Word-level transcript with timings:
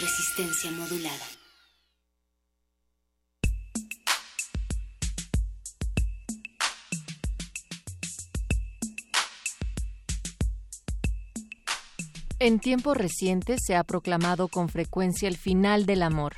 Resistencia 0.00 0.70
modulada. 0.70 1.26
En 12.38 12.60
tiempos 12.60 12.96
recientes 12.96 13.60
se 13.66 13.74
ha 13.74 13.82
proclamado 13.82 14.46
con 14.46 14.68
frecuencia 14.68 15.28
el 15.28 15.36
final 15.36 15.84
del 15.84 16.04
amor. 16.04 16.36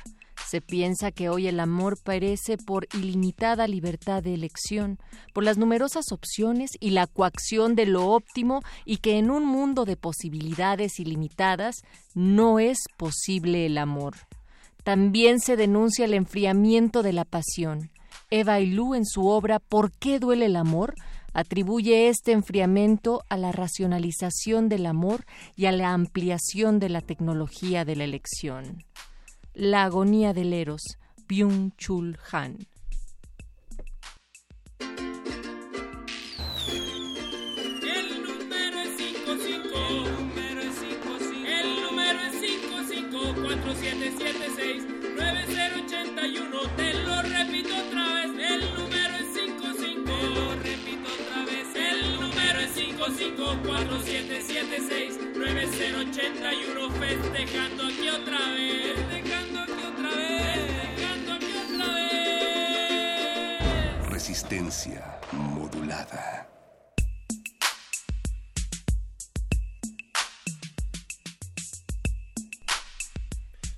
Se 0.51 0.59
piensa 0.59 1.13
que 1.13 1.29
hoy 1.29 1.47
el 1.47 1.61
amor 1.61 1.97
perece 2.03 2.57
por 2.57 2.85
ilimitada 2.93 3.69
libertad 3.69 4.21
de 4.21 4.33
elección, 4.33 4.99
por 5.33 5.45
las 5.45 5.57
numerosas 5.57 6.11
opciones 6.11 6.71
y 6.81 6.89
la 6.89 7.07
coacción 7.07 7.73
de 7.73 7.85
lo 7.85 8.09
óptimo 8.09 8.59
y 8.83 8.97
que 8.97 9.17
en 9.17 9.31
un 9.31 9.45
mundo 9.45 9.85
de 9.85 9.95
posibilidades 9.95 10.99
ilimitadas 10.99 11.83
no 12.15 12.59
es 12.59 12.79
posible 12.97 13.65
el 13.65 13.77
amor. 13.77 14.15
También 14.83 15.39
se 15.39 15.55
denuncia 15.55 16.03
el 16.03 16.13
enfriamiento 16.13 17.01
de 17.01 17.13
la 17.13 17.23
pasión. 17.23 17.89
Eva 18.29 18.59
Ilú 18.59 18.93
en 18.93 19.05
su 19.05 19.27
obra 19.27 19.59
¿Por 19.59 19.93
qué 19.93 20.19
duele 20.19 20.47
el 20.47 20.57
amor? 20.57 20.95
atribuye 21.31 22.09
este 22.09 22.33
enfriamiento 22.33 23.23
a 23.29 23.37
la 23.37 23.53
racionalización 23.53 24.67
del 24.67 24.85
amor 24.85 25.23
y 25.55 25.67
a 25.67 25.71
la 25.71 25.93
ampliación 25.93 26.79
de 26.79 26.89
la 26.89 26.99
tecnología 26.99 27.85
de 27.85 27.95
la 27.95 28.03
elección. 28.03 28.83
La 29.53 29.83
agonía 29.83 30.33
del 30.33 30.53
Eros, 30.53 30.97
Byung-Chul 31.27 32.17
Han. 32.31 32.57
9081. 55.35 56.91
Festejando 56.91 57.85
aquí 57.85 58.09
otra 58.09 58.39
vez. 58.53 58.95
Festejando 58.95 59.59
aquí 59.59 59.79
otra 59.79 60.09
vez. 60.09 60.65
Festejando 60.65 61.33
aquí 61.33 61.53
otra 61.65 61.85
vez. 61.85 61.91
Resistencia 64.09 65.19
modulada. 65.31 66.47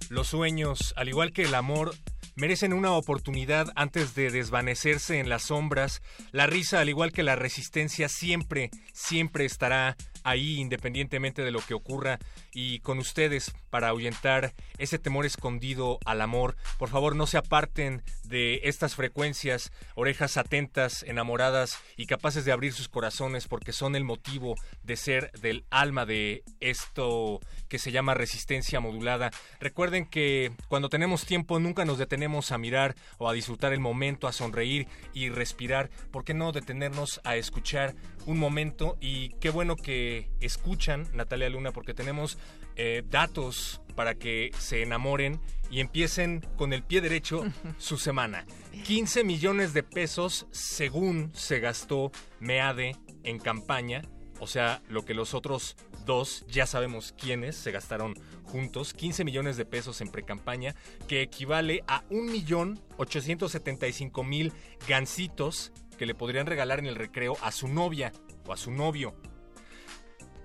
Los 0.10 0.28
sueños, 0.28 0.94
al 0.96 1.10
igual 1.10 1.34
que 1.34 1.44
el 1.44 1.56
amor, 1.56 1.96
merecen 2.36 2.74
una 2.74 2.92
oportunidad 2.94 3.72
antes 3.76 4.16
de 4.16 4.32
desvanecerse 4.32 5.20
en 5.20 5.30
las 5.30 5.44
sombras. 5.44 6.02
La 6.32 6.48
risa, 6.48 6.80
al 6.80 6.90
igual 6.90 7.12
que 7.12 7.24
la 7.24 7.36
resistencia, 7.36 8.10
siempre, 8.10 8.70
siempre 8.94 9.46
estará 9.46 9.96
ahí 10.24 10.60
independientemente 10.60 11.44
de 11.44 11.52
lo 11.52 11.60
que 11.60 11.74
ocurra 11.74 12.20
y 12.54 12.80
con 12.80 13.00
ustedes 13.00 13.54
para 13.70 13.90
ahuyentar 13.90 14.54
ese 14.78 15.00
temor 15.00 15.26
escondido 15.26 16.00
al 16.06 16.22
amor. 16.22 16.56
Por 16.78 16.90
favor, 16.90 17.16
no 17.16 17.28
se 17.28 17.38
aparten 17.38 18.04
de 18.24 18.62
estas 18.64 18.96
frecuencias, 18.96 19.72
orejas 19.96 20.38
atentas, 20.38 21.04
enamoradas 21.04 21.80
y 21.98 22.06
capaces 22.06 22.46
de 22.46 22.52
abrir 22.52 22.74
sus 22.74 22.90
corazones 22.90 23.48
porque 23.48 23.74
son 23.74 23.96
el 23.96 24.04
motivo 24.04 24.56
de 24.84 24.96
ser 24.96 25.32
del 25.40 25.66
alma 25.70 26.06
de 26.06 26.44
esto 26.60 27.40
que 27.68 27.80
se 27.80 27.92
llama 27.92 28.14
resistencia 28.14 28.80
modulada. 28.80 29.32
Recuerden 29.60 30.06
que 30.06 30.52
cuando 30.68 30.90
tenemos 30.90 31.26
tiempo 31.26 31.60
nunca 31.60 31.86
nos 31.86 31.98
detenemos 31.98 32.52
a 32.52 32.58
mirar 32.58 32.96
o 33.18 33.30
a 33.30 33.34
disfrutar 33.34 33.74
el 33.74 33.80
momento, 33.80 34.28
a 34.28 34.32
sonreír 34.32 34.88
y 35.14 35.30
respirar. 35.30 35.90
¿Por 36.12 36.24
qué 36.24 36.34
no 36.34 36.52
detenernos 36.52 37.22
a 37.24 37.36
escuchar 37.36 37.96
un 38.26 38.38
momento? 38.38 38.98
Y 39.02 39.30
qué 39.40 39.50
bueno 39.50 39.76
que 39.76 40.13
escuchan, 40.40 41.08
Natalia 41.14 41.50
Luna, 41.50 41.72
porque 41.72 41.94
tenemos 41.94 42.38
eh, 42.76 43.04
datos 43.10 43.82
para 43.96 44.16
que 44.16 44.52
se 44.58 44.82
enamoren 44.82 45.40
y 45.70 45.80
empiecen 45.80 46.42
con 46.56 46.74
el 46.74 46.84
pie 46.84 47.02
derecho 47.02 47.44
su 47.78 47.98
semana. 47.98 48.46
15 48.86 49.24
millones 49.24 49.74
de 49.74 49.84
pesos 49.84 50.48
según 50.52 51.32
se 51.34 51.60
gastó 51.60 52.12
Meade 52.40 52.96
en 53.24 53.40
campaña, 53.40 54.02
o 54.40 54.48
sea, 54.48 54.82
lo 54.90 55.06
que 55.06 55.14
los 55.14 55.34
otros 55.34 55.78
dos, 56.06 56.46
ya 56.50 56.66
sabemos 56.66 57.14
quiénes, 57.18 57.56
se 57.56 57.72
gastaron 57.72 58.16
juntos, 58.44 58.94
15 58.94 59.24
millones 59.24 59.56
de 59.58 59.66
pesos 59.66 60.02
en 60.02 60.10
precampaña, 60.10 60.76
que 61.08 61.22
equivale 61.22 61.84
a 61.88 62.04
1.875.000 62.10 64.52
gancitos 64.88 65.72
que 65.98 66.06
le 66.06 66.16
podrían 66.16 66.46
regalar 66.46 66.80
en 66.80 66.88
el 66.88 66.96
recreo 66.96 67.38
a 67.42 67.52
su 67.52 67.68
novia 67.68 68.14
o 68.46 68.54
a 68.54 68.58
su 68.58 68.72
novio. 68.72 69.16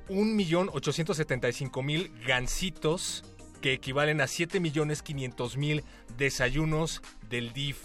1.875.000 0.09 2.27
gancitos 2.27 3.25
que 3.61 3.73
equivalen 3.73 4.21
a 4.21 4.25
7.500.000 4.25 5.85
desayunos 6.17 7.03
del 7.29 7.53
DIF, 7.53 7.79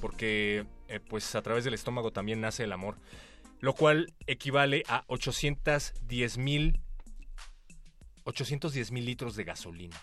porque 0.00 0.64
eh, 0.88 1.00
pues 1.00 1.34
a 1.34 1.42
través 1.42 1.64
del 1.64 1.74
estómago 1.74 2.12
también 2.12 2.40
nace 2.40 2.64
el 2.64 2.72
amor, 2.72 2.96
lo 3.60 3.74
cual 3.74 4.14
equivale 4.26 4.84
a 4.88 5.06
810.000 5.06 6.80
810 8.24 8.90
mil 8.90 9.04
litros 9.04 9.36
de 9.36 9.44
gasolina. 9.44 9.96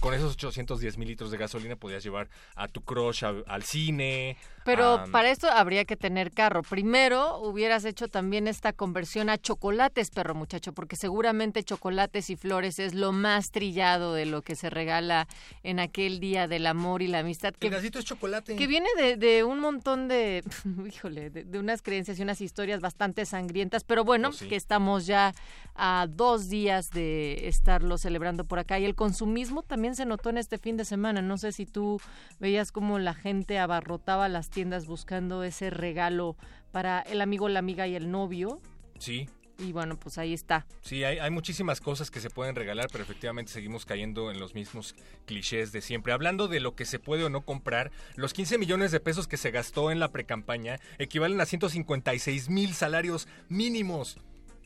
Con 0.00 0.14
esos 0.14 0.34
810 0.34 0.98
mil 0.98 1.08
litros 1.08 1.30
de 1.30 1.38
gasolina 1.38 1.76
podías 1.76 2.02
llevar 2.02 2.28
a 2.54 2.68
tu 2.68 2.82
crush 2.82 3.24
al 3.24 3.62
cine. 3.62 4.36
Pero 4.66 5.04
para 5.12 5.30
esto 5.30 5.48
habría 5.50 5.84
que 5.84 5.96
tener 5.96 6.32
carro. 6.32 6.62
Primero 6.62 7.38
hubieras 7.40 7.84
hecho 7.84 8.08
también 8.08 8.48
esta 8.48 8.72
conversión 8.72 9.30
a 9.30 9.38
chocolates, 9.38 10.10
perro 10.10 10.34
muchacho, 10.34 10.72
porque 10.72 10.96
seguramente 10.96 11.62
chocolates 11.64 12.28
y 12.30 12.36
flores 12.36 12.78
es 12.78 12.94
lo 12.94 13.12
más 13.12 13.50
trillado 13.50 14.12
de 14.12 14.26
lo 14.26 14.42
que 14.42 14.56
se 14.56 14.68
regala 14.68 15.28
en 15.62 15.78
aquel 15.80 16.20
día 16.20 16.48
del 16.48 16.66
amor 16.66 17.02
y 17.02 17.06
la 17.06 17.20
amistad. 17.20 17.54
Que, 17.54 17.68
es 17.68 18.04
chocolate. 18.04 18.56
que 18.56 18.66
viene 18.66 18.88
de, 18.98 19.16
de 19.16 19.44
un 19.44 19.60
montón 19.60 20.08
de, 20.08 20.42
híjole, 20.86 21.30
de, 21.30 21.44
de 21.44 21.58
unas 21.58 21.80
creencias 21.82 22.18
y 22.18 22.22
unas 22.22 22.40
historias 22.40 22.80
bastante 22.80 23.24
sangrientas, 23.24 23.84
pero 23.84 24.04
bueno, 24.04 24.28
Pues 24.30 24.38
sí. 24.40 24.48
que 24.48 24.56
estamos 24.56 25.06
ya 25.06 25.32
a 25.74 26.06
dos 26.08 26.48
días 26.48 26.90
de 26.90 27.46
estarlo 27.48 27.98
celebrando 27.98 28.44
por 28.44 28.58
acá 28.58 28.78
y 28.78 28.84
el 28.84 28.94
consumismo 28.94 29.62
también 29.62 29.94
se 29.94 30.06
notó 30.06 30.30
en 30.30 30.38
este 30.38 30.58
fin 30.58 30.76
de 30.76 30.84
semana. 30.84 31.22
No 31.22 31.38
sé 31.38 31.52
si 31.52 31.66
tú 31.66 32.00
veías 32.40 32.72
cómo 32.72 32.98
la 32.98 33.14
gente 33.14 33.58
abarrotaba 33.58 34.28
las 34.28 34.48
tiendas 34.56 34.86
buscando 34.86 35.42
ese 35.42 35.68
regalo 35.68 36.34
para 36.72 37.02
el 37.02 37.20
amigo, 37.20 37.50
la 37.50 37.58
amiga 37.58 37.86
y 37.86 37.94
el 37.94 38.10
novio. 38.10 38.62
Sí, 38.98 39.28
Y 39.58 39.72
bueno, 39.72 39.98
pues 39.98 40.16
ahí 40.16 40.32
está. 40.32 40.66
Sí, 40.80 41.04
hay, 41.04 41.18
hay 41.18 41.30
muchísimas 41.30 41.82
cosas 41.82 42.10
que 42.10 42.20
se 42.20 42.30
pueden 42.30 42.54
regalar, 42.54 42.88
pero 42.90 43.04
efectivamente 43.04 43.52
seguimos 43.52 43.84
cayendo 43.84 44.30
en 44.30 44.40
los 44.40 44.54
mismos 44.54 44.94
clichés 45.26 45.72
de 45.72 45.82
siempre. 45.82 46.14
Hablando 46.14 46.48
de 46.48 46.60
lo 46.60 46.74
que 46.74 46.86
se 46.86 46.98
puede 46.98 47.24
o 47.24 47.28
no 47.28 47.42
comprar, 47.42 47.90
los 48.14 48.32
15 48.32 48.56
millones 48.56 48.92
de 48.92 49.00
pesos 49.00 49.28
que 49.28 49.36
se 49.36 49.50
gastó 49.50 49.90
en 49.90 50.00
la 50.00 50.08
precampaña 50.10 50.80
equivalen 50.98 51.38
a 51.42 51.44
156 51.44 52.48
mil 52.48 52.72
salarios 52.72 53.28
mínimos. 53.50 54.16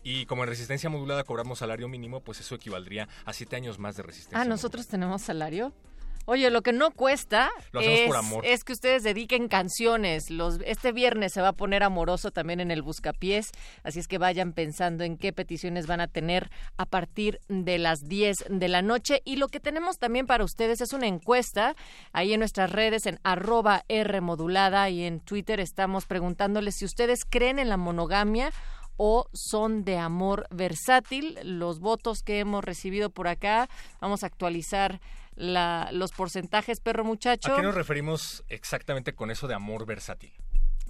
Y 0.04 0.24
como 0.26 0.44
en 0.44 0.50
resistencia 0.50 0.88
modulada 0.88 1.24
cobramos 1.24 1.58
salario 1.58 1.88
mínimo, 1.88 2.20
pues 2.20 2.38
eso 2.38 2.54
equivaldría 2.54 3.08
a 3.24 3.32
siete 3.32 3.56
años 3.56 3.80
más 3.80 3.96
de 3.96 4.04
resistencia. 4.04 4.36
Ah, 4.38 4.42
modulada. 4.42 4.54
nosotros 4.54 4.86
tenemos 4.86 5.22
salario. 5.22 5.72
Oye, 6.26 6.50
lo 6.50 6.62
que 6.62 6.72
no 6.72 6.90
cuesta 6.90 7.50
Lo 7.72 7.80
es, 7.80 8.06
por 8.06 8.16
amor. 8.16 8.46
es 8.46 8.62
que 8.62 8.72
ustedes 8.72 9.02
dediquen 9.02 9.48
canciones. 9.48 10.30
Los, 10.30 10.60
este 10.64 10.92
viernes 10.92 11.32
se 11.32 11.40
va 11.40 11.48
a 11.48 11.52
poner 11.52 11.82
amoroso 11.82 12.30
también 12.30 12.60
en 12.60 12.70
el 12.70 12.82
Buscapiés, 12.82 13.50
así 13.82 13.98
es 13.98 14.06
que 14.06 14.18
vayan 14.18 14.52
pensando 14.52 15.02
en 15.02 15.16
qué 15.16 15.32
peticiones 15.32 15.86
van 15.86 16.00
a 16.00 16.08
tener 16.08 16.50
a 16.76 16.86
partir 16.86 17.40
de 17.48 17.78
las 17.78 18.04
10 18.04 18.44
de 18.48 18.68
la 18.68 18.82
noche. 18.82 19.22
Y 19.24 19.36
lo 19.36 19.48
que 19.48 19.60
tenemos 19.60 19.98
también 19.98 20.26
para 20.26 20.44
ustedes 20.44 20.80
es 20.80 20.92
una 20.92 21.06
encuesta 21.06 21.74
ahí 22.12 22.32
en 22.32 22.40
nuestras 22.40 22.70
redes 22.70 23.06
en 23.06 23.18
arroba 23.24 23.84
R 23.88 24.20
modulada 24.20 24.88
y 24.90 25.04
en 25.04 25.20
Twitter 25.20 25.58
estamos 25.58 26.06
preguntándoles 26.06 26.76
si 26.76 26.84
ustedes 26.84 27.24
creen 27.28 27.58
en 27.58 27.68
la 27.68 27.76
monogamia 27.76 28.52
o 29.02 29.26
son 29.32 29.82
de 29.84 29.96
amor 29.96 30.46
versátil. 30.50 31.38
Los 31.42 31.80
votos 31.80 32.22
que 32.22 32.38
hemos 32.38 32.62
recibido 32.62 33.08
por 33.08 33.28
acá, 33.28 33.70
vamos 33.98 34.22
a 34.22 34.26
actualizar 34.26 35.00
la, 35.40 35.88
los 35.92 36.12
porcentajes, 36.12 36.80
perro 36.80 37.04
muchacho. 37.04 37.52
¿A 37.52 37.56
qué 37.56 37.62
nos 37.62 37.74
referimos 37.74 38.44
exactamente 38.48 39.14
con 39.14 39.30
eso 39.30 39.48
de 39.48 39.54
amor 39.54 39.86
versátil? 39.86 40.32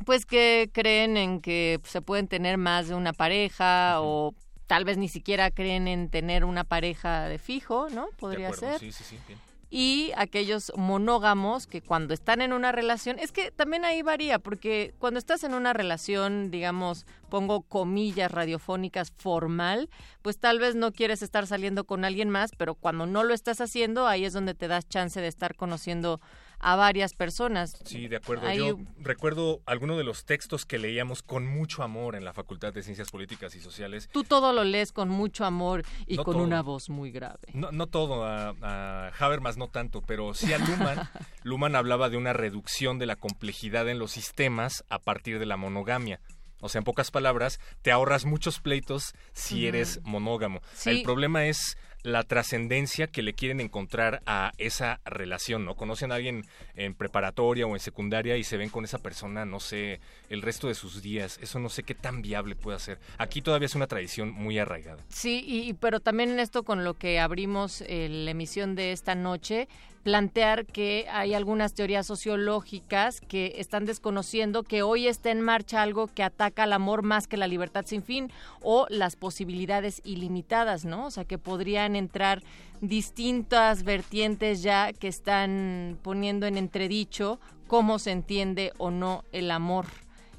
Pues 0.05 0.27
que 0.27 0.71
creen 0.73 1.17
en 1.17 1.41
que 1.41 1.81
se 1.85 2.03
pueden 2.03 2.27
tener 2.27 2.59
más 2.59 2.89
de 2.89 2.95
una 2.95 3.13
pareja 3.13 4.01
o 4.01 4.35
tal 4.67 4.85
vez 4.85 4.99
ni 4.99 5.09
siquiera 5.09 5.51
creen 5.51 5.89
en 5.89 6.11
tener 6.11 6.45
una 6.45 6.65
pareja 6.65 7.29
de 7.29 7.39
fijo, 7.39 7.89
¿no? 7.91 8.09
Podría 8.19 8.53
ser. 8.53 8.79
Sí, 8.79 8.93
sí, 8.93 9.05
sí. 9.05 9.19
bien. 9.27 9.39
Y 9.71 10.11
aquellos 10.17 10.73
monógamos 10.77 11.69
que 11.69 11.81
cuando 11.81 12.13
están 12.13 12.43
en 12.43 12.53
una 12.53 12.73
relación, 12.73 13.21
es 13.21 13.31
que 13.31 13.53
también 13.53 13.85
ahí 13.85 14.03
varía, 14.03 14.41
porque 14.41 14.93
cuando 14.99 15.19
estás 15.19 15.45
en 15.45 15.55
una 15.55 15.73
relación, 15.73 16.51
digamos, 16.51 17.07
pongo 17.29 17.63
comillas 17.63 18.33
radiofónicas 18.33 19.13
formal, 19.13 19.89
pues 20.23 20.39
tal 20.39 20.59
vez 20.59 20.75
no 20.75 20.93
quieres 20.93 21.23
estar 21.23 21.47
saliendo 21.47 21.85
con 21.85 22.05
alguien 22.05 22.31
más, 22.31 22.51
pero 22.57 22.75
cuando 22.75 23.07
no 23.07 23.23
lo 23.23 23.33
estás 23.33 23.61
haciendo, 23.61 24.09
ahí 24.09 24.25
es 24.25 24.33
donde 24.33 24.55
te 24.55 24.67
das 24.67 24.89
chance 24.89 25.21
de 25.21 25.29
estar 25.29 25.55
conociendo 25.55 26.21
a 26.61 26.77
varias 26.77 27.15
personas. 27.15 27.77
Sí, 27.85 28.07
de 28.07 28.17
acuerdo. 28.17 28.47
Ahí- 28.47 28.59
Yo 28.59 28.79
recuerdo 28.99 29.61
algunos 29.67 29.97
de 29.97 30.05
los 30.05 30.25
textos 30.25 30.67
que 30.67 30.79
leíamos 30.79 31.23
con 31.23 31.47
mucho 31.47 31.83
amor 31.83 32.15
en 32.15 32.25
la 32.25 32.33
Facultad 32.33 32.73
de 32.73 32.83
Ciencias 32.83 33.11
Políticas 33.11 33.55
y 33.55 33.61
Sociales. 33.61 34.09
Tú 34.13 34.25
todo 34.25 34.53
lo 34.53 34.63
lees 34.65 34.93
con 34.93 35.09
mucho 35.09 35.45
amor 35.45 35.83
y 36.07 36.17
No 36.17 36.25
con 36.25 36.35
todo. 36.35 36.43
una 36.45 36.63
voz 36.63 36.89
muy 36.91 37.11
grave. 37.11 37.39
No, 37.55 37.73
no 37.73 37.87
todo, 37.87 38.25
a, 38.25 38.55
a 38.61 39.09
Habermas 39.19 39.57
no 39.57 39.69
tanto, 39.69 40.03
pero 40.03 40.35
sí 40.35 40.53
a 40.53 40.59
Luhmann. 40.59 41.09
Luhmann 41.43 41.75
hablaba 41.77 42.11
de 42.11 42.17
una 42.19 42.33
reducción 42.33 42.99
de 42.99 43.07
la 43.07 43.17
complejidad 43.17 43.89
en 43.89 43.99
los 43.99 44.13
sistemas 44.13 44.85
a 44.91 44.99
partir 44.99 45.39
de 45.39 45.47
la 45.47 45.57
monogamia. 45.57 46.21
O 46.63 46.69
sea, 46.69 46.81
en 46.81 46.85
pocas 46.85 47.11
palabras, 47.11 47.59
te 47.81 47.91
ahorras 47.91 48.27
muchos 48.27 48.61
pleitos 48.61 49.15
si 49.33 49.67
eres 49.67 49.99
monógamo. 50.03 50.61
Sí. 50.75 50.91
El 50.91 51.03
problema 51.03 51.47
es 51.47 51.79
la 52.03 52.23
trascendencia 52.25 53.07
que 53.07 53.23
le 53.23 53.35
quieren 53.35 53.61
encontrar 53.61 54.23
a 54.27 54.53
esa 54.59 55.01
relación, 55.05 55.65
¿no? 55.65 55.75
Conocen 55.75 56.13
a 56.13 56.17
alguien 56.17 56.45
en 56.75 56.95
preparatoria 56.95 57.67
o 57.67 57.75
en 57.75 57.81
secundaria 57.81 58.37
y 58.37 58.45
se 58.45 58.57
ven 58.57 58.71
con 58.71 58.85
esa 58.85 58.99
persona, 58.99 59.45
no 59.45 59.61
sé, 59.61 60.01
el 60.29 60.43
resto 60.43 60.69
de 60.69 60.75
sus 60.75 61.03
días. 61.03 61.39
Eso 61.43 61.59
no 61.59 61.69
sé 61.69 61.83
qué 61.83 61.95
tan 61.95 62.23
viable 62.23 62.57
puede 62.57 62.79
ser. 62.79 62.99
Aquí 63.19 63.43
todavía 63.43 63.67
es 63.67 63.75
una 63.75 63.87
tradición 63.87 64.33
muy 64.33 64.59
arraigada. 64.59 65.03
Sí, 65.09 65.45
y, 65.47 65.75
pero 65.75 66.01
también 66.01 66.31
en 66.31 66.41
esto 66.41 66.63
con 66.63 66.85
lo 66.85 66.95
que 66.95 67.21
abrimos 67.21 67.83
eh, 67.83 68.09
la 68.09 68.31
emisión 68.31 68.75
de 68.75 68.93
esta 68.93 69.15
noche, 69.15 69.69
plantear 70.03 70.65
que 70.67 71.07
hay 71.11 71.35
algunas 71.35 71.75
teorías 71.75 72.07
sociológicas 72.07 73.21
que 73.21 73.55
están 73.59 73.85
desconociendo 73.85 74.63
que 74.63 74.83
hoy 74.83 75.07
está 75.07 75.31
en 75.31 75.43
marcha 75.43 75.83
algo 75.83 76.07
que 76.07 76.23
ataca 76.23 76.63
al 76.63 76.73
amor 76.73 77.03
más 77.03 77.27
que 77.27 77.37
la 77.37 77.47
libertad 77.47 77.85
sin 77.87 78.03
fin 78.03 78.33
o 78.63 78.87
las 78.89 79.17
posibilidades 79.17 80.01
ilimitadas, 80.05 80.85
¿no? 80.85 81.07
O 81.07 81.11
sea, 81.11 81.25
que 81.25 81.39
podrían 81.39 81.90
entrar 81.97 82.43
distintas 82.81 83.83
vertientes 83.83 84.63
ya 84.63 84.93
que 84.93 85.09
están 85.09 85.99
poniendo 86.03 86.47
en 86.47 86.57
entredicho 86.57 87.41
cómo 87.67 87.99
se 87.99 88.11
entiende 88.11 88.73
o 88.79 88.91
no 88.91 89.25
el 89.33 89.51
amor. 89.51 89.87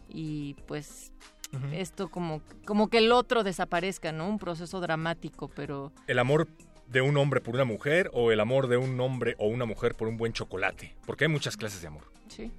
Y 0.09 0.55
pues 0.67 1.11
esto 1.73 2.09
como, 2.09 2.41
como 2.65 2.89
que 2.89 2.99
el 2.99 3.11
otro 3.11 3.43
desaparezca, 3.43 4.11
¿no? 4.11 4.27
Un 4.27 4.39
proceso 4.39 4.79
dramático, 4.79 5.49
pero 5.49 5.91
el 6.07 6.19
amor 6.19 6.47
de 6.87 7.01
un 7.01 7.17
hombre 7.17 7.41
por 7.41 7.55
una 7.55 7.65
mujer 7.65 8.09
o 8.13 8.31
el 8.31 8.39
amor 8.39 8.67
de 8.67 8.77
un 8.77 8.99
hombre 8.99 9.35
o 9.37 9.47
una 9.47 9.65
mujer 9.65 9.95
por 9.95 10.07
un 10.07 10.17
buen 10.17 10.33
chocolate, 10.33 10.95
porque 11.05 11.25
hay 11.25 11.29
muchas 11.29 11.57
clases 11.57 11.81
de 11.81 11.87
amor. 11.87 12.03
sí. 12.27 12.51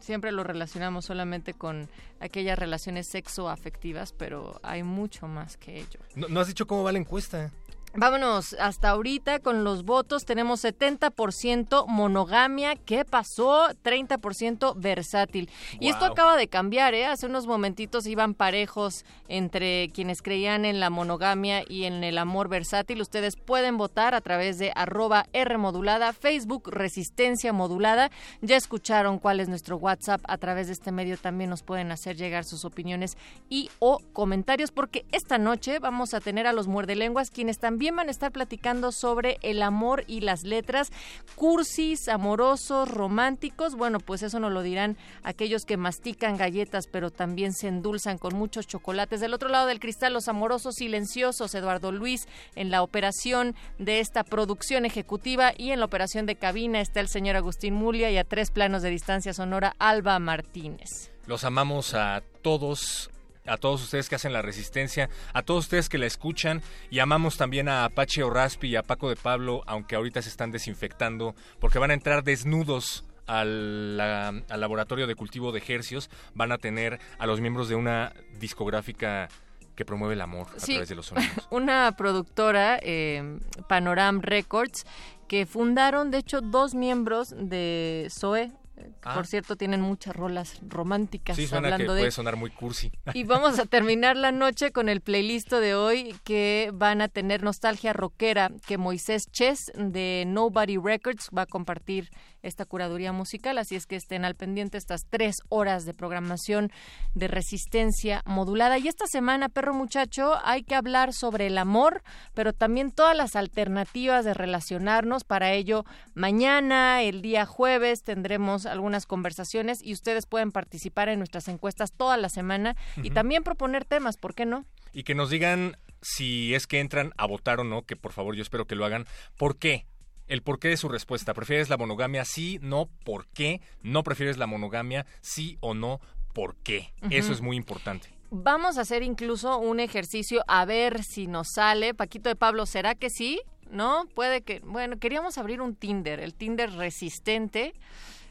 Siempre 0.00 0.32
lo 0.32 0.44
relacionamos 0.44 1.06
solamente 1.06 1.54
con 1.54 1.88
aquellas 2.20 2.58
relaciones 2.58 3.06
sexoafectivas, 3.06 4.12
pero 4.12 4.60
hay 4.62 4.82
mucho 4.82 5.28
más 5.28 5.56
que 5.56 5.78
ello. 5.78 5.98
No, 6.14 6.28
no 6.28 6.40
has 6.40 6.46
dicho 6.46 6.66
cómo 6.66 6.82
va 6.82 6.92
la 6.92 6.98
encuesta. 6.98 7.50
Vámonos, 7.96 8.54
hasta 8.54 8.90
ahorita 8.90 9.38
con 9.38 9.62
los 9.62 9.84
votos 9.84 10.24
tenemos 10.24 10.64
70% 10.64 11.86
monogamia, 11.86 12.74
¿qué 12.74 13.04
pasó? 13.04 13.68
30% 13.84 14.74
versátil. 14.76 15.48
Y 15.78 15.90
esto 15.90 16.04
acaba 16.04 16.36
de 16.36 16.48
cambiar, 16.48 16.94
¿eh? 16.94 17.06
Hace 17.06 17.26
unos 17.26 17.46
momentitos 17.46 18.08
iban 18.08 18.34
parejos 18.34 19.04
entre 19.28 19.90
quienes 19.90 20.22
creían 20.22 20.64
en 20.64 20.80
la 20.80 20.90
monogamia 20.90 21.62
y 21.68 21.84
en 21.84 22.02
el 22.02 22.18
amor 22.18 22.48
versátil. 22.48 23.00
Ustedes 23.00 23.36
pueden 23.36 23.76
votar 23.76 24.16
a 24.16 24.20
través 24.20 24.58
de 24.58 24.72
arroba 24.74 25.26
R 25.32 25.56
modulada, 25.56 26.12
Facebook 26.12 26.70
Resistencia 26.72 27.52
Modulada. 27.52 28.10
Ya 28.40 28.56
escucharon 28.56 29.20
cuál 29.20 29.38
es 29.38 29.48
nuestro 29.48 29.76
WhatsApp. 29.76 30.20
A 30.26 30.36
través 30.38 30.66
de 30.66 30.72
este 30.72 30.90
medio 30.90 31.16
también 31.16 31.48
nos 31.48 31.62
pueden 31.62 31.92
hacer 31.92 32.16
llegar 32.16 32.42
sus 32.42 32.64
opiniones 32.64 33.16
y 33.48 33.70
o 33.78 34.00
comentarios 34.12 34.72
porque 34.72 35.06
esta 35.12 35.38
noche 35.38 35.78
vamos 35.78 36.12
a 36.12 36.18
tener 36.18 36.48
a 36.48 36.52
los 36.52 36.66
muerdelenguas 36.66 37.30
quienes 37.30 37.60
también 37.60 37.83
van 37.92 38.08
a 38.08 38.10
estar 38.10 38.32
platicando 38.32 38.92
sobre 38.92 39.38
el 39.42 39.62
amor 39.62 40.04
y 40.06 40.20
las 40.20 40.44
letras, 40.44 40.92
cursis, 41.34 42.08
amorosos, 42.08 42.90
románticos. 42.90 43.74
Bueno, 43.74 44.00
pues 44.00 44.22
eso 44.22 44.40
nos 44.40 44.52
lo 44.52 44.62
dirán 44.62 44.96
aquellos 45.22 45.64
que 45.64 45.76
mastican 45.76 46.36
galletas 46.36 46.86
pero 46.90 47.10
también 47.10 47.52
se 47.52 47.68
endulzan 47.68 48.18
con 48.18 48.34
muchos 48.34 48.66
chocolates. 48.66 49.20
Del 49.20 49.34
otro 49.34 49.48
lado 49.48 49.66
del 49.66 49.80
cristal, 49.80 50.12
los 50.12 50.28
amorosos 50.28 50.76
silenciosos, 50.76 51.54
Eduardo 51.54 51.92
Luis 51.92 52.26
en 52.54 52.70
la 52.70 52.82
operación 52.82 53.54
de 53.78 54.00
esta 54.00 54.24
producción 54.24 54.84
ejecutiva 54.84 55.52
y 55.56 55.70
en 55.70 55.80
la 55.80 55.86
operación 55.86 56.26
de 56.26 56.36
cabina 56.36 56.80
está 56.80 57.00
el 57.00 57.08
señor 57.08 57.36
Agustín 57.36 57.74
Mulia 57.74 58.10
y 58.10 58.18
a 58.18 58.24
tres 58.24 58.50
planos 58.50 58.82
de 58.82 58.90
distancia 58.90 59.34
sonora 59.34 59.74
Alba 59.78 60.18
Martínez. 60.18 61.10
Los 61.26 61.44
amamos 61.44 61.94
a 61.94 62.22
todos, 62.42 63.10
a 63.46 63.56
todos 63.56 63.82
ustedes 63.82 64.08
que 64.08 64.14
hacen 64.14 64.32
la 64.32 64.42
resistencia, 64.42 65.08
a 65.32 65.42
todos 65.42 65.64
ustedes 65.64 65.88
que 65.88 65.98
la 65.98 66.06
escuchan 66.06 66.62
y 66.90 66.98
amamos 67.00 67.36
también 67.36 67.68
a 67.68 67.84
Apache 67.84 68.22
Orraspi 68.22 68.68
y 68.68 68.76
a 68.76 68.82
Paco 68.82 69.08
de 69.08 69.16
Pablo, 69.16 69.62
aunque 69.66 69.96
ahorita 69.96 70.22
se 70.22 70.28
están 70.30 70.50
desinfectando 70.50 71.34
porque 71.60 71.78
van 71.78 71.90
a 71.90 71.94
entrar 71.94 72.24
desnudos 72.24 73.04
al, 73.26 73.96
la- 73.96 74.28
al 74.48 74.60
laboratorio 74.60 75.06
de 75.06 75.14
cultivo 75.14 75.52
de 75.52 75.58
ejercios, 75.58 76.10
van 76.34 76.52
a 76.52 76.58
tener 76.58 77.00
a 77.18 77.26
los 77.26 77.40
miembros 77.40 77.68
de 77.68 77.74
una 77.74 78.12
discográfica 78.38 79.28
que 79.74 79.84
promueve 79.84 80.14
el 80.14 80.20
amor 80.20 80.46
a 80.56 80.60
Sí. 80.60 80.72
través 80.74 80.88
de 80.88 80.94
los 80.94 81.06
sonidos. 81.06 81.32
una 81.50 81.92
productora, 81.96 82.78
eh, 82.82 83.38
Panoram 83.68 84.20
Records, 84.20 84.86
que 85.26 85.46
fundaron, 85.46 86.10
de 86.10 86.18
hecho, 86.18 86.40
dos 86.42 86.74
miembros 86.74 87.34
de 87.36 88.06
Zoe. 88.10 88.52
Ah. 89.02 89.14
Por 89.14 89.26
cierto, 89.26 89.56
tienen 89.56 89.80
muchas 89.80 90.16
rolas 90.16 90.60
románticas 90.66 91.36
Sí, 91.36 91.46
suena 91.46 91.76
que 91.76 91.82
de... 91.82 91.88
puede 91.88 92.10
sonar 92.10 92.36
muy 92.36 92.50
cursi. 92.50 92.90
Y 93.12 93.24
vamos 93.24 93.58
a 93.58 93.66
terminar 93.66 94.16
la 94.16 94.32
noche 94.32 94.72
con 94.72 94.88
el 94.88 95.00
playlist 95.00 95.52
de 95.52 95.74
hoy 95.74 96.14
que 96.24 96.70
van 96.74 97.00
a 97.00 97.08
tener 97.08 97.42
nostalgia 97.42 97.92
rockera 97.92 98.50
que 98.66 98.78
Moisés 98.78 99.30
Chess 99.30 99.72
de 99.76 100.24
Nobody 100.26 100.76
Records 100.76 101.30
va 101.36 101.42
a 101.42 101.46
compartir 101.46 102.10
esta 102.44 102.64
curaduría 102.64 103.12
musical, 103.12 103.58
así 103.58 103.74
es 103.74 103.86
que 103.86 103.96
estén 103.96 104.24
al 104.24 104.34
pendiente 104.34 104.78
estas 104.78 105.02
tres 105.08 105.36
horas 105.48 105.84
de 105.84 105.94
programación 105.94 106.70
de 107.14 107.28
resistencia 107.28 108.22
modulada. 108.24 108.78
Y 108.78 108.88
esta 108.88 109.06
semana, 109.06 109.48
perro 109.48 109.74
muchacho, 109.74 110.34
hay 110.44 110.62
que 110.62 110.74
hablar 110.74 111.12
sobre 111.12 111.46
el 111.46 111.58
amor, 111.58 112.02
pero 112.34 112.52
también 112.52 112.92
todas 112.92 113.16
las 113.16 113.36
alternativas 113.36 114.24
de 114.24 114.34
relacionarnos. 114.34 115.24
Para 115.24 115.52
ello, 115.52 115.84
mañana, 116.14 117.02
el 117.02 117.22
día 117.22 117.46
jueves, 117.46 118.02
tendremos 118.02 118.66
algunas 118.66 119.06
conversaciones 119.06 119.82
y 119.82 119.92
ustedes 119.92 120.26
pueden 120.26 120.52
participar 120.52 121.08
en 121.08 121.18
nuestras 121.18 121.48
encuestas 121.48 121.92
toda 121.92 122.16
la 122.16 122.28
semana 122.28 122.76
y 122.96 123.10
también 123.10 123.42
proponer 123.42 123.84
temas, 123.84 124.16
¿por 124.16 124.34
qué 124.34 124.46
no? 124.46 124.64
y 124.94 125.02
que 125.02 125.14
nos 125.14 125.28
digan 125.28 125.76
si 126.00 126.54
es 126.54 126.66
que 126.66 126.80
entran 126.80 127.12
a 127.16 127.26
votar 127.26 127.60
o 127.60 127.64
no, 127.64 127.82
que 127.82 127.96
por 127.96 128.12
favor 128.12 128.34
yo 128.36 128.42
espero 128.42 128.66
que 128.66 128.76
lo 128.76 128.84
hagan. 128.84 129.06
¿Por 129.36 129.58
qué? 129.58 129.86
El 130.26 130.42
porqué 130.42 130.68
de 130.68 130.76
su 130.76 130.88
respuesta. 130.88 131.34
¿Prefieres 131.34 131.68
la 131.68 131.76
monogamia? 131.76 132.24
Sí, 132.24 132.58
no, 132.62 132.88
¿por 133.04 133.26
qué? 133.28 133.60
¿No 133.82 134.02
prefieres 134.02 134.38
la 134.38 134.46
monogamia? 134.46 135.04
Sí 135.20 135.58
o 135.60 135.74
no, 135.74 136.00
¿por 136.32 136.56
qué? 136.56 136.92
Eso 137.10 137.32
es 137.32 137.40
muy 137.40 137.56
importante. 137.56 138.08
Vamos 138.30 138.78
a 138.78 138.80
hacer 138.80 139.02
incluso 139.02 139.58
un 139.58 139.80
ejercicio 139.80 140.42
a 140.48 140.64
ver 140.64 141.04
si 141.04 141.26
nos 141.26 141.48
sale. 141.52 141.94
Paquito 141.94 142.28
de 142.28 142.36
Pablo, 142.36 142.66
¿será 142.66 142.94
que 142.94 143.10
sí? 143.10 143.40
¿No? 143.70 144.06
Puede 144.14 144.42
que... 144.42 144.60
Bueno, 144.60 144.98
queríamos 144.98 145.38
abrir 145.38 145.60
un 145.60 145.76
Tinder, 145.76 146.20
el 146.20 146.34
Tinder 146.34 146.72
resistente. 146.72 147.74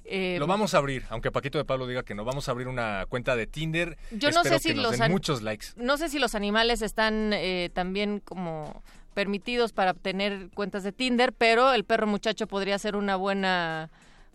Eh, 0.06 0.36
Lo 0.40 0.48
vamos 0.48 0.74
a 0.74 0.80
abrir, 0.80 1.06
aunque 1.10 1.32
Paquito 1.32 1.58
de 1.58 1.64
Pablo 1.64 1.88
diga 1.88 2.04
que 2.04 2.16
no. 2.16 2.26
Vamos 2.26 2.48
a 2.50 2.52
abrir 2.52 2.68
una 2.68 3.06
cuenta 3.08 3.36
de 3.38 3.48
Tinder. 3.48 3.98
Yo 4.12 4.32
no 4.32 4.42
Espero 4.42 4.56
sé 4.56 4.60
si 4.60 4.70
que 4.70 4.76
nos 4.76 4.84
los 4.84 5.00
den 5.00 5.12
muchos 5.12 5.42
likes. 5.42 5.68
no 5.78 5.96
sé 5.98 6.10
si 6.10 6.20
los 6.20 6.36
animales 6.36 6.82
están 6.82 7.32
eh, 7.32 7.70
también 7.74 8.20
como 8.20 8.84
permitidos 9.14 9.74
para 9.74 9.92
obtener 9.92 10.50
cuentas 10.54 10.84
de 10.84 10.92
Tinder, 10.92 11.34
pero 11.34 11.74
el 11.74 11.84
perro 11.86 12.08
muchacho 12.08 12.48
podría 12.48 12.78
ser 12.80 12.96
una 12.96 13.16
buena 13.16 13.90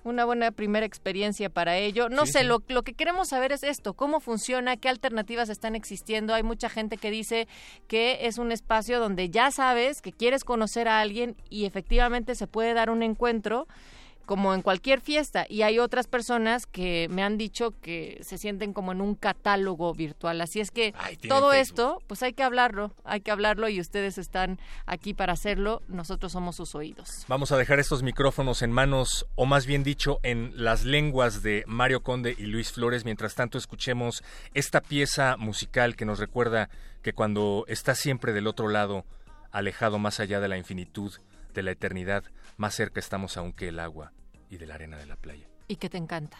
una 0.04 0.24
buena 0.24 0.52
primera 0.52 0.86
experiencia 0.86 1.50
para 1.50 1.76
ello. 1.76 2.08
No 2.08 2.24
Sí, 2.24 2.32
sé, 2.32 2.38
sí. 2.40 2.46
Lo, 2.46 2.62
lo 2.68 2.82
que 2.82 2.94
queremos 2.94 3.28
saber 3.28 3.52
es 3.52 3.62
esto, 3.62 3.92
cómo 3.94 4.20
funciona, 4.20 4.76
qué 4.76 4.88
alternativas 4.88 5.50
están 5.50 5.74
existiendo. 5.74 6.32
Hay 6.32 6.42
mucha 6.42 6.70
gente 6.70 6.96
que 6.96 7.10
dice 7.10 7.46
que 7.88 8.20
es 8.26 8.38
un 8.38 8.50
espacio 8.52 9.00
donde 9.00 9.28
ya 9.28 9.50
sabes 9.50 10.00
que 10.00 10.12
quieres 10.12 10.44
conocer 10.44 10.88
a 10.88 11.00
alguien 11.00 11.36
y 11.50 11.66
efectivamente 11.66 12.36
se 12.36 12.46
puede 12.46 12.72
dar 12.74 12.90
un 12.90 13.02
encuentro 13.02 13.66
como 14.28 14.52
en 14.52 14.60
cualquier 14.60 15.00
fiesta. 15.00 15.46
Y 15.48 15.62
hay 15.62 15.78
otras 15.78 16.06
personas 16.06 16.66
que 16.66 17.08
me 17.08 17.22
han 17.22 17.38
dicho 17.38 17.72
que 17.80 18.20
se 18.20 18.36
sienten 18.36 18.74
como 18.74 18.92
en 18.92 19.00
un 19.00 19.14
catálogo 19.14 19.94
virtual. 19.94 20.42
Así 20.42 20.60
es 20.60 20.70
que 20.70 20.92
Ay, 20.98 21.16
todo 21.16 21.52
Facebook. 21.52 21.62
esto, 21.62 22.02
pues 22.06 22.22
hay 22.22 22.34
que 22.34 22.42
hablarlo, 22.42 22.92
hay 23.04 23.22
que 23.22 23.30
hablarlo 23.30 23.70
y 23.70 23.80
ustedes 23.80 24.18
están 24.18 24.60
aquí 24.84 25.14
para 25.14 25.32
hacerlo. 25.32 25.80
Nosotros 25.88 26.30
somos 26.32 26.56
sus 26.56 26.74
oídos. 26.74 27.24
Vamos 27.26 27.52
a 27.52 27.56
dejar 27.56 27.80
estos 27.80 28.02
micrófonos 28.02 28.60
en 28.60 28.70
manos, 28.70 29.24
o 29.34 29.46
más 29.46 29.64
bien 29.64 29.82
dicho, 29.82 30.20
en 30.22 30.52
las 30.62 30.84
lenguas 30.84 31.42
de 31.42 31.64
Mario 31.66 32.02
Conde 32.02 32.36
y 32.36 32.42
Luis 32.42 32.70
Flores. 32.70 33.06
Mientras 33.06 33.34
tanto, 33.34 33.56
escuchemos 33.56 34.22
esta 34.52 34.82
pieza 34.82 35.38
musical 35.38 35.96
que 35.96 36.04
nos 36.04 36.18
recuerda 36.18 36.68
que 37.02 37.14
cuando 37.14 37.64
estás 37.66 37.98
siempre 37.98 38.34
del 38.34 38.46
otro 38.46 38.68
lado, 38.68 39.06
alejado 39.52 39.98
más 39.98 40.20
allá 40.20 40.38
de 40.38 40.48
la 40.48 40.58
infinitud, 40.58 41.14
de 41.54 41.62
la 41.62 41.70
eternidad, 41.70 42.24
más 42.58 42.74
cerca 42.74 43.00
estamos 43.00 43.38
aún 43.38 43.54
que 43.54 43.68
el 43.68 43.80
agua 43.80 44.12
y 44.50 44.56
de 44.56 44.66
la 44.66 44.74
arena 44.74 44.96
de 44.96 45.06
la 45.06 45.16
playa. 45.16 45.46
Y 45.68 45.76
que 45.76 45.88
te 45.88 45.98
encanta. 45.98 46.38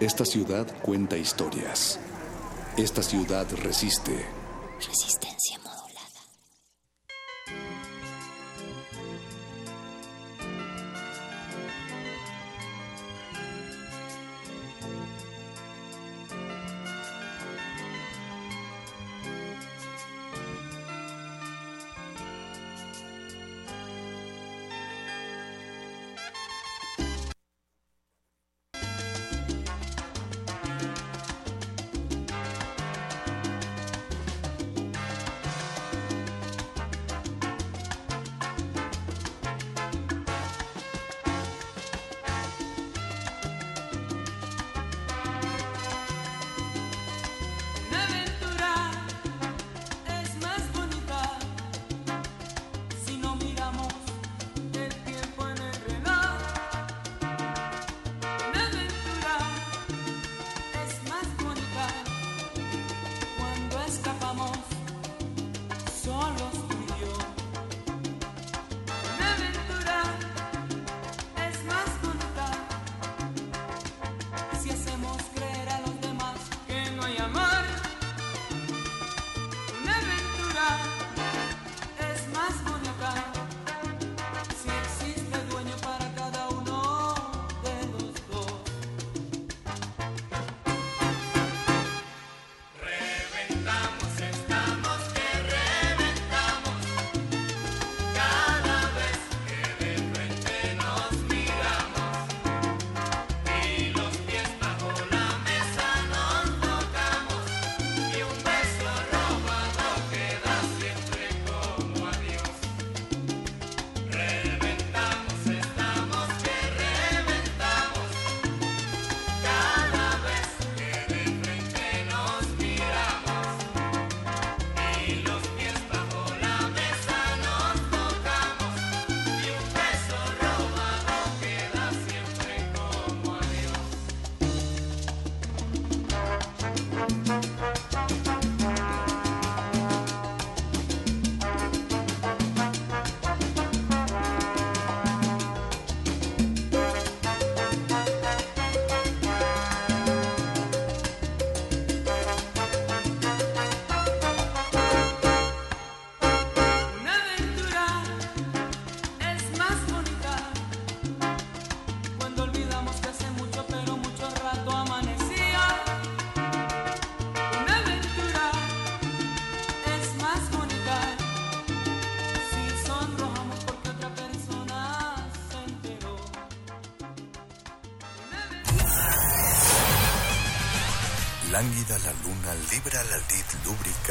Esta 0.00 0.24
ciudad 0.24 0.66
cuenta 0.82 1.16
historias. 1.16 1.98
Esta 2.76 3.02
ciudad 3.02 3.46
resiste. 3.62 4.26
Resistencia 4.76 5.60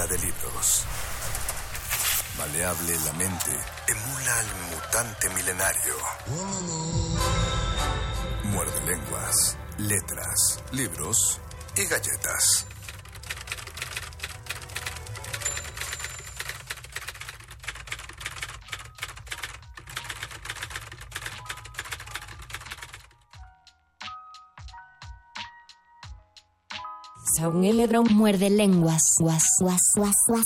de 0.08 0.18
libros. 0.18 0.84
Maleable 2.38 2.98
la 3.06 3.14
mente 3.14 3.52
emula 3.88 4.40
al 4.40 4.46
mutante 4.72 5.30
milenario. 5.30 5.96
Muerde 8.46 8.82
lenguas, 8.86 9.58
letras, 9.78 10.60
libros 10.72 11.40
y 11.76 11.86
galletas. 11.86 12.61
Saúl 27.62 27.78
Lebron 27.78 28.08
muerde 28.16 28.50
lenguas. 28.50 29.02
Guas, 29.20 29.44
guas, 29.60 29.82
guas, 29.96 30.16
guas. 30.28 30.46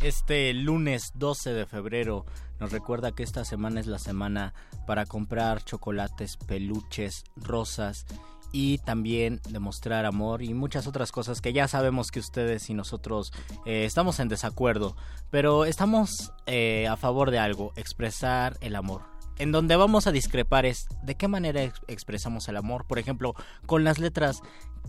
Este 0.00 0.52
lunes 0.52 1.12
12 1.14 1.52
de 1.52 1.66
febrero 1.66 2.26
nos 2.58 2.72
recuerda 2.72 3.12
que 3.12 3.22
esta 3.22 3.44
semana 3.44 3.78
es 3.78 3.86
la 3.86 4.00
semana 4.00 4.52
para 4.84 5.06
comprar 5.06 5.62
chocolates, 5.62 6.36
peluches, 6.36 7.22
rosas 7.36 8.04
y 8.50 8.78
también 8.78 9.40
demostrar 9.48 10.04
amor 10.04 10.42
y 10.42 10.52
muchas 10.52 10.88
otras 10.88 11.12
cosas 11.12 11.40
que 11.40 11.52
ya 11.52 11.68
sabemos 11.68 12.10
que 12.10 12.18
ustedes 12.18 12.68
y 12.68 12.74
nosotros 12.74 13.32
eh, 13.64 13.84
estamos 13.84 14.18
en 14.18 14.28
desacuerdo, 14.28 14.96
pero 15.30 15.66
estamos 15.66 16.32
eh, 16.46 16.88
a 16.88 16.96
favor 16.96 17.30
de 17.30 17.38
algo, 17.38 17.72
expresar 17.76 18.56
el 18.60 18.74
amor. 18.74 19.11
En 19.38 19.50
donde 19.50 19.76
vamos 19.76 20.06
a 20.06 20.12
discrepar 20.12 20.66
es 20.66 20.86
de 21.02 21.14
qué 21.16 21.26
manera 21.26 21.62
ex- 21.62 21.80
expresamos 21.88 22.48
el 22.48 22.56
amor. 22.56 22.86
Por 22.86 22.98
ejemplo, 22.98 23.34
con 23.66 23.82
las 23.82 23.98
letras, 23.98 24.40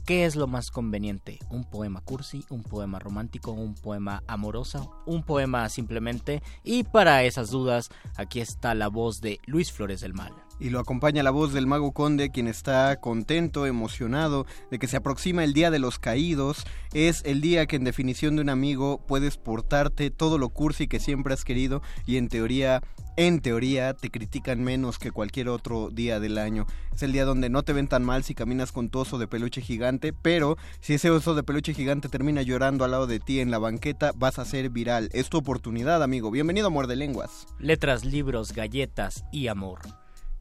¿qué 0.06 0.26
es 0.26 0.36
lo 0.36 0.48
más 0.48 0.70
conveniente? 0.70 1.40
¿Un 1.50 1.64
poema 1.64 2.02
cursi, 2.02 2.46
un 2.50 2.62
poema 2.62 3.00
romántico, 3.00 3.52
un 3.52 3.74
poema 3.74 4.22
amoroso, 4.28 4.92
un 5.06 5.24
poema 5.24 5.70
simplemente? 5.70 6.44
Y 6.64 6.84
para 6.84 7.24
esas 7.24 7.50
dudas, 7.50 7.90
aquí 8.16 8.42
está 8.42 8.76
la 8.76 8.90
voz 8.90 9.22
de 9.22 9.40
Luis 9.46 9.72
Flores 9.72 10.02
del 10.02 10.14
Mal. 10.14 10.34
Y 10.60 10.70
lo 10.70 10.80
acompaña 10.80 11.24
la 11.24 11.32
voz 11.32 11.54
del 11.54 11.68
mago 11.68 11.92
conde, 11.92 12.30
quien 12.30 12.48
está 12.48 12.96
contento, 12.98 13.66
emocionado 13.66 14.46
de 14.72 14.80
que 14.80 14.88
se 14.88 14.98
aproxima 14.98 15.44
el 15.44 15.54
Día 15.54 15.72
de 15.72 15.80
los 15.80 16.00
Caídos. 16.00 16.64
Es 16.94 17.22
el 17.26 17.42
día 17.42 17.66
que 17.66 17.76
en 17.76 17.84
definición 17.84 18.36
de 18.36 18.44
un 18.44 18.50
amigo 18.50 19.02
puedes 19.08 19.38
portarte 19.38 20.12
todo 20.12 20.38
lo 20.38 20.50
cursi 20.50 20.88
que 20.88 21.00
siempre 21.00 21.34
has 21.34 21.44
querido 21.44 21.82
y 22.06 22.18
en 22.18 22.30
teoría, 22.30 22.82
en 23.18 23.42
teoría, 23.42 23.94
te 23.94 24.10
critican 24.10 24.64
menos 24.64 25.00
que 25.00 25.12
cualquier 25.12 25.50
otro 25.50 25.90
día 25.90 26.20
del 26.20 26.38
año. 26.38 26.66
Es 26.94 27.04
el 27.04 27.12
día 27.12 27.26
donde 27.26 27.50
no 27.50 27.64
te 27.64 27.74
ven 27.74 27.88
tan 27.88 28.04
mal 28.04 28.24
si 28.24 28.36
caminas 28.36 28.72
con 28.72 28.90
tu 28.90 29.00
oso 29.00 29.18
de 29.18 29.28
peluche 29.28 29.62
gigante, 29.62 30.14
pero 30.14 30.58
si 30.80 30.94
ese 30.94 31.10
oso 31.10 31.36
de 31.36 31.44
peluche 31.44 31.74
gigante 31.74 32.10
termina 32.10 32.42
llorando 32.42 32.86
al 32.86 32.92
lado 32.92 33.08
de 33.08 33.20
ti 33.20 33.40
en 33.40 33.52
la 33.52 33.60
banqueta, 33.60 34.12
vas 34.16 34.40
a 34.40 34.46
ser 34.46 34.70
viral. 34.70 35.10
Es 35.14 35.30
tu 35.30 35.38
oportunidad, 35.38 36.04
amigo. 36.04 36.32
Bienvenido 36.32 36.68
a 36.68 36.70
Muerde 36.70 36.96
Lenguas. 36.96 37.48
letras, 37.60 38.06
libros, 38.06 38.54
galletas 38.54 39.26
y 39.32 39.48
amor. 39.48 39.80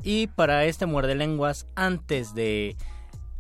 Y 0.03 0.27
para 0.29 0.65
este 0.65 0.87
muerde 0.87 1.15
lenguas, 1.15 1.67
antes 1.75 2.35
de 2.35 2.77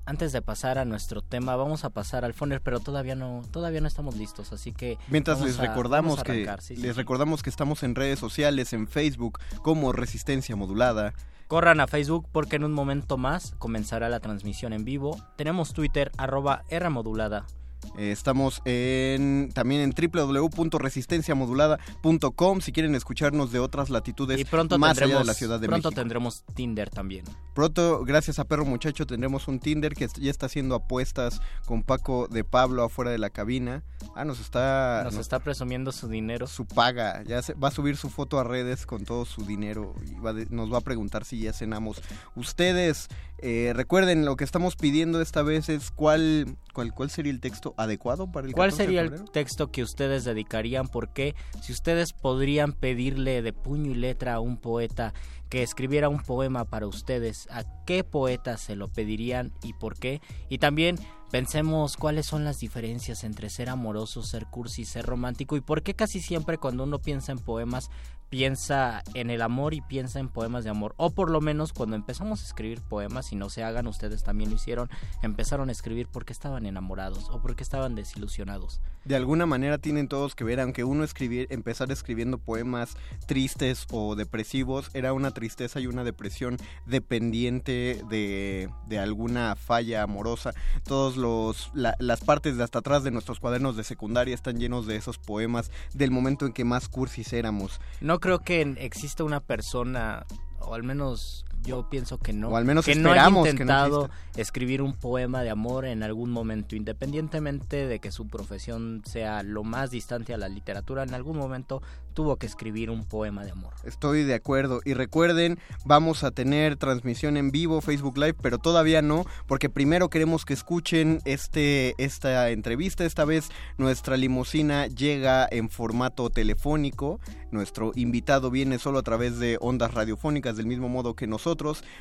antes 0.04 0.33
de 0.33 0.42
pasar 0.42 0.78
a 0.78 0.85
nuestro 0.85 1.23
tema, 1.23 1.54
vamos 1.54 1.85
a 1.85 1.90
pasar 1.90 2.25
al 2.25 2.35
Foner, 2.35 2.61
pero 2.61 2.81
todavía 2.81 3.14
no 3.14 3.42
todavía 3.52 3.81
no 3.81 3.87
estamos 3.87 4.16
listos, 4.16 4.52
así 4.52 4.73
que 4.73 4.99
Mientras 5.09 5.40
les 5.40 5.59
a- 5.59 5.62
recordamos 5.62 6.23
que 6.25 6.45
sí, 6.61 6.75
les 6.76 6.83
sí. 6.87 6.92
recordamos 6.92 7.42
que 7.42 7.50
estamos 7.50 7.83
en 7.85 7.95
redes 7.95 8.19
sociales, 8.19 8.73
en 8.73 8.88
Facebook 8.88 9.38
como 9.62 9.92
Resistencia 9.92 10.57
Modulada. 10.57 11.14
corran 11.47 11.78
a 11.81 11.87
Facebook 11.87 12.26
porque 12.33 12.57
en 12.57 12.64
un 12.64 12.73
momento 12.73 13.16
más 13.16 13.54
comenzará 13.59 14.09
la 14.09 14.19
transmisión 14.21 14.73
en 14.73 14.85
vivo. 14.85 15.16
Tenemos 15.37 15.73
Twitter 15.73 16.11
arroba 16.16 16.64
R 16.69 16.88
modulada. 16.88 17.45
Eh, 17.49 17.62
estamos 17.96 18.60
en 18.64 19.50
también 19.54 19.82
en 19.82 19.92
www.resistenciamodulada.com 19.92 22.60
si 22.60 22.72
quieren 22.72 22.94
escucharnos 22.94 23.52
de 23.52 23.58
otras 23.58 23.90
latitudes 23.90 24.40
Y 24.40 24.44
pronto 24.44 24.78
más 24.78 25.00
allá 25.00 25.18
de 25.18 25.24
la 25.24 25.34
Ciudad 25.34 25.60
de 25.60 25.68
pronto 25.68 25.88
México. 25.90 26.00
tendremos 26.00 26.44
Tinder 26.54 26.90
también. 26.90 27.24
Pronto, 27.54 28.04
gracias 28.04 28.38
a 28.38 28.44
Perro 28.44 28.64
Muchacho, 28.64 29.06
tendremos 29.06 29.46
un 29.48 29.58
Tinder 29.60 29.94
que 29.94 30.08
ya 30.18 30.30
está 30.30 30.46
haciendo 30.46 30.74
apuestas 30.74 31.40
con 31.66 31.82
Paco 31.82 32.28
de 32.28 32.44
Pablo 32.44 32.82
afuera 32.84 33.10
de 33.10 33.18
la 33.18 33.30
cabina. 33.30 33.82
Ah, 34.14 34.24
nos 34.24 34.40
está 34.40 35.02
Nos 35.04 35.14
nos- 35.14 35.20
está 35.20 35.38
presumiendo 35.40 35.92
su 35.92 36.08
dinero. 36.08 36.46
su 36.46 36.66
paga, 36.66 37.22
ya 37.24 37.42
se- 37.42 37.54
va 37.54 37.68
a 37.68 37.70
subir 37.70 37.96
su 37.96 38.10
foto 38.10 38.38
a 38.40 38.44
redes 38.44 38.86
con 38.86 39.04
todo 39.04 39.24
su 39.24 39.44
dinero 39.44 39.94
y 40.10 40.14
va 40.20 40.32
de- 40.32 40.46
nos 40.50 40.72
va 40.72 40.78
a 40.78 40.82
preguntar 40.82 41.24
si 41.24 41.40
ya 41.40 41.52
cenamos. 41.52 42.02
Ustedes 42.34 43.08
eh, 43.44 43.72
recuerden 43.74 44.24
lo 44.24 44.36
que 44.36 44.44
estamos 44.44 44.76
pidiendo 44.76 45.20
esta 45.20 45.42
vez 45.42 45.68
es 45.68 45.90
cuál 45.90 46.56
cuál 46.72 46.94
cuál 46.94 47.10
sería 47.10 47.32
el 47.32 47.40
texto 47.40 47.72
adecuado 47.76 48.31
para 48.31 48.47
el 48.47 48.52
¿Cuál 48.52 48.71
14 48.71 48.83
de 48.83 48.87
sería 48.87 49.00
el 49.02 49.31
texto 49.31 49.71
que 49.71 49.83
ustedes 49.83 50.25
dedicarían? 50.25 50.88
Porque 50.88 51.35
si 51.61 51.73
ustedes 51.73 52.12
podrían 52.12 52.73
pedirle 52.73 53.43
de 53.43 53.52
puño 53.52 53.91
y 53.91 53.95
letra 53.95 54.35
a 54.35 54.41
un 54.41 54.57
poeta 54.57 55.12
que 55.49 55.62
escribiera 55.62 56.09
un 56.09 56.23
poema 56.23 56.64
para 56.64 56.87
ustedes, 56.87 57.47
¿a 57.50 57.64
qué 57.85 58.05
poeta 58.05 58.57
se 58.57 58.75
lo 58.75 58.88
pedirían 58.88 59.52
y 59.62 59.75
por 59.75 59.99
qué? 59.99 60.23
Y 60.49 60.59
también 60.59 60.97
pensemos 61.31 61.97
cuáles 61.97 62.26
son 62.26 62.45
las 62.45 62.59
diferencias 62.59 63.23
entre 63.25 63.50
ser 63.50 63.69
amoroso, 63.69 64.23
ser 64.23 64.47
cursi, 64.47 64.85
ser 64.85 65.05
romántico 65.05 65.57
y 65.57 65.61
por 65.61 65.83
qué 65.83 65.95
casi 65.95 66.21
siempre 66.21 66.59
cuando 66.59 66.85
uno 66.85 67.00
piensa 67.00 67.33
en 67.33 67.38
poemas 67.38 67.91
piensa 68.32 69.02
en 69.12 69.28
el 69.28 69.42
amor 69.42 69.74
y 69.74 69.82
piensa 69.82 70.18
en 70.18 70.30
poemas 70.30 70.64
de 70.64 70.70
amor. 70.70 70.94
O 70.96 71.10
por 71.10 71.30
lo 71.30 71.42
menos 71.42 71.74
cuando 71.74 71.96
empezamos 71.96 72.40
a 72.40 72.46
escribir 72.46 72.80
poemas, 72.80 73.30
y 73.30 73.36
no 73.36 73.50
se 73.50 73.62
hagan, 73.62 73.86
ustedes 73.86 74.22
también 74.24 74.48
lo 74.48 74.56
hicieron, 74.56 74.88
empezaron 75.22 75.68
a 75.68 75.72
escribir 75.72 76.08
porque 76.10 76.32
estaban 76.32 76.64
enamorados 76.64 77.28
o 77.28 77.42
porque 77.42 77.62
estaban 77.62 77.94
desilusionados. 77.94 78.80
De 79.04 79.16
alguna 79.16 79.44
manera 79.44 79.76
tienen 79.76 80.08
todos 80.08 80.34
que 80.34 80.44
ver, 80.44 80.60
aunque 80.60 80.82
uno 80.82 81.04
escribir, 81.04 81.46
empezar 81.50 81.92
escribiendo 81.92 82.38
poemas 82.38 82.96
tristes 83.26 83.86
o 83.90 84.14
depresivos, 84.16 84.88
era 84.95 85.12
una 85.12 85.32
tristeza 85.32 85.78
y 85.80 85.86
una 85.86 86.02
depresión 86.02 86.56
dependiente 86.86 88.00
de, 88.08 88.71
de 88.86 88.99
alguna 88.99 89.56
falla 89.56 90.02
amorosa. 90.04 90.54
Todos 90.84 91.18
los 91.18 91.71
la- 91.75 91.97
las 91.99 92.21
partes 92.23 92.56
de 92.56 92.64
hasta 92.64 92.78
atrás 92.78 93.04
de 93.04 93.10
nuestros 93.10 93.40
cuadernos 93.40 93.76
de 93.76 93.84
secundaria 93.84 94.34
están 94.34 94.58
llenos 94.58 94.86
de 94.86 94.97
esos 94.97 95.18
poemas 95.18 95.71
del 95.92 96.10
momento 96.10 96.47
en 96.47 96.52
que 96.54 96.64
más 96.64 96.88
cursis 96.88 97.34
éramos. 97.34 97.78
No 98.00 98.21
creo 98.23 98.39
que 98.39 98.63
exista 98.78 99.25
una 99.25 99.41
persona, 99.41 100.25
o 100.61 100.75
al 100.75 100.85
menos 100.85 101.45
yo 101.62 101.88
pienso 101.88 102.18
que 102.18 102.32
no, 102.32 102.48
O 102.48 102.56
al 102.56 102.64
menos 102.64 102.84
que 102.84 102.94
no 102.94 103.10
esperamos 103.10 103.44
que 103.44 103.50
no 103.50 103.62
intentado 103.62 104.06
exista. 104.06 104.40
escribir 104.40 104.82
un 104.82 104.94
poema 104.94 105.42
de 105.42 105.50
amor 105.50 105.84
en 105.84 106.02
algún 106.02 106.30
momento, 106.30 106.76
independientemente 106.76 107.86
de 107.86 107.98
que 107.98 108.10
su 108.10 108.28
profesión 108.28 109.02
sea 109.04 109.42
lo 109.42 109.64
más 109.64 109.90
distante 109.90 110.34
a 110.34 110.38
la 110.38 110.48
literatura, 110.48 111.02
en 111.02 111.14
algún 111.14 111.36
momento 111.36 111.82
tuvo 112.12 112.36
que 112.36 112.46
escribir 112.46 112.90
un 112.90 113.04
poema 113.04 113.44
de 113.44 113.52
amor. 113.52 113.72
Estoy 113.84 114.25
de 114.25 114.34
acuerdo. 114.34 114.80
Y 114.84 114.94
recuerden, 114.94 115.58
vamos 115.84 116.25
a 116.25 116.30
tener 116.30 116.76
transmisión 116.76 117.36
en 117.36 117.50
vivo, 117.50 117.80
Facebook 117.80 118.18
Live, 118.18 118.34
pero 118.42 118.58
todavía 118.58 119.02
no, 119.02 119.25
porque 119.46 119.70
primero 119.70 120.10
queremos 120.10 120.44
que 120.44 120.54
escuchen 120.54 121.20
este, 121.25 121.94
esta 121.98 122.50
entrevista. 122.50 123.04
Esta 123.04 123.25
vez 123.25 123.48
nuestra 123.78 124.16
limusina 124.16 124.86
llega 124.88 125.48
en 125.50 125.70
formato 125.70 126.28
telefónico. 126.30 127.20
Nuestro 127.50 127.92
invitado 127.94 128.50
viene 128.50 128.78
solo 128.78 128.98
a 128.98 129.02
través 129.02 129.38
de 129.38 129.58
ondas 129.60 129.92
radiofónicas, 129.94 130.56
del 130.56 130.66
mismo 130.66 130.88
modo 130.88 131.14
que 131.14 131.26
nosotros. 131.26 131.51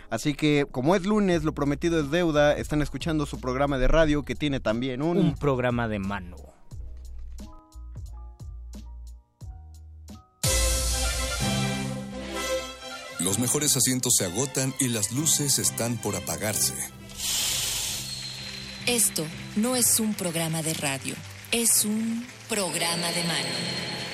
Así 0.10 0.34
que, 0.34 0.66
como 0.72 0.96
es 0.96 1.06
lunes, 1.06 1.44
lo 1.44 1.54
prometido 1.54 2.00
es 2.00 2.12
deuda. 2.12 2.54
Están 2.54 2.82
escuchando 2.82 3.26
su 3.26 3.40
programa 3.40 3.78
de 3.78 3.88
radio 3.88 4.24
que 4.24 4.36
tiene 4.36 4.60
también 4.60 5.02
un... 5.02 5.18
Un 5.18 5.36
programa 5.36 5.88
de 5.88 6.00
mano. 6.00 6.38
Los 13.20 13.38
mejores 13.38 13.78
asientos 13.78 14.16
se 14.18 14.26
agotan 14.26 14.74
y 14.80 14.88
las 14.88 15.12
luces 15.12 15.60
están 15.60 15.98
por 15.98 16.16
apagarse. 16.16 16.74
Esto 18.88 19.24
no 19.56 19.76
es 19.76 20.00
un 20.00 20.16
programa 20.16 20.64
de 20.64 20.74
radio, 20.74 21.14
es 21.52 21.86
un 21.86 22.26
programa 22.50 23.12
de 23.12 23.24
mano. 23.24 24.11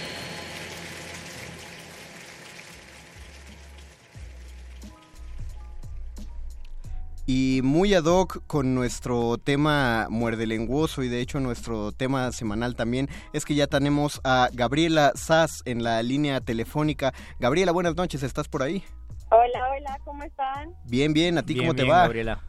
Y 7.29 7.59
muy 7.61 7.93
ad 7.93 8.05
hoc 8.05 8.41
con 8.47 8.73
nuestro 8.73 9.37
tema 9.37 10.07
muerde 10.09 10.47
lenguoso 10.47 11.03
y 11.03 11.09
de 11.09 11.19
hecho 11.19 11.41
nuestro 11.41 11.91
tema 11.91 12.31
semanal 12.31 12.75
también 12.77 13.09
es 13.33 13.43
que 13.43 13.53
ya 13.53 13.67
tenemos 13.67 14.21
a 14.23 14.47
Gabriela 14.53 15.11
Sass 15.13 15.61
en 15.65 15.83
la 15.83 16.01
línea 16.03 16.39
telefónica. 16.39 17.13
Gabriela, 17.37 17.73
buenas 17.73 17.97
noches, 17.97 18.23
¿estás 18.23 18.47
por 18.47 18.63
ahí? 18.63 18.81
Hola, 19.29 19.59
hola, 19.69 19.99
¿cómo 20.05 20.23
están? 20.23 20.73
Bien, 20.85 21.11
bien, 21.11 21.37
¿a 21.37 21.43
ti 21.43 21.53
Bien, 21.53 21.65
cómo 21.65 21.75
te 21.75 21.83
bien, 21.83 21.93
va? 21.95 22.03
Gabriela. 22.03 22.43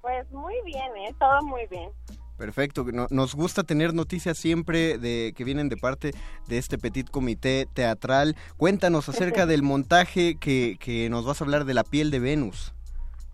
Pues 0.00 0.30
muy 0.32 0.54
bien, 0.64 0.90
¿eh? 1.06 1.14
Todo 1.20 1.42
muy 1.42 1.66
bien. 1.70 1.90
Perfecto, 2.38 2.86
no- 2.90 3.08
nos 3.10 3.34
gusta 3.34 3.62
tener 3.62 3.92
noticias 3.92 4.38
siempre 4.38 4.96
de 4.96 5.34
que 5.36 5.44
vienen 5.44 5.68
de 5.68 5.76
parte 5.76 6.12
de 6.46 6.56
este 6.56 6.78
petit 6.78 7.10
comité 7.10 7.66
teatral. 7.74 8.36
Cuéntanos 8.56 9.06
acerca 9.10 9.44
del 9.46 9.62
montaje 9.62 10.36
que, 10.40 10.78
que 10.80 11.10
nos 11.10 11.26
vas 11.26 11.42
a 11.42 11.44
hablar 11.44 11.66
de 11.66 11.74
la 11.74 11.84
piel 11.84 12.10
de 12.10 12.20
Venus. 12.20 12.72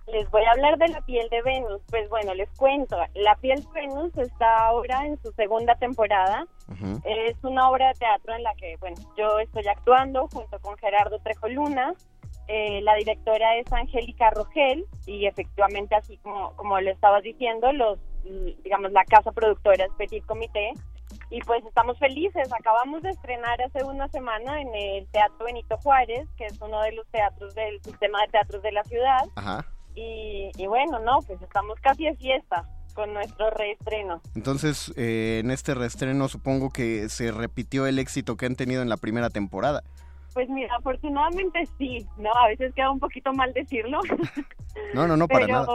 Les 0.07 0.31
voy 0.31 0.43
a 0.45 0.51
hablar 0.51 0.77
de 0.79 0.88
la 0.88 1.01
piel 1.01 1.29
de 1.31 1.43
Venus. 1.43 1.81
Pues 1.90 2.09
bueno, 2.09 2.35
les 2.35 2.51
cuento. 2.57 2.97
La 3.14 3.35
piel 3.37 3.62
de 3.62 3.71
Venus 3.73 4.17
está 4.19 4.67
ahora 4.67 5.07
en 5.07 5.17
su 5.23 5.33
segunda 5.33 5.75
temporada. 5.77 6.47
Es 7.05 7.37
una 7.43 7.71
obra 7.71 7.88
de 7.88 7.95
teatro 7.95 8.35
en 8.35 8.43
la 8.43 8.55
que, 8.55 8.77
bueno, 8.79 8.97
yo 9.17 9.38
estoy 9.38 9.67
actuando 9.67 10.29
junto 10.33 10.59
con 10.61 10.77
Gerardo 10.79 11.19
Trejo 11.21 11.49
Luna. 11.49 11.95
Eh, 12.49 12.83
la 12.83 12.95
directora 12.97 13.57
es 13.57 13.73
Angélica 13.73 14.29
Rogel 14.31 14.85
y 15.07 15.27
efectivamente, 15.27 15.95
así 15.95 16.19
como, 16.19 16.55
como 16.57 16.79
le 16.79 16.90
estabas 16.90 17.23
diciendo, 17.23 17.73
los, 17.73 17.99
digamos, 18.62 18.93
la 18.93 19.05
casa 19.05 19.33
productora 19.33 19.87
es 19.87 19.93
Petit 19.97 20.25
Comité. 20.27 20.73
Y 21.31 21.40
pues 21.40 21.64
estamos 21.64 21.99
felices. 21.99 22.53
Acabamos 22.53 23.03
de 23.03 23.11
estrenar 23.11 23.61
hace 23.62 23.83
una 23.85 24.09
semana 24.09 24.61
en 24.61 24.75
el 24.75 25.07
Teatro 25.09 25.47
Benito 25.47 25.77
Juárez, 25.79 26.29
que 26.37 26.47
es 26.47 26.61
uno 26.61 26.81
de 26.83 26.93
los 26.93 27.07
teatros 27.09 27.55
del 27.55 27.83
sistema 27.83 28.21
de 28.23 28.29
teatros 28.29 28.62
de 28.62 28.73
la 28.73 28.85
ciudad. 28.85 29.25
Ajá. 29.37 29.64
Y, 29.94 30.50
y 30.57 30.66
bueno, 30.66 30.98
no, 30.98 31.20
pues 31.26 31.40
estamos 31.42 31.78
casi 31.80 32.04
de 32.04 32.16
fiesta 32.16 32.68
con 32.94 33.12
nuestro 33.12 33.50
reestreno. 33.50 34.22
Entonces, 34.35 34.92
eh, 34.96 35.40
en 35.42 35.50
este 35.50 35.74
reestreno 35.74 36.28
supongo 36.28 36.70
que 36.70 37.09
se 37.09 37.33
repitió 37.33 37.87
el 37.87 37.98
éxito 37.98 38.37
que 38.37 38.46
han 38.46 38.57
tenido 38.57 38.83
en 38.83 38.88
la 38.88 38.96
primera 38.96 39.30
temporada. 39.30 39.83
Pues 40.33 40.48
mira, 40.48 40.74
afortunadamente 40.76 41.66
sí, 41.78 42.07
¿no? 42.16 42.33
A 42.35 42.48
veces 42.48 42.72
queda 42.74 42.90
un 42.90 42.98
poquito 42.98 43.33
mal 43.33 43.52
decirlo. 43.52 44.00
No, 44.92 45.07
no, 45.07 45.16
no, 45.16 45.28
para 45.28 45.46
pero, 45.46 45.59
nada. 45.61 45.68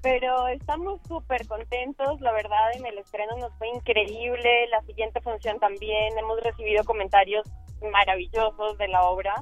pero 0.00 0.48
estamos 0.48 1.00
súper 1.08 1.44
contentos, 1.48 2.20
la 2.20 2.30
verdad 2.30 2.70
en 2.74 2.86
el 2.86 2.98
estreno 2.98 3.36
nos 3.36 3.52
fue 3.58 3.68
increíble, 3.68 4.68
la 4.70 4.80
siguiente 4.82 5.20
función 5.20 5.58
también, 5.58 6.16
hemos 6.16 6.40
recibido 6.40 6.84
comentarios 6.84 7.44
maravillosos 7.90 8.78
de 8.78 8.86
la 8.86 9.02
obra, 9.02 9.34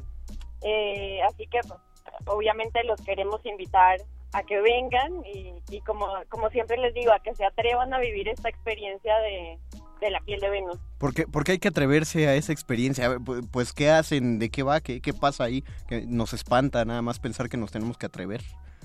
eh, 0.62 1.20
así 1.28 1.46
que 1.46 1.60
pues, 1.68 1.78
obviamente 2.26 2.82
los 2.84 3.00
queremos 3.00 3.44
invitar 3.44 3.98
a 4.32 4.42
que 4.42 4.60
vengan 4.60 5.24
y, 5.26 5.54
y 5.70 5.80
como, 5.82 6.08
como 6.28 6.50
siempre 6.50 6.76
les 6.78 6.92
digo, 6.94 7.12
a 7.12 7.20
que 7.20 7.34
se 7.34 7.44
atrevan 7.44 7.94
a 7.94 7.98
vivir 8.00 8.28
esta 8.28 8.48
experiencia 8.48 9.16
de, 9.20 9.58
de 10.00 10.10
la 10.10 10.20
piel 10.20 10.40
de 10.40 10.50
Venus. 10.50 10.78
¿Por 10.98 11.14
qué, 11.14 11.26
por 11.26 11.44
qué 11.44 11.52
hay 11.52 11.58
que 11.60 11.68
atreverse 11.68 12.26
a 12.26 12.34
esa 12.34 12.52
experiencia? 12.52 13.06
A 13.06 13.08
ver, 13.10 13.18
pu- 13.18 13.48
Pues, 13.52 13.72
¿qué 13.72 13.90
hacen? 13.90 14.38
¿De 14.40 14.50
qué 14.50 14.62
va? 14.64 14.80
¿Qué, 14.80 15.00
qué 15.00 15.12
pasa 15.14 15.44
ahí? 15.44 15.62
Que 15.88 16.04
nos 16.06 16.32
espanta 16.32 16.84
nada 16.84 17.00
más 17.02 17.20
pensar 17.20 17.48
que 17.48 17.56
nos 17.56 17.70
tenemos 17.70 17.96
que 17.96 18.06
atrever. 18.06 18.42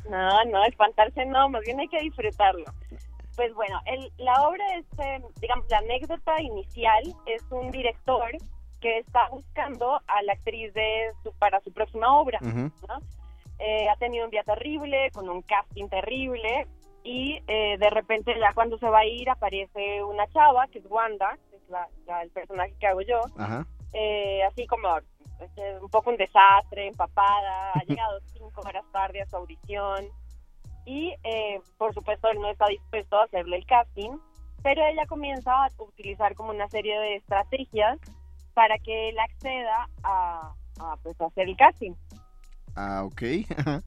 No, 0.09 0.43
no, 0.45 0.63
espantarse 0.65 1.25
no, 1.25 1.49
más 1.49 1.61
bien 1.61 1.79
hay 1.79 1.87
que 1.87 1.99
disfrutarlo. 1.99 2.65
Pues 3.35 3.53
bueno, 3.55 3.79
el- 3.85 4.11
la 4.17 4.47
obra 4.47 4.63
es, 4.75 4.85
eh, 4.99 5.21
digamos, 5.41 5.65
la 5.69 5.79
anécdota 5.79 6.39
inicial 6.41 7.03
es 7.25 7.41
un 7.49 7.71
director 7.71 8.29
que 8.79 8.99
está 8.99 9.27
buscando 9.29 9.99
a 10.07 10.21
la 10.23 10.33
actriz 10.33 10.73
de 10.73 11.11
su, 11.23 11.31
para 11.33 11.59
su 11.61 11.71
próxima 11.73 12.17
obra. 12.19 12.39
Ujú. 12.41 12.71
¿no? 12.87 12.99
Eh, 13.59 13.89
ha 13.89 13.95
tenido 13.97 14.25
un 14.25 14.31
día 14.31 14.43
terrible, 14.43 15.11
con 15.11 15.29
un 15.29 15.41
casting 15.41 15.87
terrible, 15.89 16.65
y 17.03 17.41
eh, 17.47 17.77
de 17.77 17.89
repente 17.89 18.33
ya 18.39 18.53
cuando 18.53 18.77
se 18.77 18.87
va 18.89 18.99
a 18.99 19.05
ir 19.05 19.29
aparece 19.29 20.03
una 20.03 20.27
chava, 20.27 20.67
que 20.67 20.79
es 20.79 20.85
Wanda, 20.89 21.37
que 21.49 21.55
es 21.57 21.69
la- 21.69 21.87
la- 22.05 22.21
el 22.23 22.29
personaje 22.31 22.73
que 22.79 22.87
hago 22.87 23.01
yo, 23.01 23.19
Ajá. 23.37 23.65
eh, 23.93 24.43
así 24.43 24.65
como 24.67 24.87
eh, 24.97 25.77
un 25.81 25.89
poco 25.89 26.09
un 26.09 26.17
desastre, 26.17 26.87
empapada, 26.87 27.71
ha 27.83 27.83
llegado 27.85 28.19
cinco 28.33 28.61
horas 28.65 28.83
tarde 28.91 29.21
a 29.21 29.25
su 29.25 29.37
audición 29.37 30.07
y 30.85 31.15
eh, 31.23 31.61
por 31.77 31.93
supuesto 31.93 32.27
él 32.29 32.39
no 32.41 32.49
está 32.49 32.67
dispuesto 32.67 33.17
a 33.17 33.23
hacerle 33.23 33.57
el 33.57 33.65
casting, 33.65 34.17
pero 34.63 34.85
ella 34.85 35.05
comienza 35.05 35.65
a 35.65 35.69
utilizar 35.77 36.35
como 36.35 36.49
una 36.49 36.67
serie 36.67 36.99
de 36.99 37.15
estrategias 37.15 37.97
para 38.59 38.77
que 38.79 39.07
él 39.07 39.17
acceda 39.19 39.87
a, 40.03 40.51
a, 40.81 40.97
pues, 41.01 41.15
hacer 41.21 41.47
el 41.47 41.55
casting. 41.55 41.93
Ah, 42.75 43.03
ok. 43.05 43.21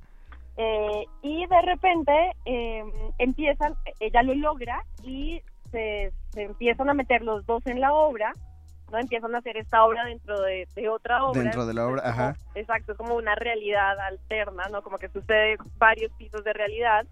Eh, 0.57 1.05
y 1.23 1.47
de 1.47 1.63
repente 1.63 2.13
eh, 2.45 2.85
empiezan, 3.19 3.75
ella 4.01 4.23
lo 4.23 4.35
logra 4.35 4.85
y 5.03 5.41
se, 5.71 6.13
se 6.31 6.43
empiezan 6.43 6.91
a 6.91 6.95
meter 6.95 7.23
los 7.23 7.45
dos 7.47 7.67
en 7.67 7.81
la 7.81 7.95
obra, 7.95 8.35
¿no? 8.91 8.99
Empiezan 8.99 9.35
a 9.35 9.39
hacer 9.39 9.57
esta 9.57 9.83
obra 9.83 10.05
dentro 10.05 10.39
de, 10.43 10.69
de 10.75 10.89
otra 10.91 11.25
obra. 11.25 11.41
Dentro 11.43 11.65
de 11.65 11.73
la 11.73 11.87
obra, 11.87 12.03
como- 12.03 12.13
ajá. 12.13 12.37
Exacto, 12.55 12.93
es 12.93 12.99
como 12.99 13.15
una 13.15 13.35
realidad 13.35 13.99
alterna, 14.01 14.65
¿no? 14.71 14.83
Como 14.83 14.99
que 14.99 15.09
sucede 15.09 15.57
varios 15.79 16.13
pisos 16.19 16.45
de 16.45 16.53
realidad. 16.53 17.07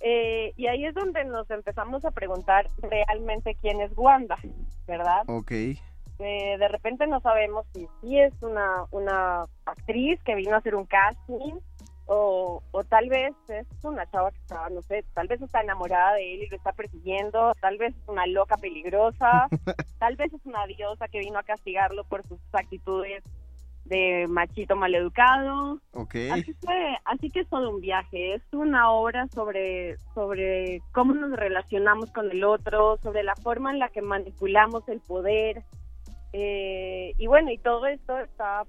Eh, 0.00 0.52
y 0.58 0.66
ahí 0.66 0.84
es 0.84 0.94
donde 0.94 1.24
nos 1.24 1.50
empezamos 1.50 2.04
a 2.04 2.10
preguntar 2.10 2.66
realmente 2.82 3.54
quién 3.62 3.80
es 3.80 3.92
Wanda, 3.96 4.36
¿verdad? 4.86 5.22
Ok. 5.26 5.52
Eh, 6.18 6.56
de 6.58 6.68
repente 6.68 7.06
no 7.06 7.20
sabemos 7.20 7.66
si 7.74 7.88
sí 8.00 8.18
es 8.18 8.32
una, 8.40 8.84
una 8.92 9.46
actriz 9.64 10.22
que 10.22 10.36
vino 10.36 10.54
a 10.54 10.58
hacer 10.58 10.74
un 10.76 10.86
casting 10.86 11.54
o, 12.06 12.62
o 12.70 12.84
tal 12.84 13.08
vez 13.08 13.34
es 13.48 13.66
una 13.82 14.08
chava 14.10 14.30
que 14.30 14.38
está, 14.38 14.68
no 14.68 14.82
sé, 14.82 15.04
tal 15.14 15.26
vez 15.26 15.40
está 15.40 15.62
enamorada 15.62 16.14
de 16.14 16.34
él 16.34 16.42
y 16.42 16.48
lo 16.48 16.56
está 16.56 16.72
persiguiendo, 16.72 17.52
tal 17.60 17.78
vez 17.78 17.94
es 17.96 18.08
una 18.08 18.26
loca 18.26 18.56
peligrosa, 18.56 19.48
tal 19.98 20.16
vez 20.16 20.32
es 20.32 20.44
una 20.44 20.66
diosa 20.66 21.08
que 21.08 21.20
vino 21.20 21.38
a 21.38 21.42
castigarlo 21.42 22.04
por 22.04 22.22
sus 22.26 22.38
actitudes 22.52 23.24
de 23.84 24.26
machito 24.28 24.76
maleducado. 24.76 25.80
Ok. 25.92 26.14
Así 26.32 26.54
que, 26.54 26.96
así 27.04 27.30
que 27.30 27.40
es 27.40 27.48
todo 27.48 27.70
un 27.70 27.80
viaje, 27.80 28.34
es 28.34 28.42
una 28.52 28.90
obra 28.90 29.26
sobre, 29.28 29.96
sobre 30.14 30.80
cómo 30.92 31.14
nos 31.14 31.32
relacionamos 31.32 32.10
con 32.10 32.30
el 32.30 32.44
otro, 32.44 32.98
sobre 33.02 33.22
la 33.22 33.36
forma 33.36 33.72
en 33.72 33.78
la 33.78 33.88
que 33.88 34.02
manipulamos 34.02 34.88
el 34.88 35.00
poder. 35.00 35.62
Eh, 36.36 37.14
y 37.16 37.28
bueno, 37.28 37.52
y 37.52 37.58
todo 37.58 37.86
esto 37.86 38.18
está 38.18 38.64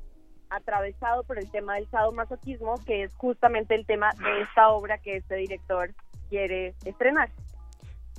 atravesado 0.52 1.24
por 1.24 1.40
el 1.40 1.50
tema 1.50 1.74
del 1.76 1.90
sadomasoquismo, 1.90 2.76
que 2.86 3.02
es 3.02 3.16
justamente 3.16 3.74
el 3.74 3.88
tema 3.88 4.12
de 4.24 4.42
esta 4.42 4.70
obra 4.70 5.00
que 5.00 5.18
este 5.18 5.36
director 5.36 5.96
quiere 6.30 6.76
estrenar. 6.86 7.30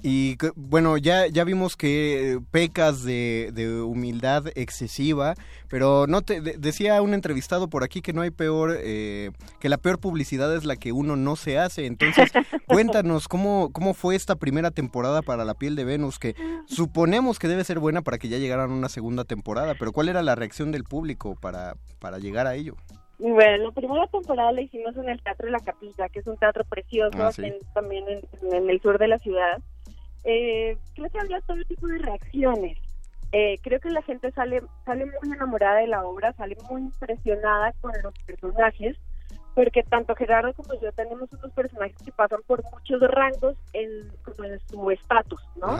Y 0.08 0.36
bueno, 0.54 0.96
ya, 0.98 1.26
ya 1.26 1.42
vimos 1.42 1.74
que 1.76 2.38
pecas 2.52 3.02
de, 3.02 3.50
de 3.52 3.80
humildad 3.82 4.44
excesiva, 4.54 5.34
pero 5.68 6.06
no 6.06 6.22
te 6.22 6.40
de- 6.40 6.58
decía 6.58 7.02
un 7.02 7.12
entrevistado 7.12 7.68
por 7.68 7.82
aquí 7.82 8.02
que 8.02 8.12
no 8.12 8.20
hay 8.22 8.30
peor, 8.30 8.76
eh, 8.80 9.32
que 9.58 9.68
la 9.68 9.78
peor 9.78 9.98
publicidad 9.98 10.54
es 10.54 10.64
la 10.64 10.76
que 10.76 10.92
uno 10.92 11.16
no 11.16 11.34
se 11.34 11.58
hace. 11.58 11.86
Entonces, 11.86 12.30
cuéntanos 12.68 13.26
cómo, 13.26 13.70
cómo 13.72 13.94
fue 13.94 14.14
esta 14.14 14.36
primera 14.36 14.70
temporada 14.70 15.22
para 15.22 15.44
La 15.44 15.54
piel 15.54 15.74
de 15.74 15.82
Venus, 15.84 16.20
que 16.20 16.36
suponemos 16.66 17.40
que 17.40 17.48
debe 17.48 17.64
ser 17.64 17.80
buena 17.80 18.02
para 18.02 18.18
que 18.18 18.28
ya 18.28 18.38
llegaran 18.38 18.70
una 18.70 18.88
segunda 18.88 19.24
temporada, 19.24 19.74
pero 19.76 19.90
¿cuál 19.90 20.08
era 20.08 20.22
la 20.22 20.36
reacción 20.36 20.70
del 20.70 20.84
público 20.84 21.34
para, 21.34 21.74
para 21.98 22.18
llegar 22.20 22.46
a 22.46 22.54
ello? 22.54 22.76
Bueno, 23.18 23.64
la 23.64 23.72
primera 23.72 24.06
temporada 24.06 24.52
la 24.52 24.60
hicimos 24.60 24.94
en 24.96 25.08
el 25.08 25.20
Teatro 25.20 25.46
de 25.46 25.52
la 25.52 25.60
Capilla, 25.60 26.08
que 26.10 26.20
es 26.20 26.26
un 26.28 26.36
teatro 26.36 26.62
precioso 26.64 27.16
Ah, 27.20 27.32
sí. 27.32 27.42
en- 27.44 27.54
también 27.74 28.04
en, 28.08 28.54
en 28.54 28.70
el 28.70 28.80
sur 28.80 28.98
de 28.98 29.08
la 29.08 29.18
ciudad. 29.18 29.58
Eh, 30.28 30.76
creo 30.94 31.08
que 31.08 31.20
había 31.20 31.40
todo 31.42 31.64
tipo 31.64 31.86
de 31.86 31.98
reacciones. 31.98 32.78
Eh, 33.32 33.58
creo 33.62 33.80
que 33.80 33.90
la 33.90 34.02
gente 34.02 34.30
sale 34.32 34.60
sale 34.84 35.06
muy 35.06 35.34
enamorada 35.34 35.78
de 35.78 35.86
la 35.86 36.04
obra, 36.04 36.32
sale 36.32 36.56
muy 36.68 36.82
impresionada 36.82 37.72
con 37.80 37.92
los 38.02 38.14
personajes, 38.26 38.96
porque 39.54 39.84
tanto 39.84 40.16
Gerardo 40.16 40.52
como 40.54 40.74
yo 40.80 40.90
tenemos 40.92 41.32
unos 41.32 41.52
personajes 41.52 41.96
que 42.04 42.12
pasan 42.12 42.40
por 42.46 42.62
muchos 42.72 43.00
rangos 43.02 43.56
en, 43.72 44.10
como 44.24 44.44
en 44.44 44.58
su 44.68 44.90
estatus, 44.90 45.42
¿no? 45.56 45.76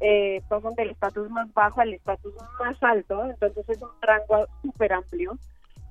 Eh, 0.00 0.42
pasan 0.48 0.74
del 0.74 0.90
estatus 0.90 1.30
más 1.30 1.52
bajo 1.52 1.80
al 1.82 1.92
estatus 1.92 2.34
más 2.58 2.82
alto, 2.82 3.24
entonces 3.24 3.68
es 3.68 3.82
un 3.82 3.90
rango 4.00 4.46
súper 4.62 4.94
amplio. 4.94 5.38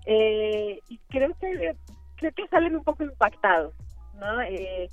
Eh, 0.07 0.79
y 0.89 0.97
creo 1.09 1.35
que 1.39 1.75
creo 2.15 2.31
que 2.31 2.47
salen 2.47 2.75
un 2.75 2.83
poco 2.83 3.03
impactados, 3.03 3.73
¿no? 4.15 4.41
Eh, 4.41 4.89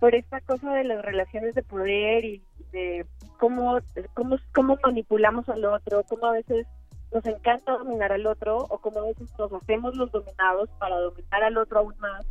por 0.00 0.14
esta 0.14 0.40
cosa 0.40 0.72
de 0.72 0.84
las 0.84 1.02
relaciones 1.04 1.54
de 1.54 1.62
poder 1.62 2.24
y 2.24 2.42
de 2.72 3.06
cómo, 3.38 3.78
cómo, 4.14 4.36
cómo 4.54 4.78
manipulamos 4.84 5.48
al 5.48 5.64
otro, 5.66 6.02
cómo 6.08 6.26
a 6.26 6.32
veces 6.32 6.66
nos 7.12 7.24
encanta 7.26 7.72
dominar 7.72 8.12
al 8.12 8.26
otro 8.26 8.58
o 8.58 8.78
cómo 8.78 9.00
a 9.00 9.06
veces 9.06 9.28
nos 9.38 9.52
hacemos 9.52 9.96
los 9.96 10.10
dominados 10.12 10.70
para 10.78 10.96
dominar 10.96 11.42
al 11.44 11.56
otro 11.58 11.80
aún 11.80 11.94
más. 11.98 12.24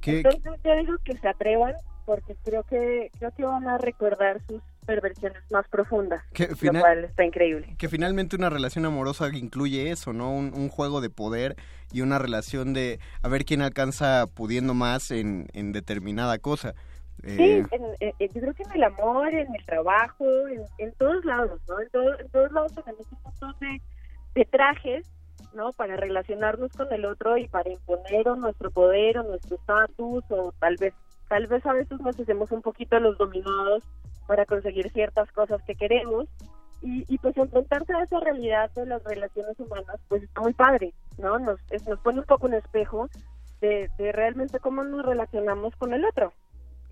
¿Qué- 0.00 0.18
Entonces 0.20 0.52
yo 0.64 0.76
digo 0.76 0.94
que 1.04 1.16
se 1.18 1.28
atrevan 1.28 1.74
porque 2.04 2.34
creo 2.44 2.64
que 2.64 3.10
creo 3.18 3.30
que 3.32 3.44
van 3.44 3.68
a 3.68 3.78
recordar 3.78 4.40
sus 4.48 4.60
perversiones 4.86 5.40
más 5.52 5.68
profundas, 5.68 6.22
Que 6.32 6.48
lo 6.48 6.56
final- 6.56 6.82
cual 6.82 7.04
está 7.04 7.24
increíble. 7.24 7.76
Que 7.78 7.88
finalmente 7.88 8.34
una 8.34 8.50
relación 8.50 8.84
amorosa 8.84 9.28
incluye 9.32 9.90
eso, 9.92 10.12
¿no? 10.12 10.32
Un, 10.32 10.52
un 10.54 10.68
juego 10.68 11.00
de 11.00 11.10
poder 11.10 11.54
y 11.92 12.00
una 12.00 12.18
relación 12.18 12.72
de 12.72 12.98
a 13.22 13.28
ver 13.28 13.44
quién 13.44 13.62
alcanza 13.62 14.26
pudiendo 14.34 14.74
más 14.74 15.12
en, 15.12 15.46
en 15.52 15.70
determinada 15.72 16.38
cosa. 16.38 16.74
Sí, 17.24 17.42
Eh, 17.42 17.66
en- 17.70 17.84
en- 18.00 18.28
yo 18.32 18.40
creo 18.40 18.54
que 18.54 18.62
en 18.64 18.72
el 18.72 18.82
amor, 18.84 19.28
en 19.32 19.54
el 19.54 19.64
trabajo, 19.64 20.24
en, 20.48 20.62
en 20.78 20.92
todos 20.94 21.24
lados, 21.24 21.60
¿no? 21.68 21.78
En, 21.80 21.88
todo- 21.90 22.18
en 22.18 22.28
todos 22.30 22.50
lados 22.52 22.74
tenemos 22.74 23.06
un 23.12 23.18
montón 23.22 23.54
de, 23.60 23.80
de 24.34 24.44
trajes, 24.46 25.06
¿no? 25.54 25.72
Para 25.72 25.96
relacionarnos 25.96 26.72
con 26.72 26.92
el 26.92 27.04
otro 27.04 27.36
y 27.36 27.46
para 27.48 27.70
imponer 27.70 28.28
o 28.28 28.36
nuestro 28.36 28.70
poder 28.70 29.18
o 29.18 29.22
nuestro 29.22 29.56
estatus 29.56 30.24
o 30.30 30.52
tal 30.58 30.76
vez, 30.78 30.94
tal 31.28 31.46
vez 31.46 31.64
a 31.64 31.72
veces 31.72 32.00
nos 32.00 32.18
hacemos 32.18 32.50
un 32.50 32.62
poquito 32.62 32.98
los 32.98 33.16
dominados 33.18 33.84
para 34.26 34.44
conseguir 34.46 34.90
ciertas 34.92 35.30
cosas 35.32 35.62
que 35.64 35.74
queremos 35.74 36.26
y, 36.80 37.04
y 37.06 37.18
pues 37.18 37.36
enfrentarse 37.36 37.92
a 37.94 38.02
esa 38.02 38.18
realidad 38.18 38.70
de 38.72 38.86
las 38.86 39.04
relaciones 39.04 39.58
humanas 39.60 40.00
pues 40.08 40.22
está 40.24 40.40
muy 40.40 40.54
padre, 40.54 40.92
¿no? 41.18 41.38
Nos, 41.38 41.60
es- 41.70 41.86
nos 41.86 42.00
pone 42.00 42.18
un 42.20 42.26
poco 42.26 42.46
un 42.46 42.54
espejo 42.54 43.08
de, 43.60 43.88
de 43.98 44.10
realmente 44.10 44.58
cómo 44.58 44.82
nos 44.82 45.04
relacionamos 45.06 45.76
con 45.76 45.92
el 45.92 46.04
otro. 46.04 46.32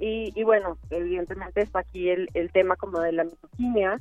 Y, 0.01 0.33
y 0.35 0.43
bueno, 0.45 0.79
evidentemente 0.89 1.61
está 1.61 1.81
aquí 1.81 2.09
el, 2.09 2.29
el 2.35 2.51
tema 2.51 2.75
como 2.77 3.01
de 3.01 3.13
la 3.13 3.25
misoginia, 3.25 4.01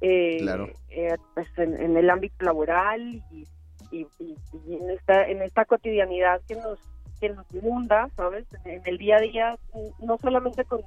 eh, 0.00 0.38
Claro. 0.40 0.68
eh, 0.88 1.16
pues 1.34 1.46
en, 1.58 1.78
en 1.80 1.96
el 1.98 2.08
ámbito 2.08 2.44
laboral 2.44 3.22
y, 3.30 3.46
y, 3.90 4.06
y- 4.18 4.36
y 4.66 4.74
en 4.74 4.90
esta 4.90 5.28
en 5.28 5.42
esta 5.42 5.64
cotidianidad 5.66 6.40
que 6.48 6.54
nos 6.56 6.78
que 7.20 7.28
nos 7.28 7.46
inunda, 7.54 8.08
¿sabes? 8.16 8.44
En, 8.64 8.80
el 8.86 8.98
día 8.98 9.16
a 9.16 9.20
día, 9.20 9.56
no 10.00 10.18
solamente 10.18 10.64
con 10.64 10.80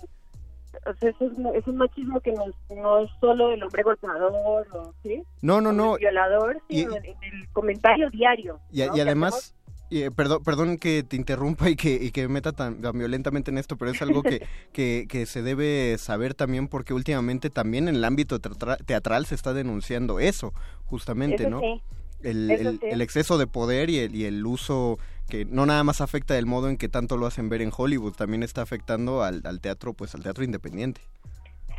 o 0.86 0.94
sea, 1.00 1.10
es, 1.10 1.16
es 1.22 1.68
un 1.68 1.78
machismo 1.78 2.20
que 2.20 2.32
no, 2.34 2.46
es- 2.48 2.76
no 2.78 3.00
es 3.00 3.10
solo 3.20 3.52
el 3.52 3.64
hombre 3.64 3.84
golpeador, 3.84 4.68
o, 4.74 4.94
¿sí? 5.04 5.24
no, 5.42 5.62
no, 5.62 5.70
O 5.70 5.72
el 5.72 5.78
no. 5.78 5.96
violador, 5.98 6.62
sino 6.68 6.92
Y- 6.94 6.96
en, 6.98 7.06
en 7.06 7.24
el 7.24 7.48
comentario 7.54 8.10
diario. 8.10 8.60
Y, 8.72 8.86
¿no? 8.86 8.94
además, 8.94 9.56
eh, 9.92 10.12
perdón, 10.16 10.44
perdón 10.44 10.78
que 10.78 11.04
te 11.04 11.16
interrumpa 11.16 11.70
y 11.70 11.76
que, 11.76 11.94
y 11.96 12.12
que 12.12 12.24
me 12.24 12.36
meta 12.36 12.52
tan, 12.52 12.82
tan 12.82 12.98
violentamente 12.98 13.52
en 13.52 13.58
esto, 13.58 13.78
pero 13.78 13.92
es 13.92 14.02
algo 14.02 14.24
que, 14.24 14.46
que, 14.74 15.06
que 15.10 15.26
se 15.26 15.42
debe 15.42 15.98
saber 15.98 16.34
también 16.34 16.68
porque 16.68 16.94
últimamente 16.94 17.50
también 17.50 17.88
en 17.88 17.96
el 17.96 18.04
ámbito 18.04 18.40
teatra- 18.40 18.78
teatral 18.86 19.26
se 19.26 19.36
está 19.36 19.54
denunciando 19.54 20.20
eso, 20.20 20.54
justamente, 20.86 21.44
Eso 21.44 21.50
¿no? 21.50 21.60
sí. 21.62 21.82
El, 22.24 22.50
Eso 22.52 22.70
el- 22.70 22.80
sí. 22.80 22.86
el 22.90 23.02
exceso 23.02 23.38
de 23.38 23.48
poder 23.48 23.90
y 23.90 24.00
el, 24.00 24.16
y 24.16 24.26
el 24.26 24.46
uso 24.46 24.98
que 25.30 25.46
no 25.46 25.66
nada 25.66 25.84
más 25.84 26.02
afecta 26.02 26.38
el 26.38 26.46
modo 26.46 26.68
en 26.70 26.78
que 26.78 26.90
tanto 26.90 27.16
lo 27.18 27.26
hacen 27.28 27.48
ver 27.50 27.62
en 27.62 27.72
Hollywood, 27.76 28.14
también 28.14 28.44
está 28.44 28.62
afectando 28.64 29.24
al, 29.24 29.42
al 29.46 29.60
teatro, 29.62 29.94
pues 29.94 30.16
al 30.16 30.24
teatro 30.24 30.44
independiente. 30.44 31.02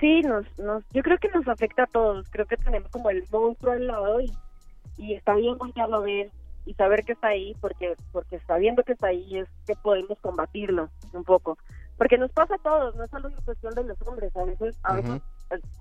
Sí, 0.01 0.21
nos, 0.23 0.47
nos, 0.59 0.85
yo 0.93 1.03
creo 1.03 1.19
que 1.19 1.29
nos 1.35 1.49
afecta 1.49 1.83
a 1.83 1.87
todos. 1.87 2.29
Creo 2.31 2.47
que 2.47 2.57
tenemos 2.57 2.89
como 2.91 3.11
el 3.11 3.25
monstruo 3.33 3.73
al 3.73 3.87
lado 3.89 4.21
y, 4.21 4.31
y 4.97 5.15
está 5.15 5.35
bien 5.35 5.59
voltearlo 5.59 5.97
a 5.97 6.01
ver 6.01 6.31
y 6.65 6.75
saber 6.75 7.05
que 7.05 7.13
está 7.13 7.29
ahí, 7.29 7.55
porque 7.61 7.95
porque 8.13 8.39
sabiendo 8.41 8.83
que 8.83 8.93
está 8.93 9.09
ahí 9.09 9.39
es 9.39 9.49
que 9.67 9.75
podemos 9.77 10.19
combatirlo 10.21 10.91
un 11.13 11.25
poco. 11.25 11.59
Porque 11.97 12.17
nos 12.17 12.31
pasa 12.31 12.55
a 12.55 12.59
todos, 12.59 12.95
no 12.95 13.05
es 13.05 13.11
solo 13.11 13.29
una 13.29 13.41
cuestión 13.45 13.75
de 13.75 13.85
los 13.85 14.01
hombres. 14.07 14.35
A 14.37 14.45
veces, 14.45 14.79
a 14.85 14.95
veces 14.95 15.23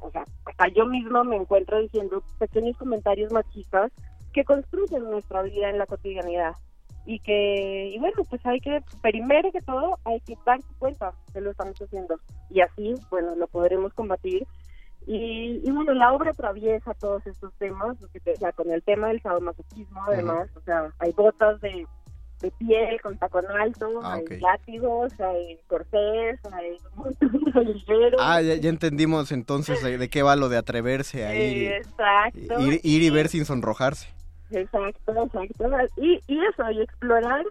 o 0.02 0.12
sea, 0.12 0.24
hasta 0.46 0.68
yo 0.70 0.86
misma 0.86 1.24
me 1.24 1.36
encuentro 1.36 1.80
diciendo 1.80 2.24
pequeños 2.40 2.78
comentarios 2.78 3.32
machistas 3.32 3.92
que 4.34 4.44
construyen 4.44 5.04
nuestra 5.10 5.42
vida 5.44 5.70
en 5.70 5.78
la 5.78 5.86
cotidianidad. 5.86 6.56
Y 7.06 7.20
que, 7.20 7.92
y 7.94 8.00
bueno, 8.00 8.24
pues 8.30 8.46
hay 8.46 8.60
que, 8.60 8.82
primero 9.02 9.50
que 9.52 9.62
todo, 9.62 9.98
hay 10.04 10.20
que 10.22 10.38
darse 10.46 10.68
cuenta 10.78 11.14
que 11.34 11.40
lo 11.40 11.52
estamos 11.52 11.82
haciendo. 11.82 12.20
Y 12.50 12.60
así, 12.62 12.96
bueno, 13.10 13.36
lo 13.36 13.48
podremos 13.48 13.94
combatir. 13.94 14.46
Y, 15.10 15.62
y 15.64 15.72
bueno, 15.72 15.94
la 15.94 16.12
obra 16.12 16.32
atraviesa 16.32 16.94
todos 16.96 17.26
estos 17.26 17.54
temas, 17.54 17.96
o 18.02 18.36
sea, 18.38 18.52
con 18.52 18.70
el 18.70 18.84
tema 18.84 19.08
del 19.08 19.22
sadomasoquismo, 19.22 20.04
además, 20.06 20.50
o 20.56 20.60
sea, 20.62 20.92
hay 21.00 21.14
botas 21.14 21.62
de, 21.62 21.88
de 22.42 22.52
piel 22.52 23.00
con 23.02 23.18
tacón 23.18 23.46
alto, 23.58 24.02
Ah, 24.04 24.16
hay 24.16 24.24
ok. 24.24 24.32
látigos, 24.42 25.14
hay 25.22 25.58
corsés, 25.68 26.40
hay 26.52 26.78
ligeros. 27.66 28.20
Ah, 28.20 28.42
ya, 28.42 28.56
ya 28.56 28.70
entendimos 28.70 29.32
entonces 29.32 29.82
de, 29.82 29.98
de 29.98 30.10
qué 30.10 30.24
va 30.24 30.36
lo 30.36 30.50
de 30.50 30.58
atreverse 30.58 31.26
a 31.26 31.34
ir, 31.36 31.72
Exacto. 31.72 32.60
ir, 32.60 32.82
ir 32.84 33.02
y 33.02 33.10
ver 33.10 33.30
sin 33.30 33.46
sonrojarse. 33.46 34.10
Exacto, 34.52 35.14
exacto. 35.24 35.70
Y, 35.98 36.20
y 36.28 36.40
eso, 36.46 36.70
y 36.72 36.82
explorar, 36.82 37.46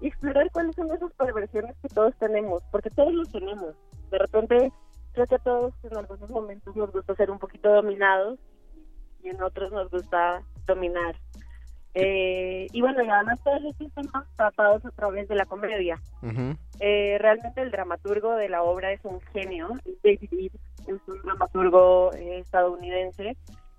y 0.00 0.08
explorar 0.08 0.50
cuáles 0.52 0.74
son 0.74 0.90
esas 0.90 1.12
perversiones 1.12 1.76
que 1.82 1.88
todos 1.88 2.14
tenemos, 2.18 2.62
porque 2.72 2.88
todos 2.90 3.12
los 3.12 3.30
tenemos. 3.30 3.74
De 4.10 4.18
repente, 4.18 4.72
creo 5.14 5.26
que 5.26 5.36
a 5.36 5.38
todos 5.38 5.72
en 5.84 5.96
algunos 5.96 6.28
momentos 6.28 6.76
nos 6.76 6.92
gusta 6.92 7.14
ser 7.14 7.30
un 7.30 7.38
poquito 7.38 7.72
dominados 7.72 8.38
y 9.22 9.28
en 9.28 9.42
otros 9.42 9.72
nos 9.72 9.90
gusta 9.90 10.42
dominar. 10.66 11.16
Eh, 11.94 12.66
y 12.72 12.80
bueno, 12.80 13.04
y 13.04 13.08
además 13.08 13.38
todos 13.44 13.62
estos 13.64 13.92
temas 13.92 14.26
tratados 14.36 14.84
a 14.84 14.90
través 14.90 15.28
de 15.28 15.36
la 15.36 15.46
comedia. 15.46 16.00
Eh, 16.80 17.16
realmente 17.20 17.62
el 17.62 17.70
dramaturgo 17.70 18.34
de 18.34 18.48
la 18.48 18.62
obra 18.64 18.92
es 18.92 19.00
un 19.04 19.20
genio, 19.32 19.68
David 20.02 20.32
Eaves, 20.32 20.60
es 20.88 21.00
un 21.06 21.22
dramaturgo 21.22 22.12
eh, 22.14 22.40
estadounidense 22.40 23.36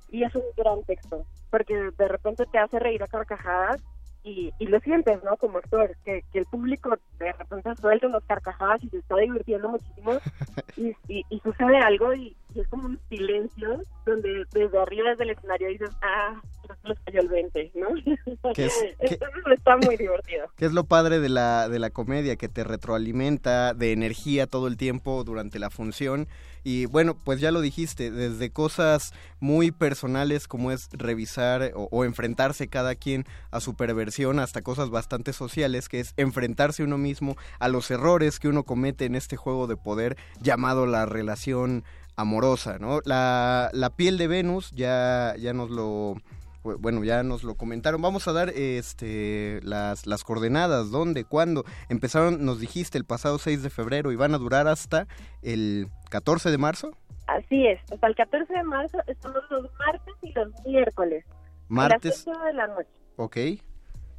y 0.09 0.23
es 0.23 0.33
un 0.33 0.43
gran 0.55 0.81
texto, 0.83 1.25
porque 1.51 1.75
de 1.75 2.07
repente 2.07 2.45
te 2.45 2.57
hace 2.57 2.79
reír 2.79 3.03
a 3.03 3.07
carcajadas 3.07 3.81
y, 4.25 4.51
y 4.57 4.65
lo 4.65 4.79
sientes, 4.79 5.23
¿no? 5.23 5.37
Como 5.37 5.59
actor, 5.59 5.95
que, 6.03 6.23
que 6.33 6.39
el 6.39 6.45
público 6.45 6.97
de 7.19 7.31
repente 7.31 7.75
suelta 7.79 8.07
unas 8.07 8.23
carcajadas 8.23 8.83
y 8.83 8.89
se 8.89 8.97
está 8.97 9.15
divirtiendo 9.17 9.69
muchísimo 9.69 10.13
y, 10.77 10.95
y, 11.07 11.23
y 11.29 11.39
sucede 11.39 11.77
algo 11.77 12.13
y, 12.13 12.35
y 12.55 12.61
es 12.61 12.67
como 12.69 12.85
un 12.87 12.99
silencio 13.09 13.81
donde 14.05 14.45
desde 14.53 14.77
arriba 14.79 15.09
desde 15.11 15.23
el 15.23 15.29
escenario 15.31 15.67
dices, 15.69 15.89
ah, 16.01 16.41
les 16.83 16.97
cayó 17.01 17.21
el 17.21 17.27
20, 17.27 17.71
¿no? 17.75 17.87
Es- 18.55 18.73
que- 18.99 19.05
Entonces 19.13 19.43
está 19.57 19.77
muy 19.77 19.97
divertido. 19.97 20.45
Que 20.55 20.65
es 20.65 20.73
lo 20.73 20.83
padre 20.85 21.19
de 21.19 21.29
la, 21.29 21.67
de 21.69 21.79
la 21.79 21.89
comedia, 21.89 22.35
que 22.35 22.47
te 22.49 22.63
retroalimenta 22.63 23.73
de 23.73 23.91
energía 23.91 24.47
todo 24.47 24.67
el 24.67 24.77
tiempo 24.77 25.23
durante 25.23 25.59
la 25.59 25.69
función. 25.69 26.27
Y 26.63 26.87
bueno, 26.87 27.15
pues 27.23 27.39
ya 27.39 27.51
lo 27.51 27.61
dijiste, 27.61 28.09
desde 28.09 28.49
cosas 28.51 29.13
muy 29.39 29.71
personales 29.71 30.47
como 30.47 30.71
es 30.71 30.89
revisar 30.93 31.71
o, 31.75 31.87
o 31.91 32.03
enfrentarse 32.05 32.67
cada 32.67 32.95
quien 32.95 33.25
a 33.51 33.59
su 33.59 33.75
perversión, 33.75 34.39
hasta 34.39 34.63
cosas 34.63 34.89
bastante 34.89 35.31
sociales, 35.33 35.89
que 35.89 35.99
es 35.99 36.13
enfrentarse 36.17 36.83
uno 36.83 36.97
mismo 36.97 37.35
a 37.59 37.67
los 37.69 37.91
errores 37.91 38.39
que 38.39 38.47
uno 38.47 38.63
comete 38.63 39.05
en 39.05 39.13
este 39.15 39.37
juego 39.37 39.67
de 39.67 39.77
poder 39.77 40.17
llamado 40.41 40.87
la 40.87 41.05
relación 41.05 41.83
amorosa, 42.15 42.77
¿no? 42.79 42.99
La, 43.05 43.69
la 43.73 43.89
piel 43.91 44.17
de 44.17 44.27
Venus 44.27 44.71
ya, 44.71 45.35
ya 45.37 45.53
nos 45.53 45.69
lo 45.69 46.15
bu- 46.63 46.77
bueno, 46.79 47.03
ya 47.03 47.23
nos 47.23 47.43
lo 47.43 47.55
comentaron. 47.55 48.01
Vamos 48.01 48.27
a 48.27 48.33
dar 48.33 48.49
este 48.49 49.59
las, 49.63 50.05
las 50.07 50.23
coordenadas, 50.23 50.91
dónde, 50.91 51.23
cuándo. 51.25 51.63
Empezaron, 51.89 52.45
nos 52.45 52.59
dijiste, 52.59 52.97
el 52.97 53.05
pasado 53.05 53.37
6 53.37 53.63
de 53.63 53.69
febrero 53.69 54.11
y 54.11 54.15
van 54.15 54.33
a 54.33 54.37
durar 54.37 54.67
hasta 54.67 55.07
el 55.41 55.89
14 56.09 56.51
de 56.51 56.57
marzo. 56.57 56.91
Así 57.27 57.65
es, 57.65 57.79
hasta 57.91 58.07
el 58.07 58.15
14 58.15 58.53
de 58.53 58.63
marzo 58.63 58.99
estamos 59.07 59.41
los 59.49 59.63
martes 59.79 60.13
y 60.21 60.31
los 60.33 60.47
miércoles. 60.65 61.25
Martes, 61.67 62.25
A 62.27 62.29
las 62.31 62.37
8 62.37 62.45
de 62.45 62.53
la 62.53 62.67
noche. 62.67 62.89
ok. 63.17 63.37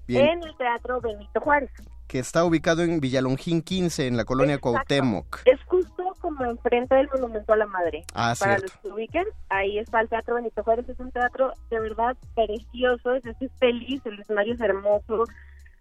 Bien, 0.08 0.26
En 0.28 0.42
el 0.44 0.56
Teatro 0.56 1.00
Benito 1.00 1.40
Juárez. 1.40 1.70
que 2.06 2.20
está 2.20 2.44
ubicado 2.44 2.82
en 2.84 3.00
Villalongín 3.00 3.60
15, 3.62 4.06
en 4.06 4.16
la 4.16 4.24
colonia 4.24 4.54
Exacto. 4.54 4.70
Cuauhtémoc. 4.72 5.40
Es 5.44 5.58
como 6.26 6.44
enfrente 6.44 6.94
del 6.94 7.08
Monumento 7.08 7.52
a 7.52 7.56
la 7.56 7.66
Madre. 7.66 8.04
Ah, 8.12 8.34
Para 8.38 8.56
cierto. 8.56 8.62
los 8.62 8.82
que 8.82 8.88
ubiquen, 8.88 9.24
ahí 9.48 9.78
está 9.78 10.00
el 10.00 10.08
Teatro 10.08 10.34
Benito 10.34 10.62
Juárez. 10.64 10.88
Es 10.88 10.98
un 10.98 11.12
teatro 11.12 11.52
de 11.70 11.78
verdad 11.80 12.16
precioso, 12.34 13.14
es, 13.14 13.24
es 13.24 13.52
feliz, 13.58 14.04
el 14.06 14.18
escenario 14.18 14.54
es 14.54 14.60
hermoso. 14.60 15.24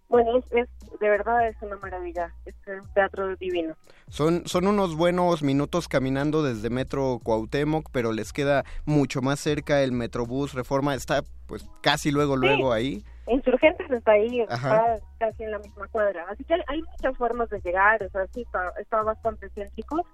Bueno, 0.08 0.38
es, 0.38 0.44
es 0.52 0.68
de 1.00 1.08
verdad 1.10 1.48
es 1.48 1.56
una 1.62 1.76
maravilla. 1.78 2.32
Es 2.44 2.54
un 2.68 2.88
teatro 2.94 3.34
divino. 3.36 3.74
Son, 4.08 4.46
son 4.46 4.68
unos 4.68 4.94
buenos 4.94 5.42
minutos 5.42 5.88
caminando 5.88 6.44
desde 6.44 6.70
Metro 6.70 7.18
Cuauhtémoc, 7.22 7.90
pero 7.90 8.12
les 8.12 8.32
queda 8.32 8.64
mucho 8.84 9.20
más 9.20 9.40
cerca 9.40 9.82
el 9.82 9.90
Metrobús 9.90 10.54
Reforma. 10.54 10.94
Está 10.94 11.22
pues 11.48 11.68
casi 11.80 12.12
luego, 12.12 12.36
luego 12.36 12.72
ahí. 12.72 13.04
Insurgentes 13.26 13.90
está 13.90 14.12
ahí, 14.12 14.40
está 14.42 14.98
casi 15.18 15.42
en 15.42 15.50
la 15.50 15.58
misma 15.58 15.88
cuadra. 15.88 16.24
Así 16.30 16.44
que 16.44 16.54
hay, 16.54 16.62
hay 16.68 16.82
muchas 16.82 17.16
formas 17.16 17.50
de 17.50 17.60
llegar, 17.60 18.00
o 18.04 18.08
sea, 18.10 18.24
sí, 18.32 18.42
está, 18.42 18.72
está 18.80 19.02
bastante 19.02 19.48
céntrico. 19.50 20.06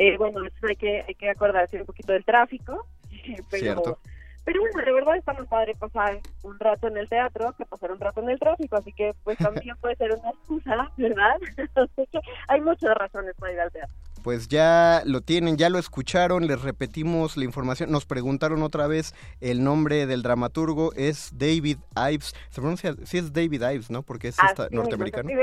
Eh, 0.00 0.16
bueno, 0.16 0.40
hay 0.68 0.76
que, 0.76 1.04
hay 1.08 1.14
que 1.16 1.28
acordarse 1.28 1.80
un 1.80 1.86
poquito 1.86 2.12
del 2.12 2.24
tráfico, 2.24 2.86
pero, 3.50 3.60
Cierto. 3.62 3.98
pero 4.44 4.60
bueno, 4.60 4.80
de 4.84 4.92
verdad 4.92 5.16
está 5.16 5.32
muy 5.32 5.44
padre 5.46 5.74
pasar 5.74 6.20
un 6.44 6.56
rato 6.60 6.86
en 6.86 6.98
el 6.98 7.08
teatro 7.08 7.52
que 7.58 7.66
pasar 7.66 7.90
un 7.90 7.98
rato 7.98 8.22
en 8.22 8.30
el 8.30 8.38
tráfico, 8.38 8.76
así 8.76 8.92
que 8.92 9.12
pues 9.24 9.36
también 9.66 9.74
puede 9.80 9.96
ser 9.96 10.12
una 10.14 10.30
excusa, 10.30 10.88
¿verdad? 10.96 11.34
así 11.74 12.06
que 12.12 12.20
hay 12.46 12.60
muchas 12.60 12.94
razones 12.96 13.34
para 13.40 13.52
ir 13.52 13.58
al 13.60 13.72
teatro. 13.72 13.92
Pues 14.22 14.46
ya 14.46 15.02
lo 15.04 15.20
tienen, 15.20 15.56
ya 15.56 15.68
lo 15.68 15.78
escucharon, 15.78 16.46
les 16.46 16.60
repetimos 16.62 17.36
la 17.36 17.44
información. 17.44 17.90
Nos 17.90 18.06
preguntaron 18.06 18.62
otra 18.62 18.86
vez 18.86 19.14
el 19.40 19.64
nombre 19.64 20.06
del 20.06 20.22
dramaturgo, 20.22 20.92
es 20.94 21.30
David 21.36 21.78
Ives. 21.96 22.34
Se 22.50 22.60
pronuncia, 22.60 22.94
sí 23.04 23.18
es 23.18 23.32
David 23.32 23.62
Ives, 23.62 23.90
¿no? 23.90 24.02
Porque 24.02 24.28
es 24.28 24.38
esta- 24.38 24.68
norteamericano. 24.70 25.28
se 25.28 25.34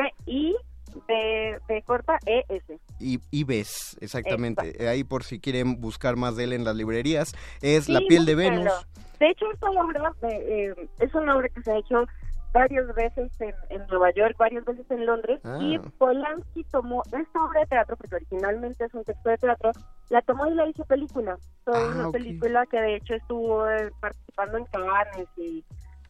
de, 1.07 1.59
de 1.67 1.81
corta 1.83 2.17
E 2.25 2.43
S. 2.49 2.79
Y 2.99 3.19
Ives, 3.31 3.97
exactamente. 4.01 4.87
Ahí 4.87 5.03
por 5.03 5.23
si 5.23 5.39
quieren 5.39 5.79
buscar 5.81 6.15
más 6.15 6.35
de 6.35 6.45
él 6.45 6.53
en 6.53 6.63
las 6.63 6.75
librerías. 6.75 7.33
Es 7.61 7.85
Sí, 7.85 7.91
La 7.93 7.99
piel 8.07 8.25
de. 8.25 8.35
Venus. 8.35 8.71
De 9.19 9.29
hecho, 9.29 9.45
esta 9.51 9.69
obra 9.69 10.11
eh, 10.23 10.73
es 10.99 11.13
una 11.15 11.37
obra 11.37 11.47
que 11.49 11.61
se 11.61 11.71
ha 11.71 11.77
hecho 11.77 12.05
varias 12.53 12.87
veces 12.95 13.29
en, 13.41 13.53
en 13.69 13.85
Nueva 13.87 14.11
York, 14.13 14.35
varias 14.37 14.63
veces 14.63 14.85
en 14.89 15.05
Londres, 15.05 15.39
Ah. 15.43 15.57
y 15.61 15.77
Polanski 15.77 16.63
tomó 16.71 17.03
esta 17.05 17.43
obra 17.45 17.59
de 17.61 17.65
teatro, 17.67 17.97
porque 17.97 18.15
originalmente 18.15 18.85
es 18.85 18.93
un 18.93 19.03
texto 19.03 19.29
de 19.29 19.37
teatro, 19.37 19.71
la 20.09 20.21
tomó 20.21 20.47
y 20.47 20.53
la 20.55 20.65
hizo 20.67 20.85
película. 20.85 21.37
Fue 21.65 21.73
Ah, 21.77 21.91
una 21.93 22.11
película 22.11 22.65
que 22.67 22.79
de 22.79 22.95
hecho 22.95 23.13
estuvo 23.15 23.69
eh, 23.69 23.91
participando 23.99 24.57
en 24.57 24.65
Cannes 24.65 25.27
y, 25.37 25.63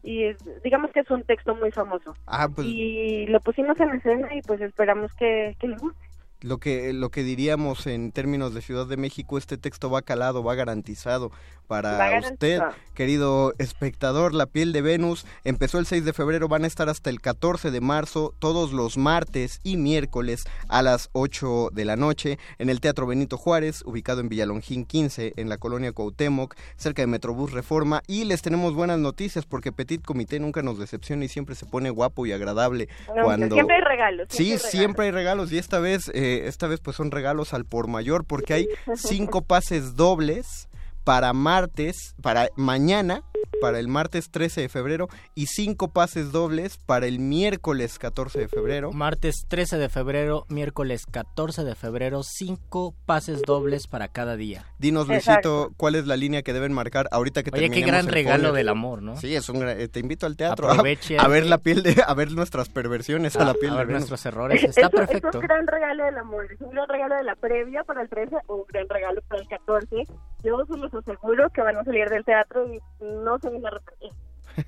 y 0.06 0.24
es- 0.24 0.62
digamos 0.62 0.90
que 0.92 1.00
es 1.00 1.10
un 1.10 1.22
texto 1.24 1.54
muy 1.54 1.70
famoso. 1.72 2.14
Ah, 2.26 2.48
pues 2.48 2.66
Y 2.66 3.26
lo 3.26 3.40
pusimos 3.40 3.78
en 3.80 3.90
escena 3.90 4.34
y 4.34 4.40
pues 4.42 4.60
esperamos 4.60 5.12
que, 5.14 5.56
que 5.58 5.68
les 5.68 5.78
guste. 5.80 6.05
Lo 6.46 6.58
que, 6.58 6.92
lo 6.92 7.10
que 7.10 7.22
diríamos 7.24 7.86
en 7.86 8.12
términos 8.12 8.54
de 8.54 8.62
Ciudad 8.62 8.86
de 8.86 8.96
México, 8.96 9.36
este 9.38 9.58
texto 9.58 9.90
va 9.90 10.02
calado, 10.02 10.44
va 10.44 10.54
garantizado 10.54 11.30
para 11.66 11.98
Va 11.98 12.20
usted, 12.20 12.58
garantizado. 12.58 12.72
querido 12.94 13.52
espectador. 13.58 14.32
La 14.32 14.46
piel 14.46 14.72
de 14.72 14.82
Venus 14.82 15.26
empezó 15.42 15.80
el 15.80 15.86
6 15.86 16.04
de 16.04 16.12
febrero, 16.12 16.46
van 16.46 16.62
a 16.62 16.68
estar 16.68 16.88
hasta 16.88 17.10
el 17.10 17.20
14 17.20 17.72
de 17.72 17.80
marzo, 17.80 18.32
todos 18.38 18.72
los 18.72 18.96
martes 18.96 19.58
y 19.64 19.76
miércoles 19.76 20.44
a 20.68 20.82
las 20.82 21.10
8 21.12 21.70
de 21.72 21.84
la 21.84 21.96
noche, 21.96 22.38
en 22.58 22.70
el 22.70 22.80
Teatro 22.80 23.06
Benito 23.08 23.36
Juárez, 23.36 23.82
ubicado 23.84 24.20
en 24.20 24.28
Villalongín 24.28 24.84
15, 24.84 25.32
en 25.36 25.48
la 25.48 25.58
colonia 25.58 25.90
Cuauhtémoc, 25.90 26.54
cerca 26.76 27.02
de 27.02 27.08
Metrobús 27.08 27.50
Reforma. 27.50 28.02
Y 28.06 28.24
les 28.26 28.42
tenemos 28.42 28.74
buenas 28.74 29.00
noticias 29.00 29.44
porque 29.44 29.72
Petit 29.72 30.04
Comité 30.04 30.38
nunca 30.38 30.62
nos 30.62 30.78
decepciona 30.78 31.24
y 31.24 31.28
siempre 31.28 31.56
se 31.56 31.66
pone 31.66 31.90
guapo 31.90 32.26
y 32.26 32.32
agradable 32.32 32.88
No, 33.16 33.24
cuando... 33.24 33.52
Siempre 33.52 33.74
hay 33.76 33.82
regalos. 33.82 34.28
Sí, 34.30 34.44
hay 34.44 34.48
regalos. 34.50 34.70
siempre 34.70 35.04
hay 35.06 35.10
regalos 35.10 35.50
y 35.52 35.58
esta 35.58 35.80
vez, 35.80 36.08
eh, 36.14 36.35
esta 36.36 36.66
vez 36.66 36.80
pues 36.80 36.96
son 36.96 37.10
regalos 37.10 37.54
al 37.54 37.64
por 37.64 37.88
mayor 37.88 38.24
porque 38.24 38.54
hay 38.54 38.68
cinco 38.96 39.42
pases 39.42 39.96
dobles 39.96 40.68
para 41.06 41.32
martes, 41.32 42.16
para 42.20 42.48
mañana, 42.56 43.22
para 43.60 43.78
el 43.78 43.86
martes 43.86 44.28
13 44.32 44.62
de 44.62 44.68
febrero 44.68 45.08
y 45.36 45.46
cinco 45.46 45.88
pases 45.92 46.32
dobles 46.32 46.76
para 46.84 47.06
el 47.06 47.20
miércoles 47.20 47.98
14 47.98 48.40
de 48.40 48.48
febrero. 48.48 48.92
Martes 48.92 49.44
13 49.48 49.78
de 49.78 49.88
febrero, 49.88 50.44
miércoles 50.48 51.06
14 51.10 51.62
de 51.64 51.74
febrero, 51.76 52.22
cinco 52.24 52.92
pases 53.06 53.40
dobles 53.42 53.86
para 53.86 54.08
cada 54.08 54.36
día. 54.36 54.66
Dinos, 54.78 55.06
Luisito, 55.06 55.70
¿cuál 55.76 55.94
es 55.94 56.06
la 56.08 56.16
línea 56.16 56.42
que 56.42 56.52
deben 56.52 56.72
marcar 56.72 57.06
ahorita 57.12 57.44
que 57.44 57.50
Oye, 57.54 57.62
qué 57.70 57.76
terminemos 57.76 57.92
gran 57.92 58.06
el 58.06 58.12
regalo 58.12 58.36
folio? 58.48 58.52
del 58.54 58.68
amor, 58.68 59.00
¿no? 59.02 59.16
Sí, 59.16 59.34
es 59.34 59.48
un 59.48 59.66
eh, 59.66 59.86
te 59.88 60.00
invito 60.00 60.26
al 60.26 60.36
teatro 60.36 60.68
a- 60.68 60.72
Aproveche, 60.72 61.16
a, 61.18 61.28
ver 61.28 61.44
eh. 61.44 61.48
la 61.48 61.58
piel 61.58 61.82
de 61.84 62.02
a 62.06 62.12
ver 62.14 62.32
nuestras 62.32 62.68
perversiones 62.68 63.36
a, 63.36 63.44
la 63.44 63.54
piel 63.54 63.70
a 63.70 63.74
de 63.74 63.78
ver 63.78 63.86
Venus. 63.86 64.00
nuestros 64.10 64.26
errores. 64.26 64.62
Es, 64.62 64.70
Está 64.76 64.88
un- 64.88 65.00
es 65.02 65.06
perfecto. 65.06 65.38
un 65.38 65.46
gran 65.46 65.66
regalo 65.68 66.04
del 66.04 66.18
amor, 66.18 66.52
es 66.52 66.60
un 66.60 66.70
gran 66.70 66.88
regalo 66.88 67.14
de 67.14 67.22
la 67.24 67.36
previa 67.36 67.84
para 67.84 68.02
el 68.02 68.08
13, 68.10 68.36
un 68.48 68.64
gran 68.68 68.86
regalo 68.88 69.22
para 69.28 69.40
el 69.40 69.48
14. 69.48 70.04
Yo 70.46 70.64
se 70.64 70.78
los 70.78 70.94
aseguro 70.94 71.50
que 71.50 71.60
van 71.60 71.76
a 71.76 71.84
salir 71.84 72.08
del 72.08 72.24
teatro 72.24 72.72
y 72.72 72.78
no 73.00 73.38
se 73.40 73.50
van 73.50 73.64
a 73.64 73.68
arrepentir. 73.68 74.10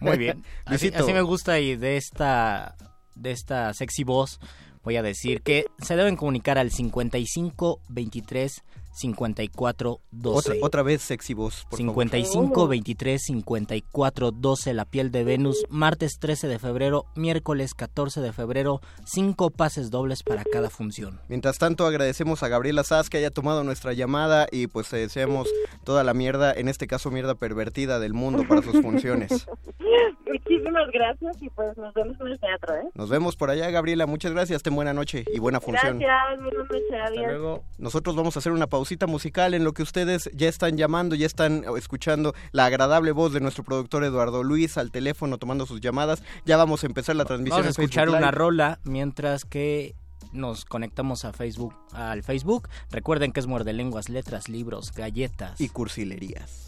Muy 0.01 0.19
bien. 0.19 0.43
Así, 0.67 0.93
así 0.95 1.13
me 1.13 1.23
gusta 1.23 1.61
y 1.61 1.77
de 1.77 1.97
esta 1.97 2.75
de 3.15 3.31
esta 3.31 3.73
sexy 3.73 4.05
voz 4.05 4.39
voy 4.83 4.97
a 4.97 5.03
decir 5.03 5.43
que 5.43 5.67
se 5.79 5.97
deben 5.97 6.17
comunicar 6.17 6.59
al 6.59 6.71
55 6.71 7.81
23 7.89 8.65
54 8.99 10.01
12. 10.11 10.39
Otra, 10.39 10.55
otra 10.67 10.83
vez 10.83 11.03
sexy 11.03 11.35
voz, 11.35 11.67
por 11.71 11.79
favor. 11.79 11.95
55 11.95 12.69
23 12.69 13.23
54 13.23 14.31
12 14.33 14.75
La 14.75 14.85
piel 14.85 15.11
de 15.11 15.25
Venus, 15.25 15.65
martes 15.69 16.19
13 16.19 16.49
de 16.49 16.59
febrero, 16.59 17.07
miércoles 17.15 17.75
14 17.75 18.21
de 18.21 18.33
febrero, 18.33 18.81
cinco 19.05 19.51
pases 19.51 19.91
dobles 19.91 20.23
para 20.23 20.45
cada 20.45 20.71
función. 20.71 21.21
Mientras 21.29 21.59
tanto, 21.59 21.87
agradecemos 21.87 22.43
a 22.43 22.49
Gabriela 22.49 22.85
Sass 22.85 23.09
que 23.11 23.19
haya 23.19 23.31
tomado 23.31 23.65
nuestra 23.65 23.93
llamada 23.93 24.47
y 24.51 24.67
pues 24.67 24.89
te 24.89 24.97
deseamos 24.97 25.49
toda 25.85 26.05
la 26.05 26.15
mierda, 26.15 26.53
en 26.53 26.69
este 26.69 26.87
caso 26.87 27.11
mierda 27.11 27.35
pervertida 27.35 27.99
del 27.99 28.15
mundo 28.15 28.45
para 28.49 28.63
sus 28.63 28.81
funciones. 28.83 29.47
Muchísimas 30.27 30.91
gracias 30.93 31.43
y 31.43 31.51
pues 31.51 31.77
nos 31.77 31.95
vemos 31.95 32.21
en 32.21 32.29
el 32.29 32.41
teatro, 32.41 32.75
¿eh? 32.77 32.89
Nos 32.95 33.09
vemos 33.09 33.37
por 33.37 33.51
allá, 33.51 33.71
Gabriela. 33.71 34.07
Muchas 34.07 34.33
gracias. 34.33 34.63
Ten 34.63 34.75
buena 34.75 34.93
noche 34.93 35.25
y 35.33 35.39
buena 35.39 35.61
función. 35.61 35.99
Gracias, 35.99 36.43
buenas 36.43 36.69
noches, 36.69 37.01
adiós. 37.07 37.61
Nosotros 37.79 38.17
vamos 38.17 38.37
a 38.37 38.41
hacer 38.41 38.53
una 38.53 38.67
pausita 38.89 39.07
musical 39.07 39.53
en 39.53 39.65
lo 39.65 39.75
que 39.75 39.83
ustedes 39.83 40.31
ya 40.33 40.49
están 40.49 40.79
llamando, 40.79 41.15
ya 41.15 41.27
están 41.27 41.63
escuchando 41.77 42.35
la 42.53 42.65
agradable 42.65 43.13
voz 43.13 43.35
de 43.35 43.41
nuestro 43.41 43.63
productor 43.63 44.03
Eduardo 44.03 44.43
Luis 44.43 44.79
al 44.79 44.91
teléfono 44.91 45.37
tomando 45.37 45.67
sus 45.67 45.83
llamadas. 45.83 46.23
Ya 46.47 46.57
vamos 46.57 46.85
a 46.85 46.87
empezar 46.87 47.15
la 47.15 47.27
transmisión. 47.27 47.61
Vamos 47.61 47.79
a 47.79 47.83
escuchar 47.83 48.09
una 48.09 48.31
rola 48.31 48.81
mientras 48.85 49.45
que 49.45 49.95
nos 50.33 50.65
conectamos 50.65 51.27
a 51.27 51.35
Facebook, 51.35 51.75
al 51.93 52.23
Facebook. 52.23 52.71
Recuerden 52.91 53.33
que 53.33 53.41
es 53.41 53.47
muerde 53.47 53.75
lenguas, 53.75 54.09
letras, 54.09 54.49
libros, 54.49 54.95
galletas 54.95 55.61
y 55.61 55.69
cursilerías. 55.69 56.68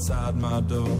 Outside 0.00 0.34
my 0.36 0.62
door. 0.62 0.96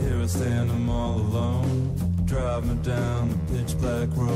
Here 0.00 0.22
I 0.22 0.26
stand, 0.26 0.70
I'm 0.70 0.88
all 0.88 1.16
alone. 1.16 1.94
Drive 2.24 2.64
me 2.66 2.82
down 2.82 3.28
the 3.28 3.36
pitch 3.52 3.78
black 3.78 4.08
road. 4.16 4.35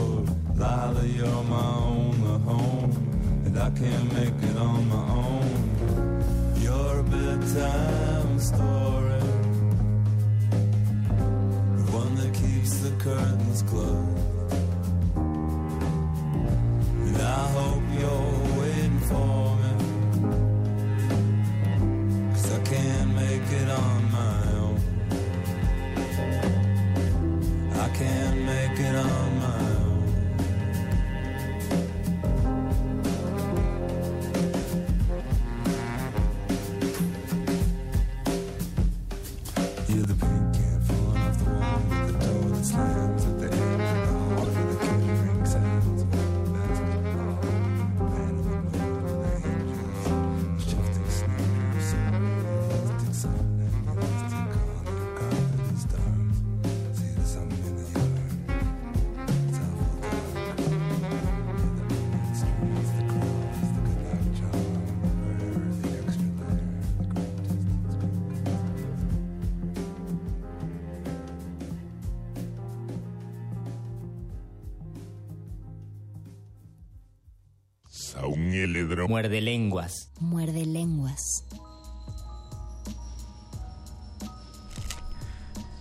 Muerde 79.11 79.41
lenguas. 79.41 80.13
Muerde 80.21 80.65
lenguas. 80.65 81.45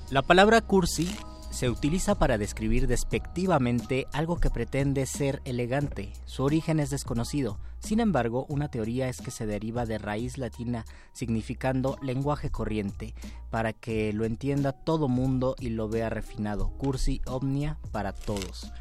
La 0.09 0.23
palabra 0.23 0.61
cursi 0.61 1.07
se 1.51 1.69
utiliza 1.69 2.15
para 2.15 2.39
describir 2.39 2.88
despectivamente 2.88 4.07
algo 4.13 4.39
que 4.39 4.49
pretende 4.49 5.05
ser 5.05 5.43
elegante. 5.45 6.11
Su 6.25 6.43
origen 6.43 6.80
es 6.80 6.89
desconocido. 6.89 7.59
Sin 7.77 7.99
embargo, 7.99 8.47
una 8.49 8.71
teoría 8.71 9.09
es 9.09 9.21
que 9.21 9.30
se 9.30 9.45
deriva 9.45 9.86
de 9.86 9.99
raíz 9.99 10.39
latina 10.39 10.84
significando 11.13 11.99
lenguaje 12.01 12.49
corriente, 12.49 13.13
para 13.51 13.73
que 13.73 14.11
lo 14.11 14.25
entienda 14.25 14.71
todo 14.71 15.07
mundo 15.07 15.55
y 15.59 15.69
lo 15.69 15.88
vea 15.88 16.09
refinado. 16.09 16.71
Cursi 16.80 17.21
omnia 17.27 17.77
para 17.91 18.11
todos. 18.11 18.71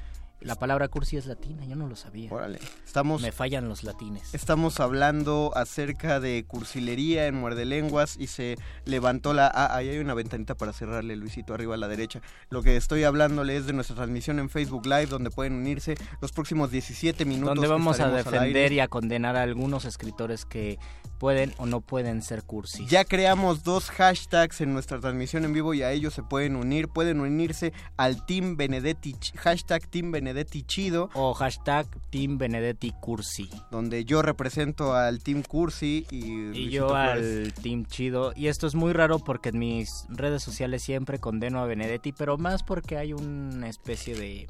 La 0.41 0.55
palabra 0.55 0.87
cursi 0.87 1.17
es 1.17 1.27
latina, 1.27 1.65
yo 1.65 1.75
no 1.75 1.89
lo 1.89 1.97
sabía. 1.97 2.33
Órale. 2.33 2.61
Estamos, 2.85 3.23
Me 3.23 3.33
fallan 3.33 3.69
los 3.69 3.83
latines. 3.83 4.35
estamos 4.35 4.79
hablando 4.79 5.51
acerca 5.57 6.21
de 6.21 6.45
cursilería 6.47 7.27
en 7.27 7.35
Muerde 7.35 7.65
Lenguas 7.65 8.17
y 8.19 8.29
se 8.29 8.57
levantó 8.85 9.35
la... 9.35 9.51
Ah, 9.53 9.75
ahí 9.77 9.89
hay 9.89 9.99
una 9.99 10.15
ventanita 10.15 10.55
para 10.55 10.73
cerrarle, 10.73 11.17
Luisito, 11.17 11.55
arriba 11.55 11.75
a 11.75 11.79
la 11.79 11.89
derecha. 11.89 12.21
Lo 12.51 12.63
que 12.63 12.77
estoy 12.77 13.03
hablándole 13.03 13.57
es 13.57 13.67
de 13.67 13.73
nuestra 13.73 13.97
transmisión 13.97 14.39
en 14.39 14.49
Facebook 14.49 14.87
Live, 14.87 15.07
donde 15.07 15.31
pueden 15.31 15.55
unirse 15.55 15.97
los 16.21 16.31
próximos 16.31 16.71
17 16.71 17.25
minutos. 17.25 17.57
Donde 17.57 17.69
vamos 17.69 17.99
a 17.99 18.09
defender 18.09 18.73
y 18.73 18.81
a 18.81 18.87
condenar 18.87 19.35
a 19.37 19.43
algunos 19.43 19.85
escritores 19.87 20.45
que 20.45 20.79
pueden 21.19 21.53
o 21.59 21.67
no 21.67 21.81
pueden 21.81 22.23
ser 22.23 22.43
cursis. 22.43 22.89
Ya 22.89 23.05
creamos 23.05 23.65
dos 23.65 23.91
hashtags 23.91 24.61
en 24.61 24.73
nuestra 24.73 25.01
transmisión 25.01 25.45
en 25.45 25.53
vivo 25.53 25.75
y 25.75 25.83
a 25.83 25.93
ellos 25.93 26.15
se 26.15 26.23
pueden 26.23 26.57
unir. 26.57 26.89
Pueden 26.89 27.21
unirse 27.21 27.73
al 27.97 28.25
Team 28.27 28.57
Benedetti, 28.57 29.17
hashtag 29.37 29.87
Team 29.89 30.11
Benedetti 30.13 30.63
Chido, 30.63 31.11
O 31.15 31.35
hashtag 31.35 31.87
Team 32.11 32.39
Benedetti 32.39 32.93
Cursi. 33.01 33.51
donde 33.71 34.05
yo 34.05 34.23
represento 34.23 34.95
al 34.95 35.21
Team 35.23 35.43
Cursi 35.43 36.07
y, 36.11 36.51
Y 36.57 36.71
yo 36.71 36.89
Flores. 36.89 37.47
al 37.47 37.53
Team 37.55 37.85
Chido. 37.87 38.33
Y 38.37 38.47
esto 38.47 38.67
es 38.67 38.75
muy 38.75 38.93
raro 38.93 39.19
porque 39.19 39.51
en 39.51 39.59
mis 39.59 40.07
redes 40.09 40.43
sociales 40.43 40.83
siempre 40.83 41.19
condeno 41.19 41.61
a 41.61 41.67
Benedetti, 41.67 42.13
pero 42.13 42.39
más 42.39 42.63
porque 42.63 42.97
hay 42.97 43.13
una 43.13 43.69
especie 43.69 44.15
de, 44.15 44.47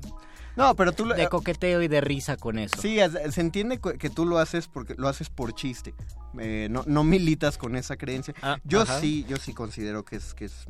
No, 0.59 0.75
pero 0.75 0.93
tú... 0.93 1.07
lo- 1.07 1.15
de 1.15 1.29
coqueteo 1.29 1.81
y 1.83 1.89
de 1.89 2.01
risa 2.01 2.37
con 2.37 2.59
eso. 2.59 2.81
Sí, 2.83 2.99
se 3.31 3.41
entiende 3.41 3.81
que 3.81 4.11
tú 4.11 4.27
lo 4.27 4.39
haces 4.39 4.67
porque 4.69 4.95
lo 4.99 5.09
haces 5.09 5.31
por 5.31 5.55
chiste. 5.55 5.95
Eh, 6.39 6.69
no, 6.71 6.83
no 6.87 7.05
militas 7.05 7.57
con 7.57 7.77
esa 7.77 7.97
creencia. 7.97 8.35
Ah, 8.43 8.59
yo 8.65 8.83
ajá. 8.83 9.01
sí, 9.01 9.25
yo 9.29 9.37
sí 9.37 9.55
considero 9.55 10.05
que 10.05 10.17
es 10.17 10.35
que 10.35 10.47
es 10.47 10.67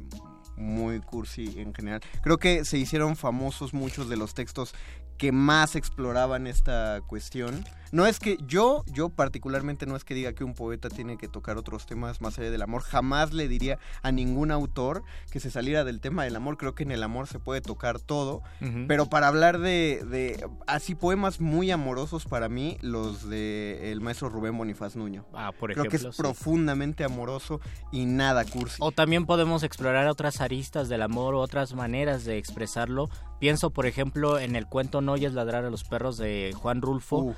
muy 0.56 1.00
cursi 1.00 1.54
en 1.58 1.74
general. 1.74 2.00
Creo 2.22 2.38
que 2.38 2.64
se 2.64 2.78
hicieron 2.78 3.16
famosos 3.16 3.72
muchos 3.74 4.08
de 4.08 4.16
los 4.16 4.34
textos 4.34 4.74
que 5.16 5.32
más 5.32 5.74
exploraban 5.74 6.46
esta 6.46 7.00
cuestión. 7.06 7.64
No 7.92 8.06
es 8.06 8.18
que 8.18 8.36
yo, 8.46 8.84
yo 8.86 9.08
particularmente 9.08 9.86
no 9.86 9.96
es 9.96 10.04
que 10.04 10.14
diga 10.14 10.32
que 10.32 10.44
un 10.44 10.54
poeta 10.54 10.88
tiene 10.88 11.16
que 11.16 11.28
tocar 11.28 11.56
otros 11.56 11.86
temas 11.86 12.20
más 12.20 12.38
allá 12.38 12.50
del 12.50 12.62
amor. 12.62 12.82
Jamás 12.82 13.32
le 13.32 13.48
diría 13.48 13.78
a 14.02 14.12
ningún 14.12 14.50
autor 14.50 15.02
que 15.30 15.40
se 15.40 15.50
saliera 15.50 15.84
del 15.84 16.00
tema 16.00 16.24
del 16.24 16.36
amor. 16.36 16.56
Creo 16.56 16.74
que 16.74 16.82
en 16.82 16.90
el 16.90 17.02
amor 17.02 17.26
se 17.26 17.38
puede 17.38 17.60
tocar 17.60 18.00
todo. 18.00 18.42
Pero 18.86 19.06
para 19.06 19.28
hablar 19.28 19.58
de, 19.58 20.04
de 20.10 20.46
así 20.66 20.94
poemas 20.94 21.40
muy 21.40 21.70
amorosos 21.70 22.24
para 22.26 22.48
mí, 22.48 22.76
los 22.82 23.28
de 23.28 23.92
el 23.92 24.00
maestro 24.00 24.28
Rubén 24.28 24.56
Bonifaz 24.56 24.96
Nuño. 24.96 25.24
Ah, 25.32 25.52
por 25.58 25.72
Creo 25.72 25.84
que 25.84 25.96
ejemplo. 25.96 26.10
es 26.10 26.16
sí. 26.16 26.22
profundamente 26.22 27.04
amoroso 27.04 27.60
y 27.92 28.06
nada 28.06 28.44
cursi. 28.44 28.76
O 28.80 28.92
también 28.92 29.24
podemos 29.26 29.62
explorar 29.62 30.06
otras 30.08 30.40
aristas 30.40 30.88
del 30.88 31.02
amor 31.02 31.34
otras 31.34 31.74
maneras 31.74 32.24
de 32.24 32.38
expresarlo. 32.38 33.08
Pienso, 33.38 33.70
por 33.70 33.86
ejemplo, 33.86 34.38
en 34.38 34.56
el 34.56 34.66
cuento 34.66 35.00
No 35.00 35.12
oyes 35.12 35.32
ladrar 35.32 35.64
a 35.64 35.70
los 35.70 35.84
perros 35.84 36.18
de 36.18 36.52
Juan 36.56 36.82
Rulfo. 36.82 37.18
Uh, 37.18 37.34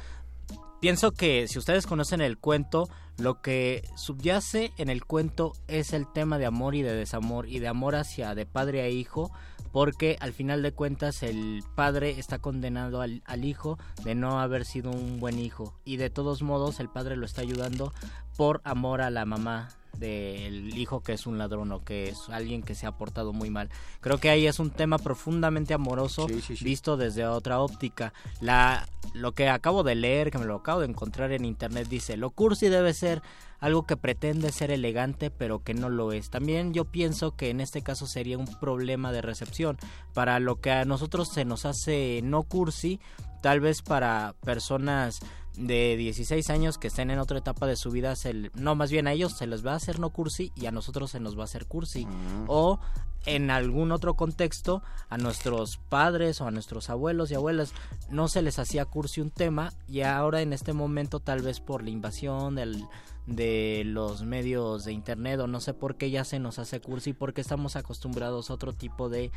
Pienso 0.80 1.12
que 1.12 1.46
si 1.46 1.58
ustedes 1.58 1.86
conocen 1.86 2.22
el 2.22 2.38
cuento, 2.38 2.88
lo 3.18 3.42
que 3.42 3.86
subyace 3.96 4.72
en 4.78 4.88
el 4.88 5.04
cuento 5.04 5.52
es 5.68 5.92
el 5.92 6.10
tema 6.10 6.38
de 6.38 6.46
amor 6.46 6.74
y 6.74 6.80
de 6.80 6.94
desamor 6.94 7.46
y 7.46 7.58
de 7.58 7.68
amor 7.68 7.96
hacia 7.96 8.34
de 8.34 8.46
padre 8.46 8.80
a 8.80 8.88
hijo, 8.88 9.30
porque 9.72 10.16
al 10.20 10.32
final 10.32 10.62
de 10.62 10.72
cuentas 10.72 11.22
el 11.22 11.62
padre 11.76 12.18
está 12.18 12.38
condenado 12.38 13.02
al, 13.02 13.22
al 13.26 13.44
hijo 13.44 13.78
de 14.04 14.14
no 14.14 14.40
haber 14.40 14.64
sido 14.64 14.90
un 14.90 15.20
buen 15.20 15.38
hijo 15.38 15.78
y 15.84 15.98
de 15.98 16.08
todos 16.08 16.40
modos 16.40 16.80
el 16.80 16.88
padre 16.88 17.14
lo 17.16 17.26
está 17.26 17.42
ayudando 17.42 17.92
por 18.38 18.62
amor 18.64 19.02
a 19.02 19.10
la 19.10 19.26
mamá 19.26 19.68
del 20.00 20.76
hijo 20.76 21.02
que 21.02 21.12
es 21.12 21.26
un 21.26 21.38
ladrón 21.38 21.70
o 21.70 21.84
que 21.84 22.08
es 22.08 22.28
alguien 22.30 22.62
que 22.62 22.74
se 22.74 22.86
ha 22.86 22.92
portado 22.92 23.32
muy 23.32 23.50
mal. 23.50 23.68
Creo 24.00 24.18
que 24.18 24.30
ahí 24.30 24.46
es 24.46 24.58
un 24.58 24.70
tema 24.70 24.98
profundamente 24.98 25.74
amoroso 25.74 26.26
Sí, 26.26 26.40
sí, 26.40 26.56
sí. 26.56 26.64
visto 26.64 26.96
desde 26.96 27.26
otra 27.26 27.60
óptica. 27.60 28.12
La 28.40 28.88
lo 29.14 29.32
que 29.32 29.48
acabo 29.48 29.82
de 29.82 29.94
leer, 29.94 30.30
que 30.30 30.38
me 30.38 30.44
lo 30.46 30.56
acabo 30.56 30.80
de 30.80 30.86
encontrar 30.86 31.32
en 31.32 31.44
internet 31.44 31.88
dice, 31.88 32.16
"Lo 32.16 32.30
cursi 32.30 32.68
debe 32.68 32.94
ser 32.94 33.22
algo 33.60 33.84
que 33.86 33.96
pretende 33.96 34.52
ser 34.52 34.70
elegante 34.70 35.30
pero 35.30 35.62
que 35.62 35.74
no 35.74 35.88
lo 35.90 36.12
es." 36.12 36.30
También 36.30 36.72
yo 36.72 36.86
pienso 36.86 37.36
que 37.36 37.50
en 37.50 37.60
este 37.60 37.82
caso 37.82 38.06
sería 38.06 38.38
un 38.38 38.46
problema 38.46 39.12
de 39.12 39.22
recepción. 39.22 39.76
Para 40.14 40.40
lo 40.40 40.60
que 40.60 40.70
a 40.70 40.84
nosotros 40.84 41.28
se 41.32 41.44
nos 41.44 41.66
hace 41.66 42.20
no 42.24 42.42
cursi, 42.44 43.00
tal 43.42 43.60
vez 43.60 43.82
para 43.82 44.34
personas 44.44 45.20
de 45.60 45.96
16 45.96 46.48
años 46.50 46.78
que 46.78 46.88
estén 46.88 47.10
en 47.10 47.18
otra 47.18 47.38
etapa 47.38 47.66
de 47.66 47.76
su 47.76 47.90
vida, 47.90 48.16
se 48.16 48.50
no, 48.54 48.74
más 48.74 48.90
bien 48.90 49.06
a 49.06 49.12
ellos 49.12 49.36
se 49.36 49.46
les 49.46 49.64
va 49.64 49.72
a 49.72 49.76
hacer 49.76 49.98
no 49.98 50.10
cursi 50.10 50.52
y 50.56 50.66
a 50.66 50.72
nosotros 50.72 51.10
se 51.10 51.20
nos 51.20 51.36
va 51.36 51.42
a 51.42 51.44
hacer 51.44 51.66
cursi. 51.66 52.06
O 52.46 52.80
en 53.26 53.50
algún 53.50 53.92
otro 53.92 54.14
contexto, 54.14 54.82
a 55.08 55.18
nuestros 55.18 55.76
padres 55.76 56.40
o 56.40 56.46
a 56.46 56.50
nuestros 56.50 56.90
abuelos 56.90 57.30
y 57.30 57.34
abuelas 57.34 57.72
no 58.10 58.28
se 58.28 58.42
les 58.42 58.58
hacía 58.58 58.84
cursi 58.84 59.20
un 59.20 59.30
tema 59.30 59.72
y 59.88 60.02
ahora 60.02 60.40
en 60.40 60.52
este 60.52 60.72
momento 60.72 61.20
tal 61.20 61.42
vez 61.42 61.60
por 61.60 61.82
la 61.82 61.90
invasión 61.90 62.54
del, 62.54 62.84
de 63.26 63.82
los 63.84 64.22
medios 64.22 64.84
de 64.84 64.92
internet 64.92 65.40
o 65.40 65.46
no 65.46 65.60
sé 65.60 65.74
por 65.74 65.96
qué 65.96 66.10
ya 66.10 66.24
se 66.24 66.38
nos 66.38 66.58
hace 66.58 66.80
cursi 66.80 67.12
porque 67.12 67.40
estamos 67.40 67.76
acostumbrados 67.76 68.50
a 68.50 68.54
otro 68.54 68.72
tipo 68.72 69.08
de 69.08 69.30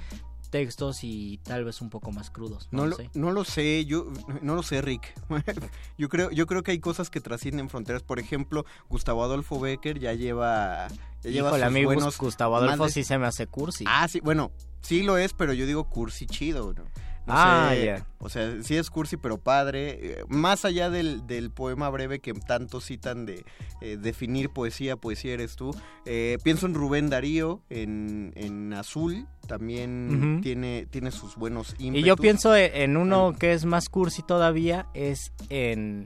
textos 0.53 1.03
y 1.03 1.39
tal 1.39 1.65
vez 1.65 1.81
un 1.81 1.89
poco 1.89 2.11
más 2.11 2.29
crudos. 2.29 2.69
No, 2.69 2.83
no, 2.83 2.89
lo 2.89 2.95
sé. 2.95 3.09
no 3.15 3.31
lo 3.31 3.43
sé, 3.43 3.85
yo 3.85 4.05
no 4.43 4.53
lo 4.53 4.61
sé, 4.61 4.83
Rick. 4.83 5.11
yo 5.97 6.09
creo, 6.09 6.29
yo 6.29 6.45
creo 6.45 6.61
que 6.61 6.69
hay 6.69 6.79
cosas 6.79 7.09
que 7.09 7.21
trascienden 7.21 7.69
fronteras. 7.69 8.03
Por 8.03 8.19
ejemplo, 8.19 8.63
Gustavo 8.87 9.23
Adolfo 9.23 9.59
Becker 9.59 9.97
ya 9.99 10.13
lleva, 10.13 10.89
lleva 11.31 11.49
Híjole, 11.49 11.63
a 11.63 11.67
sus 11.67 11.73
mí 11.73 11.85
buenos 11.85 12.17
Gustavo 12.17 12.55
Adolfo 12.57 12.89
sí 12.89 13.03
se 13.03 13.17
me 13.17 13.27
hace 13.27 13.47
cursi. 13.47 13.85
Ah, 13.87 14.07
sí, 14.07 14.19
bueno, 14.21 14.51
sí 14.81 15.03
lo 15.03 15.17
es, 15.17 15.33
pero 15.33 15.53
yo 15.53 15.65
digo 15.65 15.89
cursi 15.89 16.25
chido. 16.27 16.73
¿no? 16.73 16.83
No 17.25 17.33
Ah, 17.37 17.69
sé, 17.73 17.85
ya. 17.85 18.05
O 18.19 18.27
sea, 18.27 18.61
sí 18.63 18.75
es 18.75 18.89
cursi, 18.89 19.15
pero 19.15 19.37
padre. 19.37 19.97
Eh, 20.01 20.23
Más 20.27 20.65
allá 20.65 20.89
del, 20.89 21.25
del 21.25 21.51
poema 21.51 21.89
breve 21.89 22.19
que 22.19 22.33
tanto 22.33 22.81
citan 22.81 23.25
de 23.25 23.45
eh, 23.79 23.95
definir 23.97 24.49
poesía, 24.49 24.97
poesía 24.97 25.33
eres 25.33 25.55
tú. 25.55 25.73
eh, 26.05 26.37
pienso 26.43 26.65
en 26.65 26.73
Rubén 26.73 27.09
Darío, 27.09 27.61
en, 27.69 28.33
en 28.35 28.73
Azul. 28.73 29.25
También 29.47 30.39
tiene, 30.41 30.85
tiene 30.89 31.11
sus 31.11 31.35
buenos 31.37 31.75
ímpetus. 31.79 32.03
Y 32.05 32.07
yo 32.07 32.15
pienso 32.17 32.55
en 32.55 32.95
uno 32.97 33.33
que 33.37 33.53
es 33.53 33.63
más 33.65 33.87
cursi 33.89 34.21
todavía, 34.21 34.87
es 34.93 35.31
en 35.49 36.05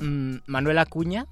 mm, 0.00 0.36
Manuel 0.46 0.78
Acuña, 0.78 1.26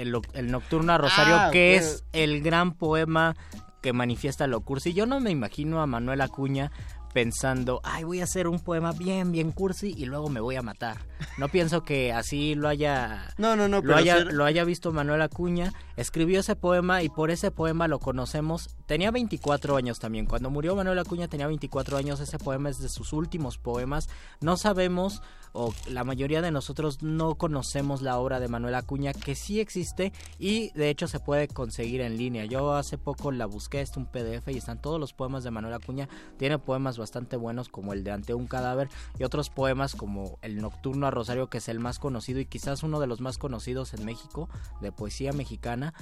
el, 0.00 0.12
Nocturno 0.50 0.92
a 0.92 0.98
Rosario, 0.98 1.34
Ah, 1.36 1.50
que 1.52 1.76
es 1.76 2.04
el 2.12 2.42
gran 2.42 2.72
poema 2.72 3.34
que 3.80 3.92
manifiesta 3.92 4.46
lo 4.46 4.60
cursi. 4.60 4.92
Yo 4.92 5.06
no 5.06 5.18
me 5.20 5.30
imagino 5.30 5.82
a 5.82 5.86
Manuel 5.86 6.20
Acuña 6.20 6.70
pensando, 7.12 7.80
ay, 7.84 8.04
voy 8.04 8.20
a 8.20 8.24
hacer 8.24 8.48
un 8.48 8.58
poema 8.58 8.92
bien, 8.92 9.32
bien 9.32 9.52
cursi 9.52 9.92
y 9.94 10.06
luego 10.06 10.30
me 10.30 10.40
voy 10.40 10.56
a 10.56 10.62
matar. 10.62 10.96
No 11.36 11.48
pienso 11.48 11.82
que 11.84 12.10
así 12.12 12.54
lo 12.54 12.68
haya 12.68 13.28
No, 13.36 13.54
no, 13.54 13.68
no, 13.68 13.76
lo 13.78 13.82
pero 13.82 13.96
haya, 13.96 14.16
ser- 14.18 14.32
lo 14.32 14.44
haya 14.46 14.64
visto 14.64 14.92
Manuel 14.92 15.20
Acuña, 15.20 15.72
escribió 15.96 16.40
ese 16.40 16.56
poema 16.56 17.02
y 17.02 17.10
por 17.10 17.30
ese 17.30 17.50
poema 17.50 17.86
lo 17.86 17.98
conocemos. 17.98 18.70
Tenía 18.86 19.10
24 19.10 19.76
años 19.76 19.98
también. 19.98 20.24
Cuando 20.24 20.48
murió 20.48 20.74
Manuel 20.74 20.98
Acuña 20.98 21.28
tenía 21.28 21.46
24 21.48 21.98
años. 21.98 22.18
Ese 22.20 22.38
poema 22.38 22.70
es 22.70 22.78
de 22.78 22.88
sus 22.88 23.12
últimos 23.12 23.58
poemas. 23.58 24.08
No 24.40 24.56
sabemos, 24.56 25.20
o 25.52 25.72
la 25.88 26.04
mayoría 26.04 26.42
de 26.42 26.50
nosotros 26.50 27.02
no 27.02 27.34
conocemos 27.36 28.02
la 28.02 28.18
obra 28.18 28.40
de 28.40 28.48
Manuel 28.48 28.74
Acuña, 28.74 29.12
que 29.12 29.34
sí 29.34 29.60
existe 29.60 30.12
y 30.38 30.70
de 30.72 30.90
hecho 30.90 31.08
se 31.08 31.20
puede 31.20 31.48
conseguir 31.48 32.00
en 32.00 32.16
línea. 32.16 32.44
Yo 32.44 32.74
hace 32.74 32.98
poco 32.98 33.32
la 33.32 33.46
busqué, 33.46 33.80
es 33.80 33.96
un 33.96 34.06
PDF 34.06 34.48
y 34.48 34.58
están 34.58 34.80
todos 34.80 34.98
los 34.98 35.12
poemas 35.12 35.44
de 35.44 35.50
Manuel 35.50 35.74
Acuña. 35.74 36.08
Tiene 36.38 36.58
poemas 36.58 36.98
bastante 36.98 37.36
buenos 37.36 37.68
como 37.68 37.92
el 37.92 38.04
de 38.04 38.12
Ante 38.12 38.34
un 38.34 38.46
cadáver 38.46 38.88
y 39.18 39.24
otros 39.24 39.50
poemas 39.50 39.94
como 39.94 40.38
El 40.42 40.56
Nocturno 40.56 41.06
a 41.06 41.10
Rosario, 41.10 41.48
que 41.48 41.58
es 41.58 41.68
el 41.68 41.80
más 41.80 41.98
conocido 41.98 42.40
y 42.40 42.46
quizás 42.46 42.82
uno 42.82 43.00
de 43.00 43.06
los 43.06 43.20
más 43.20 43.38
conocidos 43.38 43.94
en 43.94 44.04
México 44.04 44.48
de 44.80 44.92
poesía 44.92 45.32
mexicana, 45.32 45.94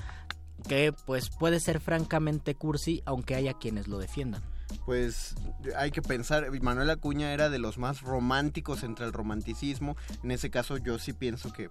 que 0.69 0.93
pues 1.07 1.31
puede 1.31 1.61
ser 1.61 1.81
francamente 1.81 2.55
cursi, 2.55 3.03
aunque 3.05 3.35
haya 3.35 3.55
quienes 3.55 3.89
lo 3.89 3.99
defiendan. 3.99 4.43
Pues 4.87 5.35
hay 5.77 5.91
que 5.91 6.03
pensar, 6.03 6.47
Manuel 6.63 6.91
Acuña 6.91 7.33
era 7.33 7.49
de 7.51 7.59
los 7.59 7.79
más 7.79 8.03
románticos 8.03 8.83
entre 8.83 9.07
el 9.07 9.13
romanticismo. 9.13 9.97
En 10.23 10.31
ese 10.31 10.51
caso 10.51 10.77
yo 10.79 10.99
sí 10.99 11.13
pienso 11.13 11.53
que, 11.53 11.71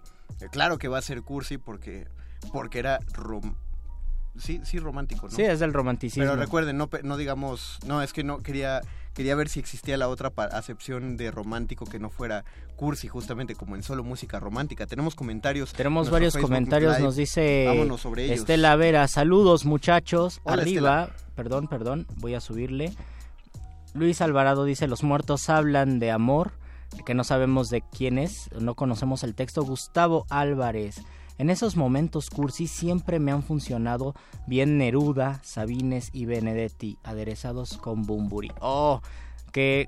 claro 0.51 0.77
que 0.77 0.87
va 0.87 0.97
a 0.99 1.01
ser 1.01 1.21
cursi 1.23 1.57
porque, 1.57 2.07
porque 2.53 2.79
era 2.79 2.99
rom- 3.13 3.55
sí, 4.37 4.61
sí 4.63 4.79
romántico, 4.79 5.27
¿no? 5.27 5.35
Sí, 5.35 5.41
es 5.43 5.59
del 5.59 5.73
romanticismo. 5.73 6.23
Pero 6.23 6.35
recuerden, 6.35 6.77
no, 6.77 6.89
no 7.03 7.17
digamos, 7.17 7.79
no, 7.85 8.01
es 8.01 8.13
que 8.13 8.23
no 8.23 8.39
quería 8.39 8.81
quería 9.13 9.35
ver 9.35 9.49
si 9.49 9.59
existía 9.59 9.97
la 9.97 10.07
otra 10.07 10.31
acepción 10.51 11.17
de 11.17 11.31
romántico 11.31 11.85
que 11.85 11.99
no 11.99 12.09
fuera 12.09 12.45
cursi, 12.75 13.07
justamente 13.07 13.55
como 13.55 13.75
en 13.75 13.83
solo 13.83 14.03
música 14.03 14.39
romántica. 14.39 14.87
Tenemos 14.87 15.15
comentarios. 15.15 15.73
Tenemos 15.73 16.09
varios 16.09 16.33
Facebook 16.33 16.49
comentarios, 16.49 16.93
Live. 16.93 17.03
nos 17.03 17.15
dice 17.15 17.65
Vámonos 17.67 18.01
sobre 18.01 18.25
ellos. 18.25 18.39
Estela 18.39 18.75
Vera, 18.75 19.07
saludos 19.07 19.65
muchachos, 19.65 20.39
Hola, 20.43 20.61
arriba, 20.61 21.09
perdón, 21.35 21.67
perdón, 21.67 22.07
voy 22.17 22.35
a 22.35 22.41
subirle. 22.41 22.93
Luis 23.93 24.21
Alvarado 24.21 24.65
dice, 24.65 24.87
los 24.87 25.03
muertos 25.03 25.49
hablan 25.49 25.99
de 25.99 26.11
amor, 26.11 26.51
que 27.05 27.13
no 27.13 27.23
sabemos 27.23 27.69
de 27.69 27.81
quién 27.81 28.17
es, 28.17 28.49
no 28.59 28.75
conocemos 28.75 29.23
el 29.23 29.35
texto. 29.35 29.63
Gustavo 29.63 30.25
Álvarez, 30.29 31.01
en 31.39 31.49
esos 31.49 31.77
momentos 31.77 32.29
cursi 32.29 32.67
siempre 32.67 33.17
me 33.17 33.31
han 33.31 33.43
funcionado 33.43 34.13
bien 34.45 34.77
Neruda, 34.77 35.39
Sabines 35.41 36.09
y 36.11 36.25
Benedetti, 36.25 36.97
aderezados 37.01 37.77
con 37.77 38.03
Bumburi. 38.03 38.51
Oh, 38.59 39.01
qué, 39.53 39.87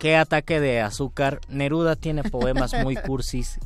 qué 0.00 0.16
ataque 0.16 0.58
de 0.58 0.80
azúcar. 0.80 1.40
Neruda 1.48 1.94
tiene 1.94 2.24
poemas 2.24 2.74
muy 2.82 2.96
cursis 3.06 3.60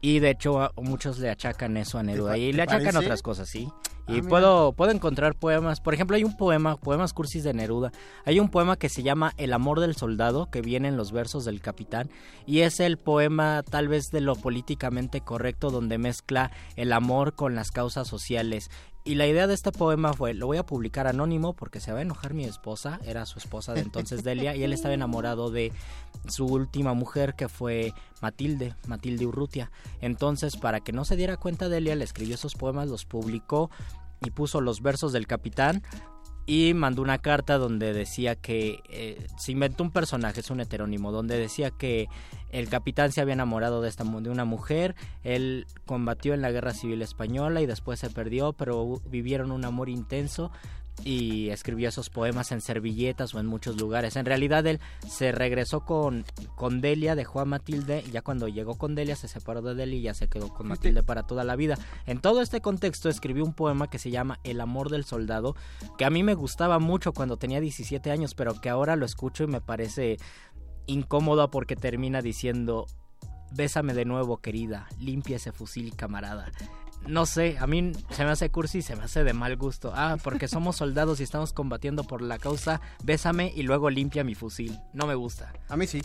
y 0.00 0.18
de 0.20 0.30
hecho 0.30 0.60
a- 0.60 0.72
muchos 0.76 1.18
le 1.18 1.30
achacan 1.30 1.76
eso 1.76 1.98
a 1.98 2.02
Neruda 2.02 2.36
y 2.38 2.52
le 2.52 2.62
achacan 2.62 2.80
parece? 2.86 2.98
otras 2.98 3.22
cosas, 3.22 3.48
sí. 3.48 3.68
Ah, 4.08 4.12
Y 4.14 4.22
puedo, 4.22 4.72
puedo 4.72 4.92
encontrar 4.92 5.34
poemas, 5.34 5.80
por 5.80 5.92
ejemplo 5.92 6.14
hay 6.16 6.22
un 6.22 6.36
poema, 6.36 6.76
poemas 6.76 7.12
cursis 7.12 7.42
de 7.42 7.52
Neruda, 7.54 7.90
hay 8.24 8.38
un 8.38 8.48
poema 8.50 8.76
que 8.76 8.88
se 8.88 9.02
llama 9.02 9.32
El 9.36 9.52
amor 9.52 9.80
del 9.80 9.96
soldado, 9.96 10.48
que 10.48 10.60
viene 10.62 10.86
en 10.86 10.96
los 10.96 11.10
versos 11.10 11.44
del 11.44 11.60
capitán, 11.60 12.08
y 12.46 12.60
es 12.60 12.78
el 12.78 12.98
poema 12.98 13.64
tal 13.68 13.88
vez 13.88 14.10
de 14.12 14.20
lo 14.20 14.36
políticamente 14.36 15.22
correcto 15.22 15.70
donde 15.70 15.98
mezcla 15.98 16.52
el 16.76 16.92
amor 16.92 17.34
con 17.34 17.56
las 17.56 17.72
causas 17.72 18.06
sociales. 18.06 18.70
Y 19.06 19.14
la 19.14 19.28
idea 19.28 19.46
de 19.46 19.54
este 19.54 19.70
poema 19.70 20.12
fue, 20.14 20.34
lo 20.34 20.48
voy 20.48 20.56
a 20.56 20.66
publicar 20.66 21.06
anónimo 21.06 21.52
porque 21.52 21.78
se 21.78 21.92
va 21.92 22.00
a 22.00 22.02
enojar 22.02 22.34
mi 22.34 22.42
esposa, 22.42 22.98
era 23.04 23.24
su 23.24 23.38
esposa 23.38 23.72
de 23.72 23.80
entonces 23.80 24.24
Delia, 24.24 24.56
y 24.56 24.64
él 24.64 24.72
estaba 24.72 24.94
enamorado 24.94 25.52
de 25.52 25.72
su 26.26 26.44
última 26.44 26.92
mujer 26.92 27.34
que 27.34 27.48
fue 27.48 27.94
Matilde, 28.20 28.74
Matilde 28.88 29.24
Urrutia. 29.24 29.70
Entonces, 30.00 30.56
para 30.56 30.80
que 30.80 30.90
no 30.90 31.04
se 31.04 31.14
diera 31.14 31.36
cuenta 31.36 31.68
Delia, 31.68 31.94
le 31.94 32.02
escribió 32.02 32.34
esos 32.34 32.56
poemas, 32.56 32.88
los 32.88 33.04
publicó 33.04 33.70
y 34.20 34.32
puso 34.32 34.60
los 34.60 34.82
versos 34.82 35.12
del 35.12 35.28
capitán 35.28 35.84
y 36.46 36.74
mandó 36.74 37.02
una 37.02 37.18
carta 37.18 37.58
donde 37.58 37.92
decía 37.92 38.36
que 38.36 38.80
eh, 38.88 39.26
se 39.36 39.52
inventó 39.52 39.82
un 39.82 39.90
personaje, 39.90 40.40
es 40.40 40.50
un 40.50 40.60
heterónimo, 40.60 41.10
donde 41.10 41.36
decía 41.36 41.70
que 41.72 42.08
el 42.50 42.68
capitán 42.68 43.10
se 43.10 43.20
había 43.20 43.34
enamorado 43.34 43.82
de, 43.82 43.88
esta, 43.88 44.04
de 44.04 44.30
una 44.30 44.44
mujer, 44.44 44.94
él 45.24 45.66
combatió 45.84 46.34
en 46.34 46.42
la 46.42 46.52
guerra 46.52 46.72
civil 46.72 47.02
española 47.02 47.60
y 47.60 47.66
después 47.66 47.98
se 47.98 48.10
perdió, 48.10 48.52
pero 48.52 49.00
vivieron 49.10 49.50
un 49.50 49.64
amor 49.64 49.88
intenso 49.88 50.52
y 51.04 51.50
escribió 51.50 51.88
esos 51.88 52.10
poemas 52.10 52.52
en 52.52 52.60
servilletas 52.60 53.34
o 53.34 53.40
en 53.40 53.46
muchos 53.46 53.80
lugares. 53.80 54.16
En 54.16 54.26
realidad 54.26 54.66
él 54.66 54.80
se 55.08 55.32
regresó 55.32 55.80
con, 55.84 56.24
con 56.54 56.80
Delia, 56.80 57.14
dejó 57.14 57.40
a 57.40 57.44
Matilde 57.44 58.02
ya 58.12 58.22
cuando 58.22 58.48
llegó 58.48 58.76
con 58.76 58.94
Delia 58.94 59.16
se 59.16 59.28
separó 59.28 59.62
de 59.62 59.74
Delia 59.74 59.98
y 59.98 60.02
ya 60.02 60.14
se 60.14 60.28
quedó 60.28 60.48
con 60.48 60.68
Matilde 60.68 61.02
para 61.02 61.24
toda 61.24 61.44
la 61.44 61.56
vida. 61.56 61.78
En 62.06 62.20
todo 62.20 62.40
este 62.40 62.60
contexto 62.60 63.08
escribió 63.08 63.44
un 63.44 63.54
poema 63.54 63.88
que 63.88 63.98
se 63.98 64.10
llama 64.10 64.40
El 64.44 64.60
amor 64.60 64.90
del 64.90 65.04
soldado, 65.04 65.54
que 65.98 66.04
a 66.04 66.10
mí 66.10 66.22
me 66.22 66.34
gustaba 66.34 66.78
mucho 66.78 67.12
cuando 67.12 67.36
tenía 67.36 67.60
17 67.60 68.10
años, 68.10 68.34
pero 68.34 68.60
que 68.60 68.68
ahora 68.68 68.96
lo 68.96 69.06
escucho 69.06 69.44
y 69.44 69.48
me 69.48 69.60
parece 69.60 70.16
incómodo 70.86 71.50
porque 71.50 71.76
termina 71.76 72.22
diciendo 72.22 72.86
Bésame 73.52 73.94
de 73.94 74.04
nuevo, 74.04 74.38
querida, 74.38 74.88
limpia 74.98 75.36
ese 75.36 75.52
fusil, 75.52 75.94
camarada. 75.94 76.50
No 77.08 77.26
sé, 77.26 77.56
a 77.58 77.66
mí 77.66 77.92
se 78.10 78.24
me 78.24 78.30
hace 78.30 78.50
cursi 78.50 78.78
y 78.78 78.82
se 78.82 78.96
me 78.96 79.04
hace 79.04 79.24
de 79.24 79.32
mal 79.32 79.56
gusto. 79.56 79.92
Ah, 79.94 80.16
porque 80.22 80.48
somos 80.48 80.76
soldados 80.76 81.20
y 81.20 81.22
estamos 81.22 81.52
combatiendo 81.52 82.04
por 82.04 82.22
la 82.22 82.38
causa, 82.38 82.80
bésame 83.02 83.52
y 83.54 83.62
luego 83.62 83.90
limpia 83.90 84.24
mi 84.24 84.34
fusil. 84.34 84.78
No 84.92 85.06
me 85.06 85.14
gusta. 85.14 85.52
A 85.68 85.76
mí 85.76 85.86
sí. 85.86 86.02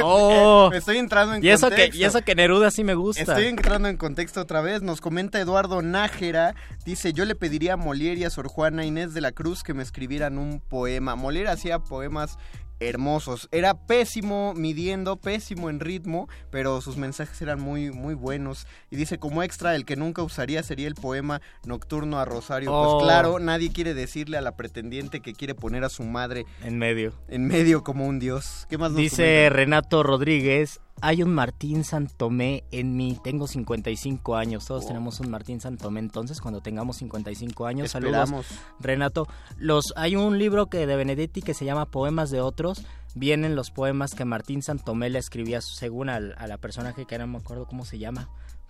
Oh, 0.00 0.70
Estoy 0.74 0.98
entrando 0.98 1.34
en 1.34 1.44
y 1.44 1.48
eso 1.48 1.68
que 1.68 1.74
contexto. 1.76 1.98
y 1.98 2.04
eso 2.04 2.22
que 2.22 2.34
Neruda 2.34 2.70
sí 2.70 2.84
me 2.84 2.94
gusta. 2.94 3.22
Estoy 3.22 3.46
entrando 3.46 3.88
en 3.88 3.96
contexto 3.96 4.40
otra 4.40 4.60
vez. 4.60 4.82
Nos 4.82 5.00
comenta 5.00 5.40
Eduardo 5.40 5.82
Nájera. 5.82 6.54
Dice, 6.84 7.12
yo 7.12 7.24
le 7.24 7.34
pediría 7.34 7.74
a 7.74 7.76
Molière 7.76 8.18
y 8.18 8.24
a 8.24 8.30
Sor 8.30 8.46
Juana 8.48 8.84
Inés 8.84 9.12
de 9.14 9.20
la 9.20 9.32
Cruz 9.32 9.62
que 9.62 9.74
me 9.74 9.82
escribieran 9.82 10.38
un 10.38 10.60
poema. 10.60 11.16
Molière 11.16 11.48
hacía 11.48 11.80
poemas 11.80 12.38
hermosos. 12.88 13.48
Era 13.52 13.74
pésimo 13.86 14.54
midiendo, 14.54 15.16
pésimo 15.16 15.70
en 15.70 15.80
ritmo, 15.80 16.28
pero 16.50 16.80
sus 16.80 16.96
mensajes 16.96 17.40
eran 17.42 17.60
muy, 17.60 17.90
muy 17.90 18.14
buenos. 18.14 18.66
Y 18.90 18.96
dice, 18.96 19.18
como 19.18 19.42
extra, 19.42 19.74
el 19.74 19.84
que 19.84 19.96
nunca 19.96 20.22
usaría 20.22 20.62
sería 20.62 20.88
el 20.88 20.94
poema 20.94 21.40
Nocturno 21.64 22.18
a 22.18 22.24
Rosario. 22.24 22.72
Oh. 22.72 22.98
Pues 22.98 23.04
claro, 23.04 23.38
nadie 23.38 23.72
quiere 23.72 23.94
decirle 23.94 24.36
a 24.36 24.40
la 24.40 24.56
pretendiente 24.56 25.20
que 25.20 25.32
quiere 25.32 25.54
poner 25.54 25.84
a 25.84 25.88
su 25.88 26.04
madre 26.04 26.44
En 26.62 26.78
medio. 26.78 27.14
en 27.28 27.46
medio 27.46 27.82
como 27.84 28.06
un 28.06 28.18
dios. 28.18 28.66
¿Qué 28.68 28.78
más 28.78 28.90
nos 28.92 29.00
Dice 29.00 29.16
comenta? 29.24 29.56
Renato 29.56 30.02
Rodríguez, 30.02 30.80
hay 31.00 31.22
un 31.22 31.32
Martín 31.34 31.82
Santomé 31.84 32.64
en 32.70 32.96
mí, 32.96 33.18
tengo 33.24 33.46
55 33.48 34.36
años, 34.36 34.66
todos 34.66 34.84
Oh. 34.84 34.88
tenemos 34.88 35.18
un 35.20 35.30
Martín 35.30 35.60
Santomé 35.60 36.00
entonces 36.00 36.40
cuando 36.40 36.60
tengamos 36.60 36.96
55 36.98 37.66
años. 37.66 37.94
Esperamos. 37.94 38.46
Saludos, 38.46 38.46
Renato. 38.78 39.26
Los, 39.56 39.92
hay 39.96 40.16
un 40.16 40.38
libro 40.38 40.66
que 40.66 40.86
de 40.86 40.96
Benedetti 40.96 41.42
que 41.42 41.54
se 41.54 41.64
llama 41.64 41.86
Poemas 41.86 42.30
de 42.30 42.40
otros. 42.40 42.84
Vienen 43.14 43.56
los 43.56 43.70
poemas 43.70 44.12
que 44.14 44.24
Martín 44.24 44.62
Santomé 44.62 45.10
le 45.10 45.18
escribía 45.18 45.60
según 45.60 46.08
al- 46.08 46.34
a, 46.38 46.46
la 46.46 46.56
personaje 46.58 47.04
que 47.04 47.14
era, 47.14 47.26
no 47.26 47.32
me 47.34 47.38
acuerdo 47.38 47.66
cómo 47.66 47.84
se 47.84 47.98
llama. 47.98 48.28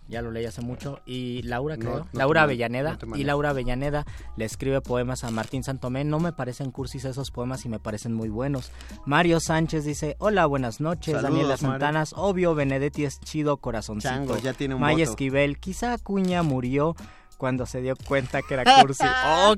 Ya 0.08 0.20
lo 0.20 0.30
leí 0.30 0.44
hace 0.44 0.60
mucho. 0.60 1.00
Y 1.06 1.42
Laura, 1.42 1.76
creo. 1.76 2.00
no 2.00 2.08
Laura 2.12 2.42
Avellaneda. 2.42 2.98
no 3.06 3.16
y. 3.16 3.24
Laura 3.24 3.50
Avellaneda 3.50 4.04
le 4.36 4.44
escribe 4.44 4.80
poemas 4.82 5.24
a 5.24 5.30
Martín 5.30 5.62
Santomé. 5.64 6.04
No 6.04 6.18
me 6.20 6.32
parecen 6.32 6.70
cursis 6.70 7.04
esos 7.04 7.30
poemas 7.30 7.64
y 7.64 7.68
me 7.68 7.78
parecen 7.78 8.12
muy 8.12 8.28
buenos. 8.28 8.72
Mario 9.06 9.40
Sánchez 9.40 9.84
dice, 9.84 10.16
hola, 10.18 10.44
buenas 10.46 10.80
noches. 10.80 11.14
Saludos, 11.14 11.30
Daniela 11.30 11.48
Mario. 11.54 11.68
Santanas, 11.70 12.12
obvio, 12.16 12.54
Benedetti 12.54 13.04
es 13.04 13.20
chido, 13.20 13.56
corazoncito. 13.56 14.12
Chango, 14.12 14.36
ya 14.38 14.52
tiene 14.52 14.74
un 14.74 14.80
Maya 14.82 14.98
voto. 14.98 15.10
Esquivel, 15.10 15.58
quizá 15.58 15.94
Acuña 15.94 16.42
murió 16.42 16.94
cuando 17.38 17.64
se 17.64 17.80
dio 17.80 17.94
cuenta 18.06 18.42
que 18.42 18.54
era 18.54 18.80
cursi. 18.82 19.04
oh, 19.26 19.54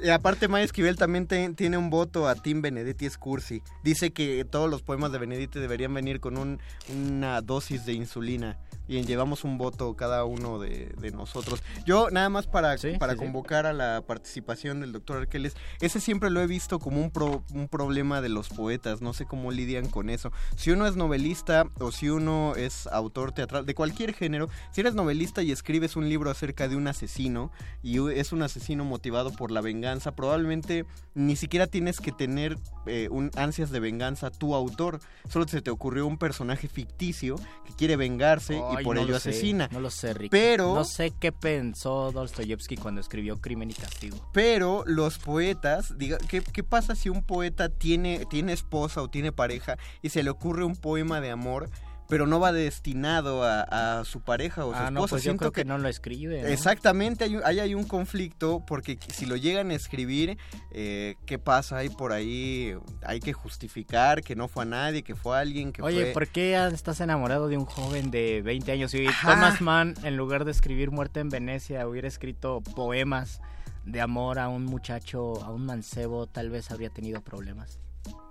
Y 0.00 0.10
aparte, 0.10 0.46
Maya 0.46 0.64
Esquivel 0.66 0.96
también 0.96 1.26
te- 1.26 1.52
tiene 1.54 1.78
un 1.78 1.90
voto 1.90 2.28
a 2.28 2.34
Tim 2.34 2.60
Benedetti 2.62 3.08
Scursi. 3.10 3.62
Dice 3.82 4.12
que 4.12 4.44
todos 4.44 4.70
los 4.70 4.82
poemas 4.82 5.10
de 5.10 5.18
Benedetti 5.18 5.58
deberían 5.58 5.92
venir 5.94 6.20
con 6.20 6.36
un- 6.36 6.60
una 6.94 7.40
dosis 7.40 7.86
de 7.86 7.94
insulina 7.94 8.58
Bien, 8.88 9.04
llevamos 9.04 9.44
un 9.44 9.58
voto 9.58 9.94
cada 9.96 10.24
uno 10.24 10.58
de, 10.58 10.94
de 11.00 11.10
nosotros. 11.10 11.62
Yo, 11.84 12.10
nada 12.10 12.28
más 12.28 12.46
para, 12.46 12.76
para 12.98 13.12
sí, 13.12 13.18
sí. 13.18 13.24
convocar 13.24 13.66
a 13.66 13.72
la 13.72 14.02
participación 14.06 14.80
del 14.80 14.92
doctor 14.92 15.18
Arqueles, 15.18 15.54
ese 15.80 16.00
siempre 16.00 16.30
lo 16.30 16.40
he 16.40 16.46
visto 16.46 16.78
como 16.78 17.00
un, 17.00 17.10
pro- 17.10 17.42
un 17.52 17.68
problema 17.68 18.20
de 18.20 18.28
los 18.28 18.48
poetas, 18.48 19.00
no 19.00 19.12
sé 19.12 19.26
cómo 19.26 19.50
lidian 19.50 19.88
con 19.88 20.08
eso. 20.08 20.30
Si 20.56 20.70
uno 20.70 20.86
es 20.86 20.96
novelista 20.96 21.66
o 21.80 21.90
si 21.90 22.10
uno 22.10 22.54
es 22.56 22.86
autor 22.86 23.32
teatral, 23.32 23.66
de 23.66 23.74
cualquier 23.74 24.14
género, 24.14 24.48
si 24.70 24.82
eres 24.82 24.94
novelista 24.94 25.42
y 25.42 25.50
escribes 25.50 25.96
un 25.96 26.08
libro 26.08 26.30
acerca 26.30 26.68
de 26.68 26.76
un 26.76 26.86
asesino 26.86 27.50
y 27.82 27.98
es 28.10 28.32
un 28.32 28.42
asesino 28.42 28.84
motivado 28.84 29.32
por 29.32 29.50
la 29.50 29.60
venganza, 29.60 30.14
probablemente 30.14 30.84
ni 31.14 31.34
siquiera 31.34 31.66
tienes 31.66 31.98
que 32.00 32.12
tener 32.12 32.56
eh, 32.86 33.08
un 33.10 33.30
ansias 33.36 33.70
de 33.70 33.80
venganza 33.80 34.30
tu 34.30 34.54
autor, 34.54 35.00
solo 35.28 35.48
se 35.48 35.62
te 35.62 35.70
ocurrió 35.70 36.06
un 36.06 36.18
personaje 36.18 36.68
ficticio 36.68 37.36
que 37.66 37.72
quiere 37.74 37.96
vengarse 37.96 38.60
y 38.72 38.75
Ay, 38.76 38.84
por 38.84 38.96
no 38.96 39.02
ello 39.02 39.18
sé, 39.18 39.30
asesina. 39.30 39.68
no 39.72 39.80
lo 39.80 39.90
sé, 39.90 40.14
Rick. 40.14 40.30
Pero- 40.30 40.74
No 40.74 40.84
sé 40.84 41.12
qué 41.18 41.32
pensó 41.32 42.12
Dostoyevsky 42.12 42.76
cuando 42.76 43.00
escribió 43.00 43.40
Crimen 43.40 43.70
y 43.70 43.74
Castigo. 43.74 44.16
Pero 44.32 44.84
los 44.86 45.18
poetas, 45.18 45.96
diga, 45.98 46.18
¿qué, 46.28 46.42
qué 46.42 46.62
pasa 46.62 46.94
si 46.94 47.08
un 47.08 47.22
poeta 47.22 47.68
tiene, 47.68 48.26
tiene 48.30 48.52
esposa 48.52 49.02
o 49.02 49.08
tiene 49.08 49.32
pareja 49.32 49.76
y 50.02 50.10
se 50.10 50.22
le 50.22 50.30
ocurre 50.30 50.64
un 50.64 50.76
poema 50.76 51.20
de 51.20 51.30
amor, 51.30 51.70
pero 52.08 52.26
no 52.26 52.38
va 52.40 52.52
destinado 52.52 53.42
a, 53.44 53.98
a 54.00 54.04
su 54.04 54.20
pareja 54.20 54.64
o 54.64 54.70
su 54.70 54.76
Ah, 54.76 54.84
esposa? 54.84 54.90
no, 54.90 55.00
pues 55.00 55.10
yo 55.12 55.18
Siento 55.30 55.38
creo 55.38 55.52
que, 55.52 55.64
no 55.64 55.78
lo 55.78 55.88
escribe. 55.88 56.42
¿no? 56.42 56.48
Exactamente, 56.48 57.24
hay, 57.24 57.38
ahí 57.44 57.60
hay 57.60 57.74
un 57.74 57.84
conflicto 57.84 58.62
porque 58.66 58.98
si 59.12 59.26
lo 59.26 59.36
llegan 59.36 59.70
a 59.70 59.74
escribir, 59.74 60.38
eh, 60.72 61.16
¿qué 61.26 61.38
pasa? 61.38 61.78
Hay 61.78 61.88
por 61.88 62.12
ahí, 62.12 62.74
hay 63.04 63.20
que 63.20 63.32
justificar 63.32 64.22
que 64.22 64.36
no 64.36 64.48
fue 64.48 64.62
a 64.62 64.66
nadie, 64.66 65.02
que 65.02 65.14
fue 65.14 65.36
a 65.36 65.40
alguien, 65.40 65.72
que 65.72 65.82
Oye, 65.82 66.04
fue... 66.04 66.12
¿por 66.12 66.28
qué 66.28 66.54
estás 66.72 67.00
enamorado 67.00 67.48
de 67.48 67.56
un 67.56 67.64
joven 67.66 68.10
de 68.10 68.42
20 68.42 68.72
años? 68.72 68.94
Y 68.94 69.06
Ajá. 69.06 69.30
Thomas 69.34 69.60
Mann, 69.60 69.94
en 70.02 70.16
lugar 70.16 70.44
de 70.44 70.50
escribir 70.52 70.90
Muerte 70.90 71.20
en 71.20 71.28
Venecia, 71.28 71.86
hubiera 71.88 72.08
escrito 72.08 72.60
poemas 72.74 73.40
de 73.84 74.00
amor 74.00 74.38
a 74.38 74.48
un 74.48 74.64
muchacho, 74.64 75.42
a 75.44 75.50
un 75.50 75.64
mancebo, 75.66 76.26
tal 76.26 76.50
vez 76.50 76.70
habría 76.70 76.90
tenido 76.90 77.20
problemas. 77.22 77.78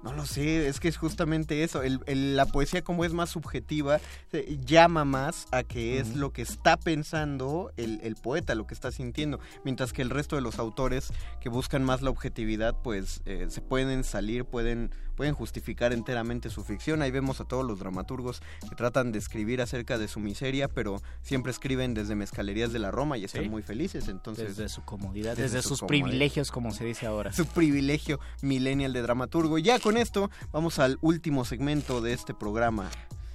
No 0.03 0.13
lo 0.13 0.25
sé, 0.27 0.67
es 0.67 0.79
que 0.79 0.87
es 0.87 0.97
justamente 0.97 1.63
eso. 1.63 1.81
El- 1.81 1.99
el- 2.05 2.35
la 2.35 2.45
poesía 2.45 2.83
como 2.83 3.05
es 3.05 3.13
más 3.13 3.31
subjetiva, 3.31 3.99
eh, 4.33 4.59
llama 4.63 5.03
más 5.03 5.47
a 5.51 5.63
que 5.63 5.99
es 5.99 6.15
lo 6.15 6.31
que 6.31 6.43
está 6.43 6.77
pensando 6.77 7.71
el, 7.75 7.99
el 8.03 8.15
poeta, 8.15 8.53
lo 8.53 8.67
que 8.67 8.75
está 8.75 8.91
sintiendo. 8.91 9.39
Mientras 9.63 9.93
que 9.93 10.03
el 10.03 10.11
resto 10.11 10.35
de 10.35 10.43
los 10.43 10.59
autores 10.59 11.11
que 11.41 11.49
buscan 11.49 11.83
más 11.83 12.03
la 12.03 12.11
objetividad, 12.11 12.75
pues 12.83 13.21
eh, 13.25 13.47
se 13.49 13.61
pueden 13.61 14.03
salir, 14.03 14.45
pueden, 14.45 14.91
pueden 15.15 15.33
justificar 15.33 15.93
enteramente 15.93 16.49
su 16.49 16.63
ficción. 16.63 17.01
Ahí 17.01 17.11
vemos 17.11 17.39
a 17.41 17.45
todos 17.45 17.65
los 17.65 17.79
dramaturgos 17.79 18.41
que 18.69 18.75
tratan 18.75 19.11
de 19.11 19.19
escribir 19.19 19.61
acerca 19.61 19.97
de 19.97 20.07
su 20.07 20.19
miseria, 20.19 20.67
pero 20.67 21.01
siempre 21.21 21.51
escriben 21.51 21.93
desde 21.93 22.15
mezcalerías 22.15 22.71
de 22.73 22.79
la 22.79 22.91
Roma 22.91 23.17
y 23.17 23.23
están 23.25 23.43
Sí. 23.43 23.49
muy 23.49 23.61
felices. 23.61 24.07
Entonces, 24.07 24.57
Desde 24.57 24.69
su 24.69 24.83
comodidad, 24.83 25.31
desde 25.37 25.43
desde, 25.57 25.61
su 25.61 25.69
sus 25.77 25.87
privilegios, 25.87 26.51
como 26.51 26.71
se 26.71 26.85
dice 26.85 27.05
ahora. 27.05 27.31
su 27.33 27.45
privilegio 27.47 28.19
millennial 28.41 28.93
de 28.93 29.01
dramaturgo. 29.01 29.57
Ya 29.57 29.79
con 29.79 29.97
esto 29.97 30.29
vamos 30.51 30.79
al 30.79 30.97
último 31.01 31.45
segmento 31.45 32.01
de 32.01 32.13
este 32.13 32.33
programa, 32.33 32.89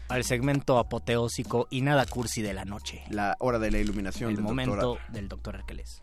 Al 0.08 0.24
segmento 0.24 0.78
apoteósico 0.78 1.68
y 1.70 1.82
nada 1.82 2.04
cursi 2.04 2.42
de 2.42 2.52
la 2.52 2.64
noche. 2.64 3.02
la 3.10 3.36
hora 3.38 3.58
de 3.58 3.70
la 3.70 3.78
iluminación 3.78 4.30
El 4.30 4.36
del 4.36 4.44
momento 4.44 4.76
doctor 4.76 5.12
del 5.12 5.28
doctor 5.28 5.56
Arqueles. 5.56 6.02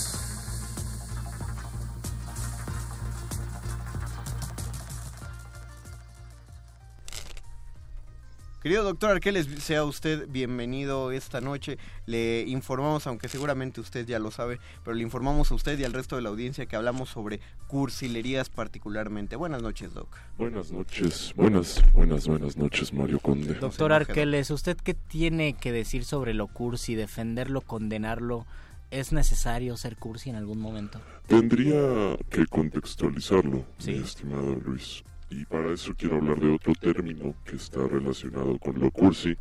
Querido 8.61 8.83
doctor 8.83 9.09
Arqueles, 9.09 9.47
sea 9.63 9.83
usted 9.83 10.27
bienvenido 10.29 11.11
esta 11.11 11.41
noche. 11.41 11.79
Le 12.05 12.41
informamos, 12.41 13.07
aunque 13.07 13.27
seguramente 13.27 13.81
usted 13.81 14.05
ya 14.05 14.19
lo 14.19 14.29
sabe, 14.29 14.59
pero 14.83 14.95
le 14.95 15.01
informamos 15.01 15.49
a 15.49 15.55
usted 15.55 15.79
y 15.79 15.83
al 15.83 15.93
resto 15.93 16.15
de 16.15 16.21
la 16.21 16.29
audiencia 16.29 16.67
que 16.67 16.75
hablamos 16.75 17.09
sobre 17.09 17.39
cursilerías 17.65 18.49
particularmente. 18.49 19.35
Buenas 19.35 19.63
noches, 19.63 19.95
Doc. 19.95 20.15
Buenas 20.37 20.71
noches, 20.71 21.33
buenas, 21.35 21.81
buenas, 21.93 22.27
buenas 22.27 22.55
noches, 22.55 22.93
Mario 22.93 23.19
Conde. 23.19 23.55
Doctor 23.55 23.93
Arqueles, 23.93 24.51
¿usted 24.51 24.77
qué 24.77 24.93
tiene 24.93 25.53
que 25.53 25.71
decir 25.71 26.05
sobre 26.05 26.35
lo 26.35 26.45
cursi? 26.45 26.93
¿Defenderlo, 26.93 27.61
condenarlo? 27.61 28.45
¿Es 28.91 29.11
necesario 29.11 29.75
ser 29.75 29.95
cursi 29.97 30.29
en 30.29 30.35
algún 30.35 30.59
momento? 30.59 31.01
Tendría 31.25 32.15
que 32.29 32.45
contextualizarlo, 32.45 33.65
Sí. 33.79 33.93
mi 33.93 33.97
estimado 34.03 34.53
Luis. 34.53 35.03
Y 35.31 35.45
para 35.45 35.73
eso 35.73 35.93
quiero 35.97 36.17
hablar 36.17 36.39
de 36.39 36.53
otro 36.53 36.73
término 36.75 37.33
que 37.45 37.55
está 37.55 37.87
relacionado 37.87 38.59
con 38.59 38.77
lo 38.79 38.91
cursi, 38.91 39.37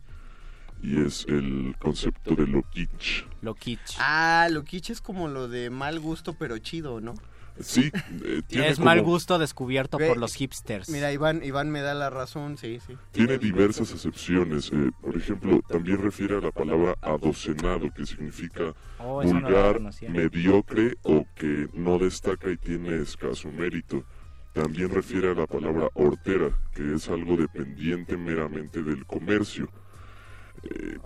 y 0.83 1.03
es 1.05 1.27
el 1.29 1.75
concepto 1.81 2.35
de 2.37 2.47
lo 2.47 2.63
kitsch. 2.71 3.25
Lo 3.43 3.55
kitsch. 3.55 3.97
Ah, 3.99 4.47
lo 4.51 4.63
kitsch 4.63 4.91
es 4.91 5.01
como 5.01 5.27
lo 5.29 5.49
de 5.49 5.69
mal 5.69 5.99
gusto 5.99 6.33
pero 6.33 6.57
chido, 6.59 7.01
¿no? 7.01 7.15
Sí, 7.59 7.91
eh, 8.25 8.41
tiene 8.47 8.69
Es 8.69 8.79
mal 8.79 9.03
gusto 9.03 9.37
descubierto 9.39 9.99
Ve- 9.99 10.07
por 10.07 10.17
los 10.17 10.35
hipsters. 10.35 10.89
Mira, 10.89 11.13
Iván, 11.13 11.43
Iván 11.43 11.71
me 11.71 11.81
da 11.81 11.93
la 11.95 12.09
razón, 12.09 12.57
sí, 12.57 12.79
sí. 12.87 12.97
Tiene 13.11 13.37
diversas 13.39 13.93
acepciones. 13.93 14.71
eh, 14.73 14.91
por 15.03 15.17
ejemplo, 15.17 15.61
también 15.69 16.01
refiere 16.01 16.37
a 16.37 16.41
la 16.41 16.53
palabra 16.53 16.95
adocenado, 17.03 17.93
que 17.93 18.07
significa 18.07 18.73
Oh, 19.01 19.23
no 19.25 19.33
vulgar, 19.33 19.81
mediocre 20.09 20.97
o 21.03 21.27
que 21.35 21.67
no 21.75 21.99
destaca 21.99 22.49
y 22.51 22.57
tiene 22.57 22.97
escaso 23.03 23.51
mérito. 23.51 24.05
También 24.53 24.91
refiere 24.91 25.31
a 25.31 25.35
la 25.35 25.47
palabra 25.47 25.89
hortera, 25.95 26.51
que 26.75 26.95
es 26.95 27.09
algo 27.09 27.37
dependiente 27.37 28.17
meramente 28.17 28.83
del 28.83 29.07
comercio. 29.07 29.69
Eh. 30.63 30.99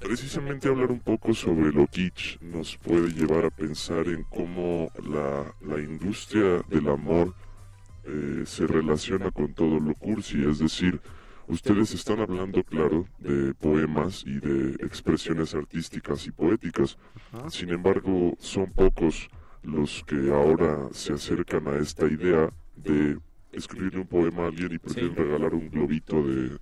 Precisamente 0.00 0.68
hablar 0.68 0.90
un 0.90 1.00
poco 1.00 1.34
sobre 1.34 1.72
lo 1.72 1.86
kitsch 1.86 2.40
nos 2.40 2.78
puede 2.78 3.10
llevar 3.10 3.44
a 3.44 3.50
pensar 3.50 4.06
en 4.08 4.22
cómo 4.24 4.90
la, 5.02 5.44
la 5.60 5.78
industria 5.78 6.62
del 6.68 6.88
amor 6.88 7.34
eh, 8.04 8.44
se 8.46 8.66
relaciona 8.66 9.30
con 9.30 9.54
todo 9.54 9.80
lo 9.80 9.94
cursi, 9.94 10.44
es 10.44 10.58
decir, 10.58 11.00
ustedes 11.48 11.92
están 11.94 12.20
hablando, 12.20 12.62
claro, 12.62 13.06
de 13.18 13.54
poemas 13.54 14.24
y 14.26 14.38
de 14.40 14.74
expresiones 14.84 15.54
artísticas 15.54 16.26
y 16.26 16.30
poéticas, 16.30 16.98
sin 17.48 17.70
embargo, 17.70 18.34
son 18.38 18.70
pocos 18.72 19.28
los 19.62 20.04
que 20.04 20.30
ahora 20.30 20.88
se 20.92 21.14
acercan 21.14 21.66
a 21.68 21.76
esta 21.76 22.06
idea 22.06 22.50
de 22.76 23.18
escribirle 23.52 24.00
un 24.00 24.06
poema 24.06 24.44
a 24.44 24.46
alguien 24.46 24.72
y 24.72 24.78
prefieren 24.78 25.14
regalar 25.14 25.54
un 25.54 25.70
globito 25.70 26.22
de, 26.22 26.58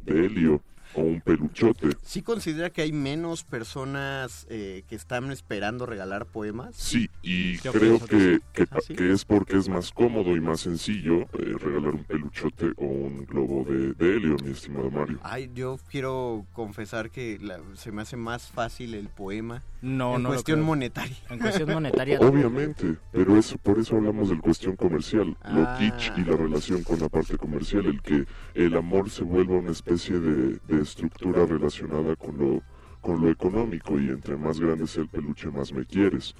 de 0.00 0.26
helio 0.26 0.62
o 0.94 1.00
un 1.02 1.20
peluchote. 1.20 1.88
¿Sí 2.02 2.22
considera 2.22 2.70
que 2.70 2.82
hay 2.82 2.92
menos 2.92 3.44
personas 3.44 4.46
eh, 4.50 4.84
que 4.88 4.94
están 4.94 5.30
esperando 5.30 5.86
regalar 5.86 6.26
poemas? 6.26 6.74
Sí, 6.76 7.08
y 7.22 7.58
creo 7.58 7.98
que 8.04 8.40
que, 8.52 8.66
¿Ah, 8.70 8.78
sí? 8.86 8.94
que 8.94 9.12
es 9.12 9.24
porque 9.24 9.56
es 9.56 9.68
más 9.68 9.90
cómodo 9.92 10.36
y 10.36 10.40
más 10.40 10.60
sencillo 10.60 11.22
eh, 11.22 11.54
regalar 11.58 11.94
un 11.94 12.04
peluchote 12.04 12.72
o 12.76 12.84
un 12.86 13.24
globo 13.26 13.64
de, 13.68 13.94
de 13.94 14.16
helio, 14.16 14.36
mi 14.44 14.50
estimado 14.52 14.90
Mario. 14.90 15.18
Ay, 15.22 15.50
yo 15.54 15.78
quiero 15.90 16.44
confesar 16.52 17.10
que 17.10 17.38
la- 17.40 17.60
se 17.74 17.92
me 17.92 18.02
hace 18.02 18.16
más 18.16 18.50
fácil 18.50 18.94
el 18.94 19.08
poema. 19.08 19.62
No, 19.80 20.16
en 20.16 20.22
no 20.22 20.28
cuestión 20.28 20.62
monetaria. 20.62 21.16
En 21.28 21.38
cuestión 21.40 21.70
monetaria. 21.72 22.18
Obviamente, 22.20 22.96
pero 23.10 23.36
eso, 23.36 23.58
por 23.58 23.78
eso 23.80 23.96
hablamos 23.96 24.28
del 24.28 24.40
cuestión 24.40 24.76
comercial, 24.76 25.36
Ah. 25.42 25.52
lo 25.52 25.78
kitsch 25.78 26.12
y 26.18 26.24
la 26.24 26.36
relación 26.36 26.82
con 26.84 27.00
la 27.00 27.08
parte 27.08 27.36
comercial, 27.36 27.86
el 27.86 28.00
que 28.00 28.24
el 28.54 28.76
amor 28.76 29.10
se 29.10 29.24
vuelva 29.24 29.56
una 29.56 29.72
especie 29.72 30.18
de, 30.18 30.58
de 30.68 30.81
estructura 30.82 31.46
relacionada 31.46 32.14
con 32.16 32.36
lo, 32.38 32.62
con 33.00 33.20
lo 33.20 33.30
económico 33.30 33.98
y 34.00 34.08
entre 34.08 34.36
más 34.36 34.60
grande 34.60 34.86
sea 34.86 35.02
el 35.02 35.08
peluche 35.08 35.50
más 35.50 35.72
me 35.72 35.84
quieres. 35.84 36.34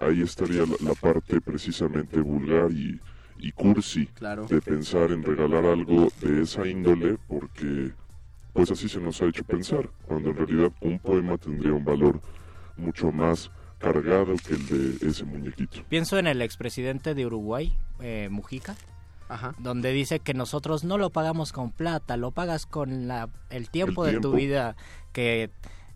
Ahí 0.00 0.22
estaría 0.22 0.62
la, 0.62 0.74
la 0.80 0.94
parte 0.94 1.40
precisamente 1.40 2.20
vulgar 2.20 2.70
y, 2.72 3.00
y 3.38 3.52
cursi 3.52 4.06
Claro. 4.06 4.46
de 4.46 4.60
pensar 4.60 5.10
en 5.10 5.22
regalar 5.22 5.64
algo 5.66 6.08
de 6.20 6.42
esa 6.42 6.66
índole 6.66 7.18
porque 7.28 7.92
pues 8.52 8.70
así 8.72 8.88
se 8.88 9.00
nos 9.00 9.20
ha 9.22 9.26
hecho 9.26 9.44
pensar, 9.44 9.88
cuando 10.06 10.30
en 10.30 10.36
realidad 10.36 10.72
un 10.80 10.98
poema 10.98 11.36
tendría 11.38 11.72
un 11.72 11.84
valor 11.84 12.20
mucho 12.76 13.12
más 13.12 13.50
cargado 13.78 14.34
que 14.44 14.54
el 14.54 14.66
de 15.00 15.08
ese 15.08 15.24
muñequito. 15.24 15.84
Pienso 15.88 16.18
en 16.18 16.26
el 16.26 16.42
expresidente 16.42 17.14
de 17.14 17.26
Uruguay, 17.26 17.72
eh, 18.00 18.28
Mujica, 18.30 18.74
Ajá. 19.28 19.54
donde 19.58 19.92
dice 19.92 20.20
que 20.20 20.34
nosotros 20.34 20.84
no 20.84 20.98
lo 20.98 21.10
pagamos 21.10 21.52
con 21.52 21.70
plata, 21.70 22.16
lo 22.16 22.30
pagas 22.30 22.66
con 22.66 23.08
la, 23.08 23.28
el 23.50 23.68
tiempo 23.70 24.06
El 24.06 24.14
de 24.14 24.20
tu 24.20 24.32
vida 24.32 24.76
que 25.12 25.50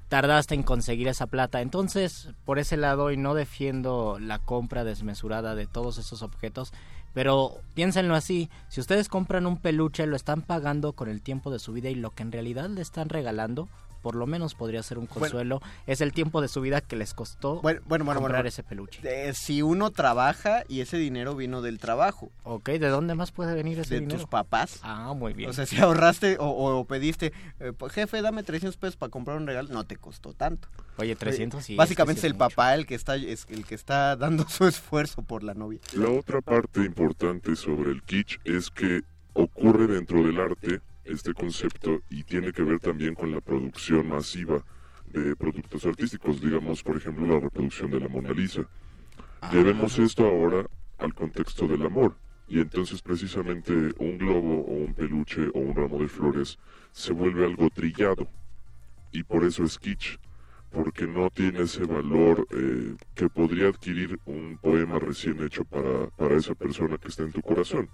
tardaste 0.09 0.55
en 0.55 0.63
conseguir 0.63 1.09
esa 1.09 1.27
plata. 1.27 1.63
Entonces, 1.63 2.29
por 2.45 2.59
ese 2.59 2.77
lado, 2.77 3.11
y 3.13 3.17
no 3.17 3.33
defiendo 3.33 4.19
la 4.21 4.39
compra 4.39 4.85
desmesurada 4.85 5.55
de 5.55 5.67
todos 5.67 5.97
esos 5.97 6.23
objetos, 6.23 6.75
pero 7.15 7.61
piénsenlo 7.75 8.15
así, 8.15 8.51
si 8.69 8.81
ustedes 8.81 9.09
compran 9.09 9.47
un 9.47 9.57
peluche, 9.57 10.07
lo 10.07 10.17
están 10.17 10.43
pagando 10.43 10.93
con 10.93 11.09
el 11.09 11.23
tiempo 11.23 11.51
de 11.51 11.59
su 11.59 11.73
vida 11.73 11.89
y 11.89 11.95
lo 11.95 12.11
que 12.11 12.23
en 12.23 12.33
realidad 12.33 12.69
le 12.69 12.83
están 12.83 13.09
regalando, 13.09 13.69
por 14.03 14.15
lo 14.17 14.27
menos 14.27 14.55
podría 14.55 14.83
ser 14.83 14.99
un 14.99 15.07
consuelo, 15.07 15.63
es 15.87 16.01
el 16.01 16.13
tiempo 16.13 16.41
de 16.41 16.49
su 16.49 16.61
vida 16.61 16.81
que 16.81 16.97
les 16.97 17.15
costó 17.15 17.61
Bueno, 17.63 17.81
bueno, 17.87 18.05
bueno, 18.05 18.21
comprar 18.21 18.41
bueno. 18.41 18.49
ese 18.49 18.63
peluche. 18.63 19.01
Eh, 19.05 19.33
si 19.35 19.63
uno 19.63 19.91
trabaja 19.91 20.65
y 20.69 20.81
ese 20.81 20.97
dinero 20.99 21.35
vino 21.37 21.63
del 21.63 21.79
trabajo. 21.79 22.31
Ok, 22.43 22.69
¿de 22.71 22.89
dónde 22.89 23.15
más 23.15 23.31
puede 23.33 23.55
venir 23.55 23.79
ese 23.79 23.95
de 23.95 24.01
dinero? 24.01 24.19
tus 24.21 24.29
papás. 24.29 24.81
Ah, 24.83 25.15
muy 25.17 25.33
bien. 25.33 25.49
O 25.49 25.53
sea, 25.53 25.65
si 25.67 25.79
ahorraste 25.81 26.37
o, 26.39 26.47
o 26.47 26.85
pediste, 26.85 27.33
eh, 27.61 27.73
pues, 27.77 27.93
jefe, 27.93 28.21
dame 28.23 28.43
300 28.43 28.77
pesos 28.77 28.97
para 28.97 29.11
comprar 29.11 29.37
un 29.37 29.47
regalo, 29.47 29.69
no 29.73 29.85
te 29.85 29.97
costó 29.97 30.33
tanto. 30.35 30.69
Oye, 30.99 31.17
300 31.17 31.65
sí, 31.65 31.77
Básicamente 31.77 32.19
es 32.21 32.25
el 32.25 32.35
mucho. 32.35 32.49
papá 32.51 32.75
el 32.75 32.87
que 32.87 32.95
está 32.95 33.17
es 33.17 33.47
el 33.49 33.65
que 33.65 33.75
está 33.75 34.17
dando 34.17 34.49
su 34.49 34.67
esfuerzo 34.67 35.23
por 35.23 35.43
la 35.43 35.55
novia. 35.55 35.81
La 35.95 36.11
otra 36.11 36.41
parte 36.41 36.81
importante 36.85 37.57
sobre 37.57 37.93
el 37.93 38.03
kitsch 38.03 38.39
es 38.45 38.69
que 38.71 39.03
ocurre 39.33 39.87
dentro 39.87 40.23
del 40.23 40.39
arte 40.41 40.81
este 41.05 41.35
concepto 41.35 42.01
y 42.11 42.25
tiene 42.25 42.53
que 42.53 42.63
ver 42.63 42.79
también 42.79 43.15
con 43.15 43.33
la 43.33 43.41
producción 43.41 44.09
masiva 44.09 44.65
de 45.07 45.37
productos 45.37 45.85
artísticos, 45.85 46.41
digamos, 46.41 46.83
por 46.83 46.97
ejemplo, 46.97 47.27
la 47.27 47.41
reproducción 47.41 47.91
de 47.91 48.01
la 48.01 48.09
Mona 48.09 48.33
Lisa. 48.33 48.67
Llevemos 49.51 49.99
esto 49.99 50.25
ahora 50.27 50.67
al 50.99 51.15
contexto 51.15 51.67
del 51.67 51.85
amor. 51.85 52.17
Y 52.49 52.61
entonces 52.61 53.01
precisamente 53.01 53.73
un 53.99 54.19
globo 54.19 54.61
o 54.61 54.73
un 54.73 54.95
peluche 54.95 55.49
o 55.55 55.59
un 55.59 55.75
ramo 55.75 55.99
de 55.99 56.09
flores 56.09 56.59
se 56.91 57.13
vuelve 57.13 57.47
algo 57.47 57.71
trillado. 57.71 58.29
Y 59.11 59.23
por 59.23 59.45
eso 59.45 59.65
es 59.65 59.79
kitsch, 59.79 60.19
porque 60.71 61.07
no 61.07 61.31
tiene 61.31 61.63
ese 61.63 61.85
valor 61.85 62.47
eh, 62.51 62.95
que 63.15 63.29
podría 63.29 63.69
adquirir 63.69 64.19
un 64.27 64.59
poema 64.61 64.99
recién 64.99 65.43
hecho 65.43 65.65
para, 65.65 66.09
para 66.11 66.37
esa 66.37 66.55
persona 66.55 66.99
que 66.99 67.09
está 67.09 67.23
en 67.23 67.33
tu 67.33 67.41
corazón. 67.41 67.89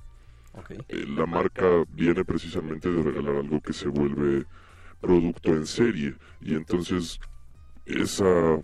Eh, 0.89 1.05
la 1.07 1.27
marca 1.27 1.85
viene 1.91 2.25
precisamente 2.25 2.91
de 2.91 3.03
regalar 3.03 3.37
algo 3.37 3.61
que 3.61 3.73
se 3.73 3.89
vuelve 3.89 4.45
producto 5.01 5.51
en 5.51 5.67
serie. 5.67 6.15
y 6.41 6.55
entonces 6.55 7.21
esa 7.87 8.61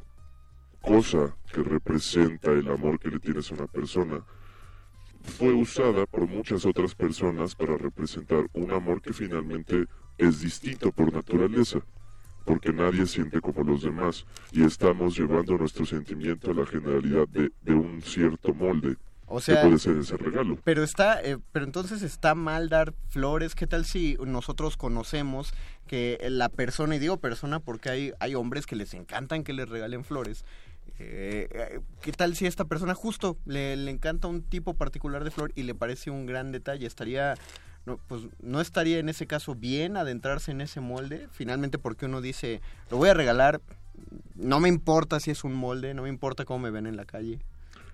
cosa 0.80 1.34
que 1.52 1.62
representa 1.62 2.50
el 2.52 2.68
amor 2.68 2.98
que 2.98 3.08
le 3.10 3.18
tienes 3.18 3.50
a 3.50 3.54
una 3.54 3.66
persona 3.66 4.22
fue 5.22 5.52
usada 5.54 6.06
por 6.06 6.26
muchas 6.28 6.66
otras 6.66 6.94
personas 6.94 7.54
para 7.54 7.76
representar 7.78 8.44
un 8.52 8.70
amor 8.72 9.00
que 9.00 9.12
finalmente 9.12 9.86
es 10.18 10.40
distinto 10.40 10.92
por 10.92 11.12
naturaleza, 11.12 11.80
porque 12.44 12.72
nadie 12.72 13.06
siente 13.06 13.40
como 13.40 13.64
los 13.64 13.82
demás. 13.82 14.26
y 14.52 14.62
estamos 14.62 15.16
llevando 15.18 15.56
nuestro 15.56 15.86
sentimiento 15.86 16.50
a 16.50 16.54
la 16.54 16.66
generalidad 16.66 17.26
de, 17.28 17.50
de 17.62 17.74
un 17.74 18.02
cierto 18.02 18.52
molde. 18.52 18.96
O 19.26 19.40
sea, 19.40 19.62
que 19.62 19.66
puede 19.68 19.78
ser 19.78 19.96
ese 19.96 20.16
regalo. 20.16 20.58
Pero 20.64 20.82
está, 20.82 21.22
eh, 21.22 21.38
pero 21.52 21.64
entonces 21.64 22.02
está 22.02 22.34
mal 22.34 22.68
dar 22.68 22.94
flores. 23.08 23.54
¿Qué 23.54 23.66
tal 23.66 23.84
si 23.84 24.16
nosotros 24.24 24.76
conocemos 24.76 25.54
que 25.86 26.18
la 26.28 26.48
persona, 26.48 26.96
y 26.96 26.98
digo 26.98 27.18
persona 27.18 27.60
porque 27.60 27.90
hay, 27.90 28.12
hay 28.20 28.34
hombres 28.34 28.66
que 28.66 28.76
les 28.76 28.94
encantan 28.94 29.44
que 29.44 29.52
les 29.52 29.68
regalen 29.68 30.04
flores. 30.04 30.44
Eh, 30.98 31.48
eh, 31.50 31.80
¿Qué 32.02 32.12
tal 32.12 32.36
si 32.36 32.46
esta 32.46 32.64
persona 32.66 32.94
justo 32.94 33.36
le, 33.46 33.76
le 33.76 33.90
encanta 33.90 34.28
un 34.28 34.42
tipo 34.42 34.74
particular 34.74 35.24
de 35.24 35.30
flor 35.30 35.52
y 35.54 35.62
le 35.62 35.74
parece 35.74 36.10
un 36.10 36.26
gran 36.26 36.52
detalle? 36.52 36.86
Estaría, 36.86 37.34
no, 37.86 37.98
pues 38.08 38.22
no 38.40 38.60
estaría 38.60 38.98
en 38.98 39.08
ese 39.08 39.26
caso 39.26 39.54
bien 39.54 39.96
adentrarse 39.96 40.50
en 40.50 40.60
ese 40.60 40.80
molde. 40.80 41.28
Finalmente, 41.32 41.78
porque 41.78 42.06
uno 42.06 42.20
dice, 42.20 42.60
lo 42.90 42.98
voy 42.98 43.08
a 43.08 43.14
regalar, 43.14 43.60
no 44.34 44.60
me 44.60 44.68
importa 44.68 45.20
si 45.20 45.30
es 45.30 45.44
un 45.44 45.54
molde, 45.54 45.94
no 45.94 46.02
me 46.02 46.08
importa 46.08 46.44
cómo 46.44 46.60
me 46.60 46.70
ven 46.70 46.86
en 46.86 46.96
la 46.96 47.04
calle. 47.04 47.40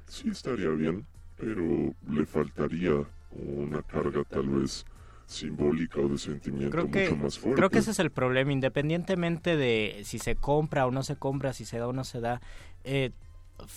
Sí 0.07 0.29
estaría 0.29 0.71
bien, 0.71 1.07
pero 1.41 1.95
le 2.09 2.27
faltaría 2.27 2.93
una 3.33 3.83
carga 3.83 4.23
tal 4.25 4.49
vez 4.49 4.85
simbólica 5.27 6.01
o 6.01 6.09
de 6.09 6.19
sentimiento 6.19 6.71
Creo 6.71 6.91
que, 6.91 7.05
mucho 7.11 7.17
más 7.23 7.39
fuerte. 7.39 7.57
creo 7.57 7.71
que 7.71 7.79
ese 7.79 7.93
es 7.93 7.99
el 8.01 8.11
problema, 8.11 8.53
independientemente 8.53 9.57
de 9.57 10.03
si 10.05 10.19
se 10.19 10.35
compra 10.35 10.87
o 10.87 10.91
no 10.91 11.03
se 11.03 11.17
compra, 11.17 11.53
si 11.53 11.65
se 11.65 11.79
da 11.79 11.87
o 11.89 11.93
no 11.93 12.05
se 12.05 12.21
da, 12.21 12.41
eh, 12.85 13.11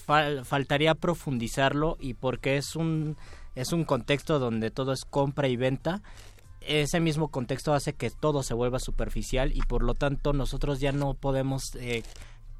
fal- 0.07 0.43
faltaría 0.45 0.95
profundizarlo 0.95 1.97
y 1.99 2.15
porque 2.15 2.57
es 2.57 2.75
un, 2.75 3.15
es 3.55 3.71
un 3.71 3.83
contexto 3.85 4.39
donde 4.39 4.71
todo 4.71 4.91
es 4.93 5.05
compra 5.05 5.47
y 5.47 5.55
venta, 5.55 6.01
ese 6.61 6.99
mismo 7.01 7.27
contexto 7.27 7.73
hace 7.73 7.93
que 7.93 8.09
todo 8.09 8.41
se 8.41 8.53
vuelva 8.53 8.79
superficial 8.79 9.51
y 9.53 9.61
por 9.61 9.83
lo 9.83 9.93
tanto 9.93 10.33
nosotros 10.33 10.79
ya 10.79 10.91
no 10.93 11.13
podemos 11.13 11.75
eh, 11.75 12.03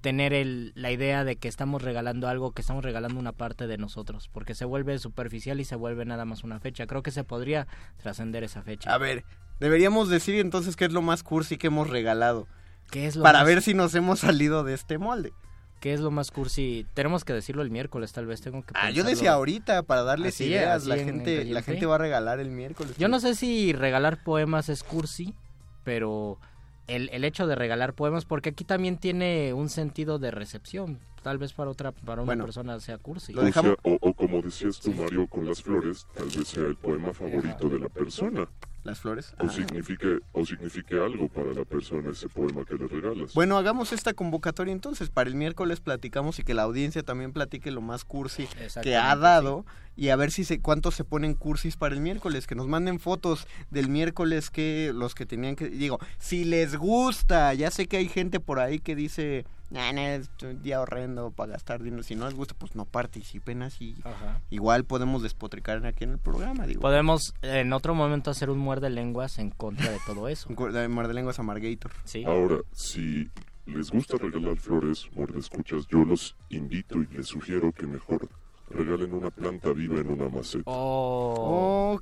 tener 0.04 0.34
el, 0.34 0.74
la 0.76 0.91
idea 0.91 1.24
de 1.24 1.38
que 1.38 1.47
estamos 1.47 1.82
regalando 1.82 2.28
algo, 2.28 2.51
que 2.51 2.62
estamos 2.62 2.84
regalando 2.84 3.18
una 3.20 3.32
parte 3.32 3.68
de 3.68 3.78
nosotros, 3.78 4.30
porque 4.34 4.54
se 4.54 4.66
vuelve 4.66 4.99
superficial 4.99 5.62
y 5.62 5.64
se 5.66 5.78
vuelve 5.78 6.04
nada 6.04 6.26
más 6.26 6.43
una 6.43 6.60
fecha. 6.60 6.86
Creo 6.88 7.01
que 7.01 7.10
se 7.12 7.24
podría 7.24 7.68
trascender 7.97 8.43
esa 8.43 8.62
fecha. 8.64 8.93
A 8.93 8.97
ver, 8.97 9.24
deberíamos 9.62 10.10
decir 10.10 10.36
entonces 10.36 10.76
qué 10.76 10.84
es 10.86 10.91
lo 10.91 11.01
más 11.01 11.24
cursi 11.24 11.58
que 11.58 11.68
hemos 11.68 11.89
regalado. 11.89 12.47
¿Qué 12.91 13.08
es 13.08 13.16
lo 13.16 13.24
Para 13.24 13.39
más- 13.39 13.47
ver 13.47 13.62
si 13.62 13.74
nos 13.74 13.95
hemos 13.95 14.20
salido 14.20 14.66
de 14.66 14.74
este 14.74 14.97
molde. 14.97 15.32
¿Qué 15.80 15.93
es 15.93 16.01
lo 16.01 16.12
más 16.12 16.32
cursi? 16.32 16.86
Tenemos 16.93 17.24
que 17.24 17.32
decirlo 17.34 17.62
el 17.62 17.72
miércoles, 17.72 18.12
tal 18.12 18.26
vez 18.26 18.41
tengo 18.41 18.62
que 18.62 18.74
Ah, 18.76 18.89
yo 18.89 18.95
pensarlo. 19.04 19.10
decía 19.10 19.32
ahorita 19.34 19.84
para 19.84 20.04
darles 20.04 20.36
Así, 20.36 20.45
ideas. 20.45 20.86
La 20.86 20.95
en- 20.95 20.99
en 21.01 21.06
gente, 21.16 21.45
la 21.45 21.62
gente 21.62 21.86
va 21.86 21.95
a 21.95 21.97
regalar 21.99 22.39
el 22.41 22.51
miércoles. 22.51 22.95
Yo 22.97 23.08
no 23.08 23.22
sé 23.22 23.36
si 23.36 23.72
regalar 23.72 24.22
poemas 24.22 24.68
es 24.68 24.84
cursi, 24.84 25.34
pero 25.86 26.39
el, 26.88 27.10
el 27.14 27.24
hecho 27.24 27.48
de 27.48 27.56
regalar 27.56 27.94
poemas, 27.94 28.26
porque 28.26 28.50
aquí 28.50 28.64
también 28.64 28.98
tiene 28.98 29.54
un 29.54 29.70
sentido 29.70 30.20
de 30.20 30.32
recepción. 30.32 31.00
Tal 31.22 31.38
vez 31.38 31.54
para 31.54 31.70
otra, 31.72 31.92
para 31.94 32.22
una 32.22 32.26
Bueno, 32.26 32.44
persona 32.44 32.80
sea 32.82 32.98
cursi. 32.98 33.34
O, 33.38 33.52
sea, 33.52 33.76
o- 33.84 33.98
o 34.02 34.12
como 34.34 34.42
decías 34.46 34.80
tú, 34.80 34.92
Mario, 34.94 35.28
con 35.28 35.46
las 35.46 35.62
flores, 35.62 36.08
tal 36.16 36.26
vez 36.28 36.48
sea 36.48 36.64
el 36.66 36.76
poema 36.76 37.14
favorito 37.14 37.70
de 37.70 37.80
la 37.80 37.90
persona. 37.90 38.48
¿Las 38.84 39.00
flores? 39.00 39.34
O, 39.40 39.46
Ah. 39.46 39.50
signifique, 39.50 40.20
o 40.34 40.46
signifique 40.46 40.96
algo 40.96 41.30
para 41.30 41.54
la 41.54 41.64
persona 41.64 42.10
ese 42.12 42.28
poema 42.28 42.66
que 42.66 42.76
le 42.76 42.88
regalas. 42.88 43.34
Bueno, 43.34 43.58
hagamos 43.58 43.94
esta 43.94 44.14
convocatoria 44.14 44.74
entonces. 44.74 45.10
Para 45.10 45.30
el 45.30 45.36
miércoles 45.36 45.80
platicamos 45.80 46.40
y 46.40 46.44
que 46.44 46.54
la 46.54 46.64
audiencia 46.64 47.02
también 47.02 47.32
platique 47.32 47.72
lo 47.72 47.80
más 47.80 48.04
cursi 48.04 48.46
que 48.82 48.98
ha 48.98 49.16
dado. 49.16 49.66
Y 49.96 50.10
a 50.10 50.16
ver 50.18 50.32
si 50.32 50.44
se, 50.44 50.60
cuántos 50.60 50.96
se 50.96 51.06
ponen 51.06 51.34
cursis 51.34 51.78
para 51.78 51.96
el 51.96 52.02
miércoles. 52.02 52.46
Que 52.46 52.56
nos 52.56 52.68
manden 52.68 53.00
fotos 53.00 53.48
del 53.70 53.88
miércoles 53.88 54.50
que 54.50 54.92
los 54.94 55.16
que 55.16 55.26
tenían 55.26 55.56
que... 55.56 55.70
Digo, 55.70 56.00
si 56.18 56.44
les 56.44 56.76
gusta. 56.76 57.54
Ya 57.54 57.72
sé 57.72 57.88
que 57.88 57.96
hay 57.98 58.10
gente 58.10 58.40
por 58.42 58.60
ahí 58.60 58.80
que 58.80 58.96
dice... 58.96 59.46
Nah, 59.74 59.92
nah, 59.92 60.14
es 60.14 60.30
un 60.44 60.62
día 60.62 60.80
horrendo 60.80 61.32
para 61.32 61.54
gastar 61.54 61.82
dinero. 61.82 62.04
Si 62.04 62.14
no 62.14 62.26
les 62.26 62.36
gusta, 62.36 62.54
pues 62.54 62.76
no 62.76 62.86
participen 62.86 63.64
así. 63.64 63.96
Igual 64.52 64.86
podemos 64.86 65.24
despotricar 65.24 65.84
aquí 65.88 66.04
en 66.04 66.12
el 66.12 66.20
programa. 66.20 66.68
Digo. 66.68 66.80
Podemos 66.80 67.34
en 67.42 67.74
otro 67.74 67.96
momento 67.96 68.30
hacer 68.30 68.52
un 68.52 68.60
muerde 68.60 68.92
lenguas 68.92 69.40
en 69.40 69.50
contra 69.50 69.90
de 69.90 69.98
todo 70.06 70.28
eso. 70.28 70.48
Un 70.48 70.94
Muerde 70.94 71.14
lenguas 71.16 71.40
Amargator. 71.40 71.92
Sí. 72.04 72.24
Ahora, 72.24 72.58
si 72.72 73.32
les 73.66 73.90
gusta 73.90 74.18
regalar 74.18 74.58
flores, 74.58 75.10
muerde 75.16 75.40
escuchas, 75.40 75.88
yo 75.88 76.06
los 76.06 76.36
invito 76.50 77.02
y 77.02 77.08
les 77.08 77.26
sugiero 77.26 77.72
que 77.72 77.88
mejor 77.88 78.30
regalen 78.70 79.12
una 79.12 79.32
planta 79.32 79.74
viva 79.74 80.00
en 80.00 80.12
una 80.12 80.30
maceta. 80.30 80.66
O, 80.68 82.00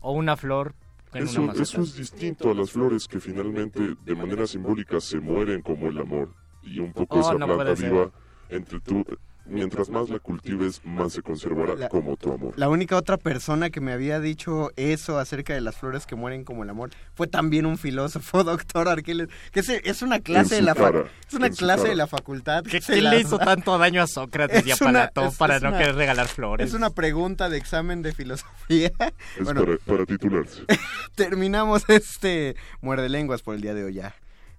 o 0.00 0.12
una 0.12 0.36
flor 0.36 0.74
Eso, 1.14 1.50
eso 1.52 1.80
es 1.80 1.96
distinto 1.96 2.50
a 2.50 2.54
las 2.54 2.72
flores 2.72 3.08
que 3.08 3.20
finalmente 3.20 3.96
de 4.04 4.14
manera 4.14 4.46
simbólica 4.46 5.00
se 5.00 5.18
mueren 5.18 5.62
como 5.62 5.88
el 5.88 5.98
amor. 5.98 6.28
Y 6.66 6.80
un 6.80 6.92
poco 6.92 7.16
Oh, 7.18 7.20
esa 7.20 7.34
no 7.34 7.46
planta 7.46 7.72
viva, 7.74 8.10
entre 8.50 8.80
tú, 8.80 9.04
mientras 9.48 9.88
más 9.88 10.08
la 10.10 10.18
cultives, 10.18 10.80
más 10.84 11.12
se 11.12 11.22
conservará 11.22 11.76
La- 11.76 11.88
como 11.88 12.16
tu 12.16 12.32
amor. 12.32 12.52
La 12.56 12.68
única 12.68 12.96
otra 12.96 13.16
persona 13.16 13.70
que 13.70 13.80
me 13.80 13.92
había 13.92 14.18
dicho 14.18 14.70
eso 14.74 15.20
acerca 15.20 15.54
de 15.54 15.60
las 15.60 15.76
flores 15.76 16.04
que 16.06 16.16
mueren 16.16 16.42
como 16.42 16.64
el 16.64 16.70
amor 16.70 16.90
fue 17.14 17.28
también 17.28 17.64
un 17.66 17.78
filósofo, 17.78 18.42
doctor 18.44 18.88
Arqueles, 18.88 19.28
que 19.52 19.60
es, 19.60 19.68
es 19.68 20.02
una 20.02 20.18
clase 20.18 20.56
de 20.56 20.62
la 20.62 20.74
cara, 20.74 21.04
es 21.28 21.34
una 21.34 21.50
clase 21.50 21.86
de 21.88 21.94
la 21.94 22.08
facultad. 22.08 22.64
que 22.64 22.80
se 22.80 22.94
¿Quién 22.94 23.04
las 23.04 23.14
le 23.14 23.20
hizo 23.20 23.38
da. 23.38 23.44
tanto 23.44 23.78
daño 23.78 24.02
a 24.02 24.08
Sócrates 24.08 24.66
y 24.66 24.72
a 24.72 24.74
Es 24.76 24.80
una- 24.80 25.02
Platón 25.10 25.28
es- 25.28 25.36
para 25.36 25.56
es 25.56 25.62
no 25.62 25.68
una- 25.68 25.78
querer 25.78 25.94
regalar 25.94 26.26
flores? 26.26 26.66
Es 26.66 26.74
una 26.74 26.90
pregunta 26.90 27.48
de 27.48 27.56
examen 27.58 28.02
de 28.02 28.12
filosofía. 28.12 28.90
Es 29.38 29.44
Bueno, 29.44 29.64
para, 29.64 29.76
para 29.78 30.06
titularse. 30.06 30.64
terminamos 31.14 31.84
este 31.88 32.56
muerde 32.80 33.08
lenguas 33.08 33.42
por 33.42 33.54
el 33.54 33.60
día 33.60 33.74
de 33.74 33.84
hoy 33.84 33.94
ya. 33.94 34.14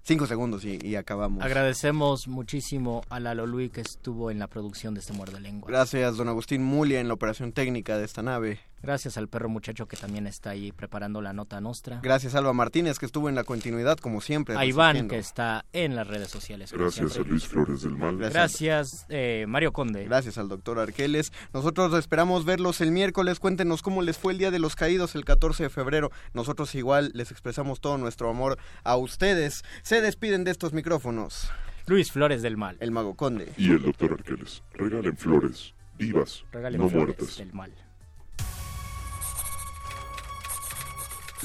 Cinco 0.08 0.26
segundos 0.26 0.64
y, 0.64 0.78
y 0.82 0.96
acabamos. 0.96 1.44
Agradecemos 1.44 2.28
muchísimo 2.28 3.02
a 3.10 3.20
Lalo 3.20 3.46
Luis 3.46 3.70
que 3.70 3.82
estuvo 3.82 4.30
en 4.30 4.38
la 4.38 4.46
producción 4.46 4.94
de 4.94 5.00
este 5.00 5.12
muerde 5.12 5.38
lengua. 5.38 5.68
Gracias, 5.68 6.16
don 6.16 6.28
Agustín 6.28 6.64
Mulia, 6.64 6.98
en 6.98 7.08
la 7.08 7.12
operación 7.12 7.52
técnica 7.52 7.98
de 7.98 8.06
esta 8.06 8.22
nave. 8.22 8.58
Gracias 8.82 9.16
al 9.18 9.28
perro 9.28 9.48
muchacho 9.48 9.86
que 9.86 9.96
también 9.96 10.26
está 10.26 10.50
ahí 10.50 10.72
preparando 10.72 11.20
la 11.20 11.32
nota 11.32 11.60
nostra. 11.60 12.00
Gracias, 12.02 12.34
Alba 12.34 12.52
Martínez, 12.52 12.98
que 12.98 13.06
estuvo 13.06 13.28
en 13.28 13.34
la 13.34 13.44
continuidad, 13.44 13.98
como 13.98 14.20
siempre. 14.20 14.56
A 14.56 14.64
Iván 14.64 15.08
que 15.08 15.18
está 15.18 15.64
en 15.72 15.96
las 15.96 16.06
redes 16.06 16.28
sociales. 16.28 16.72
Gracias 16.72 17.16
a. 17.16 17.20
Luis 17.20 17.46
Flores 17.46 17.82
del 17.82 17.96
Mal. 17.96 18.16
Gracias, 18.18 19.06
eh, 19.08 19.44
Mario 19.48 19.72
Conde. 19.72 20.04
Gracias 20.04 20.38
al 20.38 20.48
doctor 20.48 20.78
Arqueles. 20.78 21.32
Nosotros 21.52 21.92
esperamos 21.98 22.44
verlos 22.44 22.80
el 22.80 22.92
miércoles. 22.92 23.40
Cuéntenos 23.40 23.82
cómo 23.82 24.02
les 24.02 24.16
fue 24.16 24.32
el 24.32 24.38
Día 24.38 24.50
de 24.50 24.58
los 24.58 24.76
Caídos 24.76 25.14
el 25.14 25.24
14 25.24 25.64
de 25.64 25.70
febrero. 25.70 26.10
Nosotros 26.32 26.74
igual 26.74 27.10
les 27.14 27.30
expresamos 27.30 27.80
todo 27.80 27.98
nuestro 27.98 28.30
amor 28.30 28.58
a 28.84 28.96
ustedes. 28.96 29.64
Se 29.82 30.00
despiden 30.00 30.44
de 30.44 30.52
estos 30.52 30.72
micrófonos. 30.72 31.50
Luis 31.86 32.12
Flores 32.12 32.42
del 32.42 32.56
Mal. 32.56 32.76
El 32.80 32.90
Mago 32.90 33.14
Conde. 33.14 33.52
Y 33.56 33.70
el 33.70 33.82
doctor 33.82 34.12
Arqueles. 34.12 34.62
Regalen 34.74 35.16
flores, 35.16 35.74
vivas, 35.96 36.44
Regalen 36.52 36.80
no 36.80 36.88
Flores 36.88 37.16
muertas. 37.16 37.36
del 37.38 37.52
Mal. 37.52 37.72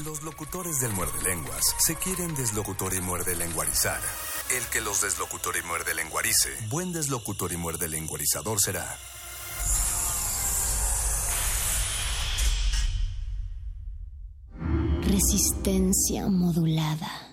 Los 0.02 0.24
locutores 0.24 0.80
del 0.80 0.92
muerde 0.92 1.22
lenguas 1.22 1.62
se 1.78 1.94
quieren 1.94 2.34
deslocutor 2.34 2.94
y 2.94 3.00
muerde 3.00 3.36
lenguarizar. 3.36 4.00
El 4.50 4.64
que 4.72 4.80
los 4.80 5.00
deslocutor 5.02 5.54
y 5.56 5.64
muerde 5.64 5.94
lenguarice, 5.94 6.50
buen 6.68 6.92
deslocutor 6.92 7.52
y 7.52 7.56
muerde 7.56 7.86
lenguarizador 7.86 8.60
será. 8.60 8.98
Resistencia 15.02 16.26
modulada. 16.26 17.30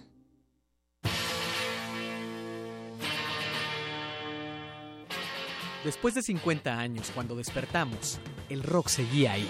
Después 5.84 6.14
de 6.14 6.22
50 6.22 6.78
años, 6.78 7.10
cuando 7.16 7.36
despertamos, 7.36 8.20
el 8.50 8.62
rock 8.62 8.88
seguía 8.90 9.32
ahí. 9.32 9.50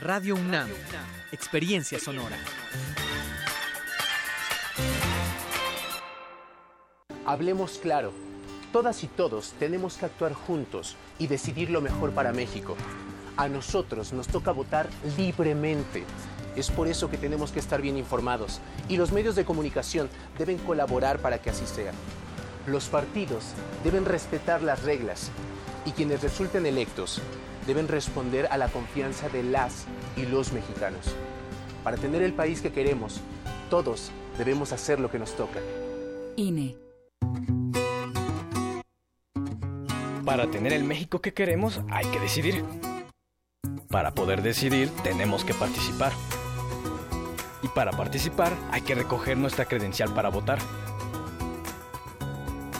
Radio 0.00 0.36
UNAM, 0.36 0.68
Experiencia 1.32 1.98
Sonora. 1.98 2.36
Hablemos 7.26 7.78
claro. 7.78 8.12
Todas 8.72 9.02
y 9.02 9.08
todos 9.08 9.54
tenemos 9.58 9.96
que 9.96 10.06
actuar 10.06 10.34
juntos 10.34 10.94
y 11.18 11.26
decidir 11.26 11.70
lo 11.70 11.80
mejor 11.80 12.12
para 12.12 12.32
México. 12.32 12.76
A 13.36 13.48
nosotros 13.48 14.12
nos 14.12 14.28
toca 14.28 14.52
votar 14.52 14.88
libremente. 15.16 16.04
Es 16.54 16.70
por 16.70 16.86
eso 16.86 17.10
que 17.10 17.18
tenemos 17.18 17.50
que 17.50 17.58
estar 17.58 17.82
bien 17.82 17.96
informados 17.96 18.60
y 18.88 18.98
los 18.98 19.10
medios 19.10 19.34
de 19.34 19.44
comunicación 19.44 20.08
deben 20.38 20.58
colaborar 20.58 21.18
para 21.18 21.38
que 21.38 21.50
así 21.50 21.66
sea. 21.66 21.92
Los 22.68 22.86
partidos 22.86 23.46
deben 23.82 24.04
respetar 24.04 24.62
las 24.62 24.84
reglas 24.84 25.30
y 25.84 25.90
quienes 25.90 26.22
resulten 26.22 26.66
electos 26.66 27.20
deben 27.68 27.86
responder 27.86 28.48
a 28.50 28.56
la 28.56 28.68
confianza 28.68 29.28
de 29.28 29.42
las 29.42 29.84
y 30.16 30.24
los 30.24 30.54
mexicanos. 30.54 31.14
Para 31.84 31.98
tener 31.98 32.22
el 32.22 32.32
país 32.32 32.62
que 32.62 32.72
queremos, 32.72 33.20
todos 33.68 34.10
debemos 34.38 34.72
hacer 34.72 34.98
lo 34.98 35.10
que 35.10 35.18
nos 35.18 35.36
toca. 35.36 35.60
INE. 36.36 36.76
Para 40.24 40.50
tener 40.50 40.72
el 40.72 40.84
México 40.84 41.20
que 41.20 41.34
queremos 41.34 41.82
hay 41.90 42.06
que 42.06 42.18
decidir. 42.18 42.64
Para 43.90 44.14
poder 44.14 44.40
decidir 44.40 44.88
tenemos 45.02 45.44
que 45.44 45.52
participar. 45.52 46.12
Y 47.62 47.68
para 47.68 47.90
participar 47.90 48.54
hay 48.70 48.80
que 48.80 48.94
recoger 48.94 49.36
nuestra 49.36 49.66
credencial 49.66 50.14
para 50.14 50.30
votar. 50.30 50.58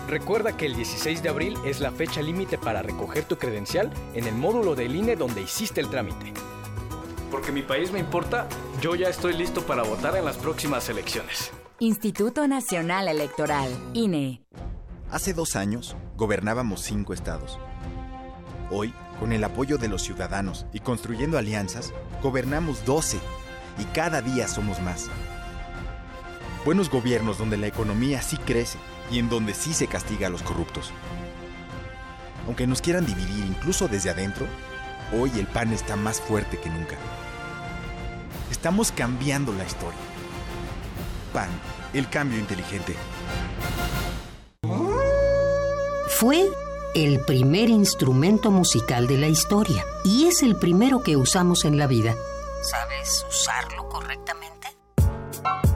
Recuerda 0.08 0.56
que 0.56 0.64
el 0.64 0.74
16 0.74 1.22
de 1.22 1.28
abril 1.28 1.58
es 1.66 1.80
la 1.80 1.90
fecha 1.90 2.22
límite 2.22 2.56
para 2.56 2.80
recoger 2.80 3.24
tu 3.24 3.36
credencial 3.36 3.90
en 4.14 4.26
el 4.26 4.34
módulo 4.34 4.74
del 4.74 4.96
INE 4.96 5.16
donde 5.16 5.42
hiciste 5.42 5.82
el 5.82 5.90
trámite. 5.90 6.32
Porque 7.30 7.52
mi 7.52 7.60
país 7.60 7.92
me 7.92 7.98
importa, 7.98 8.48
yo 8.80 8.94
ya 8.94 9.10
estoy 9.10 9.34
listo 9.34 9.60
para 9.66 9.82
votar 9.82 10.16
en 10.16 10.24
las 10.24 10.38
próximas 10.38 10.88
elecciones. 10.88 11.50
Instituto 11.78 12.48
Nacional 12.48 13.06
Electoral, 13.06 13.68
INE. 13.92 14.42
Hace 15.10 15.34
dos 15.34 15.56
años 15.56 15.94
gobernábamos 16.16 16.80
cinco 16.80 17.12
estados. 17.12 17.58
Hoy, 18.70 18.94
con 19.20 19.34
el 19.34 19.44
apoyo 19.44 19.76
de 19.76 19.88
los 19.88 20.00
ciudadanos 20.00 20.64
y 20.72 20.80
construyendo 20.80 21.36
alianzas, 21.36 21.92
gobernamos 22.22 22.82
12 22.86 23.18
y 23.78 23.84
cada 23.92 24.22
día 24.22 24.48
somos 24.48 24.80
más. 24.80 25.10
Buenos 26.64 26.88
gobiernos 26.88 27.36
donde 27.36 27.58
la 27.58 27.66
economía 27.66 28.22
sí 28.22 28.38
crece 28.38 28.78
y 29.10 29.18
en 29.18 29.28
donde 29.28 29.54
sí 29.54 29.72
se 29.72 29.86
castiga 29.86 30.26
a 30.26 30.30
los 30.30 30.42
corruptos. 30.42 30.92
Aunque 32.46 32.66
nos 32.66 32.80
quieran 32.80 33.06
dividir 33.06 33.44
incluso 33.44 33.88
desde 33.88 34.10
adentro, 34.10 34.46
hoy 35.12 35.30
el 35.38 35.46
PAN 35.46 35.72
está 35.72 35.96
más 35.96 36.20
fuerte 36.20 36.58
que 36.58 36.70
nunca. 36.70 36.96
Estamos 38.50 38.90
cambiando 38.92 39.52
la 39.52 39.64
historia. 39.64 39.98
PAN, 41.32 41.48
el 41.92 42.08
cambio 42.08 42.38
inteligente. 42.38 42.96
Fue 46.08 46.46
el 46.94 47.20
primer 47.26 47.68
instrumento 47.68 48.50
musical 48.50 49.06
de 49.06 49.18
la 49.18 49.28
historia 49.28 49.84
y 50.04 50.26
es 50.26 50.42
el 50.42 50.56
primero 50.56 51.02
que 51.02 51.16
usamos 51.16 51.64
en 51.64 51.78
la 51.78 51.86
vida. 51.86 52.16
¿Sabes 52.62 53.24
usarlo 53.28 53.88
correctamente? 53.88 54.68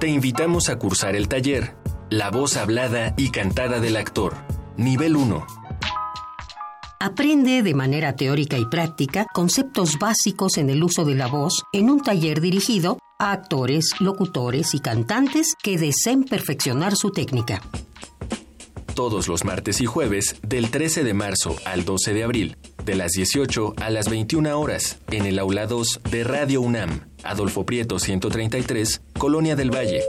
Te 0.00 0.08
invitamos 0.08 0.68
a 0.68 0.76
cursar 0.78 1.14
el 1.14 1.28
taller 1.28 1.81
La 2.12 2.30
voz 2.30 2.58
hablada 2.58 3.14
y 3.16 3.30
cantada 3.30 3.80
del 3.80 3.96
actor, 3.96 4.34
nivel 4.76 5.16
1. 5.16 5.46
Aprende 7.00 7.62
de 7.62 7.72
manera 7.72 8.16
teórica 8.16 8.58
y 8.58 8.66
práctica 8.66 9.24
conceptos 9.32 9.98
básicos 9.98 10.58
en 10.58 10.68
el 10.68 10.84
uso 10.84 11.06
de 11.06 11.14
la 11.14 11.26
voz 11.26 11.62
en 11.72 11.88
un 11.88 12.02
taller 12.02 12.42
dirigido 12.42 12.98
a 13.18 13.32
actores, 13.32 13.94
locutores 13.98 14.74
y 14.74 14.80
cantantes 14.80 15.54
que 15.62 15.78
deseen 15.78 16.24
perfeccionar 16.24 16.96
su 16.96 17.12
técnica. 17.12 17.62
Todos 18.94 19.26
los 19.26 19.46
martes 19.46 19.80
y 19.80 19.86
jueves 19.86 20.36
del 20.42 20.70
13 20.70 21.04
de 21.04 21.14
marzo 21.14 21.56
al 21.64 21.86
12 21.86 22.12
de 22.12 22.24
abril, 22.24 22.58
de 22.84 22.94
las 22.94 23.12
18 23.12 23.72
a 23.78 23.88
las 23.88 24.10
21 24.10 24.60
horas, 24.60 24.98
en 25.10 25.24
el 25.24 25.38
aula 25.38 25.66
2 25.66 26.00
de 26.10 26.24
Radio 26.24 26.60
UNAM, 26.60 27.08
Adolfo 27.22 27.64
Prieto 27.64 27.98
133, 27.98 29.00
Colonia 29.18 29.56
del 29.56 29.70
Valle. 29.70 30.02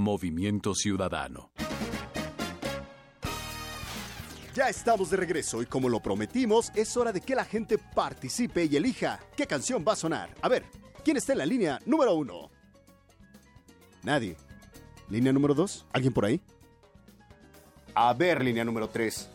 Movimiento 0.09 0.73
Ciudadano. 0.73 1.51
Ya 4.55 4.67
estamos 4.69 5.11
de 5.11 5.17
regreso 5.17 5.61
y 5.61 5.67
como 5.67 5.87
lo 5.87 5.99
prometimos, 5.99 6.71
es 6.73 6.97
hora 6.97 7.11
de 7.11 7.21
que 7.21 7.35
la 7.35 7.45
gente 7.45 7.77
participe 7.77 8.65
y 8.65 8.75
elija 8.75 9.19
qué 9.37 9.45
canción 9.45 9.85
va 9.87 9.93
a 9.93 9.95
sonar. 9.95 10.33
A 10.41 10.49
ver, 10.49 10.65
¿quién 11.03 11.17
está 11.17 11.33
en 11.33 11.37
la 11.37 11.45
línea 11.45 11.79
número 11.85 12.15
uno? 12.15 12.49
Nadie. 14.01 14.35
¿Línea 15.09 15.31
número 15.31 15.53
dos? 15.53 15.85
¿Alguien 15.93 16.11
por 16.11 16.25
ahí? 16.25 16.41
A 17.93 18.11
ver, 18.15 18.43
línea 18.43 18.65
número 18.65 18.89
tres. 18.89 19.29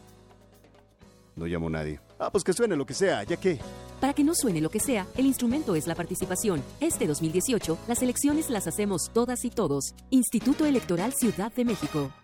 No 1.37 1.47
llamo 1.47 1.71
nadie. 1.71 2.01
Ah, 2.19 2.33
pues 2.33 2.43
que 2.43 2.53
suene 2.53 2.75
lo 2.75 2.85
que 2.85 2.95
sea, 2.95 3.23
ya 3.23 3.37
que... 3.37 3.61
Para 4.01 4.13
que 4.13 4.25
no 4.25 4.35
suene 4.35 4.61
lo 4.61 4.71
que 4.71 4.81
sea, 4.81 5.07
el 5.17 5.27
instrumento 5.27 5.75
es 5.75 5.87
la 5.87 5.95
participación. 5.95 6.63
Este 6.81 7.07
2018, 7.07 7.79
las 7.89 8.03
elecciones 8.03 8.51
las 8.51 8.67
hacemos 8.67 9.11
todas 9.13 9.45
y 9.45 9.51
todos. 9.51 9.95
Instituto 10.11 10.67
Electoral 10.67 11.13
Ciudad 11.15 11.53
de 11.53 11.65
México. 11.65 12.24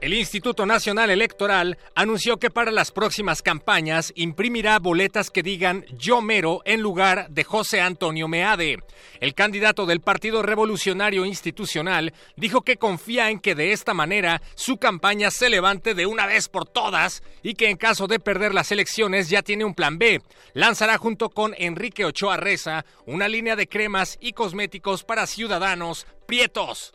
El 0.00 0.14
Instituto 0.14 0.64
Nacional 0.64 1.10
Electoral 1.10 1.76
anunció 1.96 2.36
que 2.36 2.52
para 2.52 2.70
las 2.70 2.92
próximas 2.92 3.42
campañas 3.42 4.12
imprimirá 4.14 4.78
boletas 4.78 5.28
que 5.28 5.42
digan 5.42 5.84
Yo 5.98 6.22
Mero 6.22 6.62
en 6.64 6.82
lugar 6.82 7.28
de 7.30 7.42
José 7.42 7.80
Antonio 7.80 8.28
Meade. 8.28 8.78
El 9.18 9.34
candidato 9.34 9.86
del 9.86 10.00
Partido 10.00 10.42
Revolucionario 10.42 11.24
Institucional 11.24 12.14
dijo 12.36 12.62
que 12.62 12.76
confía 12.76 13.30
en 13.30 13.40
que 13.40 13.56
de 13.56 13.72
esta 13.72 13.92
manera 13.92 14.40
su 14.54 14.76
campaña 14.76 15.32
se 15.32 15.50
levante 15.50 15.94
de 15.94 16.06
una 16.06 16.26
vez 16.26 16.48
por 16.48 16.64
todas 16.64 17.24
y 17.42 17.54
que 17.54 17.68
en 17.68 17.76
caso 17.76 18.06
de 18.06 18.20
perder 18.20 18.54
las 18.54 18.70
elecciones 18.70 19.28
ya 19.28 19.42
tiene 19.42 19.64
un 19.64 19.74
plan 19.74 19.98
B. 19.98 20.22
Lanzará 20.54 20.96
junto 20.98 21.30
con 21.30 21.56
Enrique 21.58 22.04
Ochoa 22.04 22.36
Reza 22.36 22.84
una 23.04 23.26
línea 23.26 23.56
de 23.56 23.68
cremas 23.68 24.16
y 24.20 24.32
cosméticos 24.32 25.02
para 25.02 25.26
ciudadanos 25.26 26.06
prietos. 26.28 26.94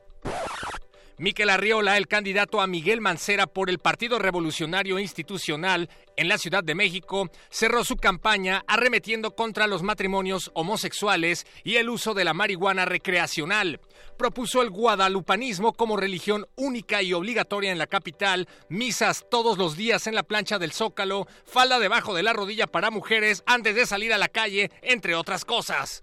Miquel 1.17 1.51
Arriola, 1.51 1.97
el 1.97 2.07
candidato 2.07 2.59
a 2.59 2.67
Miguel 2.67 2.99
Mancera 2.99 3.45
por 3.45 3.69
el 3.69 3.77
Partido 3.77 4.17
Revolucionario 4.17 4.97
Institucional 4.97 5.89
en 6.17 6.27
la 6.27 6.39
Ciudad 6.39 6.63
de 6.63 6.73
México, 6.73 7.29
cerró 7.51 7.83
su 7.83 7.97
campaña 7.97 8.63
arremetiendo 8.67 9.35
contra 9.35 9.67
los 9.67 9.83
matrimonios 9.83 10.49
homosexuales 10.55 11.45
y 11.63 11.75
el 11.75 11.89
uso 11.89 12.15
de 12.15 12.25
la 12.25 12.33
marihuana 12.33 12.85
recreacional. 12.85 13.79
Propuso 14.17 14.63
el 14.63 14.71
guadalupanismo 14.71 15.73
como 15.73 15.97
religión 15.97 16.47
única 16.55 17.03
y 17.03 17.13
obligatoria 17.13 17.71
en 17.71 17.77
la 17.77 17.87
capital, 17.87 18.47
misas 18.67 19.25
todos 19.29 19.57
los 19.59 19.77
días 19.77 20.07
en 20.07 20.15
la 20.15 20.23
plancha 20.23 20.57
del 20.57 20.71
Zócalo, 20.71 21.27
falda 21.45 21.77
debajo 21.77 22.15
de 22.15 22.23
la 22.23 22.33
rodilla 22.33 22.65
para 22.65 22.89
mujeres 22.89 23.43
antes 23.45 23.75
de 23.75 23.85
salir 23.85 24.13
a 24.13 24.17
la 24.17 24.29
calle, 24.29 24.71
entre 24.81 25.13
otras 25.13 25.45
cosas. 25.45 26.01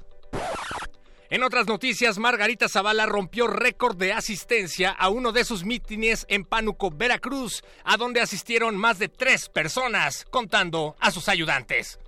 En 1.31 1.45
otras 1.45 1.69
noticias, 1.69 2.19
Margarita 2.19 2.69
Zavala 2.69 3.07
rompió 3.07 3.47
récord 3.47 3.97
de 3.97 4.13
asistencia 4.13 4.91
a 4.91 5.11
uno 5.11 5.31
de 5.31 5.45
sus 5.45 5.65
mítines 5.65 6.27
en 6.29 6.45
Pánuco, 6.45 6.91
Veracruz, 6.91 7.63
a 7.85 7.97
donde 7.97 8.21
asistieron 8.21 8.77
más 8.77 8.99
de 8.99 9.09
tres 9.09 9.49
personas, 9.49 10.27
contando 10.29 10.97
a 10.99 11.13
sus 11.13 11.29
ayudantes. 11.29 12.01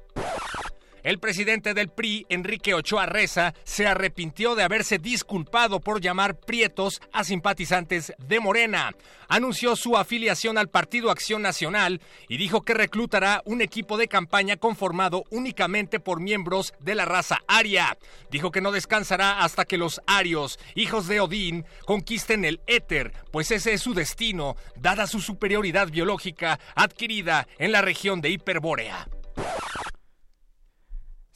El 1.02 1.18
presidente 1.18 1.74
del 1.74 1.88
PRI, 1.88 2.26
Enrique 2.28 2.74
Ochoa 2.74 3.06
Reza, 3.06 3.54
se 3.64 3.88
arrepintió 3.88 4.54
de 4.54 4.62
haberse 4.62 4.98
disculpado 4.98 5.80
por 5.80 6.00
llamar 6.00 6.38
prietos 6.38 7.00
a 7.12 7.24
simpatizantes 7.24 8.12
de 8.18 8.38
Morena. 8.38 8.94
Anunció 9.28 9.74
su 9.74 9.96
afiliación 9.96 10.58
al 10.58 10.68
Partido 10.68 11.10
Acción 11.10 11.42
Nacional 11.42 12.00
y 12.28 12.36
dijo 12.36 12.62
que 12.62 12.74
reclutará 12.74 13.42
un 13.46 13.62
equipo 13.62 13.96
de 13.96 14.06
campaña 14.06 14.56
conformado 14.56 15.24
únicamente 15.30 15.98
por 15.98 16.20
miembros 16.20 16.72
de 16.78 16.94
la 16.94 17.04
raza 17.04 17.40
aria. 17.48 17.98
Dijo 18.30 18.52
que 18.52 18.60
no 18.60 18.70
descansará 18.70 19.42
hasta 19.42 19.64
que 19.64 19.78
los 19.78 20.00
arios, 20.06 20.60
hijos 20.76 21.08
de 21.08 21.20
Odín, 21.20 21.64
conquisten 21.84 22.44
el 22.44 22.60
éter, 22.68 23.12
pues 23.32 23.50
ese 23.50 23.72
es 23.72 23.82
su 23.82 23.92
destino, 23.92 24.54
dada 24.76 25.08
su 25.08 25.20
superioridad 25.20 25.88
biológica 25.88 26.60
adquirida 26.76 27.48
en 27.58 27.72
la 27.72 27.82
región 27.82 28.20
de 28.20 28.30
Hiperbórea. 28.30 29.08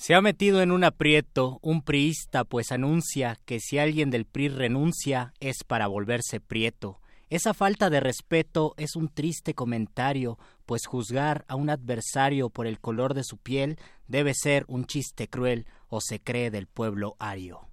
Se 0.07 0.15
ha 0.15 0.21
metido 0.21 0.63
en 0.63 0.71
un 0.71 0.85
aprieto 0.85 1.59
un 1.63 1.83
priista, 1.83 2.45
pues 2.45 2.71
anuncia 2.71 3.41
que 3.45 3.59
si 3.59 3.79
alguien 3.79 4.09
del 4.09 4.25
PRI 4.25 4.51
renuncia 4.51 5.35
es 5.41 5.65
para 5.67 5.89
volverse 5.89 6.39
prieto. 6.39 7.01
Esa 7.29 7.55
falta 7.55 7.91
de 7.91 7.99
respeto 7.99 8.75
es 8.77 8.95
un 8.95 9.09
triste 9.09 9.55
comentario, 9.55 10.39
pues 10.65 10.87
juzgar 10.87 11.45
a 11.49 11.57
un 11.57 11.71
adversario 11.71 12.51
por 12.51 12.69
el 12.69 12.79
color 12.79 13.15
de 13.15 13.25
su 13.25 13.37
piel 13.37 13.81
debe 14.07 14.33
ser 14.33 14.65
un 14.69 14.87
chiste 14.87 15.27
cruel 15.27 15.67
o 15.89 16.01
se 16.01 16.21
cree 16.21 16.53
del 16.53 16.69
pueblo 16.69 17.17
ario. 17.19 17.67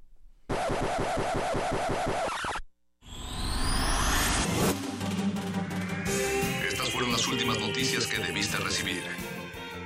Estas 6.67 6.89
fueron 6.89 7.11
las 7.11 7.27
últimas 7.27 7.59
noticias 7.59 8.07
que 8.07 8.17
debiste 8.17 8.57
recibir. 8.57 9.03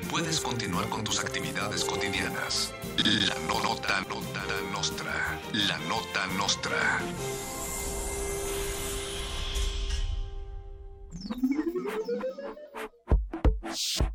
Puedes 0.10 0.40
continuar 0.40 0.88
con 0.90 1.04
tus 1.04 1.20
actividades 1.20 1.84
cotidianas. 1.84 2.74
La 2.98 3.36
no- 3.48 3.62
nota, 3.62 4.02
nota 4.10 4.44
nostra. 4.72 5.40
La 5.54 5.78
nota 5.90 6.26
nostra. 6.38 7.00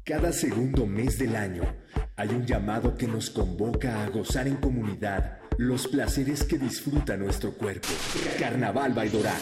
Cada 0.04 0.32
segundo 0.32 0.86
mes 0.86 1.18
del 1.18 1.36
año 1.36 1.62
hay 2.16 2.28
un 2.28 2.46
llamado 2.46 2.96
que 2.96 3.06
nos 3.06 3.30
convoca 3.30 4.02
a 4.04 4.08
gozar 4.08 4.46
en 4.48 4.56
comunidad 4.56 5.38
los 5.58 5.88
placeres 5.88 6.44
que 6.44 6.58
disfruta 6.58 7.16
nuestro 7.16 7.52
cuerpo. 7.52 7.88
Carnaval 8.38 8.92
Baidorá, 8.92 9.34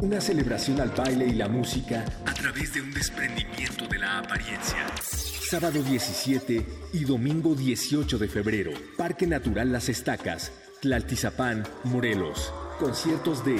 una 0.00 0.20
celebración 0.20 0.80
al 0.80 0.90
baile 0.90 1.26
y 1.26 1.34
la 1.34 1.48
música 1.48 2.04
a 2.26 2.34
través 2.34 2.74
de 2.74 2.82
un 2.82 2.92
desprendimiento 2.92 3.86
de 3.86 3.98
la 3.98 4.18
apariencia. 4.18 4.86
Sábado 5.00 5.82
17 5.82 6.66
y 6.92 7.04
domingo 7.04 7.54
18 7.54 8.18
de 8.18 8.28
febrero, 8.28 8.72
Parque 8.96 9.26
Natural 9.26 9.70
Las 9.70 9.88
Estacas, 9.88 10.52
Tlaltizapán, 10.80 11.64
Morelos. 11.84 12.52
Conciertos 12.78 13.44
de 13.44 13.56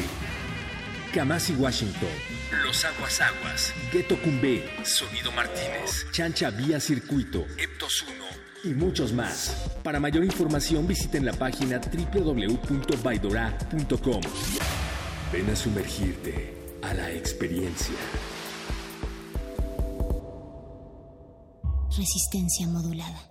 Kamasi 1.15 1.53
Washington, 1.55 2.09
Los 2.65 2.85
Aguas 2.85 3.21
Aguas, 3.21 3.73
Ghetto 3.93 4.21
Cumbé, 4.21 4.69
Sonido 4.83 5.31
Martínez, 5.31 6.07
Chancha 6.11 6.51
Vía 6.51 6.81
Circuito, 6.81 7.47
Eptos 7.57 8.03
1 8.03 8.34
y 8.65 8.75
muchos 8.75 9.13
más. 9.13 9.71
Para 9.83 10.01
mayor 10.01 10.25
información 10.25 10.87
visiten 10.87 11.25
la 11.25 11.33
página 11.33 11.79
www.baidora.com. 11.79 14.21
Ven 15.33 15.51
a 15.51 15.57
sumergirte 15.57 16.55
a 16.83 16.93
la 16.95 17.11
experiencia. 17.13 17.97
Resistencia 21.97 22.67
modulada. 22.67 23.31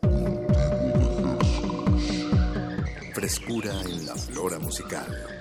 Frescura 3.21 3.71
en 3.83 4.07
la 4.07 4.15
flora 4.15 4.57
musical. 4.57 5.40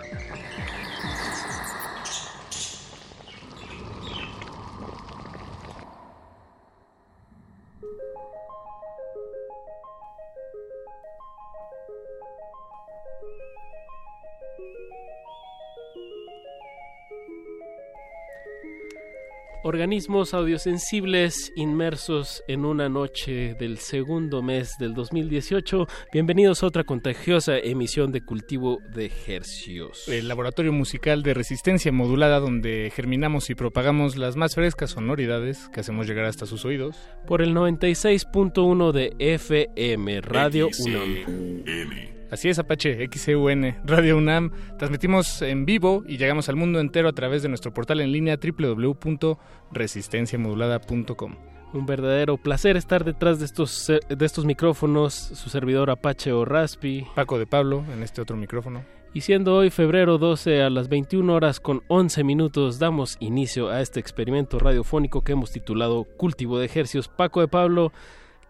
Organismos 19.62 20.32
audiosensibles 20.32 21.52
inmersos 21.54 22.42
en 22.48 22.64
una 22.64 22.88
noche 22.88 23.54
del 23.58 23.76
segundo 23.76 24.42
mes 24.42 24.72
del 24.78 24.94
2018. 24.94 25.86
Bienvenidos 26.14 26.62
a 26.62 26.66
otra 26.66 26.84
contagiosa 26.84 27.58
emisión 27.58 28.11
de 28.11 28.24
Cultivo 28.24 28.78
de 28.94 29.12
Hercios. 29.26 30.08
El 30.08 30.28
laboratorio 30.28 30.72
musical 30.72 31.22
de 31.22 31.34
resistencia 31.34 31.92
modulada 31.92 32.40
donde 32.40 32.90
germinamos 32.94 33.50
y 33.50 33.54
propagamos 33.54 34.16
las 34.16 34.34
más 34.34 34.54
frescas 34.54 34.92
sonoridades 34.92 35.68
que 35.68 35.80
hacemos 35.80 36.06
llegar 36.06 36.24
hasta 36.24 36.46
sus 36.46 36.64
oídos. 36.64 36.96
Por 37.26 37.42
el 37.42 37.54
96.1 37.54 38.92
de 38.92 39.14
FM, 39.18 40.22
Radio 40.22 40.70
UNAM. 40.86 42.20
Así 42.31 42.49
es, 42.49 42.59
Apache, 42.61 43.09
XEUN, 43.12 43.74
Radio 43.85 44.16
UNAM. 44.16 44.53
Transmitimos 44.78 45.43
en 45.43 45.66
vivo 45.66 46.05
y 46.07 46.16
llegamos 46.16 46.49
al 46.49 46.55
mundo 46.55 46.78
entero 46.78 47.09
a 47.09 47.12
través 47.12 47.43
de 47.43 47.49
nuestro 47.49 47.74
portal 47.74 48.01
en 48.01 48.12
línea 48.12 48.37
www.resistenciamodulada.com. 48.37 51.35
Un 51.72 51.87
verdadero 51.87 52.37
placer 52.37 52.76
estar 52.76 53.05
detrás 53.05 53.41
de 53.41 53.47
estos, 53.47 53.89
de 53.89 54.26
estos 54.26 54.45
micrófonos, 54.45 55.14
su 55.14 55.51
servidor 55.51 55.91
Apache 55.91 56.33
o 56.33 56.45
Raspi. 56.45 57.05
Paco 57.16 57.37
de 57.37 57.47
Pablo 57.47 57.85
en 57.93 58.05
este 58.05 58.20
otro 58.20 58.37
micrófono. 58.37 58.85
Y 59.12 59.22
siendo 59.22 59.57
hoy 59.57 59.70
febrero 59.70 60.18
12 60.18 60.62
a 60.62 60.70
las 60.70 60.89
21 60.89 61.35
horas 61.35 61.59
con 61.59 61.83
11 61.89 62.22
minutos, 62.22 62.78
damos 62.78 63.16
inicio 63.18 63.70
a 63.70 63.81
este 63.81 63.99
experimento 63.99 64.61
radiofónico 64.61 65.22
que 65.22 65.33
hemos 65.33 65.51
titulado 65.51 66.05
Cultivo 66.05 66.61
de 66.61 66.66
Ejercios. 66.66 67.09
Paco 67.09 67.41
de 67.41 67.49
Pablo, 67.49 67.93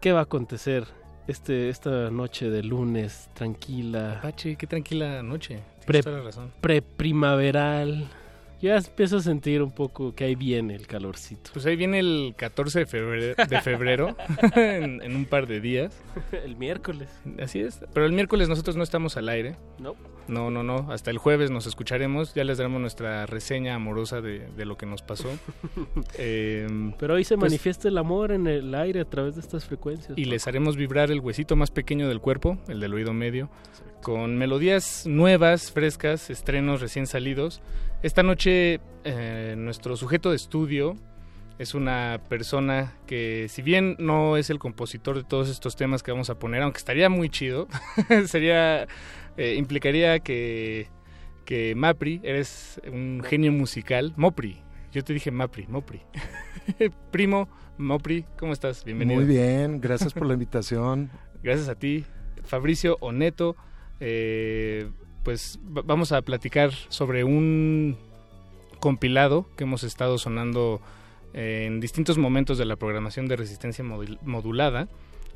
¿qué 0.01 0.13
va 0.13 0.21
a 0.21 0.25
acontecer 0.25 0.85
este, 1.27 1.69
esta 1.69 2.11
noche 2.11 2.51
de 2.51 2.63
lunes 2.63 3.31
tranquila? 3.35 4.19
Apache, 4.19 4.57
qué 4.57 4.67
tranquila 4.67 5.23
noche. 5.23 5.61
Pre, 5.87 6.03
la 6.03 6.21
razón. 6.23 6.53
Preprimaveral. 6.61 8.09
Ya 8.61 8.77
empiezo 8.77 9.17
a 9.17 9.21
sentir 9.21 9.63
un 9.63 9.73
poco 9.73 10.15
que 10.15 10.25
ahí 10.25 10.35
viene 10.35 10.75
el 10.75 10.87
calorcito. 10.87 11.51
Pues 11.53 11.65
ahí 11.65 11.77
viene 11.77 11.99
el 11.99 12.35
14 12.37 12.81
de 12.81 12.87
febrero, 12.87 13.35
de 13.49 13.61
febrero 13.63 14.17
en, 14.55 15.03
en 15.03 15.17
un 15.17 15.25
par 15.25 15.47
de 15.47 15.61
días. 15.61 15.99
el 16.45 16.57
miércoles. 16.57 17.09
Así 17.43 17.61
es. 17.61 17.81
Pero 17.95 18.05
el 18.05 18.13
miércoles 18.13 18.49
nosotros 18.49 18.77
no 18.77 18.83
estamos 18.83 19.17
al 19.17 19.29
aire. 19.31 19.57
No. 19.79 19.95
No, 20.29 20.51
no, 20.51 20.63
no. 20.63 20.93
Hasta 20.93 21.11
el 21.11 21.19
jueves 21.19 21.51
nos 21.51 21.67
escucharemos. 21.67 22.35
Ya 22.35 22.45
les 22.45 22.59
daremos 22.59 22.81
nuestra 22.81 23.27
reseña 23.27 23.75
amorosa 23.75 24.21
de, 24.21 24.49
de 24.57 24.65
lo 24.65 24.77
que 24.77 24.87
nos 24.87 25.03
pasó. 25.03 25.31
Eh, 26.19 26.67
Pero 26.99 27.15
hoy 27.15 27.25
se 27.25 27.37
pues, 27.37 27.51
manifiesta 27.51 27.89
el 27.89 27.97
amor 27.99 28.33
en 28.33 28.47
el 28.47 28.75
aire 28.75 29.01
a 29.01 29.05
través 29.05 29.35
de 29.35 29.41
estas 29.41 29.65
frecuencias. 29.65 30.17
Y 30.17 30.25
les 30.25 30.47
haremos 30.47 30.77
vibrar 30.77 31.11
el 31.11 31.21
huesito 31.21 31.57
más 31.57 31.71
pequeño 31.71 32.09
del 32.09 32.21
cuerpo, 32.21 32.59
el 32.69 32.81
del 32.81 32.93
oído 32.95 33.13
medio, 33.13 33.51
con 34.03 34.37
melodías 34.37 35.07
nuevas, 35.07 35.73
frescas, 35.73 36.31
estrenos 36.31 36.81
recién 36.81 37.07
salidos. 37.07 37.63
Esta 38.03 38.23
noche 38.23 38.81
eh, 39.05 39.55
nuestro 39.59 39.95
sujeto 39.95 40.31
de 40.31 40.37
estudio 40.37 40.97
es 41.59 41.75
una 41.75 42.19
persona 42.31 42.95
que 43.07 43.47
si 43.51 43.61
bien 43.61 43.97
no 43.99 44.39
es 44.39 44.49
el 44.49 44.59
compositor 44.59 45.17
de 45.17 45.25
todos 45.25 45.51
estos 45.51 45.77
temas 45.77 46.03
que 46.03 46.11
vamos 46.11 46.31
a 46.31 46.39
poner, 46.39 46.63
aunque 46.63 46.79
estaría 46.79 47.11
muy 47.11 47.29
chido, 47.29 47.69
sería 48.27 48.87
eh, 49.37 49.55
implicaría 49.57 50.19
que 50.21 50.89
que 51.45 51.75
Mapri 51.75 52.21
eres 52.23 52.81
un 52.91 53.23
genio 53.23 53.53
musical, 53.53 54.15
Mopri. 54.17 54.63
Yo 54.93 55.03
te 55.03 55.13
dije 55.13 55.31
Mapri, 55.31 55.67
Mopri. 55.67 56.01
Primo 57.11 57.49
Mopri, 57.77 58.25
¿cómo 58.39 58.53
estás? 58.53 58.83
Bienvenido. 58.85 59.21
Muy 59.21 59.29
bien, 59.29 59.81
gracias 59.81 60.15
por 60.15 60.27
la 60.27 60.35
invitación. 60.35 61.11
Gracias 61.43 61.69
a 61.69 61.75
ti, 61.75 62.05
Fabricio 62.45 62.99
Oneto. 63.01 63.57
Eh, 63.99 64.91
pues 65.23 65.59
va- 65.65 65.83
vamos 65.85 66.13
a 66.13 66.23
platicar 66.23 66.73
sobre 66.89 67.25
un 67.25 67.97
compilado 68.81 69.47
que 69.57 69.65
hemos 69.65 69.83
estado 69.83 70.19
sonando 70.19 70.81
eh, 71.35 71.65
en 71.67 71.81
distintos 71.81 72.19
momentos 72.19 72.59
de 72.59 72.65
la 72.65 72.77
programación 72.77 73.29
de 73.29 73.37
resistencia 73.37 73.85
modul- 73.85 74.19
modulada. 74.23 74.89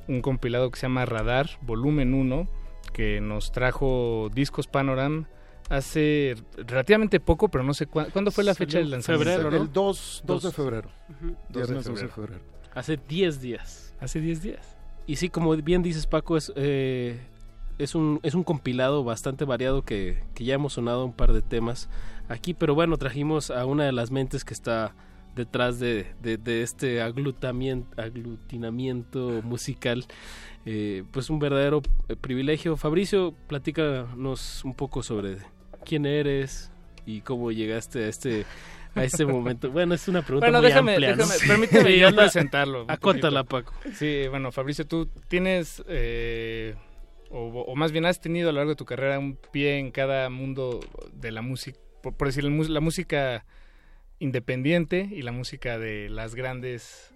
Un 0.08 0.20
compilado 0.22 0.70
que 0.70 0.78
se 0.78 0.82
llama 0.86 1.06
Radar, 1.06 1.50
volumen 1.62 2.14
1, 2.14 2.48
que 2.92 3.20
nos 3.20 3.52
trajo 3.52 4.30
Discos 4.34 4.66
Panoram 4.66 5.26
hace 5.70 6.34
relativamente 6.56 7.20
poco, 7.20 7.48
pero 7.48 7.64
no 7.64 7.72
sé 7.72 7.86
cuándo. 7.86 8.12
¿Cuándo 8.12 8.30
fue 8.30 8.44
la 8.44 8.54
fecha 8.54 8.78
del 8.78 8.90
lanzamiento? 8.90 9.30
Febrero, 9.30 9.50
¿no? 9.50 9.62
El 9.64 9.72
2, 9.72 10.22
2 10.26 10.42
de 10.42 10.52
febrero. 10.52 10.90
Ujú, 11.08 11.26
2 11.28 11.36
de 11.48 11.52
Viernes 11.54 11.68
2 11.68 11.84
de 11.84 12.08
febrero. 12.08 12.14
febrero. 12.14 12.40
Hace 12.74 12.98
10 13.08 13.40
días. 13.40 13.94
Hace 14.00 14.20
10 14.20 14.42
días. 14.42 14.76
Y 15.06 15.16
sí, 15.16 15.28
como 15.30 15.54
bien 15.56 15.82
dices 15.82 16.06
Paco, 16.06 16.36
es, 16.36 16.52
eh, 16.56 17.18
es, 17.78 17.94
un, 17.94 18.20
es 18.22 18.34
un 18.34 18.44
compilado 18.44 19.04
bastante 19.04 19.44
variado 19.44 19.82
que, 19.82 20.22
que 20.34 20.44
ya 20.44 20.54
hemos 20.54 20.74
sonado 20.74 21.04
un 21.04 21.12
par 21.12 21.32
de 21.32 21.42
temas 21.42 21.88
aquí, 22.28 22.54
pero 22.54 22.74
bueno, 22.74 22.96
trajimos 22.96 23.50
a 23.50 23.64
una 23.66 23.84
de 23.84 23.92
las 23.92 24.10
mentes 24.10 24.44
que 24.44 24.54
está 24.54 24.94
detrás 25.34 25.80
de, 25.80 26.06
de- 26.22 26.36
de 26.36 26.62
este 26.62 27.02
aglutinamiento 27.02 29.40
musical. 29.42 30.04
Eh, 30.66 31.04
pues 31.10 31.28
un 31.30 31.38
verdadero 31.38 31.82
eh, 32.08 32.16
privilegio. 32.16 32.76
Fabricio, 32.76 33.34
platícanos 33.48 34.64
un 34.64 34.74
poco 34.74 35.02
sobre 35.02 35.38
quién 35.84 36.06
eres 36.06 36.70
y 37.06 37.20
cómo 37.20 37.52
llegaste 37.52 38.04
a 38.04 38.08
este 38.08 38.46
a 38.94 39.04
este 39.04 39.26
momento. 39.34 39.70
Bueno, 39.70 39.94
es 39.94 40.08
una 40.08 40.22
pregunta 40.22 40.46
Bueno, 40.46 40.60
muy 40.60 40.68
déjame, 40.68 40.92
amplia, 40.92 41.16
permíteme 41.46 41.98
yo 41.98 42.14
presentarlo. 42.14 42.86
poquito. 42.86 43.44
Paco. 43.44 43.72
Sí, 43.94 44.22
bueno, 44.30 44.52
Fabricio, 44.52 44.86
tú 44.86 45.06
tienes, 45.28 45.82
eh, 45.88 46.74
o, 47.34 47.62
o 47.62 47.76
más 47.76 47.92
bien 47.92 48.06
has 48.06 48.20
tenido 48.20 48.48
a 48.48 48.52
lo 48.52 48.58
largo 48.58 48.70
de 48.70 48.76
tu 48.76 48.84
carrera 48.84 49.18
un 49.18 49.36
pie 49.50 49.78
en 49.78 49.90
cada 49.90 50.30
mundo 50.30 50.80
de 51.12 51.32
la 51.32 51.42
música, 51.42 51.78
por, 52.02 52.16
por 52.16 52.28
decir, 52.28 52.44
la 52.44 52.80
música 52.80 53.44
independiente 54.20 55.08
y 55.10 55.22
la 55.22 55.32
música 55.32 55.78
de 55.78 56.08
las 56.08 56.34
grandes 56.34 57.12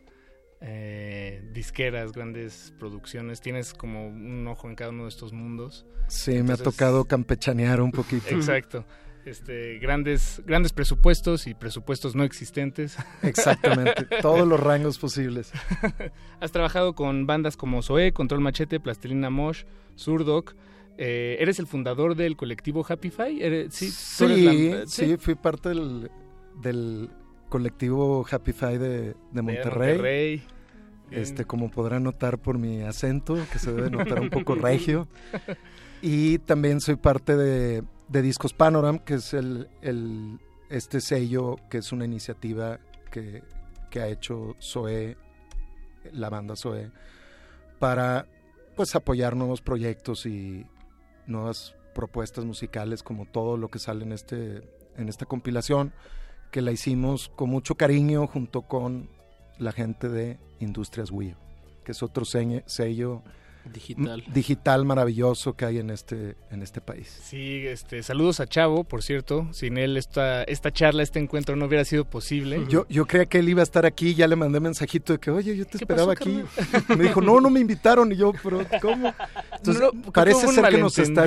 eh, 0.60 1.42
disqueras, 1.52 2.12
grandes 2.12 2.74
producciones. 2.78 3.40
Tienes 3.40 3.72
como 3.74 4.08
un 4.08 4.46
ojo 4.48 4.68
en 4.68 4.74
cada 4.74 4.90
uno 4.90 5.04
de 5.04 5.10
estos 5.10 5.32
mundos. 5.32 5.86
Sí, 6.08 6.42
me 6.42 6.54
ha 6.54 6.56
tocado 6.56 7.04
campechanear 7.04 7.80
un 7.80 7.92
poquito. 7.92 8.34
Exacto. 8.34 8.84
Este, 9.28 9.78
grandes, 9.78 10.42
grandes 10.46 10.72
presupuestos 10.72 11.46
y 11.46 11.54
presupuestos 11.54 12.14
no 12.16 12.24
existentes. 12.24 12.96
Exactamente, 13.22 14.06
todos 14.22 14.46
los 14.48 14.58
rangos 14.58 14.98
posibles. 14.98 15.52
Has 16.40 16.52
trabajado 16.52 16.94
con 16.94 17.26
bandas 17.26 17.56
como 17.56 17.82
Zoé, 17.82 18.12
Control 18.12 18.40
Machete, 18.40 18.80
Plastilina 18.80 19.30
Mosh, 19.30 19.64
Surdoc. 19.96 20.54
Eh, 20.96 21.36
¿Eres 21.40 21.58
el 21.58 21.66
fundador 21.66 22.16
del 22.16 22.36
colectivo 22.36 22.84
Happify? 22.88 23.40
¿Eres- 23.42 23.74
sí, 23.74 23.84
eres 23.86 23.94
Sí, 23.96 24.70
la- 24.70 24.86
sí, 24.86 25.16
fui 25.18 25.34
parte 25.34 25.68
del, 25.68 26.10
del 26.60 27.10
colectivo 27.48 28.26
Happify 28.28 28.78
de, 28.78 29.14
de 29.32 29.42
Monterrey. 29.42 29.88
Monterrey. 29.92 30.42
Este, 31.10 31.44
como 31.44 31.70
podrán 31.70 32.02
notar 32.02 32.38
por 32.38 32.58
mi 32.58 32.82
acento, 32.82 33.38
que 33.52 33.58
se 33.58 33.72
debe 33.72 33.90
notar 33.90 34.20
un 34.20 34.30
poco 34.30 34.54
regio. 34.54 35.06
Y 36.00 36.38
también 36.38 36.80
soy 36.80 36.94
parte 36.94 37.36
de, 37.36 37.82
de 38.08 38.22
Discos 38.22 38.52
Panoram, 38.54 38.98
que 38.98 39.14
es 39.14 39.34
el, 39.34 39.68
el- 39.82 40.38
este 40.70 41.00
sello, 41.00 41.56
que 41.70 41.78
es 41.78 41.92
una 41.92 42.04
iniciativa 42.04 42.78
que, 43.10 43.42
que 43.90 44.00
ha 44.00 44.08
hecho 44.08 44.54
Zoé, 44.60 45.16
la 46.12 46.28
banda 46.28 46.56
Zoé, 46.56 46.90
para 47.78 48.26
pues 48.76 48.94
apoyar 48.94 49.34
nuevos 49.36 49.60
proyectos 49.62 50.26
y 50.26 50.66
nuevas 51.26 51.74
propuestas 51.94 52.44
musicales, 52.44 53.02
como 53.02 53.26
todo 53.26 53.56
lo 53.56 53.68
que 53.68 53.78
sale 53.78 54.04
en, 54.04 54.12
este, 54.12 54.62
en 54.96 55.08
esta 55.08 55.26
compilación, 55.26 55.92
que 56.50 56.62
la 56.62 56.70
hicimos 56.70 57.28
con 57.34 57.50
mucho 57.50 57.74
cariño 57.76 58.26
junto 58.26 58.62
con 58.62 59.10
la 59.58 59.72
gente 59.72 60.08
de 60.08 60.38
Industrias 60.60 61.10
Wii, 61.10 61.34
que 61.84 61.92
es 61.92 62.02
otro 62.02 62.24
sello 62.24 63.22
Digital. 63.72 64.24
digital 64.32 64.84
maravilloso 64.84 65.54
que 65.54 65.64
hay 65.64 65.78
en 65.78 65.90
este, 65.90 66.36
en 66.50 66.62
este 66.62 66.80
país. 66.80 67.08
Sí, 67.22 67.66
este, 67.66 68.02
saludos 68.02 68.40
a 68.40 68.46
Chavo, 68.46 68.84
por 68.84 69.02
cierto. 69.02 69.48
Sin 69.52 69.78
él 69.78 69.96
esta, 69.96 70.42
esta 70.44 70.70
charla, 70.72 71.02
este 71.02 71.18
encuentro 71.18 71.56
no 71.56 71.66
hubiera 71.66 71.84
sido 71.84 72.04
posible. 72.04 72.64
Yo, 72.68 72.86
yo 72.88 73.06
creía 73.06 73.26
que 73.26 73.38
él 73.38 73.48
iba 73.48 73.60
a 73.60 73.64
estar 73.64 73.86
aquí, 73.86 74.14
ya 74.14 74.26
le 74.28 74.36
mandé 74.36 74.60
mensajito 74.60 75.12
de 75.12 75.18
que, 75.18 75.30
oye, 75.30 75.56
yo 75.56 75.64
te 75.64 75.72
¿Qué 75.72 75.84
esperaba 75.84 76.14
pasó, 76.14 76.28
aquí. 76.30 76.42
Me 76.96 77.04
dijo, 77.04 77.20
no, 77.20 77.40
no 77.40 77.50
me 77.50 77.60
invitaron. 77.60 78.12
Y 78.12 78.16
yo, 78.16 78.32
pero 78.42 78.60
¿cómo? 78.80 79.12
Entonces, 79.56 79.82
No, 79.92 80.12
parece 80.12 80.46
ser 80.48 80.68
que 80.68 80.78
nos 80.78 80.98
está, 80.98 81.26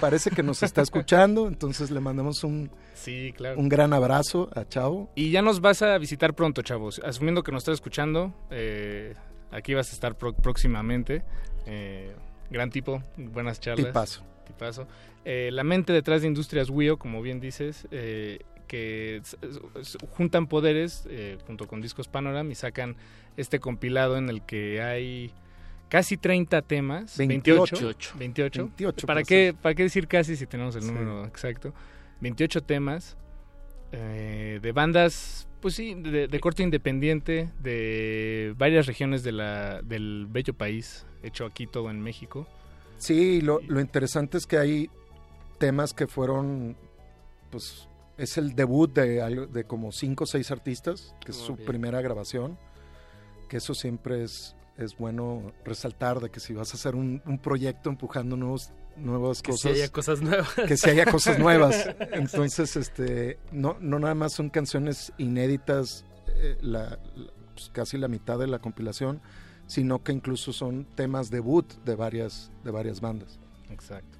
parece 0.00 0.30
que 0.30 0.42
nos 0.42 0.62
está 0.62 0.82
escuchando, 0.82 1.46
entonces 1.48 1.90
le 1.90 2.00
mandamos 2.00 2.44
un, 2.44 2.70
Sí, 2.94 3.32
claro. 3.36 3.58
un 3.58 3.68
gran 3.68 3.92
abrazo 3.92 4.48
a 4.54 4.64
Chavo. 4.66 5.10
Y 5.14 5.30
ya 5.30 5.42
nos 5.42 5.60
vas 5.60 5.82
a 5.82 5.96
visitar 5.98 6.34
pronto, 6.34 6.62
chavos. 6.62 7.00
Asumiendo 7.04 7.42
que 7.42 7.52
nos 7.52 7.62
estás 7.62 7.74
escuchando, 7.74 8.34
eh, 8.50 9.14
aquí 9.50 9.74
vas 9.74 9.90
a 9.90 9.94
estar 9.94 10.16
pro- 10.16 10.34
próximamente. 10.34 11.22
Eh, 11.66 12.14
gran 12.50 12.70
tipo, 12.70 13.02
buenas 13.16 13.60
charlas. 13.60 13.86
Tipazo. 13.86 14.24
Tipazo. 14.46 14.86
Eh, 15.24 15.50
la 15.52 15.64
mente 15.64 15.92
detrás 15.92 16.22
de 16.22 16.28
Industrias 16.28 16.70
WIO, 16.70 16.98
como 16.98 17.22
bien 17.22 17.40
dices, 17.40 17.86
eh, 17.90 18.40
que 18.66 19.20
juntan 20.10 20.46
poderes 20.46 21.06
eh, 21.10 21.38
junto 21.46 21.66
con 21.66 21.80
Discos 21.80 22.08
Panoram 22.08 22.50
y 22.50 22.54
sacan 22.54 22.96
este 23.36 23.58
compilado 23.60 24.16
en 24.16 24.28
el 24.28 24.42
que 24.42 24.80
hay 24.80 25.32
casi 25.88 26.16
30 26.16 26.62
temas. 26.62 27.16
28. 27.18 27.76
28. 27.76 28.14
28. 28.18 28.62
28, 28.62 29.06
¿Para, 29.06 29.20
pues, 29.20 29.28
qué, 29.28 29.54
¿Para 29.60 29.74
qué 29.74 29.82
decir 29.84 30.06
casi 30.08 30.36
si 30.36 30.46
tenemos 30.46 30.76
el 30.76 30.82
Sí. 30.82 30.88
número 30.88 31.24
exacto? 31.26 31.74
28 32.20 32.62
temas 32.62 33.16
eh, 33.92 34.60
de 34.62 34.72
bandas, 34.72 35.48
pues 35.60 35.74
sí, 35.74 35.94
de, 35.94 36.28
de 36.28 36.40
corte 36.40 36.62
independiente, 36.62 37.50
de 37.60 38.54
varias 38.56 38.86
regiones 38.86 39.22
de 39.24 39.32
la, 39.32 39.82
del 39.82 40.26
bello 40.28 40.54
país, 40.54 41.06
hecho 41.22 41.44
aquí 41.46 41.66
todo 41.66 41.90
en 41.90 42.00
México. 42.00 42.46
Sí, 42.98 43.40
lo, 43.40 43.60
lo 43.66 43.80
interesante 43.80 44.38
es 44.38 44.46
que 44.46 44.58
hay 44.58 44.90
temas 45.58 45.92
que 45.94 46.06
fueron, 46.06 46.76
pues, 47.50 47.88
es 48.18 48.36
el 48.38 48.54
debut 48.54 48.92
de, 48.92 49.22
algo- 49.22 49.46
de 49.46 49.64
como 49.64 49.92
cinco 49.92 50.24
o 50.24 50.26
seis 50.26 50.50
artistas, 50.50 51.14
que 51.24 51.32
es 51.32 51.38
Oh, 51.38 51.46
su 51.46 51.54
bien. 51.56 51.66
primera 51.66 52.00
grabación, 52.02 52.58
que 53.48 53.56
eso 53.56 53.74
siempre 53.74 54.22
es, 54.24 54.54
es 54.76 54.96
bueno 54.96 55.52
resaltar, 55.64 56.20
de 56.20 56.30
que 56.30 56.40
si 56.40 56.52
vas 56.52 56.72
a 56.72 56.76
hacer 56.76 56.94
un, 56.94 57.22
un 57.26 57.38
proyecto 57.38 57.88
empujando 57.90 58.36
nuevos, 58.36 58.72
nuevas 58.96 59.40
Que 59.42 59.52
cosas, 59.52 59.72
haya 59.72 59.88
cosas 59.88 60.20
nuevas. 60.20 60.48
que 60.54 60.76
si 60.76 60.90
haya 60.90 61.06
cosas 61.06 61.38
nuevas. 61.38 61.88
Entonces, 62.12 62.76
este, 62.76 63.38
no, 63.52 63.76
no 63.80 63.98
nada 63.98 64.14
más 64.14 64.34
son 64.34 64.50
canciones 64.50 65.12
inéditas, 65.18 66.04
eh, 66.28 66.58
la, 66.60 66.98
la- 67.16 67.32
pues, 67.54 67.70
casi 67.72 67.96
la 67.98 68.08
mitad 68.08 68.38
de 68.38 68.46
la 68.46 68.58
compilación, 68.58 69.20
sino 69.70 70.02
que 70.02 70.10
incluso 70.12 70.52
son 70.52 70.84
temas 70.96 71.30
debut 71.30 71.64
de 71.84 71.94
varias, 71.94 72.50
de 72.64 72.70
varias 72.72 73.00
bandas. 73.00 73.38
Exacto. 73.70 74.18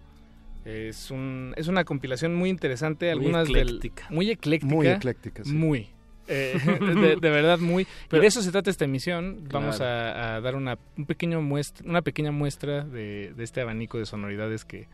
Es, 0.64 1.10
un, 1.10 1.54
es 1.56 1.66
una 1.68 1.84
compilación 1.84 2.34
muy 2.36 2.50
interesante, 2.50 3.06
Muy 3.06 3.12
algunas 3.24 3.48
del- 3.48 3.56
ecléctica. 3.56 4.06
muy 4.10 4.30
ecléctica. 4.30 4.72
Muy 4.74 4.86
ecléctica, 4.86 5.42
sí. 5.44 5.52
Muy. 5.52 5.88
Eh, 6.28 6.56
de, 6.80 7.16
de 7.16 7.30
verdad, 7.30 7.58
muy. 7.58 7.86
Pero- 8.08 8.20
y 8.20 8.22
de 8.22 8.28
eso 8.28 8.42
se 8.42 8.52
trata 8.52 8.70
esta 8.70 8.84
emisión. 8.84 9.44
Vamos 9.50 9.78
Claro. 9.78 10.18
a, 10.20 10.36
a 10.36 10.40
dar 10.40 10.54
una, 10.54 10.78
un 10.96 11.06
pequeño 11.06 11.40
muestra, 11.42 11.88
una 11.88 12.02
pequeña 12.02 12.30
muestra 12.30 12.84
de, 12.84 13.32
de 13.36 13.42
este 13.42 13.60
abanico 13.60 13.98
de 13.98 14.06
sonoridades 14.06 14.64
que, 14.64 14.86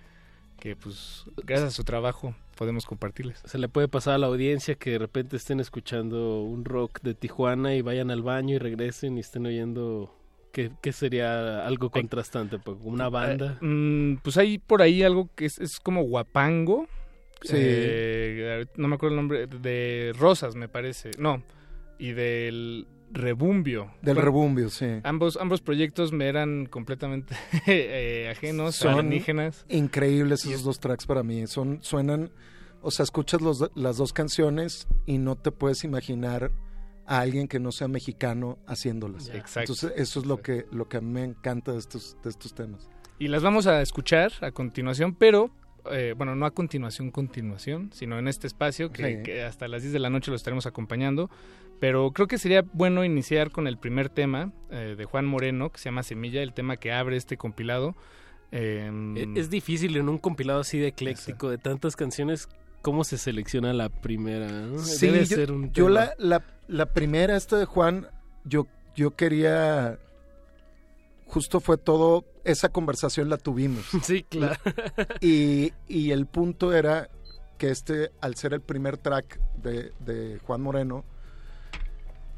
que, 0.61 0.75
pues, 0.77 1.25
gracias 1.45 1.69
a 1.69 1.73
su 1.73 1.85
trabajo 1.85 2.35
podemos 2.57 2.87
compartirles. 2.87 3.43
Se 3.45 3.59
le 3.59 3.69
puede 3.69 3.89
pasar 3.89 4.15
a 4.15 4.19
la 4.19 4.29
audiencia 4.29 4.77
que 4.77 4.93
de 4.93 4.99
repente 4.99 5.37
estén 5.37 5.61
escuchando 5.61 6.41
un 6.43 6.65
rock 6.65 7.01
de 7.03 7.13
Tijuana 7.13 7.75
y 7.75 7.83
vayan 7.83 8.11
al 8.11 8.23
baño 8.23 8.55
y 8.55 8.59
regresen 8.59 9.19
y 9.19 9.21
estén 9.21 9.45
oyendo 9.45 10.16
que, 10.57 10.73
que 10.81 10.93
sería 10.93 11.67
algo 11.67 11.91
contrastante, 11.91 12.59
pues, 12.59 12.79
una 12.81 13.11
banda. 13.11 13.59
Eh, 13.61 13.67
mm, 13.67 14.21
pues 14.23 14.39
hay 14.39 14.57
por 14.57 14.81
ahí 14.81 15.03
algo 15.03 15.29
que 15.35 15.45
es, 15.45 15.59
es 15.59 15.79
como 15.79 16.03
guapango. 16.05 16.87
Sí. 17.43 17.57
Eh, 17.59 18.65
no 18.77 18.89
me 18.89 18.95
acuerdo 18.95 19.17
el 19.17 19.21
nombre. 19.21 19.47
De 19.47 20.15
Rosas, 20.19 20.55
me 20.55 20.67
parece. 20.67 21.11
No. 21.19 21.43
Y 21.99 22.13
del 22.13 22.87
Rebumbio. 23.13 23.91
Del 24.01 24.15
Bueno, 24.15 24.21
rebumbio, 24.23 24.71
sí. 24.71 24.87
Ambos, 25.03 25.37
ambos 25.39 25.61
proyectos 25.61 26.11
me 26.13 26.27
eran 26.27 26.65
completamente 26.65 27.35
eh, 27.67 28.33
ajenos, 28.35 28.77
Son 28.77 28.95
alienígenas. 28.95 29.67
increíbles 29.69 30.47
esos 30.47 30.65
dos 30.65 30.81
tracks 30.81 31.05
para 31.05 31.23
mí. 31.23 31.47
Son, 31.49 31.81
suenan, 31.83 32.31
o 32.81 32.91
sea, 32.91 33.03
escuchas 33.03 33.43
los, 33.43 33.71
las 33.75 33.99
dos 33.99 34.15
canciones 34.15 34.89
y 35.05 35.19
no 35.19 35.37
te 35.37 35.53
puedes 35.53 35.85
imaginar 35.85 36.51
a 37.07 37.21
alguien 37.21 37.47
que 37.49 37.59
no 37.61 37.73
sea 37.73 37.89
mexicano 37.89 38.59
haciéndolas. 38.67 39.29
Exacto. 39.29 39.73
Entonces, 39.73 39.93
eso 39.97 40.21
es 40.21 40.27
lo 40.27 40.39
que, 40.43 40.67
lo 40.73 40.89
que 40.89 40.97
a 40.97 41.01
mí 41.01 41.11
me 41.13 41.25
encanta 41.25 41.73
de 41.73 41.79
estos, 41.79 42.17
de 42.23 42.31
estos 42.31 42.55
temas. 42.55 42.89
Y 43.19 43.29
las 43.29 43.43
vamos 43.43 43.67
a 43.67 43.81
escuchar 43.81 44.33
a 44.43 44.51
continuación, 44.51 45.15
pero, 45.15 45.51
eh, 45.91 46.15
bueno, 46.17 46.35
no 46.35 46.45
a 46.47 46.51
continuación, 46.51 47.11
continuación, 47.11 47.91
sino 47.95 48.19
en 48.19 48.29
este 48.29 48.47
espacio 48.47 48.91
que, 48.91 49.17
Sí. 49.19 49.23
que 49.23 49.43
hasta 49.45 49.69
las 49.69 49.83
10 49.83 49.93
de 49.93 50.01
la 50.01 50.11
noche 50.11 50.31
lo 50.31 50.37
estaremos 50.37 50.67
acompañando. 50.67 51.31
Pero 51.79 52.11
creo 52.13 52.27
que 52.27 52.39
sería 52.39 52.63
bueno 52.73 53.05
iniciar 53.05 53.51
con 53.51 53.67
el 53.67 53.77
primer 53.79 54.09
tema 54.09 54.53
eh, 54.71 54.95
de 54.97 55.05
Juan 55.05 55.27
Moreno, 55.27 55.71
que 55.71 55.79
se 55.79 55.85
llama 55.87 56.03
Semilla, 56.03 56.43
el 56.43 56.55
tema 56.55 56.77
que 56.79 56.91
abre 56.93 57.17
este 57.17 57.37
compilado. 57.37 57.95
Em, 58.51 59.17
E- 59.17 59.33
Es 59.41 59.51
difícil 59.51 59.97
en 59.97 60.09
un 60.09 60.19
compilado 60.19 60.61
así 60.61 60.79
de 60.79 60.89
ecléctico, 60.89 61.51
de 61.51 61.59
tantas 61.59 61.97
canciones, 61.97 62.49
cómo 62.87 63.03
se 63.03 63.19
selecciona 63.19 63.73
la 63.73 63.89
primera. 63.89 64.47
¿no? 64.49 64.79
Sí, 64.79 65.07
Debe 65.07 65.27
yo, 65.27 65.37
ser 65.37 65.51
un 65.51 65.73
yo 65.73 65.89
la, 65.89 66.15
la, 66.19 66.45
la 66.69 66.87
primera, 66.87 67.37
esta 67.37 67.59
de 67.59 67.65
Juan, 67.65 68.07
yo, 68.45 68.69
yo 68.95 69.17
quería, 69.17 69.99
justo 71.27 71.59
fue 71.59 71.79
todo, 71.79 72.25
esa 72.45 72.69
conversación 72.69 73.29
la 73.29 73.39
tuvimos. 73.39 73.85
Sí, 74.05 74.23
claro. 74.23 74.55
Y, 75.21 75.73
y 75.89 76.13
el 76.13 76.27
punto 76.27 76.73
era 76.73 77.11
que 77.59 77.71
este, 77.71 78.13
al 78.21 78.37
ser 78.37 78.55
el 78.55 78.61
primer 78.61 78.99
track 78.99 79.41
de, 79.61 79.91
de 79.99 80.39
Juan 80.47 80.61
Moreno, 80.61 81.05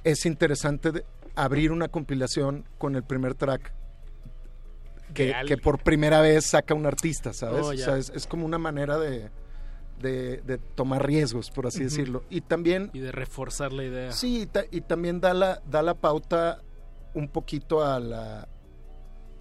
es 0.02 0.24
interesante 0.24 0.92
de- 0.92 1.04
abrir 1.34 1.72
una 1.72 1.88
compilación 1.88 2.64
con 2.78 2.96
el 2.96 3.02
primer 3.02 3.34
track 3.34 3.74
que, 5.12 5.34
que 5.46 5.58
por 5.58 5.82
primera 5.82 6.22
vez 6.22 6.46
saca 6.46 6.72
un 6.72 6.86
artista, 6.86 7.34
¿sabes? 7.34 7.66
Oh, 7.66 7.68
o 7.68 7.76
sea, 7.76 7.98
es, 7.98 8.08
es 8.14 8.26
como 8.26 8.46
una 8.46 8.56
manera 8.56 8.96
de, 8.98 9.28
de, 10.00 10.38
de 10.42 10.58
tomar 10.58 11.06
riesgos, 11.06 11.50
por 11.50 11.66
así 11.66 11.84
decirlo. 11.84 12.22
Y 12.30 12.40
también 12.42 12.90
Y 12.92 13.00
de 13.00 13.12
reforzar 13.12 13.72
la 13.72 13.84
idea. 13.84 14.12
Sí, 14.12 14.42
y, 14.42 14.46
ta- 14.46 14.64
y 14.70 14.80
también 14.82 15.20
da 15.20 15.34
la, 15.34 15.60
da 15.68 15.82
la 15.82 15.94
pauta 15.94 16.62
un 17.14 17.28
poquito 17.28 17.84
a 17.84 17.98
la, 18.00 18.48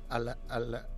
a 0.09 0.19
la- 0.19 0.37
a 0.49 0.59
la- 0.59 0.89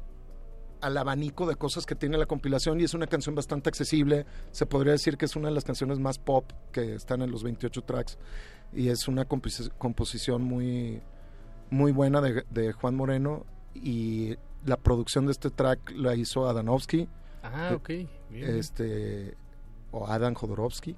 al 0.82 0.98
abanico 0.98 1.46
de 1.46 1.56
cosas 1.58 1.86
que 1.86 1.94
tiene 1.96 2.18
la 2.18 2.26
compilación 2.26 2.80
y 2.80 2.86
es 2.86 2.94
una 2.94 3.08
canción 3.08 3.36
bastante 3.36 3.68
accesible. 3.68 4.26
Se 4.52 4.66
podría 4.66 4.94
decir 4.94 5.18
que 5.18 5.26
es 5.26 5.36
una 5.36 5.50
de 5.50 5.54
las 5.54 5.66
canciones 5.66 6.00
más 6.00 6.18
pop 6.20 6.50
que 6.72 6.96
están 6.96 7.22
en 7.22 7.32
los 7.32 7.44
28 7.44 7.82
tracks 7.82 8.18
y 8.72 8.88
es 8.88 9.08
una 9.10 9.26
compos- 9.28 9.72
composición 9.78 10.42
muy, 10.44 11.02
muy 11.70 11.92
buena 11.92 12.22
de, 12.22 12.46
de 12.50 12.72
Juan 12.72 12.96
Moreno 12.96 13.46
y 13.76 14.36
la 14.66 14.78
producción 14.78 15.26
de 15.26 15.34
este 15.34 15.50
track 15.50 15.92
la 15.98 16.16
hizo 16.16 16.48
Adanovsky. 16.48 17.10
Ah, 17.44 17.72
ok. 17.76 17.90
bien. 17.90 18.10
Este, 18.58 19.36
o 19.92 20.08
Adam 20.08 20.34
Jodorowsky. 20.34 20.96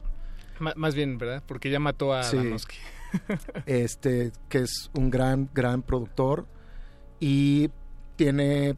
Más 0.75 0.93
bien, 0.93 1.17
¿verdad? 1.17 1.41
Porque 1.47 1.69
ya 1.71 1.79
mató 1.79 2.13
a 2.13 2.23
Sí. 2.23 2.37
Adanovsky. 2.37 2.77
este 3.65 4.31
que 4.47 4.59
es 4.59 4.89
un 4.93 5.09
gran 5.09 5.49
gran 5.53 5.81
productor 5.81 6.45
y 7.19 7.69
tiene 8.15 8.77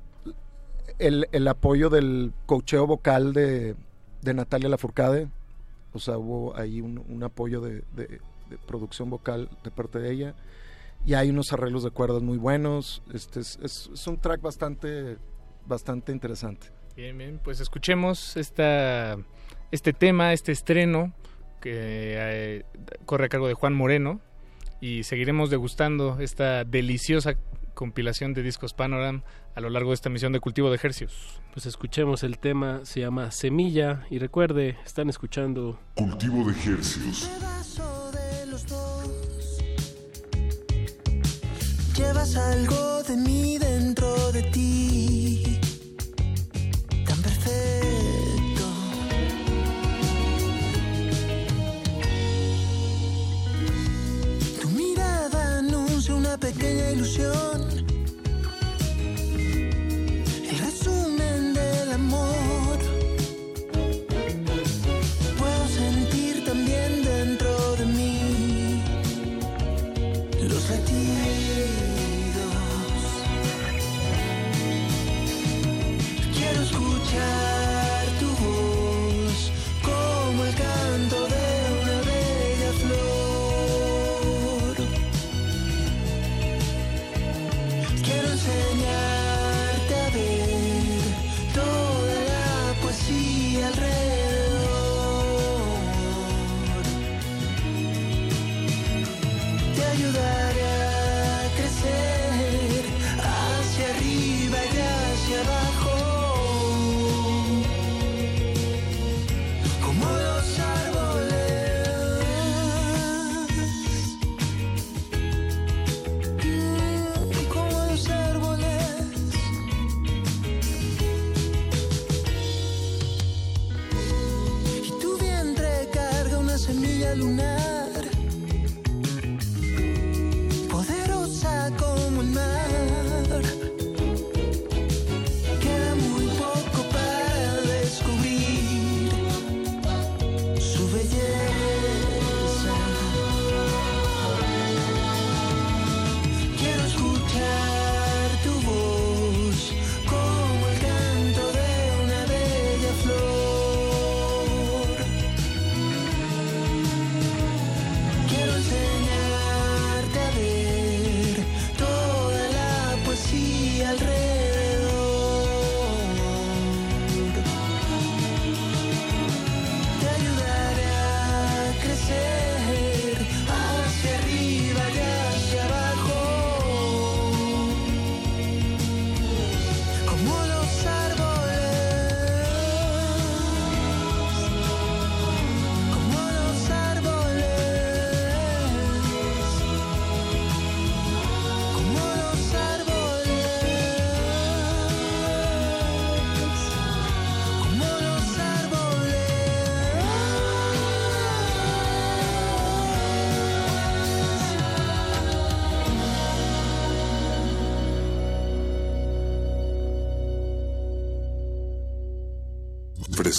el, 0.98 1.28
el 1.32 1.48
apoyo 1.48 1.90
del 1.90 2.34
cocheo 2.48 2.88
vocal 2.88 3.34
de, 3.34 3.76
de 4.22 4.34
Natalia 4.34 4.70
Lafourcade 4.70 5.28
o 5.94 6.00
sea 6.00 6.18
hubo 6.18 6.56
ahí 6.58 6.82
un, 6.82 6.98
un 7.08 7.24
apoyo 7.24 7.62
de, 7.62 7.84
de- 7.96 8.20
de 8.50 8.58
producción 8.68 9.10
vocal 9.12 9.50
de 9.64 9.70
parte 9.72 10.00
de 10.00 10.12
ella 10.12 10.34
y 11.06 11.14
hay 11.14 11.30
unos 11.30 11.54
arreglos 11.54 11.84
de 11.84 11.92
cuerdas 11.92 12.22
muy 12.24 12.38
buenos 12.38 13.04
este 13.14 13.40
es, 13.42 13.60
es- 13.62 13.90
es 13.94 14.08
un 14.08 14.18
track 14.20 14.42
bastante 14.42 15.18
bastante 15.68 16.12
interesante 16.12 16.68
Bien, 16.96 17.16
bien, 17.18 17.40
pues 17.44 17.60
escuchemos 17.60 18.36
esta, 18.38 19.18
este 19.74 19.92
tema, 19.92 20.34
este 20.34 20.52
estreno 20.52 21.14
que 21.60 21.72
eh, 21.74 22.66
corre 23.08 23.26
a 23.26 23.30
cargo 23.30 23.48
de 23.48 23.56
Juan 23.56 23.74
Moreno 23.74 24.22
y 24.80 25.02
seguiremos 25.02 25.50
degustando 25.50 26.20
esta 26.20 26.64
deliciosa 26.64 27.38
compilación 27.74 28.36
de 28.36 28.44
discos 28.44 28.76
Panoram 28.76 29.24
a 29.56 29.62
lo 29.62 29.72
largo 29.72 29.90
de 29.90 29.96
esta 29.96 30.12
misión 30.12 30.32
de 30.32 30.40
cultivo 30.40 30.70
de 30.70 30.76
ejercicios. 30.76 31.42
Pues 31.54 31.66
escuchemos 31.66 32.22
el 32.22 32.38
tema, 32.38 32.82
se 32.84 33.00
llama 33.00 33.32
Semilla 33.32 34.06
y 34.12 34.20
recuerde, 34.20 34.78
están 34.86 35.10
escuchando 35.10 35.80
Cultivo 35.96 36.46
de 36.46 36.54
dos. 36.76 37.32
Llevas 41.98 42.36
algo 42.36 43.04
de 43.04 43.18
mí 43.18 43.58
dentro 43.58 44.32
de 44.34 44.44
ti, 44.44 44.83
pequeña 56.38 56.92
ilusión. 56.92 57.63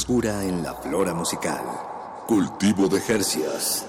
Frescura 0.04 0.44
en 0.44 0.62
la 0.62 0.74
flora 0.74 1.14
musical. 1.14 1.64
Cultivo 2.26 2.88
de 2.88 3.00
Jercias. 3.00 3.86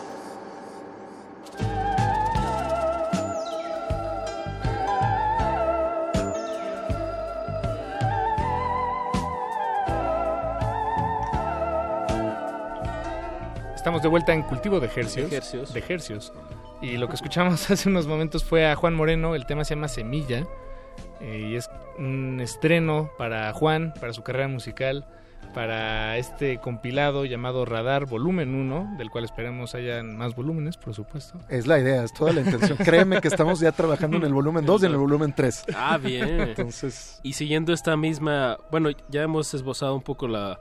Estamos 13.75 14.01
de 14.01 14.07
vuelta 14.07 14.33
en 14.33 14.43
Cultivo 14.43 14.79
de 14.79 14.87
Hercios. 14.87 15.29
De 15.29 15.35
hercios. 15.35 15.73
De 15.73 15.83
hercios. 15.85 16.31
Y 16.81 16.95
lo 16.95 17.09
que 17.09 17.15
escuchamos 17.15 17.69
hace 17.69 17.89
unos 17.89 18.07
momentos 18.07 18.45
fue 18.45 18.65
a 18.65 18.77
Juan 18.77 18.95
Moreno, 18.95 19.35
el 19.35 19.45
tema 19.45 19.65
se 19.65 19.75
llama 19.75 19.89
Semilla. 19.89 20.47
eh, 21.19 21.49
y 21.49 21.55
es 21.57 21.69
un 21.97 22.39
estreno 22.39 23.11
para 23.17 23.51
Juan, 23.51 23.93
para 23.99 24.13
su 24.13 24.23
carrera 24.23 24.47
musical, 24.47 25.05
para 25.53 26.17
este 26.17 26.57
compilado 26.59 27.25
llamado 27.25 27.65
Radar 27.65 28.05
Volumen 28.05 28.53
1, 28.55 28.95
del 28.97 29.09
cual 29.09 29.23
esperamos 29.23 29.75
hayan 29.75 30.17
más 30.17 30.35
volúmenes, 30.35 30.77
por 30.77 30.93
supuesto. 30.93 31.39
Es 31.49 31.67
la 31.67 31.79
idea, 31.79 32.03
es 32.03 32.13
toda 32.13 32.33
la 32.33 32.41
intención. 32.41 32.77
Créeme 32.77 33.21
que 33.21 33.27
estamos 33.27 33.59
ya 33.59 33.71
trabajando 33.71 34.17
en 34.17 34.23
el 34.23 34.33
volumen 34.33 34.65
2 34.65 34.83
y 34.83 34.85
en 34.87 34.91
el 34.91 34.97
volumen 34.97 35.33
3. 35.35 35.65
Ah, 35.75 35.97
bien. 35.97 36.41
Entonces, 36.41 37.19
Y 37.23 37.33
siguiendo 37.33 37.73
esta 37.73 37.95
misma, 37.97 38.57
bueno, 38.71 38.89
ya 39.09 39.23
hemos 39.23 39.53
esbozado 39.53 39.95
un 39.95 40.01
poco 40.01 40.27
la, 40.27 40.59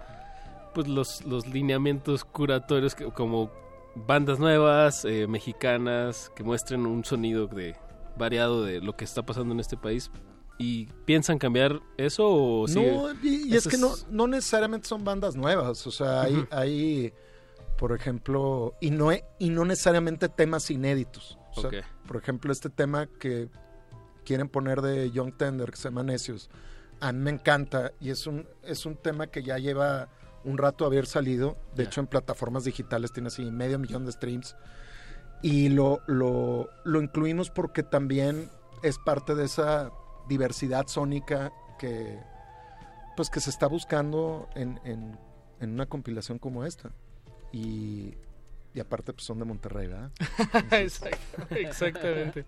pues 0.75 0.87
los, 0.89 1.25
los 1.25 1.47
lineamientos 1.47 2.25
curatorios 2.25 2.95
que- 2.95 3.07
como 3.07 3.51
bandas 3.95 4.39
nuevas, 4.39 5.05
eh, 5.05 5.27
mexicanas, 5.29 6.31
que 6.35 6.43
muestren 6.43 6.85
un 6.87 7.05
sonido 7.05 7.47
de 7.47 7.77
variado 8.17 8.65
de 8.65 8.81
lo 8.81 8.97
que 8.97 9.05
está 9.05 9.23
pasando 9.23 9.55
en 9.55 9.61
este 9.61 9.77
país. 9.77 10.11
¿Y 10.57 10.87
piensan 11.05 11.39
cambiar 11.39 11.81
eso 11.97 12.29
o? 12.29 12.67
No, 12.69 13.13
y, 13.23 13.53
y 13.53 13.57
es 13.57 13.67
que 13.67 13.77
no, 13.77 13.93
no 14.11 14.27
necesariamente 14.29 14.87
son 14.87 15.05
bandas 15.05 15.35
nuevas, 15.35 15.87
o 15.87 15.91
sea, 15.91 16.23
hay, 16.23 16.47
hay 16.51 17.13
por 17.77 17.93
ejemplo, 17.93 18.75
y 18.81 18.91
no, 18.91 19.11
e- 19.11 19.25
y 19.39 19.51
no 19.51 19.65
necesariamente 19.65 20.29
temas 20.29 20.71
inéditos. 20.71 21.39
O 21.57 21.61
sea. 21.61 21.71
Por 22.07 22.17
ejemplo, 22.17 22.53
este 22.53 22.71
tema 22.71 23.07
que 23.07 23.49
quieren 24.25 24.49
poner 24.49 24.81
de 24.81 25.11
Young 25.11 25.37
Tender, 25.37 25.71
que 25.71 25.77
se 25.77 25.85
llama 25.85 26.03
Necios, 26.03 26.51
a 27.01 27.13
mí 27.13 27.19
me 27.19 27.31
encanta 27.31 27.93
y 28.01 28.11
es 28.11 28.27
un, 28.27 28.47
es 28.63 28.87
un 28.87 28.97
tema 28.97 29.27
que 29.27 29.43
ya 29.43 29.59
lleva 29.59 30.09
un 30.45 30.59
rato 30.59 30.85
haber 30.87 31.07
salido, 31.07 31.57
de 31.75 31.85
hecho 31.85 32.01
en 32.01 32.07
plataformas 32.07 32.65
digitales 32.65 33.13
tiene 33.13 33.29
así 33.29 33.45
medio 33.51 33.79
millón 33.79 34.05
de 34.05 34.13
streams 34.13 34.57
y 35.43 35.69
lo, 35.69 36.01
lo, 36.07 36.69
lo 36.85 37.03
incluimos 37.03 37.51
porque 37.51 37.83
también 37.83 38.51
es 38.83 38.99
parte 38.99 39.35
de 39.35 39.45
esa 39.45 39.91
diversidad 40.29 40.87
sónica 40.87 41.53
que 41.79 42.19
pues 43.17 43.31
que 43.31 43.41
se 43.41 43.51
está 43.51 43.67
buscando 43.67 44.49
en, 44.55 44.81
en- 44.85 45.19
en 45.61 45.71
una 45.71 45.87
compilación 45.87 46.39
como 46.39 46.65
esta 46.65 46.91
y, 47.53 48.15
y 48.75 48.81
aparte 48.81 49.13
pues 49.13 49.25
son 49.25 49.39
de 49.39 49.45
Monterrey 49.45 49.87
¿verdad? 49.87 50.11
Exactamente. 51.51 52.45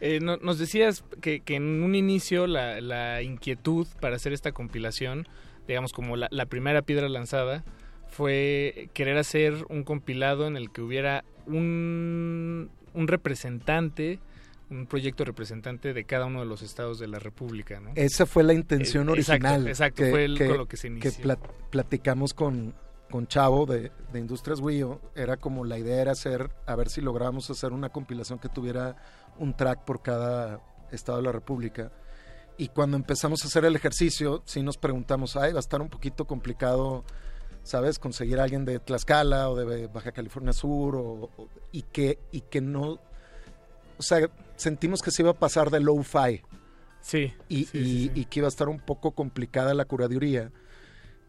Eh, 0.00 0.18
no- 0.20 0.36
nos 0.38 0.58
decías 0.58 1.04
que, 1.20 1.40
que 1.40 1.54
en 1.56 1.82
un 1.82 1.94
inicio 1.94 2.46
la, 2.46 2.80
la 2.80 3.22
inquietud 3.22 3.86
para 4.00 4.16
hacer 4.16 4.32
esta 4.32 4.52
compilación, 4.52 5.26
digamos 5.68 5.92
como 5.92 6.16
la, 6.16 6.28
la 6.30 6.46
primera 6.46 6.82
piedra 6.82 7.08
lanzada, 7.08 7.64
fue 8.08 8.90
querer 8.94 9.16
hacer 9.16 9.64
un 9.70 9.84
compilado 9.84 10.46
en 10.46 10.56
el 10.56 10.70
que 10.72 10.82
hubiera 10.82 11.24
un, 11.46 12.70
un 12.94 13.08
representante, 13.08 14.18
un 14.72 14.86
proyecto 14.86 15.24
representante 15.24 15.92
de 15.92 16.04
cada 16.04 16.26
uno 16.26 16.40
de 16.40 16.46
los 16.46 16.62
estados 16.62 16.98
de 16.98 17.06
la 17.08 17.18
República. 17.18 17.78
¿no? 17.80 17.90
Esa 17.94 18.26
fue 18.26 18.42
la 18.42 18.54
intención 18.54 19.08
Eh, 19.10 19.12
exacto, 19.18 19.46
original. 19.46 19.68
exacto, 19.68 20.02
fue 20.10 20.24
el- 20.24 20.38
con 20.38 20.56
lo 20.58 20.66
que 20.66 20.76
se 20.76 20.86
inició. 20.88 21.10
plat- 21.24 21.46
platicamos 21.70 22.34
con, 22.34 22.74
con 23.10 23.26
Chavo 23.26 23.66
de, 23.66 23.92
de 24.12 24.18
Industrias 24.18 24.60
Wio. 24.60 25.00
Era 25.14 25.36
como 25.36 25.64
la 25.64 25.78
idea 25.78 26.00
era 26.00 26.12
hacer, 26.12 26.50
a 26.66 26.74
ver 26.76 26.88
si 26.88 27.00
lográbamos 27.00 27.50
hacer 27.50 27.72
una 27.72 27.90
compilación 27.90 28.38
que 28.38 28.48
tuviera 28.48 28.96
un 29.38 29.54
track 29.56 29.84
por 29.84 30.02
cada 30.02 30.60
estado 30.90 31.18
de 31.18 31.24
la 31.24 31.32
República. 31.32 31.92
Y 32.58 32.68
cuando 32.68 32.96
empezamos 32.96 33.44
a 33.44 33.48
hacer 33.48 33.64
el 33.64 33.76
ejercicio, 33.76 34.42
sí 34.44 34.62
nos 34.62 34.76
preguntamos, 34.76 35.36
ay, 35.36 35.52
va 35.52 35.58
a 35.58 35.60
estar 35.60 35.80
un 35.80 35.88
poquito 35.88 36.26
complicado, 36.26 37.04
¿sabes? 37.62 37.98
Conseguir 37.98 38.38
a 38.40 38.44
alguien 38.44 38.64
de 38.64 38.78
Tlaxcala 38.78 39.48
o 39.50 39.56
de 39.56 39.86
Baja 39.86 40.12
California 40.12 40.52
Sur 40.52 40.96
o- 40.96 41.30
o- 41.36 41.48
y, 41.72 41.82
que, 41.82 42.18
y 42.30 42.42
que 42.42 42.60
no... 42.60 42.98
O 44.02 44.04
sea, 44.04 44.28
sentimos 44.56 45.00
que 45.00 45.10
se 45.12 45.22
iba 45.22 45.30
a 45.30 45.38
pasar 45.38 45.70
de 45.70 45.78
low-fi. 45.80 46.42
Sí. 47.00 47.32
Y, 47.48 47.64
sí, 47.66 47.78
y- 47.78 47.84
sí, 47.84 48.10
sí. 48.14 48.20
y 48.20 48.24
que 48.26 48.40
iba 48.40 48.46
a 48.46 48.50
estar 48.50 48.68
un 48.68 48.80
poco 48.80 49.12
complicada 49.12 49.74
la 49.74 49.84
curaduría. 49.84 50.50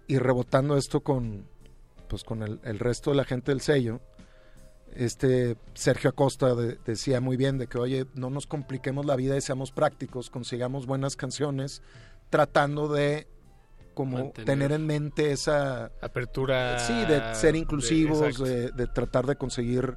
Y 0.08 0.18
rebotando 0.18 0.76
esto 0.76 1.02
con, 1.02 1.46
pues 2.08 2.24
con 2.24 2.42
el, 2.44 2.60
el 2.64 2.80
resto 2.80 3.12
de 3.12 3.18
la 3.18 3.24
gente 3.26 3.52
del 3.52 3.62
sello, 3.62 4.02
este 4.96 5.56
Sergio 5.74 6.10
Acosta 6.12 6.54
de- 6.56 6.78
decía 6.86 7.20
muy 7.22 7.38
bien 7.38 7.58
de 7.58 7.68
que, 7.68 7.78
oye, 7.78 8.06
no 8.14 8.30
nos 8.30 8.46
compliquemos 8.48 9.06
la 9.06 9.16
vida 9.16 9.38
y 9.38 9.42
seamos 9.42 9.72
prácticos, 9.72 10.30
consigamos 10.30 10.86
buenas 10.86 11.16
canciones, 11.16 11.82
tratando 12.30 12.88
de 12.88 13.28
como 13.96 14.18
Mantener. 14.18 14.46
tener 14.46 14.72
en 14.72 14.86
mente 14.88 15.32
esa 15.32 15.92
Apertura 16.02 16.80
sí 16.80 16.94
de 17.06 17.36
ser 17.36 17.56
inclusivos 17.56 18.40
de 18.44 18.88
tratar 18.88 19.28
de 19.28 19.36
conseguir 19.36 19.96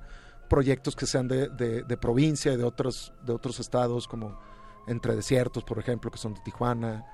proyectos 0.49 0.95
que 0.97 1.07
sean 1.07 1.29
de, 1.29 1.49
de- 1.49 1.83
de 1.83 1.97
provincia 1.97 2.53
y 2.53 2.57
de 2.57 2.65
otros 2.65 3.13
de 3.25 3.33
otros 3.33 3.61
estados 3.61 4.07
como 4.09 4.39
entre 4.87 5.17
desiertos 5.17 5.65
por 5.65 5.79
ejemplo 5.79 6.11
que 6.11 6.19
son 6.19 6.35
de 6.35 6.41
Tijuana 6.41 7.05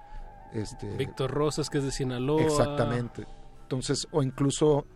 este 0.53 0.97
Víctor 0.97 1.31
Rosas, 1.31 1.71
que 1.71 1.79
es 1.79 1.85
de 1.85 1.91
Sinaloa. 1.93 2.43
exactamente 2.43 3.27
entonces 3.63 4.07
o 4.11 4.23
incluso 4.23 4.87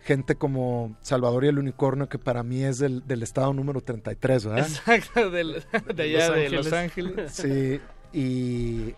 gente 0.00 0.36
como 0.36 0.96
Salvador 1.02 1.44
y 1.44 1.48
el 1.48 1.58
Unicornio 1.58 2.08
que 2.08 2.18
para 2.18 2.42
mí 2.42 2.62
es 2.62 2.78
del, 2.78 3.06
del 3.06 3.22
estado 3.22 3.52
número 3.52 3.80
33 3.82 4.44
¿verdad? 4.46 4.60
Exacto, 4.66 5.30
del- 5.30 5.62
de 5.94 6.02
allá 6.02 6.30
de 6.30 6.48
Los 6.50 6.72
Ángeles. 6.72 7.32
Sí, 7.32 7.80
y, 8.12 8.94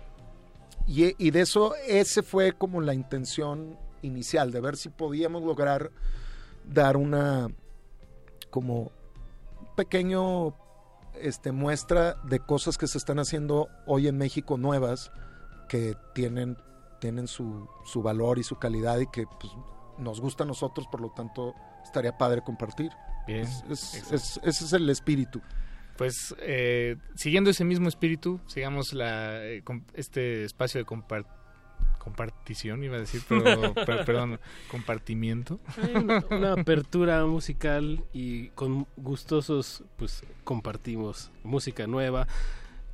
y, 0.87 1.15
y 1.19 1.31
de 1.31 1.41
eso, 1.41 1.75
ese 1.89 2.23
fue 2.23 2.53
como 2.53 2.81
la 2.81 2.95
intención 2.95 3.77
inicial, 4.03 4.53
de 4.53 4.61
ver 4.61 4.77
si 4.77 4.89
podíamos 4.91 5.43
lograr 5.43 5.91
dar 6.65 6.97
una 6.97 7.49
como 8.51 8.91
pequeño 9.77 10.55
este 11.21 11.53
muestra 11.53 12.15
de 12.25 12.41
cosas 12.41 12.79
que 12.79 12.87
se 12.87 12.99
están 12.99 13.19
haciendo 13.19 13.69
hoy 13.87 14.09
en 14.09 14.17
México 14.19 14.57
nuevas 14.57 15.11
que 15.69 15.95
tienen 16.15 16.57
tienen 17.01 17.29
su, 17.29 17.67
su 17.85 18.03
valor 18.03 18.39
y 18.39 18.43
su 18.43 18.57
calidad 18.59 18.99
y 19.01 19.07
que 19.07 19.25
pues, 19.41 19.53
nos 19.99 20.21
gusta 20.21 20.45
a 20.45 20.47
nosotros 20.47 20.87
por 20.89 21.01
lo 21.01 21.11
tanto 21.11 21.55
estaría 21.83 22.17
padre 22.19 22.43
compartir 22.43 22.91
Bien, 23.27 23.41
Es- 23.43 23.65
es- 23.71 23.95
exacto. 23.95 24.15
es- 24.17 24.41
ese 24.45 24.65
es 24.65 24.73
el 24.75 24.89
espíritu 24.91 25.41
Pues 25.97 26.35
eh, 26.41 26.97
siguiendo 27.15 27.51
ese 27.51 27.65
mismo 27.65 27.89
espíritu, 27.89 28.41
sigamos 28.47 28.93
la, 28.95 29.45
eh, 29.45 29.63
este 29.95 30.45
espacio 30.45 30.79
de 30.81 30.87
compar- 30.87 31.27
compartición, 32.01 32.83
iba 32.83 32.97
a 32.97 33.01
decir, 33.01 33.23
pero 33.29 33.75
per- 33.87 34.05
perdón, 34.05 34.41
compartimiento. 34.69 35.61
Una, 35.95 36.25
una 36.31 36.53
apertura 36.55 37.25
musical 37.27 38.03
y 38.13 38.49
con 38.51 38.87
gustosos 38.97 39.85
pues 39.97 40.25
compartimos 40.43 41.31
música 41.45 41.87
nueva. 41.87 42.27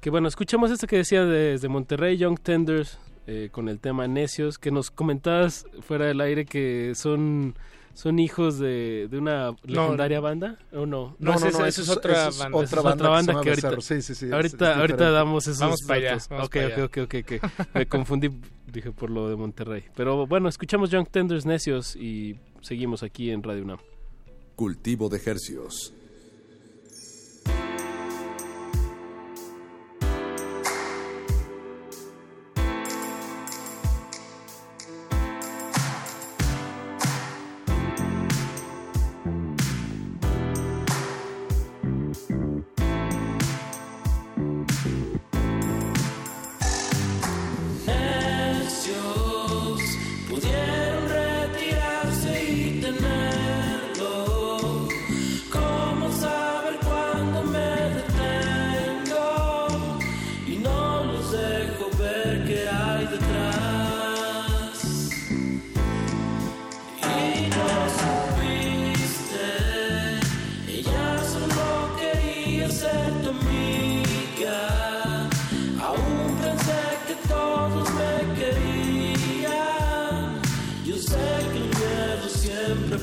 Que 0.00 0.10
bueno, 0.10 0.28
escuchamos 0.28 0.70
esto 0.70 0.86
que 0.86 0.96
decía 0.98 1.24
desde 1.24 1.68
Monterrey, 1.68 2.16
Young 2.18 2.38
Tenders, 2.40 2.98
eh, 3.26 3.48
con 3.50 3.68
el 3.68 3.80
tema 3.80 4.06
Necios, 4.06 4.58
que 4.58 4.70
nos 4.70 4.90
comentabas 4.90 5.66
fuera 5.80 6.04
del 6.06 6.20
aire 6.20 6.44
que 6.44 6.92
son 6.94 7.54
son 7.94 8.18
hijos 8.18 8.58
de, 8.58 9.08
de 9.10 9.16
una 9.16 9.56
legendaria 9.64 10.20
banda 10.20 10.58
o 10.70 10.84
no 10.84 11.16
No, 11.18 11.32
no, 11.32 11.40
no, 11.40 11.46
esa 11.48 11.66
eso 11.68 11.80
es 11.80 11.88
otra 11.88 12.28
esa 12.28 12.44
banda. 12.44 12.58
otra 12.58 12.80
Otra 12.80 12.82
banda, 12.82 13.08
banda 13.08 13.34
que 13.40 13.40
que 13.42 13.66
ahorita. 13.66 13.80
Sí, 13.80 14.02
sí, 14.02 14.14
sí, 14.14 14.30
ahorita 14.30 14.72
es 14.72 14.76
ahorita 14.76 15.10
damos 15.12 15.46
esos 15.46 15.60
Vamos 15.60 15.80
para 15.82 15.98
allá, 16.00 16.10
datos. 16.10 16.28
vamos 16.28 16.46
Ok, 16.46 16.52
para 16.54 16.66
ok, 16.66 16.72
allá. 16.74 16.84
ok, 16.84 16.98
ok, 16.98 17.14
ok. 17.22 17.74
me 17.74 17.86
confundí 17.86 18.28
dije 18.76 18.92
por 18.92 19.10
lo 19.10 19.28
de 19.28 19.36
Monterrey 19.36 19.84
pero 19.96 20.26
bueno 20.26 20.48
escuchamos 20.48 20.90
Young 20.90 21.08
Tenders 21.08 21.46
Necios 21.46 21.96
y 21.96 22.36
seguimos 22.60 23.02
aquí 23.02 23.30
en 23.30 23.42
Radio 23.42 23.64
UNAM 23.64 23.78
Cultivo 24.56 25.10
de 25.10 25.20
hercios. 25.22 25.92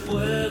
Siempre 0.05 0.42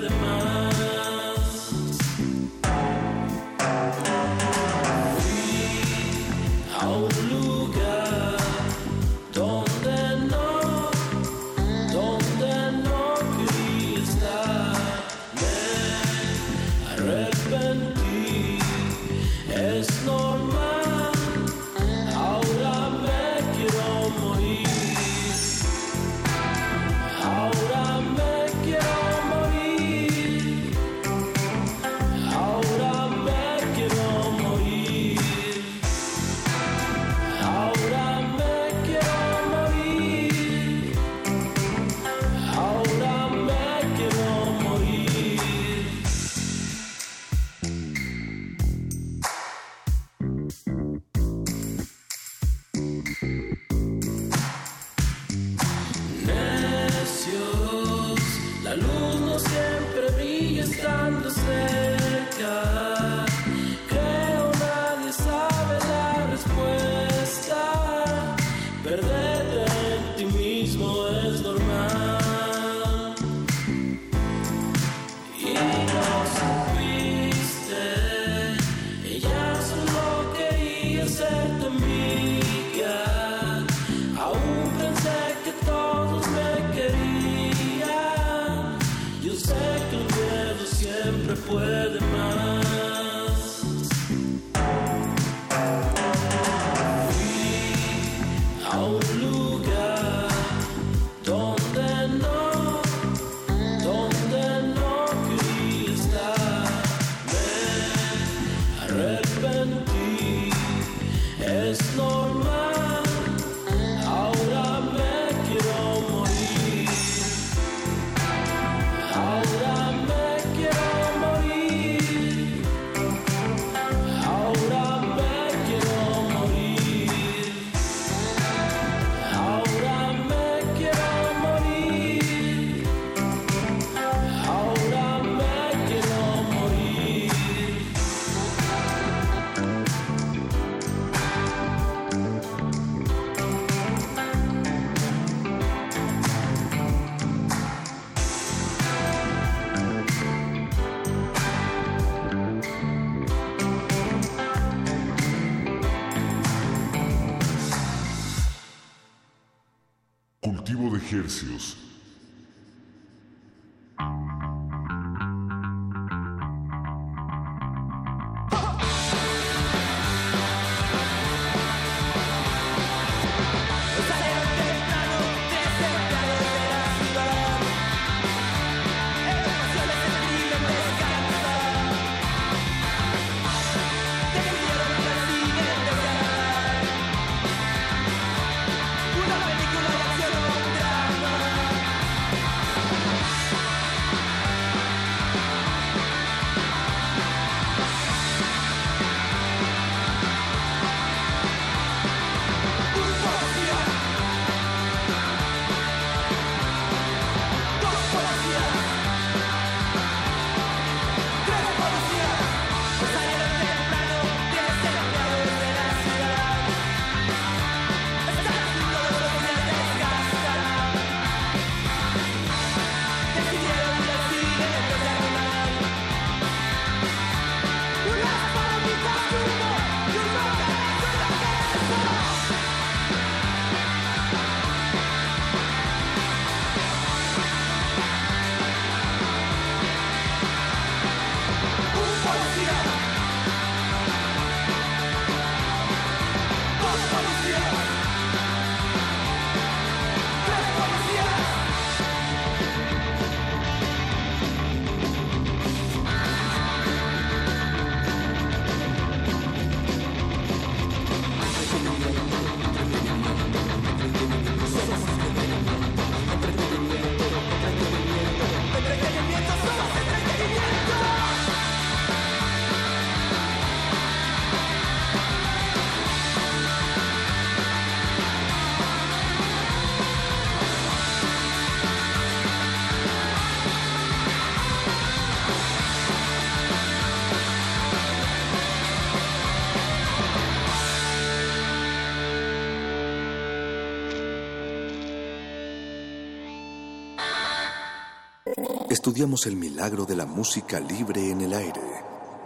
Estudiamos 299.04 299.46
el 299.46 299.56
milagro 299.56 300.04
de 300.04 300.14
la 300.14 300.26
música 300.26 300.78
libre 300.78 301.28
en 301.32 301.40
el 301.40 301.52
aire. 301.54 301.80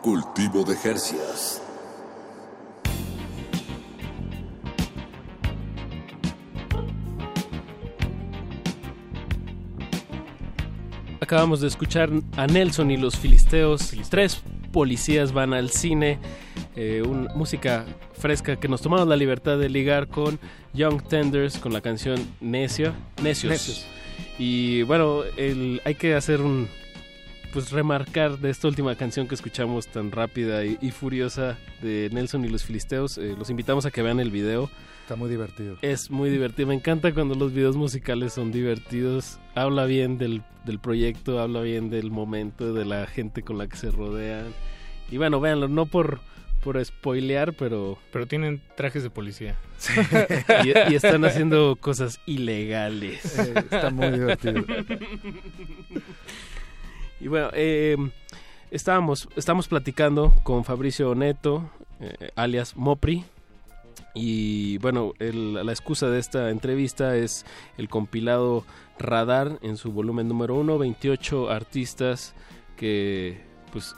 Cultivo 0.03 0.65
de 0.65 0.75
Jercias. 0.75 1.61
Acabamos 11.21 11.61
de 11.61 11.69
escuchar 11.69 12.11
a 12.37 12.47
Nelson 12.47 12.91
y 12.91 12.97
los 12.97 13.17
Filisteos. 13.17 13.93
Tres 14.11 14.43
policías 14.73 15.33
van 15.33 15.55
al 15.55 15.71
cine. 15.71 16.19
Eh, 16.77 17.03
un- 17.07 17.29
música 17.35 17.87
fresca 18.13 18.57
que 18.57 18.69
nos 18.69 18.83
tomamos 18.83 19.09
la 19.09 19.17
libertad 19.17 19.59
de 19.59 19.69
ligar 19.69 20.09
con 20.09 20.39
Young 20.75 21.03
Tenders 21.03 21.59
con 21.59 21.73
la 21.73 21.81
canción 21.81 22.19
Necio, 22.41 22.93
Necios. 23.23 23.51
Necios. 23.53 23.87
Y 24.39 24.83
bueno, 24.83 25.23
el- 25.37 25.81
hay 25.85 25.95
que 25.95 26.15
hacer 26.15 26.41
un. 26.41 26.69
Pues 27.53 27.71
remarcar 27.71 28.39
de 28.39 28.51
esta 28.51 28.69
última 28.69 28.95
canción 28.97 29.27
que 29.29 29.35
escuchamos 29.35 29.87
tan 29.87 30.13
rápida 30.13 30.63
y, 30.67 30.77
y 30.83 30.91
furiosa 30.91 31.57
de 31.81 32.11
Nelson 32.13 32.45
y 32.45 32.49
los 32.49 32.65
Filisteos. 32.65 33.17
eh, 33.17 33.35
los 33.39 33.49
invitamos 33.49 33.87
a 33.87 33.91
que 33.91 34.03
vean 34.03 34.21
el 34.21 34.31
video. 34.31 34.69
Está 35.03 35.17
muy 35.17 35.31
divertido. 35.31 35.79
Es 35.81 36.11
muy 36.11 36.29
divertido. 36.29 36.69
Me 36.69 36.75
encanta 36.75 37.15
cuando 37.15 37.35
los 37.35 37.55
videos 37.55 37.77
musicales 37.77 38.35
son 38.35 38.53
divertidos. 38.53 39.39
Habla 39.55 39.87
bien 39.87 40.19
del, 40.19 40.43
del 40.67 40.79
proyecto, 40.81 41.39
habla 41.41 41.61
bien 41.63 41.89
del 41.89 42.11
momento, 42.11 42.75
de 42.75 42.85
la 42.85 43.07
gente 43.07 43.41
con 43.43 43.57
la 43.57 43.69
que 43.69 43.77
se 43.77 43.91
rodean. 43.91 44.49
Y 45.11 45.17
bueno, 45.17 45.41
véanlo, 45.41 45.69
no 45.69 45.87
por, 45.87 46.21
por 46.63 46.83
spoilear, 46.85 47.53
pero... 47.53 47.99
Pero 48.13 48.27
tienen 48.27 48.61
trajes 48.77 49.03
de 49.03 49.11
policía. 49.11 49.57
y, 50.65 50.93
y 50.93 50.95
están 50.97 51.25
haciendo 51.25 51.77
cosas 51.77 52.19
ilegales. 52.27 53.39
Eh, 53.39 53.55
está 53.71 53.91
muy 53.91 54.11
divertido. 54.11 54.65
Y 57.21 57.29
bueno, 57.29 57.49
eh, 57.55 57.97
estábamos, 58.71 59.29
estamos 59.37 59.69
platicando 59.69 60.35
con 60.43 60.65
Fabricio 60.65 61.15
Neto, 61.15 61.71
eh, 62.01 62.29
alias 62.37 62.77
Mopri. 62.77 63.25
Y 64.15 64.79
bueno, 64.79 65.15
el- 65.19 65.55
la 65.55 65.73
excusa 65.73 66.09
de 66.11 66.19
esta 66.19 66.51
entrevista 66.51 67.17
es 67.17 67.47
el 67.79 67.89
compilado 67.89 68.65
Radar 68.99 69.59
en 69.63 69.77
su 69.77 69.93
volumen 69.93 70.29
número 70.29 70.55
uno, 70.57 70.79
28 70.79 71.51
artistas 71.51 72.35
que 72.77 73.41
pues 73.73 73.95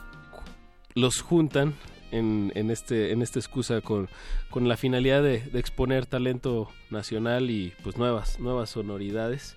los 0.94 1.20
juntan 1.22 1.74
en, 2.10 2.70
este 2.70 3.12
en 3.12 3.22
esta 3.22 3.38
excusa 3.38 3.80
con, 3.80 4.08
con 4.50 4.68
la 4.68 4.76
finalidad 4.76 5.22
de, 5.22 5.42
exponer 5.54 6.06
talento 6.06 6.70
nacional 6.90 7.50
y 7.50 7.72
pues 7.82 7.96
nuevas 7.96 8.38
nuevas 8.40 8.70
sonoridades. 8.70 9.56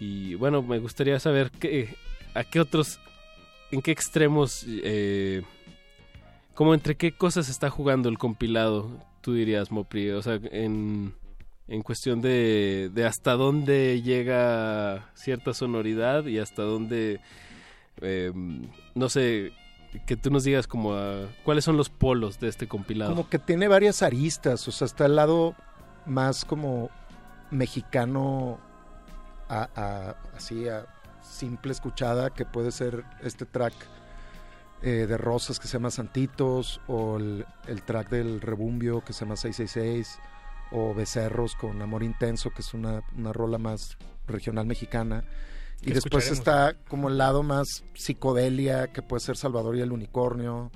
Y 0.00 0.34
bueno 0.34 0.62
me 0.62 0.78
gustaría 0.78 1.18
saber 1.20 1.50
qué 1.50 1.94
a 2.34 2.44
qué 2.44 2.60
otros 2.60 2.98
en 3.70 3.82
qué 3.82 3.90
extremos 3.90 4.64
eh, 4.68 5.42
como 6.54 6.74
entre 6.74 6.96
qué 6.96 7.12
cosas 7.12 7.48
está 7.48 7.70
jugando 7.70 8.08
el 8.08 8.18
compilado 8.18 8.90
tú 9.20 9.34
dirías 9.34 9.70
Mopri. 9.70 10.10
O 10.10 10.22
sea 10.22 10.40
en 10.50 11.14
en 11.68 11.82
cuestión 11.82 12.20
de, 12.20 12.90
de 12.92 13.06
hasta 13.06 13.32
dónde 13.32 14.02
llega 14.02 15.10
cierta 15.14 15.54
sonoridad 15.54 16.26
y 16.26 16.38
hasta 16.38 16.62
dónde 16.62 17.20
eh, 18.00 18.32
no 18.94 19.08
sé 19.08 19.52
que 20.00 20.16
tú 20.16 20.30
nos 20.30 20.44
digas 20.44 20.66
como 20.66 20.94
a- 20.94 21.26
cuáles 21.44 21.64
son 21.64 21.76
los 21.76 21.88
polos 21.90 22.40
de 22.40 22.48
este 22.48 22.66
compilado 22.68 23.10
Como 23.10 23.28
que 23.28 23.38
tiene 23.38 23.68
varias 23.68 24.02
aristas, 24.02 24.66
o 24.68 24.72
sea, 24.72 24.86
está 24.86 25.06
el 25.06 25.16
lado 25.16 25.54
más 26.06 26.44
como 26.44 26.90
mexicano, 27.50 28.58
a, 29.48 29.68
a- 29.76 30.16
así 30.36 30.68
a 30.68 30.86
simple 31.22 31.72
escuchada, 31.72 32.30
que 32.30 32.44
puede 32.44 32.72
ser 32.72 33.04
este 33.22 33.44
track 33.46 33.74
eh, 34.82 35.06
de 35.06 35.16
Rosas 35.16 35.60
que 35.60 35.68
se 35.68 35.74
llama 35.74 35.90
Santitos, 35.90 36.80
o 36.88 37.16
el, 37.18 37.46
el 37.68 37.82
track 37.82 38.08
del 38.08 38.40
Rebumbio 38.40 39.04
que 39.04 39.12
se 39.12 39.20
llama 39.24 39.36
666, 39.36 40.18
o 40.72 40.94
Becerros 40.94 41.54
con 41.54 41.80
Amor 41.82 42.02
Intenso, 42.02 42.50
que 42.50 42.62
es 42.62 42.74
una, 42.74 43.02
una 43.16 43.32
rola 43.32 43.58
más 43.58 43.96
regional 44.26 44.66
mexicana. 44.66 45.22
Y 45.82 45.92
después 45.92 46.30
está 46.30 46.74
como 46.88 47.08
el 47.08 47.18
lado 47.18 47.42
más 47.42 47.66
psicodelia, 47.94 48.92
que 48.92 49.02
puede 49.02 49.20
ser 49.20 49.36
Salvador 49.36 49.76
y 49.76 49.80
el 49.80 49.92
Unicornio, 49.92 50.70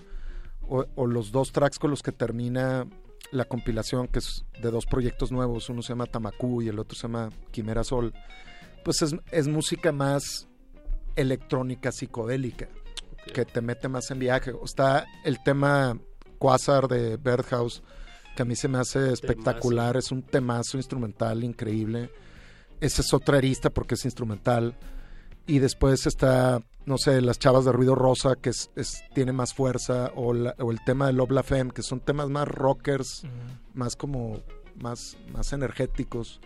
o, 0.68 0.84
o 0.96 1.06
los 1.06 1.30
dos 1.30 1.52
tracks 1.52 1.78
con 1.78 1.90
los 1.90 2.02
que 2.02 2.12
termina 2.12 2.86
la 3.30 3.44
compilación, 3.44 4.08
que 4.08 4.18
es 4.18 4.44
de 4.60 4.70
dos 4.70 4.86
proyectos 4.86 5.32
nuevos, 5.32 5.68
uno 5.68 5.82
se 5.82 5.90
llama 5.90 6.06
Tamacú 6.06 6.62
y 6.62 6.68
el 6.68 6.78
otro 6.78 6.96
se 6.96 7.02
llama 7.02 7.30
Quimera 7.50 7.84
Sol, 7.84 8.12
pues 8.84 9.02
es, 9.02 9.14
es 9.30 9.48
música 9.48 9.92
más 9.92 10.48
electrónica 11.16 11.92
psicodélica, 11.92 12.68
que 13.32 13.44
te 13.44 13.60
mete 13.60 13.88
más 13.88 14.10
en 14.10 14.18
viaje. 14.18 14.52
O 14.52 14.64
Está 14.64 15.06
el 15.24 15.42
tema 15.42 15.98
Quasar 16.38 16.88
de 16.88 17.16
Birdhouse, 17.16 17.82
que 18.36 18.42
a 18.42 18.44
mí 18.44 18.54
se 18.54 18.68
me 18.68 18.78
hace 18.78 19.12
espectacular, 19.12 19.96
es 19.96 20.12
un 20.12 20.22
temazo 20.22 20.76
instrumental 20.76 21.42
increíble. 21.42 22.10
esa 22.80 23.00
es 23.00 23.14
otra 23.14 23.38
arista 23.38 23.70
porque 23.70 23.94
es 23.94 24.04
instrumental. 24.04 24.76
Y 25.46 25.58
después 25.60 26.06
está, 26.06 26.60
no 26.86 26.98
sé, 26.98 27.20
Las 27.20 27.38
Chavas 27.38 27.64
de 27.64 27.72
Ruido 27.72 27.94
Rosa, 27.94 28.34
que 28.36 28.50
es, 28.50 28.70
es- 28.76 29.02
tiene 29.14 29.32
más 29.32 29.54
fuerza, 29.54 30.10
o, 30.16 30.32
la- 30.34 30.54
o 30.58 30.72
el 30.72 30.82
tema 30.84 31.06
de 31.06 31.12
Love 31.12 31.30
La 31.30 31.42
Femme, 31.42 31.70
que 31.72 31.82
son 31.82 32.00
temas 32.00 32.28
más 32.28 32.48
rockers, 32.48 33.22
más 33.74 33.94
como, 33.96 34.40
más, 34.80 35.16
más 35.32 35.52
energéticos. 35.52 36.40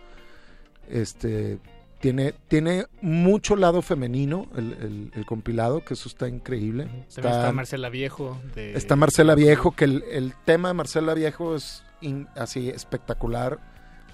Este, 0.89 1.59
tiene, 1.99 2.33
tiene 2.47 2.85
mucho 3.01 3.55
lado 3.55 3.81
femenino 3.81 4.47
el, 4.55 4.73
el- 4.73 5.11
el 5.15 5.25
compilado, 5.25 5.83
que 5.85 5.93
eso 5.93 6.09
está 6.09 6.27
increíble. 6.27 6.85
También 7.13 7.33
está 7.35 7.51
Marcela 7.53 7.89
Viejo. 7.89 8.39
De... 8.55 8.73
Está 8.75 8.95
Marcela 8.95 9.35
Viejo, 9.35 9.71
que 9.71 9.85
el, 9.85 10.03
el 10.11 10.33
tema 10.45 10.69
de 10.69 10.73
Marcela 10.73 11.13
Viejo 11.13 11.55
es 11.55 11.83
in- 12.01 12.27
así 12.35 12.69
espectacular. 12.69 13.59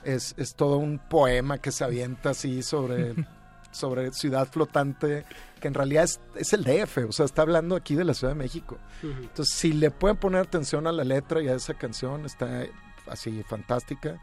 Es, 0.04 0.36
es 0.38 0.56
todo 0.56 0.78
un 0.78 1.00
poema 1.00 1.58
que 1.58 1.72
se 1.72 1.84
avienta 1.84 2.30
así 2.32 2.62
sobre, 2.64 3.14
sobre 3.72 4.12
ciudad 4.14 4.48
flotante, 4.52 5.26
que 5.62 5.68
en 5.68 5.74
realidad 5.74 6.04
es, 6.06 6.20
es 6.36 6.54
el 6.54 6.64
DF, 6.64 6.98
o 7.10 7.12
sea, 7.12 7.26
está 7.26 7.42
hablando 7.44 7.76
aquí 7.76 7.96
de 7.96 8.04
la 8.04 8.14
Ciudad 8.14 8.34
de 8.34 8.40
México. 8.40 8.78
Entonces, 9.04 9.54
si 9.56 9.74
le 9.74 9.92
pueden 9.92 10.18
poner 10.18 10.42
atención 10.42 10.88
a 10.88 10.92
la 10.92 11.04
letra 11.04 11.42
y 11.42 11.48
a 11.48 11.54
esa 11.56 11.74
canción, 11.76 12.26
está 12.26 12.66
así 13.08 13.44
fantástica. 13.44 14.22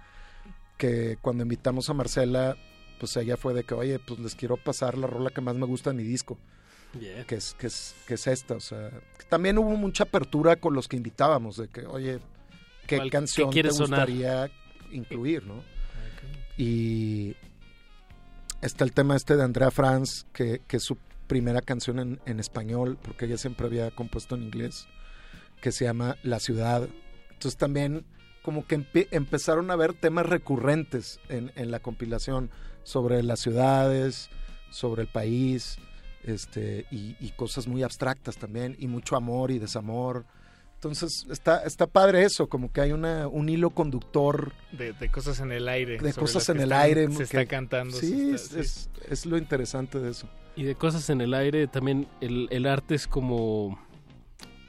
Que 0.76 1.18
cuando 1.22 1.42
invitamos 1.44 1.88
a 1.88 1.94
Marcela, 1.94 2.56
pues 2.98 3.16
ella 3.16 3.36
fue 3.36 3.54
de 3.54 3.62
que, 3.64 3.74
oye, 3.74 3.98
pues 4.00 4.18
les 4.18 4.34
quiero 4.34 4.56
pasar 4.56 4.98
la 4.98 5.06
rola 5.06 5.30
que 5.30 5.40
más 5.40 5.54
me 5.54 5.66
gusta 5.66 5.90
de 5.90 5.96
mi 5.96 6.02
disco 6.04 6.38
Yeah. 7.00 7.24
que 7.24 7.34
es, 7.34 7.54
que 7.54 7.66
es, 7.66 7.92
que 8.06 8.14
es 8.14 8.26
esta. 8.28 8.54
O 8.54 8.60
sea, 8.60 8.88
que 9.18 9.24
también 9.28 9.58
hubo 9.58 9.70
mucha 9.70 10.04
apertura 10.04 10.54
con 10.54 10.74
los 10.74 10.86
que 10.86 10.96
invitábamos, 10.96 11.56
de 11.56 11.66
que, 11.66 11.86
oye, 11.86 12.20
¿qué 12.86 12.98
¿Cuál- 12.98 13.10
canción 13.10 13.48
qué 13.50 13.50
te 13.50 13.54
quieres 13.62 13.76
sonar? 13.78 14.08
gustaría 14.08 14.48
incluir, 14.92 15.44
no? 15.44 15.60
Y 16.56 17.34
está 18.64 18.84
el 18.84 18.92
tema 18.92 19.14
este 19.14 19.36
de 19.36 19.44
Andrea 19.44 19.70
Franz, 19.70 20.26
que, 20.32 20.60
que 20.66 20.78
es 20.78 20.82
su 20.82 20.96
primera 21.26 21.60
canción 21.60 21.98
en, 21.98 22.20
en 22.26 22.40
español, 22.40 22.98
porque 23.00 23.26
ella 23.26 23.38
siempre 23.38 23.66
había 23.66 23.90
compuesto 23.90 24.34
en 24.34 24.42
inglés, 24.42 24.86
que 25.60 25.72
se 25.72 25.84
llama 25.84 26.16
La 26.22 26.40
Ciudad. 26.40 26.88
Entonces 27.30 27.56
también 27.56 28.04
como 28.42 28.66
que 28.66 28.78
empe- 28.78 29.08
empezaron 29.10 29.70
a 29.70 29.76
ver 29.76 29.94
temas 29.94 30.26
recurrentes 30.26 31.20
en, 31.28 31.52
en 31.56 31.70
la 31.70 31.80
compilación 31.80 32.50
sobre 32.82 33.22
las 33.22 33.40
ciudades, 33.40 34.28
sobre 34.70 35.02
el 35.02 35.08
país, 35.08 35.78
este, 36.24 36.86
y, 36.90 37.16
y 37.20 37.30
cosas 37.36 37.66
muy 37.66 37.82
abstractas 37.82 38.36
también, 38.36 38.76
y 38.78 38.88
mucho 38.88 39.16
amor 39.16 39.50
y 39.50 39.58
desamor. 39.58 40.24
Entonces 40.88 41.26
está, 41.30 41.62
está 41.64 41.86
padre 41.86 42.24
eso, 42.24 42.48
como 42.48 42.72
que 42.72 42.80
hay 42.80 42.92
una, 42.92 43.26
un 43.28 43.48
hilo 43.48 43.70
conductor 43.70 44.52
De, 44.72 44.92
de 44.92 45.10
cosas 45.10 45.40
en 45.40 45.50
el 45.52 45.68
aire. 45.68 45.98
de 45.98 46.12
cosas 46.12 46.48
en 46.50 46.56
el 46.58 46.64
están- 46.64 46.80
aire. 46.82 47.10
Se 47.10 47.16
que- 47.16 47.22
está 47.24 47.46
cantando. 47.46 47.96
Sí, 47.96 48.32
está- 48.34 48.60
es, 48.60 48.66
es- 48.66 48.90
es 49.10 49.26
lo 49.26 49.36
interesante 49.38 49.98
de 49.98 50.10
eso. 50.10 50.28
Y 50.56 50.64
de 50.64 50.74
cosas 50.76 51.08
en 51.10 51.20
el 51.20 51.34
aire, 51.34 51.66
también 51.66 52.06
el, 52.20 52.46
el 52.50 52.66
arte 52.66 52.94
es 52.94 53.06
como. 53.06 53.78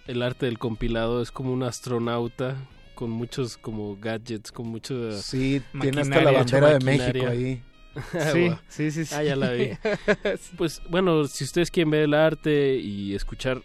El 0.08 0.22
arte 0.22 0.46
del 0.46 0.60
compilado 0.60 1.22
es 1.22 1.32
como 1.32 1.52
un 1.52 1.64
astronauta 1.64 2.56
con 2.94 3.10
muchos 3.10 3.58
como 3.58 3.98
gadgets, 4.00 4.52
con 4.52 4.68
muchos. 4.68 5.22
Sí, 5.24 5.62
tiene 5.82 6.02
hasta 6.02 6.22
la 6.22 6.32
bandera 6.32 6.78
de 6.78 6.80
México 6.86 7.28
ahí. 7.28 7.62
Sí, 8.34 8.50
sí, 8.68 8.92
sí, 8.92 9.06
sí. 9.06 9.16
Ah, 9.18 9.24
ya 9.24 9.36
la 9.38 9.52
vi. 9.52 9.70
Pues 10.58 10.82
bueno, 10.90 11.26
si 11.28 11.44
ustedes 11.46 11.72
quieren 11.72 11.92
ver 11.92 12.02
el 12.04 12.14
arte 12.14 12.76
y 12.76 13.16
escuchar 13.16 13.62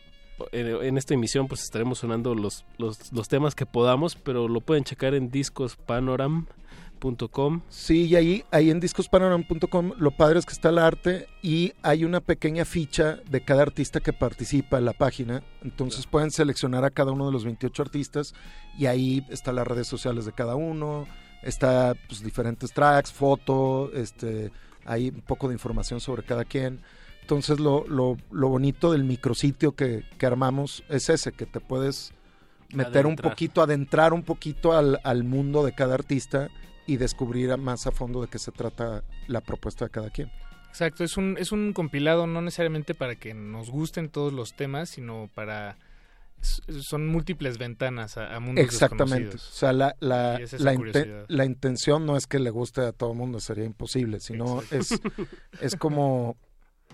en, 0.53 0.99
esta 0.99 1.15
emisión, 1.15 1.49
pues 1.49 1.63
estaremos 1.63 1.99
sonando 1.99 2.35
los, 2.35 2.65
los, 2.79 3.13
los 3.13 3.29
temas 3.29 3.55
que 3.55 3.67
podamos, 3.67 4.17
pero 4.17 4.49
lo 4.49 4.61
pueden 4.61 4.85
checar 4.85 5.15
en 5.15 5.31
discospanoram.com. 5.31 7.63
Sí, 7.69 8.07
y 8.07 8.17
ahí, 8.17 8.45
ahí 8.51 8.71
en 8.71 8.81
discospanoram.com 8.81 9.93
lo 9.99 10.11
padre 10.11 10.39
es 10.39 10.47
que 10.47 10.53
está 10.53 10.69
el 10.69 10.79
arte 10.79 11.27
y 11.43 11.73
hay 11.83 12.05
una 12.05 12.21
pequeña 12.21 12.65
ficha 12.65 13.19
de 13.29 13.43
cada 13.43 13.63
artista 13.63 14.01
que 14.01 14.13
participa 14.13 14.79
en 14.79 14.85
la 14.85 14.93
página. 14.93 15.43
Entonces 15.63 16.07
pueden 16.07 16.31
seleccionar 16.31 16.85
a 16.85 16.91
cada 16.91 17.13
uno 17.13 17.27
de 17.27 17.33
los 17.33 17.45
28 17.45 17.83
artistas 17.83 18.35
y 18.79 18.87
ahí 18.87 19.27
están 19.31 19.57
las 19.57 19.67
redes 19.67 19.87
sociales 19.87 20.27
de 20.27 20.33
cada 20.33 20.57
uno, 20.57 21.07
está 21.43 21.95
pues, 22.09 22.23
diferentes 22.23 22.73
tracks, 22.73 23.13
foto, 23.13 23.91
este, 23.95 24.53
hay 24.85 25.09
un 25.09 25.23
poco 25.23 25.49
de 25.49 25.55
información 25.55 26.01
sobre 26.01 26.23
cada 26.23 26.45
quien. 26.45 26.81
Entonces 27.23 27.61
lo, 27.61 27.87
lo, 27.87 28.17
lo 28.31 28.49
bonito 28.49 28.93
del 28.93 29.05
micrositio 29.05 29.73
que, 29.73 30.05
que 30.19 30.27
armamos 30.27 30.83
es 30.89 31.09
ese, 31.09 31.33
que 31.33 31.47
te 31.47 31.61
puedes 31.61 32.13
meter 32.73 33.07
un 33.07 33.17
poquito, 33.17 33.63
adentrar 33.63 34.13
un 34.13 34.23
poquito 34.23 34.73
al, 34.73 35.01
al 35.05 35.25
mundo 35.25 35.65
de 35.65 35.73
cada 35.73 35.95
artista 35.95 36.49
y 36.87 36.97
descubrir 36.97 37.57
más 37.57 37.87
a 37.87 37.93
fondo 37.93 38.21
de 38.21 38.29
qué 38.29 38.39
se 38.39 38.53
trata 38.53 39.05
la 39.29 39.41
propuesta 39.41 39.85
de 39.85 39.91
cada 39.91 40.11
quien. 40.11 40.31
Exacto, 40.69 41.05
es 41.05 41.17
un, 41.17 41.37
es 41.39 41.53
un 41.53 41.73
compilado 41.73 42.27
no 42.27 42.43
necesariamente 42.43 42.95
para 42.95 43.17
que 43.17 43.35
nos 43.35 43.71
gusten 43.71 44.09
todos 44.09 44.33
los 44.33 44.55
temas, 44.55 44.89
sino 44.91 45.29
para... 45.35 45.79
Son 46.41 47.07
múltiples 47.07 47.59
ventanas 47.59 48.17
a, 48.17 48.35
a 48.35 48.41
mundos 48.41 48.65
Exactamente. 48.65 49.37
O 49.37 49.39
sea, 49.39 49.75
la, 49.75 49.95
la, 50.01 50.37
es 50.37 50.59
la, 50.59 50.75
la 51.29 51.45
intención 51.45 52.07
no 52.07 52.17
es 52.17 52.27
que 52.27 52.39
le 52.39 52.49
guste 52.49 52.81
a 52.81 52.93
todo 52.93 53.13
el 53.13 53.19
mundo, 53.19 53.41
sería 53.41 53.67
imposible, 53.67 54.21
sino 54.21 54.63
es, 54.71 54.99
es 55.61 55.77
como 55.77 56.39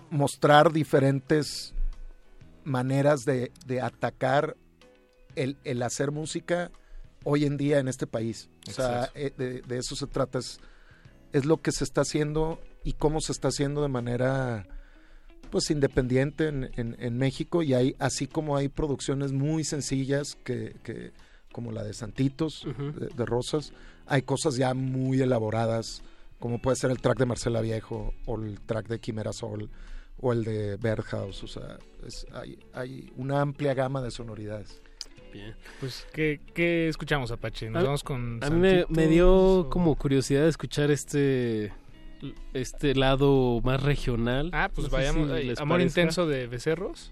mostrar 0.09 0.71
diferentes 0.71 1.73
maneras 2.63 3.25
de, 3.25 3.51
de 3.65 3.81
atacar 3.81 4.55
el, 5.35 5.57
el 5.63 5.81
hacer 5.83 6.11
música 6.11 6.71
hoy 7.23 7.45
en 7.45 7.57
día 7.57 7.79
en 7.79 7.87
este 7.87 8.07
país. 8.07 8.49
O 8.67 8.71
sea, 8.71 9.09
eh, 9.15 9.31
de, 9.37 9.61
de 9.61 9.77
eso 9.77 9.95
se 9.95 10.07
trata. 10.07 10.39
Es, 10.39 10.59
es 11.33 11.45
lo 11.45 11.57
que 11.61 11.71
se 11.71 11.83
está 11.83 12.01
haciendo 12.01 12.59
y 12.83 12.93
cómo 12.93 13.21
se 13.21 13.31
está 13.31 13.49
haciendo 13.49 13.81
de 13.81 13.89
manera 13.89 14.65
pues 15.51 15.69
independiente 15.71 16.47
en, 16.49 16.69
en- 16.75 16.95
en 16.99 17.17
México 17.17 17.63
y 17.63 17.73
hay 17.73 17.95
así 17.99 18.27
como 18.27 18.57
hay 18.57 18.67
producciones 18.67 19.31
muy 19.31 19.63
sencillas 19.63 20.35
que, 20.43 20.75
que- 20.83 21.11
como 21.53 21.71
la 21.71 21.83
de 21.83 21.93
Santitos 21.93 22.65
de, 22.99 23.07
de 23.07 23.25
Rosas 23.25 23.71
hay 24.07 24.21
cosas 24.23 24.57
ya 24.57 24.73
muy 24.73 25.21
elaboradas 25.21 26.01
como 26.39 26.61
puede 26.61 26.75
ser 26.75 26.91
el 26.91 26.99
track 26.99 27.17
de 27.17 27.25
Marcela 27.25 27.61
Viejo 27.61 28.13
o 28.25 28.35
el 28.41 28.59
track 28.59 28.87
de 28.87 28.99
Quimera 28.99 29.31
Sol 29.31 29.69
o 30.19 30.33
el 30.33 30.43
de 30.43 30.77
Birdhouse 30.77 31.43
o 31.43 31.47
sea 31.47 31.77
es- 32.05 32.25
hay, 32.33 32.57
hay 32.73 33.11
una 33.17 33.41
amplia 33.41 33.73
gama 33.73 34.01
de 34.01 34.11
sonoridades 34.11 34.81
Bien. 35.33 35.55
Pues, 35.81 36.07
¿qué, 36.13 36.39
qué 36.55 36.87
escuchamos, 36.87 37.31
Apache? 37.31 37.69
Nos 37.69 37.81
A- 37.83 37.85
vamos 37.85 38.03
con 38.03 38.39
A 38.43 38.49
mí 38.49 38.59
me, 38.89 39.07
dio 39.07 39.59
o- 39.59 39.69
como 39.69 39.93
curiosidad 39.95 40.47
escuchar 40.47 40.89
este 40.89 41.73
este 42.53 42.95
lado 42.95 43.59
más 43.61 43.83
regional. 43.83 44.49
Ah, 44.53 44.71
pues 44.73 44.87
No 44.89 44.97
vayamos. 44.97 45.29
si 45.37 45.43
les 45.43 45.59
Amor 45.59 45.79
parezca. 45.79 46.01
intenso 46.01 46.25
de 46.27 46.47
Becerros. 46.47 47.11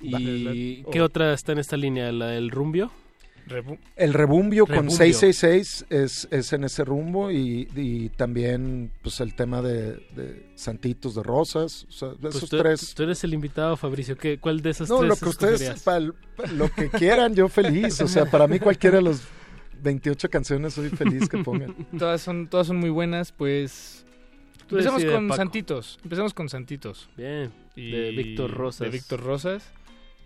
¿Y 0.00 0.82
qué 0.84 1.00
o- 1.02 1.04
otra 1.04 1.34
está 1.34 1.52
en 1.52 1.58
esta 1.58 1.76
línea? 1.76 2.10
¿La 2.12 2.28
del 2.28 2.50
Rumbio? 2.50 2.90
Rebu- 3.50 3.78
El 3.96 4.14
rebumbio, 4.14 4.64
con 4.66 4.76
Rebumbio. 4.76 4.96
666 4.96 5.86
es, 5.90 6.28
es 6.30 6.52
en 6.52 6.64
ese 6.64 6.84
rumbo 6.84 7.30
y, 7.30 7.68
y 7.76 8.08
también 8.10 8.92
pues 9.02 9.20
el 9.20 9.34
tema 9.34 9.60
de, 9.60 9.94
de 10.14 10.50
Santitos 10.54 11.14
de 11.14 11.22
Rosas, 11.22 11.84
o 11.88 11.92
sea, 11.92 12.08
de 12.10 12.16
Pues 12.16 12.36
esos 12.36 12.48
tú, 12.50 12.58
tres. 12.58 12.94
tú 12.94 13.02
eres 13.02 13.22
el 13.24 13.34
invitado, 13.34 13.76
Fabricio. 13.76 14.16
¿Qué, 14.16 14.38
¿Cuál 14.38 14.62
de 14.62 14.70
esas 14.70 14.88
No, 14.88 14.98
tres 15.00 15.08
lo 15.10 15.16
que 15.16 15.28
ustedes, 15.28 15.60
escogerías? 15.60 16.14
pa- 16.36 16.42
pa- 16.46 16.52
lo 16.52 16.68
que 16.70 16.88
quieran, 16.88 17.34
yo 17.34 17.48
feliz. 17.48 18.00
O 18.00 18.08
sea, 18.08 18.24
para 18.26 18.46
mí 18.46 18.58
cualquiera 18.58 18.96
de 18.98 19.02
los 19.02 19.22
28 19.82 20.28
canciones 20.30 20.74
soy 20.74 20.88
feliz 20.90 21.28
que 21.28 21.38
pongan. 21.38 21.74
Todas 21.98 22.20
son, 22.22 22.48
todas 22.48 22.66
son 22.66 22.76
muy 22.78 22.90
buenas, 22.90 23.32
pues. 23.32 24.04
Tú 24.66 24.76
Empecemos 24.76 25.00
decide, 25.00 25.14
con 25.16 25.26
Paco. 25.28 25.36
Santitos. 25.38 25.98
Empezamos 26.04 26.32
con 26.34 26.48
Santitos. 26.48 27.08
Bien. 27.16 27.50
Y- 27.74 27.90
De 27.90 28.10
Víctor 28.12 28.52
Rosas. 28.52 28.80
De 28.80 28.90
Víctor 28.90 29.20
Rosas. 29.20 29.64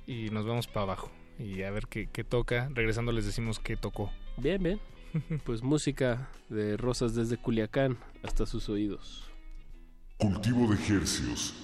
Y 0.07 0.29
nos 0.31 0.45
vamos 0.45 0.67
para 0.67 0.83
abajo. 0.83 1.11
Y 1.39 1.63
a 1.63 1.71
ver 1.71 1.87
qué, 1.89 2.09
qué 2.13 2.25
toca. 2.25 2.71
Regresando 2.73 3.13
les 3.13 3.27
decimos 3.27 3.59
qué 3.59 3.77
tocó. 3.77 4.11
Bien, 4.37 4.63
bien. 4.63 4.81
Pues 5.45 5.63
música 5.63 6.29
de 6.49 6.77
Rosas 6.77 7.15
desde 7.15 7.37
Culiacán 7.37 7.99
hasta 8.23 8.47
sus 8.47 8.69
oídos. 8.69 9.31
Cultivo 10.19 10.67
de 10.69 10.97
hercios. 10.97 11.55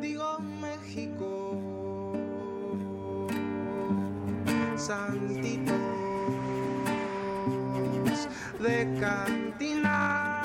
Digo 0.00 0.38
México, 0.60 1.56
santitos 4.76 5.73
de 8.64 8.98
cantina. 8.98 10.40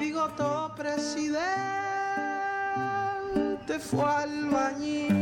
Digo 0.00 0.28
todo 0.36 0.74
presidente 0.74 1.38
fue 3.78 4.04
albañil. 4.04 5.12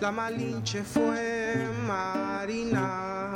La 0.00 0.12
Malinche 0.12 0.82
fue 0.84 1.68
Marina. 1.86 3.32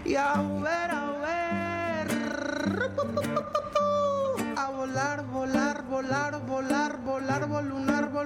y 0.05 0.17
a 0.17 0.35
ver, 0.63 0.91
a 0.91 1.11
ver, 1.25 2.09
a 4.57 4.71
volar, 4.71 5.25
volar, 5.27 5.83
volar, 5.85 6.33
volar, 6.33 6.99
volar, 7.01 7.49
vol 7.49 7.73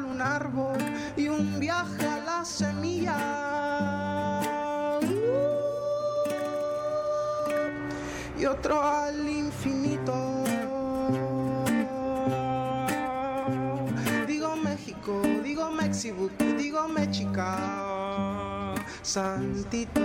un 0.04 0.20
árbol, 0.20 0.78
y 1.16 1.28
un 1.28 1.58
viaje 1.60 2.06
a 2.06 2.18
la 2.24 2.44
semilla. 2.44 3.48
y 8.38 8.46
otro 8.46 8.80
al 8.80 9.28
infinito. 9.28 10.37
Digo 16.02 16.08
México, 16.30 16.30
digo 16.56 16.88
Mexica, 16.88 18.74
Santito. 19.02 20.00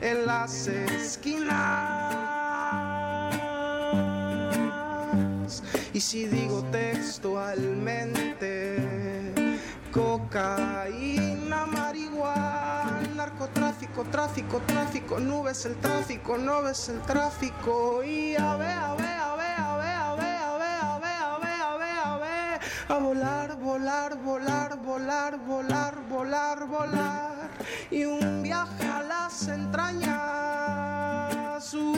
En 0.00 0.26
las 0.26 0.66
esquinas. 0.68 1.52
Y 5.92 6.00
si 6.00 6.26
digo 6.26 6.62
textualmente, 6.70 8.78
cocaína, 9.92 11.66
marihuana, 11.66 13.02
narcotráfico, 13.16 14.04
tráfico, 14.04 14.62
tráfico, 14.66 15.20
nubes 15.20 15.66
el 15.66 15.76
tráfico, 15.76 16.38
no 16.38 16.62
ves 16.62 16.88
el 16.88 17.02
tráfico. 17.02 18.02
Y 18.04 18.36
a 18.36 18.56
ver, 18.56 18.70
a 18.70 18.94
ver, 18.94 19.06
a 19.06 19.36
ver, 19.36 19.47
a 22.88 22.98
volar, 22.98 23.56
volar, 23.58 24.16
volar, 24.22 24.78
volar, 24.78 25.38
volar, 25.46 25.94
volar, 26.08 26.66
volar. 26.66 27.50
Y 27.90 28.04
un 28.04 28.42
viaje 28.42 28.86
a 28.86 29.02
las 29.02 29.48
entrañas. 29.48 30.14
uh, 31.74 31.96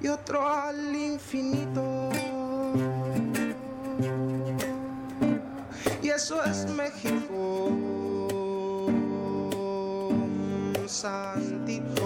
y 0.00 0.08
otro 0.08 0.48
al 0.48 0.94
infinito. 0.96 2.10
Y 6.02 6.08
eso 6.08 6.42
es 6.44 6.66
México, 6.70 7.70
santitos 10.86 12.05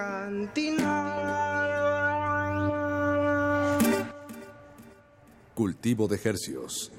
cantina. 0.00 0.96
Cultivo 5.54 6.08
de 6.08 6.20
hercios. 6.24 6.90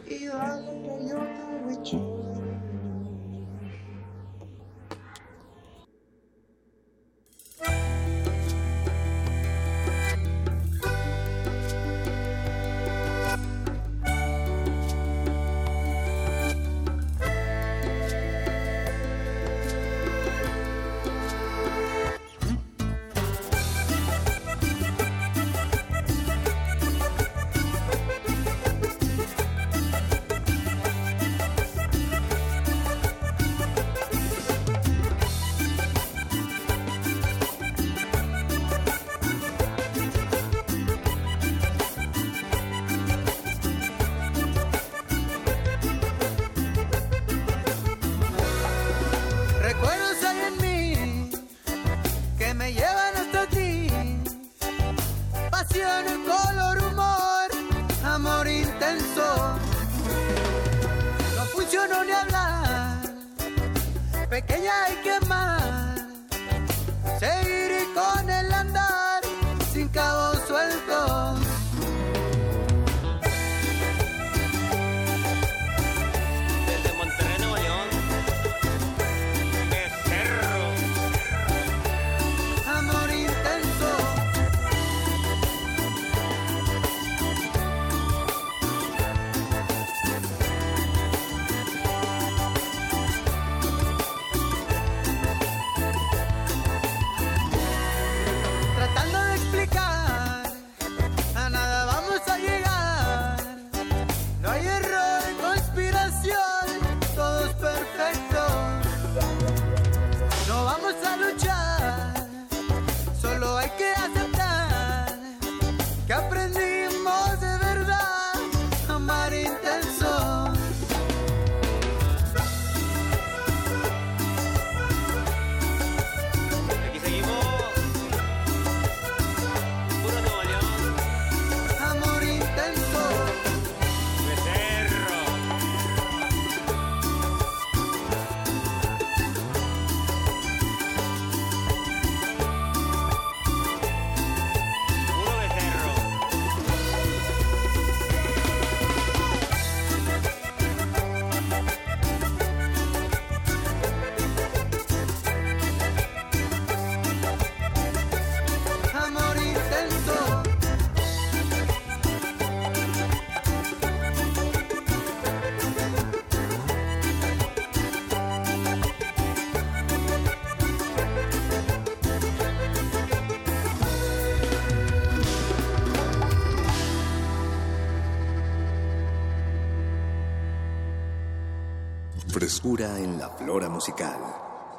Flora 183.52 183.68
musical. 183.68 184.18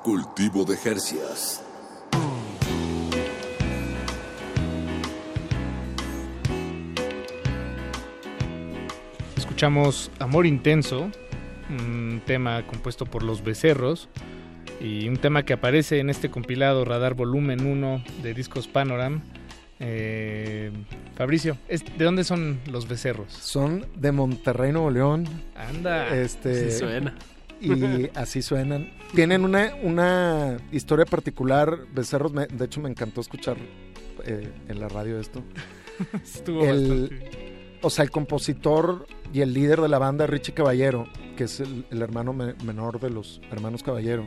Cultivo 0.02 0.64
de 0.64 0.78
hercios. 0.82 1.60
Escuchamos 9.36 10.10
Amor 10.18 10.46
Intenso 10.46 11.10
un 11.70 12.20
tema 12.26 12.66
compuesto 12.66 13.06
por 13.06 13.22
Los 13.22 13.42
Becerros 13.42 14.08
y 14.80 15.08
un 15.08 15.16
tema 15.16 15.44
que 15.44 15.54
aparece 15.54 16.00
en 16.00 16.10
este 16.10 16.30
compilado 16.30 16.84
Radar 16.84 17.14
Volumen 17.14 17.64
1 17.66 18.04
de 18.22 18.34
Discos 18.34 18.68
Panoram. 18.68 19.22
Eh, 19.80 20.70
Fabricio, 21.16 21.56
¿es- 21.68 21.84
¿de 21.96 22.04
dónde 22.04 22.24
son 22.24 22.60
Los 22.66 22.88
Becerros? 22.88 23.32
Son 23.32 23.86
de 23.96 24.12
Monterrey, 24.12 24.70
Nuevo 24.72 24.90
León. 24.90 25.24
Anda, 25.56 26.14
Este, 26.14 26.70
suena. 26.72 27.14
Y 27.62 28.10
así 28.14 28.43
suenan. 28.43 28.90
Tienen 29.14 29.44
una, 29.44 29.74
una 29.82 30.56
historia 30.72 31.05
particular. 31.06 31.86
Becerros, 31.94 32.32
me- 32.32 32.47
de 32.47 32.64
hecho, 32.64 32.80
me 32.80 32.89
encantó 32.90 33.20
escuchar 33.20 33.56
eh, 34.24 34.51
en 34.68 34.80
la 34.80 34.89
radio 34.89 35.18
esto. 35.20 35.43
Estuvo 36.22 36.64
el, 36.64 37.01
bastante. 37.09 37.30
O 37.82 37.90
sea, 37.90 38.05
el 38.05 38.10
compositor 38.10 39.06
y 39.32 39.40
el 39.40 39.52
líder 39.55 39.80
de 39.80 39.89
la 39.89 39.98
banda, 39.98 40.26
Richie 40.26 40.52
Caballero, 40.55 41.06
que 41.36 41.44
es 41.44 41.60
el, 41.60 41.84
el 41.90 42.02
hermano 42.02 42.32
me- 42.32 42.55
menor 42.64 43.01
de 43.01 43.10
los 43.10 43.40
hermanos 43.51 43.82
Caballero. 43.82 44.26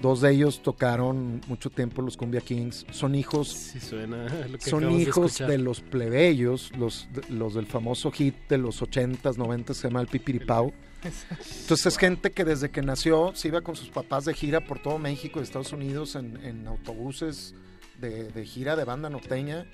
Dos 0.00 0.20
de 0.20 0.30
ellos 0.30 0.62
tocaron 0.62 1.40
mucho 1.48 1.70
tiempo 1.70 2.02
los 2.02 2.16
Cumbia 2.16 2.40
Kings. 2.40 2.86
Son 2.92 3.16
hijos 3.16 3.48
Sí 3.48 3.80
suena 3.80 4.28
lo 4.48 4.56
que 4.58 4.70
son 4.70 4.84
de 4.86 4.92
hijos 5.02 5.38
de, 5.38 5.58
los 5.58 5.80
plebeyos, 5.80 6.70
los, 6.78 7.08
de- 7.12 7.34
los 7.34 7.54
del 7.54 7.66
famoso 7.66 8.12
hit 8.12 8.34
de 8.48 8.58
los 8.58 8.80
80s, 8.80 9.34
90s, 9.36 9.72
se 9.74 9.88
llama 9.88 10.00
el 10.00 10.06
Pipiripau. 10.06 10.72
Entonces 11.02 11.86
es 11.86 11.96
gente 11.98 12.30
que 12.32 12.44
desde 12.44 12.70
que 12.70 12.82
nació 12.82 13.32
se 13.34 13.48
iba 13.48 13.60
con 13.60 13.76
sus 13.76 13.88
papás 13.90 14.24
de 14.24 14.34
gira 14.34 14.60
por 14.64 14.80
todo 14.80 14.98
México 14.98 15.40
y 15.40 15.42
Estados 15.42 15.72
Unidos 15.72 16.14
en, 16.16 16.36
en 16.44 16.66
autobuses 16.66 17.54
de, 18.00 18.24
de 18.24 18.44
gira 18.44 18.74
de 18.76 18.84
banda 18.84 19.08
norteña 19.10 19.66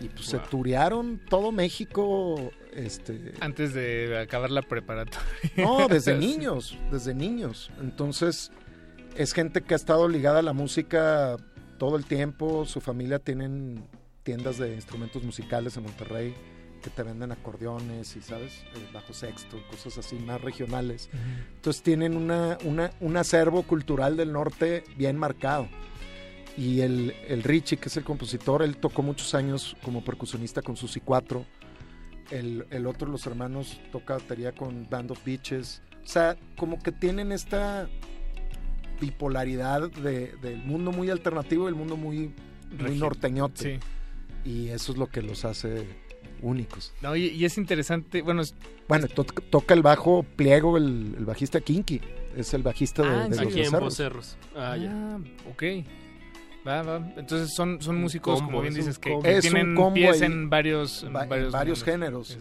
y 0.00 0.08
pues 0.08 0.26
se 0.26 0.38
Wow. 0.38 0.46
turearon 0.48 1.20
todo 1.30 1.52
México 1.52 2.50
este 2.72 3.34
Antes 3.40 3.74
de 3.74 4.18
acabar 4.18 4.50
la 4.50 4.62
preparatoria. 4.62 5.20
no, 5.56 5.86
desde 5.86 6.14
niños, 6.18 6.76
desde 6.90 7.14
niños. 7.14 7.70
Entonces, 7.80 8.50
es 9.16 9.32
gente 9.32 9.62
que 9.62 9.74
ha 9.74 9.76
estado 9.76 10.08
ligada 10.08 10.40
a 10.40 10.42
la 10.42 10.52
música 10.52 11.36
todo 11.78 11.96
el 11.96 12.04
tiempo. 12.06 12.64
Su 12.66 12.80
familia 12.80 13.20
tienen 13.20 13.84
tiendas 14.24 14.58
de 14.58 14.74
instrumentos 14.74 15.22
musicales 15.22 15.76
en 15.76 15.84
Monterrey 15.84 16.34
que 16.84 16.90
te 16.90 17.02
venden 17.02 17.32
acordeones 17.32 18.14
y, 18.14 18.20
¿sabes? 18.20 18.52
Eh, 18.74 18.88
bajo 18.92 19.14
sexto, 19.14 19.56
cosas 19.70 19.96
así 19.98 20.16
más 20.16 20.40
regionales. 20.42 21.08
Entonces 21.56 21.82
tienen 21.82 22.14
una, 22.16 22.58
una- 22.64 22.90
un 23.00 23.16
acervo 23.16 23.62
cultural 23.62 24.16
del 24.18 24.32
norte 24.32 24.84
bien 24.96 25.16
marcado. 25.16 25.66
Y 26.58 26.82
el, 26.82 27.14
el 27.26 27.42
Richie, 27.42 27.78
que 27.78 27.88
es 27.88 27.96
el 27.96 28.04
compositor, 28.04 28.62
él 28.62 28.76
tocó 28.76 29.02
muchos 29.02 29.34
años 29.34 29.76
como 29.82 30.04
percusionista 30.04 30.60
con 30.62 30.76
Susi 30.76 31.00
4. 31.00 31.44
El, 32.30 32.66
el 32.70 32.86
otro, 32.86 33.08
los 33.08 33.26
hermanos, 33.26 33.80
toca 33.90 34.14
batería 34.14 34.52
con 34.52 34.88
Band 34.88 35.10
of 35.10 35.24
Beaches. 35.24 35.82
O 36.04 36.06
sea, 36.06 36.36
como 36.56 36.78
que 36.78 36.92
tienen 36.92 37.32
esta 37.32 37.88
bipolaridad 39.00 39.90
de- 39.90 40.34
del 40.42 40.58
mundo 40.64 40.92
muy 40.92 41.10
alternativo 41.10 41.64
y 41.64 41.68
el 41.68 41.74
mundo 41.74 41.96
muy, 41.96 42.32
muy 42.78 42.98
norteñote. 42.98 43.80
Sí. 44.44 44.48
Y 44.50 44.68
eso 44.68 44.92
es 44.92 44.98
lo 44.98 45.06
que 45.08 45.22
los 45.22 45.44
hace 45.44 45.86
únicos. 46.44 46.92
No, 47.02 47.16
y, 47.16 47.26
y 47.28 47.44
es 47.44 47.58
interesante, 47.58 48.22
bueno, 48.22 48.42
es- 48.42 48.54
Bueno, 48.88 49.08
to- 49.08 49.24
toca 49.24 49.74
el 49.74 49.82
bajo 49.82 50.22
Pliego, 50.36 50.76
el, 50.76 51.14
el 51.18 51.24
bajista 51.24 51.60
Kinky. 51.60 52.00
Es 52.36 52.52
el 52.54 52.62
bajista 52.62 53.02
de, 53.02 53.08
Ah, 53.08 53.18
de 53.20 53.24
¿en 53.24 53.30
los 53.30 53.40
Aquí 53.40 53.60
en. 53.62 53.70
Vocerros. 53.72 54.36
Ah, 54.56 54.76
ya. 54.76 54.90
Ah, 54.92 55.18
ok. 55.50 55.62
Va, 56.66 56.82
va. 56.82 56.96
Entonces 57.16 57.54
son, 57.54 57.80
son 57.82 58.00
músicos, 58.00 58.36
combo, 58.40 58.46
como 58.52 58.62
bien 58.62 58.74
dices, 58.74 58.98
que, 58.98 59.16
que 59.22 59.40
tienen 59.40 59.76
pies 59.92 60.20
ahí, 60.22 60.26
en 60.26 60.48
varios, 60.50 61.02
en 61.02 61.14
Va- 61.14 61.22
en 61.24 61.50
varios, 61.50 61.84
géneros. 61.84 62.36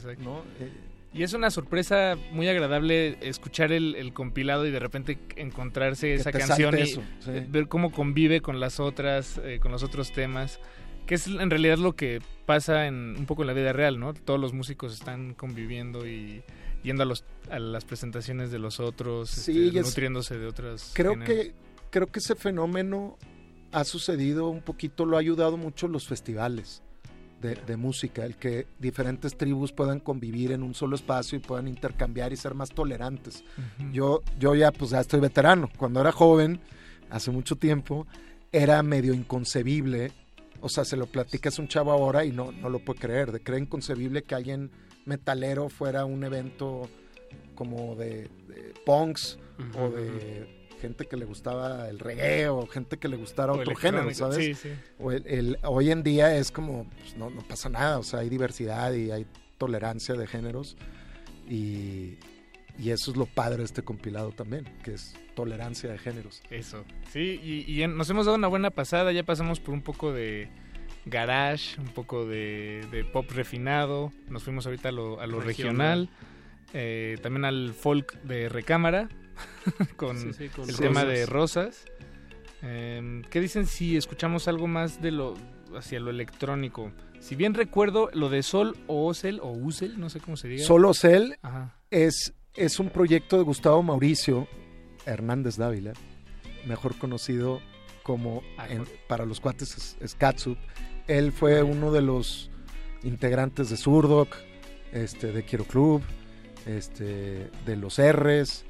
Eh, 0.60 0.72
Y 1.14 1.24
es 1.24 1.34
una 1.34 1.52
sorpresa 1.52 2.16
muy 2.32 2.48
agradable 2.48 3.18
escuchar 3.22 3.72
el, 3.72 3.96
el 3.96 4.14
compilado 4.14 4.66
y 4.66 4.72
de 4.72 4.80
repente 4.80 5.20
encontrarse 5.36 6.14
esa 6.16 6.32
canción 6.32 6.76
y 6.78 6.82
eso, 6.82 7.04
sí. 7.20 7.32
ver 7.50 7.68
cómo 7.68 7.92
convive 7.92 8.42
con 8.42 8.60
las 8.60 8.80
otras, 8.80 9.40
eh, 9.44 9.60
con 9.62 9.72
los 9.72 9.84
otros 9.84 10.12
temas, 10.12 10.60
que 11.06 11.16
es 11.16 11.28
en 11.28 11.50
realidad 11.50 11.78
lo 11.78 11.96
que 11.96 12.22
pasa 12.46 12.88
en 12.88 13.16
un 13.18 13.26
poco 13.26 13.44
en 13.44 13.48
la 13.48 13.54
vida 13.54 13.74
real, 13.74 14.00
¿no? 14.00 14.14
Todos 14.14 14.40
los 14.40 14.54
músicos 14.54 14.94
están 14.94 15.34
conviviendo 15.34 16.08
y 16.08 16.42
yendo 16.84 17.04
a, 17.04 17.06
los, 17.06 17.24
a 17.50 17.60
las 17.60 17.86
presentaciones 17.86 18.52
de 18.52 18.60
los 18.60 18.80
otros, 18.80 19.30
Sí, 19.30 19.68
este, 19.68 19.80
es- 19.80 19.86
nutriéndose 19.88 20.38
de 20.38 20.48
otras. 20.48 20.92
creo 20.94 21.12
géneros. 21.14 21.36
que 21.36 21.54
creo 21.90 22.08
que 22.08 22.20
ese 22.20 22.36
fenómeno 22.36 23.18
ha 23.72 23.84
sucedido 23.84 24.50
un 24.50 24.62
poquito, 24.62 25.06
lo 25.06 25.18
ha 25.18 25.20
ayudado 25.20 25.58
mucho 25.58 25.88
los 25.88 26.08
festivales 26.08 26.82
de, 27.42 27.56
de 27.56 27.76
música, 27.78 28.26
el 28.26 28.36
que 28.38 28.68
diferentes 28.80 29.36
tribus 29.38 29.72
puedan 29.72 30.00
convivir 30.00 30.52
en 30.52 30.64
un 30.64 30.74
solo 30.74 30.96
espacio 30.96 31.38
y 31.38 31.42
puedan 31.42 31.68
intercambiar 31.68 32.32
y 32.34 32.38
ser 32.38 32.54
más 32.54 32.70
tolerantes. 32.70 33.44
Yo, 33.92 34.22
yo 34.40 34.56
ya 34.56 34.72
pues 34.72 34.92
ya 34.92 35.00
estoy 35.02 35.20
veterano. 35.20 35.70
Cuando 35.78 36.00
era 36.02 36.12
joven, 36.12 36.60
hace 37.10 37.32
mucho 37.32 37.56
tiempo, 37.58 38.08
era 38.52 38.82
medio 38.84 39.14
inconcebible. 39.14 40.12
O 40.64 40.70
sea, 40.70 40.86
se 40.86 40.96
lo 40.98 41.06
platicas 41.08 41.60
a 41.60 41.62
un 41.62 41.68
chavo 41.68 41.92
ahora 41.92 42.24
y 42.26 42.32
no, 42.32 42.52
no 42.52 42.70
lo 42.70 42.80
puede 42.80 43.00
creer. 43.02 43.32
De 43.32 43.42
creer 43.42 43.62
inconcebible 43.64 44.24
que 44.24 44.34
alguien 44.34 44.72
metalero 45.06 45.68
fuera 45.70 46.06
un 46.06 46.24
evento 46.24 46.90
como 47.54 47.96
de, 47.96 48.30
de 48.48 48.74
punks 48.86 49.38
o 49.78 49.90
de 49.90 50.64
gente 50.82 51.06
que 51.06 51.18
le 51.18 51.26
gustaba 51.26 51.88
el 51.90 52.00
reggae 52.00 52.48
o 52.50 52.66
gente 52.68 52.98
que 52.98 53.08
le 53.08 53.18
gustara 53.18 53.54
O 53.54 53.60
otro 53.60 53.76
género, 53.76 54.14
¿sabes? 54.14 54.38
sí, 54.38 54.54
sí. 54.54 54.70
O 55.00 55.12
el- 55.12 55.26
el- 55.28 55.58
hoy 55.64 55.92
en 55.92 56.02
día 56.04 56.36
es 56.36 56.50
como, 56.52 56.90
pues, 56.98 57.16
no, 57.18 57.30
no 57.30 57.42
pasa 57.48 57.70
nada, 57.70 58.00
o 58.00 58.04
sea, 58.04 58.20
hay 58.20 58.30
diversidad 58.30 58.92
y 58.94 59.12
hay 59.12 59.26
tolerancia 59.58 60.16
de 60.16 60.28
géneros 60.28 60.76
y, 61.50 62.18
y 62.80 62.90
eso 62.90 63.12
es 63.12 63.18
lo 63.18 63.26
padre 63.26 63.58
de 63.60 63.64
este 63.66 63.82
compilado 63.84 64.32
también, 64.32 64.66
que 64.84 64.94
es 64.96 65.14
tolerancia 65.36 65.92
de 65.92 65.98
géneros. 65.98 66.42
Eso, 66.50 66.84
sí, 67.12 67.40
y, 67.68 67.86
nos 67.88 68.10
hemos 68.10 68.26
dado 68.26 68.38
una 68.38 68.48
buena 68.48 68.70
pasada, 68.70 69.12
ya 69.12 69.24
pasamos 69.24 69.60
por 69.60 69.74
un 69.74 69.82
poco 69.82 70.12
de 70.12 70.50
garage, 71.06 71.80
un 71.80 71.88
poco 71.88 72.26
de, 72.26 72.86
de 72.92 73.04
pop 73.04 73.30
refinado, 73.32 74.12
nos 74.30 74.44
fuimos 74.44 74.66
ahorita 74.66 74.90
a 74.90 74.92
lo, 74.92 75.20
a 75.20 75.28
lo 75.28 75.40
regional, 75.42 76.08
Regional. 76.08 76.10
eh, 76.74 77.18
también 77.22 77.46
al 77.46 77.74
folk 77.74 78.14
de 78.24 78.48
recámara, 78.50 79.10
con 79.98 80.18
Sí, 80.18 80.34
sí, 80.34 80.50
con 80.50 80.70
el 80.70 80.78
tema 80.78 81.04
de 81.06 81.26
rosas. 81.26 81.86
Eh, 82.62 83.22
¿Qué 83.30 83.42
dicen 83.42 83.66
si 83.66 83.98
escuchamos 83.98 84.48
algo 84.48 84.68
más 84.68 85.02
de 85.02 85.12
lo 85.12 85.34
hacia 85.76 86.00
lo 86.00 86.10
electrónico? 86.12 86.92
Si 87.20 87.36
bien 87.36 87.54
recuerdo 87.54 88.10
lo 88.14 88.30
de 88.30 88.44
Sol 88.44 88.78
o 88.88 89.08
Osel 89.08 89.40
o 89.42 89.52
Usel, 89.52 90.00
no 90.00 90.10
sé 90.10 90.20
cómo 90.20 90.38
se 90.38 90.48
diga. 90.48 90.64
Solo 90.66 90.94
Cell 90.94 91.34
Ajá. 91.42 91.78
es, 91.90 92.34
es 92.56 92.80
un 92.80 92.90
proyecto 92.90 93.38
de 93.38 93.44
Gustavo 93.44 93.82
Mauricio 93.84 94.48
Hernández 95.06 95.58
Dávila, 95.58 95.94
mejor 96.68 96.98
conocido 96.98 97.62
como 98.04 98.42
Ah, 98.58 98.68
en- 98.70 98.86
para 99.08 99.26
los 99.26 99.40
cuates 99.40 99.78
es, 99.78 99.98
es 100.02 100.16
Katsup. 100.16 100.58
Él 101.08 101.32
fue 101.32 101.64
uno 101.64 101.92
de 101.92 102.02
los 102.02 102.50
integrantes 103.04 103.70
de 103.70 103.78
Surdoc, 103.78 104.36
este, 104.92 105.32
de 105.32 105.44
Quiero 105.44 105.66
Club, 105.66 106.02
este, 106.66 107.50
de 107.66 107.76
los 107.76 108.00
R's, 108.02 108.66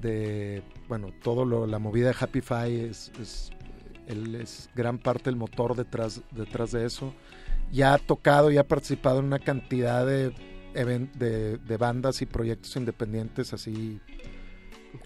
de 0.00 0.62
bueno, 0.88 1.12
todo 1.22 1.44
lo, 1.44 1.66
la 1.66 1.78
movida 1.78 2.08
de 2.08 2.16
Happy 2.18 2.40
Five 2.40 2.88
es, 2.90 3.12
es- 3.20 3.50
él 4.08 4.34
es 4.34 4.68
gran 4.74 4.98
parte 4.98 5.24
del 5.24 5.36
motor 5.36 5.76
detrás, 5.76 6.22
detrás 6.32 6.72
de 6.72 6.84
eso. 6.84 7.14
Ya 7.70 7.94
ha 7.94 7.98
tocado 7.98 8.50
y 8.50 8.58
ha 8.58 8.66
participado 8.66 9.20
en 9.20 9.26
una 9.26 9.38
cantidad 9.38 10.04
de, 10.04 10.32
de 10.74 11.76
bandas 11.78 12.20
y 12.20 12.26
proyectos 12.26 12.74
independientes 12.76 13.52
así 13.52 14.00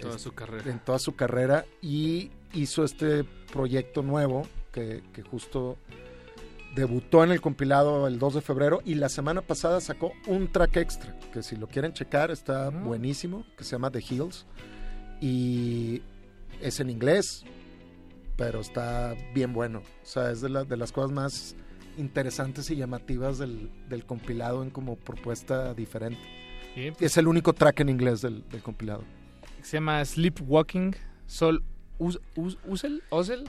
Toda 0.00 0.18
su 0.18 0.32
carrera. 0.32 0.70
en 0.70 0.78
toda 0.80 0.98
su 0.98 1.14
carrera 1.14 1.64
y 1.82 2.30
hizo 2.52 2.84
este 2.84 3.24
proyecto 3.52 4.02
nuevo 4.02 4.42
que, 4.72 5.02
que 5.12 5.22
justo 5.22 5.76
debutó 6.74 7.24
en 7.24 7.30
el 7.30 7.40
compilado 7.40 8.06
el 8.06 8.18
2 8.18 8.34
de 8.34 8.40
febrero 8.42 8.82
y 8.84 8.94
la 8.96 9.08
semana 9.08 9.40
pasada 9.42 9.80
sacó 9.80 10.12
un 10.26 10.52
track 10.52 10.76
extra 10.76 11.18
que 11.32 11.42
si 11.42 11.56
lo 11.56 11.66
quieren 11.68 11.92
checar 11.94 12.30
está 12.30 12.68
buenísimo 12.70 13.46
que 13.56 13.64
se 13.64 13.72
llama 13.72 13.90
The 13.90 14.00
Hills 14.10 14.44
y 15.20 16.02
es 16.60 16.80
en 16.80 16.90
inglés 16.90 17.44
pero 18.36 18.60
está 18.60 19.14
bien 19.34 19.54
bueno. 19.54 19.78
O 20.02 20.06
sea 20.06 20.30
es 20.30 20.42
de, 20.42 20.50
la- 20.50 20.64
de 20.64 20.76
las 20.76 20.92
cosas 20.92 21.10
más 21.10 21.56
interesantes 21.96 22.70
y 22.70 22.76
llamativas 22.76 23.38
del, 23.38 23.70
del 23.88 24.04
compilado 24.04 24.62
en 24.62 24.68
como 24.68 24.96
propuesta 24.96 25.72
diferente. 25.72 26.20
Bien, 26.74 26.94
y 27.00 27.04
es 27.06 27.16
el 27.16 27.26
único 27.28 27.54
track 27.54 27.80
en 27.80 27.88
inglés 27.88 28.20
del, 28.20 28.46
del 28.50 28.62
compilado 28.62 29.02
Se 29.66 29.78
llama 29.78 30.04
Sleepwalking, 30.04 30.94
Sol 31.26 31.60
Us- 31.98 32.20
Us- 32.36 32.56
Usel, 32.68 33.02
Osel. 33.10 33.42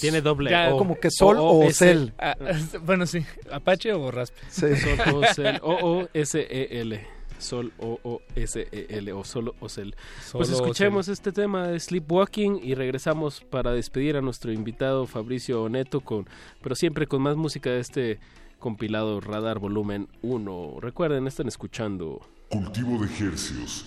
Tiene 0.00 0.22
doble 0.22 0.50
Ya, 0.50 0.74
O. 0.74 0.78
como 0.78 0.98
que 0.98 1.08
Sol 1.08 1.36
o, 1.38 1.62
S. 1.62 1.74
Cel 1.84 2.12
Ah, 2.18 2.34
bueno, 2.84 3.06
sí. 3.06 3.24
¿Apache 3.52 3.92
o 3.92 4.10
Raspe? 4.10 4.36
Sí. 4.48 4.74
Sol 4.76 5.14
o 5.14 5.24
Cel. 5.32 5.60
O-O-S-E-L. 5.62 7.06
Sol 7.38 7.72
O-O-S-E-L. 7.78 9.12
O 9.12 9.22
solo 9.24 9.54
o 9.60 9.68
Cel. 9.68 9.94
Pues 10.32 10.48
Solo 10.48 10.62
escuchemos 10.64 11.06
este 11.06 11.30
tema 11.30 11.68
de 11.68 11.78
Sleepwalking 11.78 12.58
y 12.64 12.74
regresamos 12.74 13.40
para 13.42 13.70
despedir 13.72 14.16
a 14.16 14.20
nuestro 14.22 14.50
invitado 14.52 15.06
Fabricio 15.06 15.68
Neto, 15.68 16.00
con, 16.00 16.26
pero 16.60 16.74
siempre 16.74 17.06
con 17.06 17.22
más 17.22 17.36
música 17.36 17.70
de 17.70 17.78
este 17.78 18.18
compilado 18.58 19.20
Radar 19.20 19.60
Volumen 19.60 20.08
1. 20.22 20.78
Recuerden, 20.80 21.28
están 21.28 21.46
escuchando. 21.46 22.20
Cultivo 22.48 22.98
de 22.98 23.06
Hercios. 23.26 23.86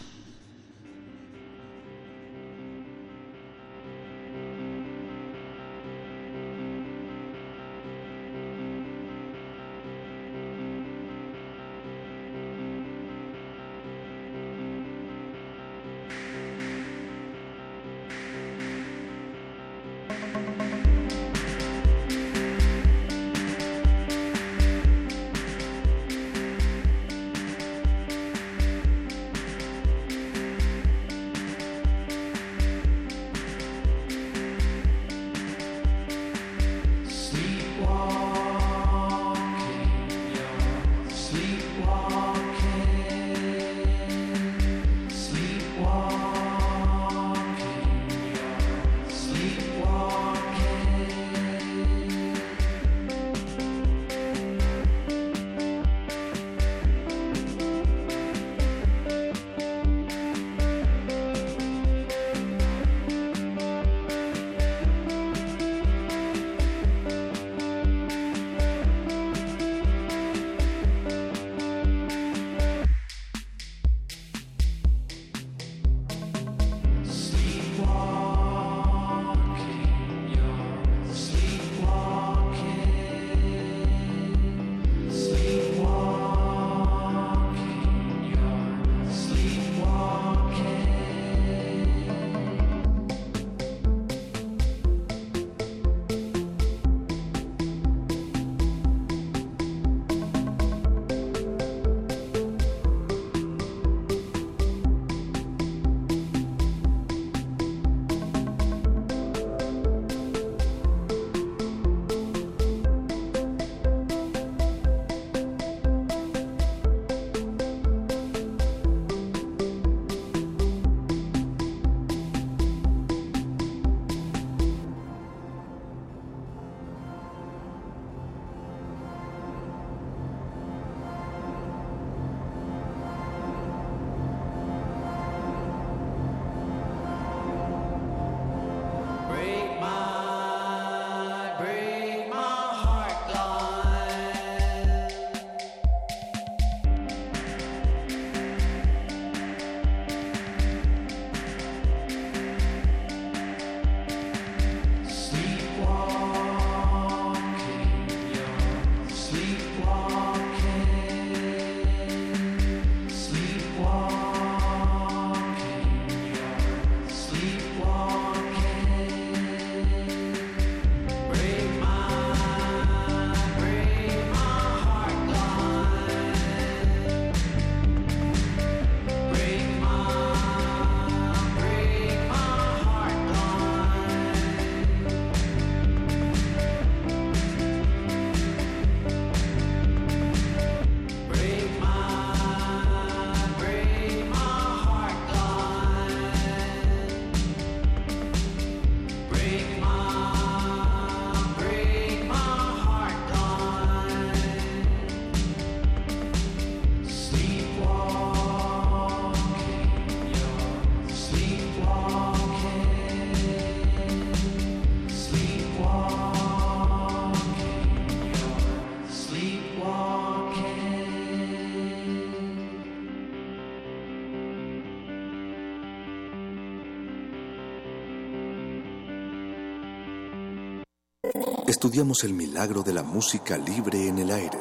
Estudiamos 231.94 232.24
el 232.24 232.34
milagro 232.34 232.82
de 232.82 232.92
la 232.92 233.04
música 233.04 233.56
libre 233.56 234.08
en 234.08 234.18
el 234.18 234.32
aire. 234.32 234.58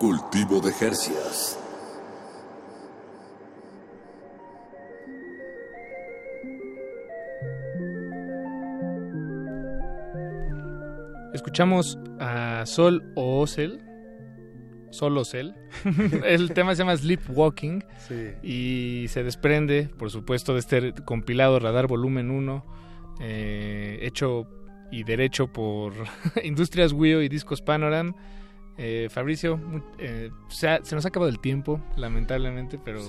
Cultivo 0.00 0.60
de 0.60 0.72
Jercias. 0.72 1.56
Escuchamos 11.32 12.00
a 12.18 12.66
Sol 12.66 13.12
o 13.14 13.42
Ocel. 13.42 13.80
Sol 14.90 15.16
Ocel. 15.18 15.54
El 16.24 16.52
tema 16.52 16.74
se 16.74 16.80
llama 16.82 16.96
Sleepwalking. 16.96 17.84
Sí. 18.08 18.32
Y 18.42 19.06
se 19.06 19.22
desprende, 19.22 19.88
por 19.96 20.10
supuesto, 20.10 20.52
de 20.54 20.58
este 20.58 20.94
compilado 21.04 21.60
Radar 21.60 21.86
Volumen 21.86 22.32
1. 22.32 22.66
eh, 23.20 23.98
hecho 24.02 24.48
y 24.90 25.02
derecho 25.04 25.46
por 25.48 25.92
Industrias 26.44 26.92
Wio 26.92 27.22
y 27.22 27.28
Discos 27.28 27.62
Panoram. 27.62 28.14
Eh, 28.78 29.08
Fabricio, 29.10 29.58
eh, 29.96 30.30
se, 30.48 30.68
ha- 30.68 30.84
se 30.84 30.94
nos 30.94 31.06
ha 31.06 31.08
acabado 31.08 31.30
el 31.30 31.38
tiempo, 31.40 31.80
lamentablemente, 31.96 32.78
pero 32.78 33.00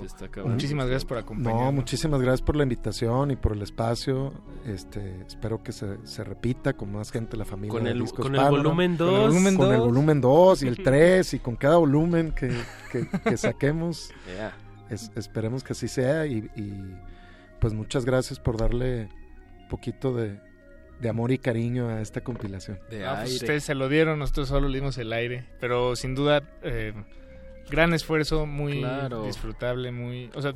muchísimas 0.46 0.88
gracias 0.88 1.04
por 1.04 1.18
acompañarnos. 1.18 1.66
No, 1.66 1.72
muchísimas 1.74 2.22
gracias 2.22 2.42
por 2.42 2.56
la 2.56 2.64
invitación 2.64 3.32
y 3.32 3.36
por 3.36 3.52
el 3.52 3.62
espacio. 3.62 4.32
Este, 4.66 5.24
espero 5.28 5.62
que 5.64 5.74
se, 5.74 5.98
se 6.08 6.24
repita 6.24 6.72
con 6.72 6.94
más 6.94 7.12
gente 7.12 7.32
de 7.32 7.38
la 7.40 7.44
familia. 7.46 7.72
Con 7.78 7.86
el- 7.86 8.00
Discos 8.00 8.26
con 8.28 8.36
el 8.38 8.50
volumen 8.50 8.96
Con 8.96 9.08
el 9.08 9.14
dos. 9.14 9.28
volumen 9.28 9.56
Con 9.58 9.74
el 9.74 9.80
volumen 9.82 10.22
2 10.22 10.64
y 10.64 10.68
el 10.70 10.78
3 10.84 11.34
y 11.34 11.40
con 11.40 11.58
cada 11.58 11.76
volumen 11.76 12.32
que, 12.32 12.50
que- 12.90 13.10
que 13.10 13.36
saquemos. 13.38 14.10
Yeah. 14.38 14.54
Es- 14.90 15.12
esperemos 15.18 15.66
que 15.66 15.74
así 15.74 15.90
sea 15.90 16.26
y, 16.28 16.50
y, 16.56 16.96
pues 17.60 17.74
muchas 17.74 18.06
gracias 18.06 18.40
por 18.40 18.56
darle 18.56 19.10
un 19.64 19.68
poquito 19.68 20.14
de, 20.14 20.40
de 21.00 21.10
amor 21.10 21.32
y 21.32 21.38
cariño 21.38 21.90
a 21.90 22.02
esta 22.02 22.22
compilación. 22.22 22.80
Ah, 23.06 23.20
pues 23.22 23.36
ustedes 23.36 23.64
se 23.64 23.76
lo 23.76 23.88
dieron, 23.90 24.20
nosotros 24.20 24.48
solo 24.48 24.68
le 24.68 24.80
dimos 24.80 24.98
el 24.98 25.14
aire. 25.14 25.46
Pero 25.60 25.96
sin 25.96 26.16
duda, 26.16 26.42
eh, 26.64 26.94
gran 27.70 27.94
esfuerzo, 27.94 28.46
muy 28.46 28.80
Claro. 28.80 29.26
disfrutable, 29.26 29.92
muy. 29.92 30.30
O 30.34 30.42
sea, 30.42 30.54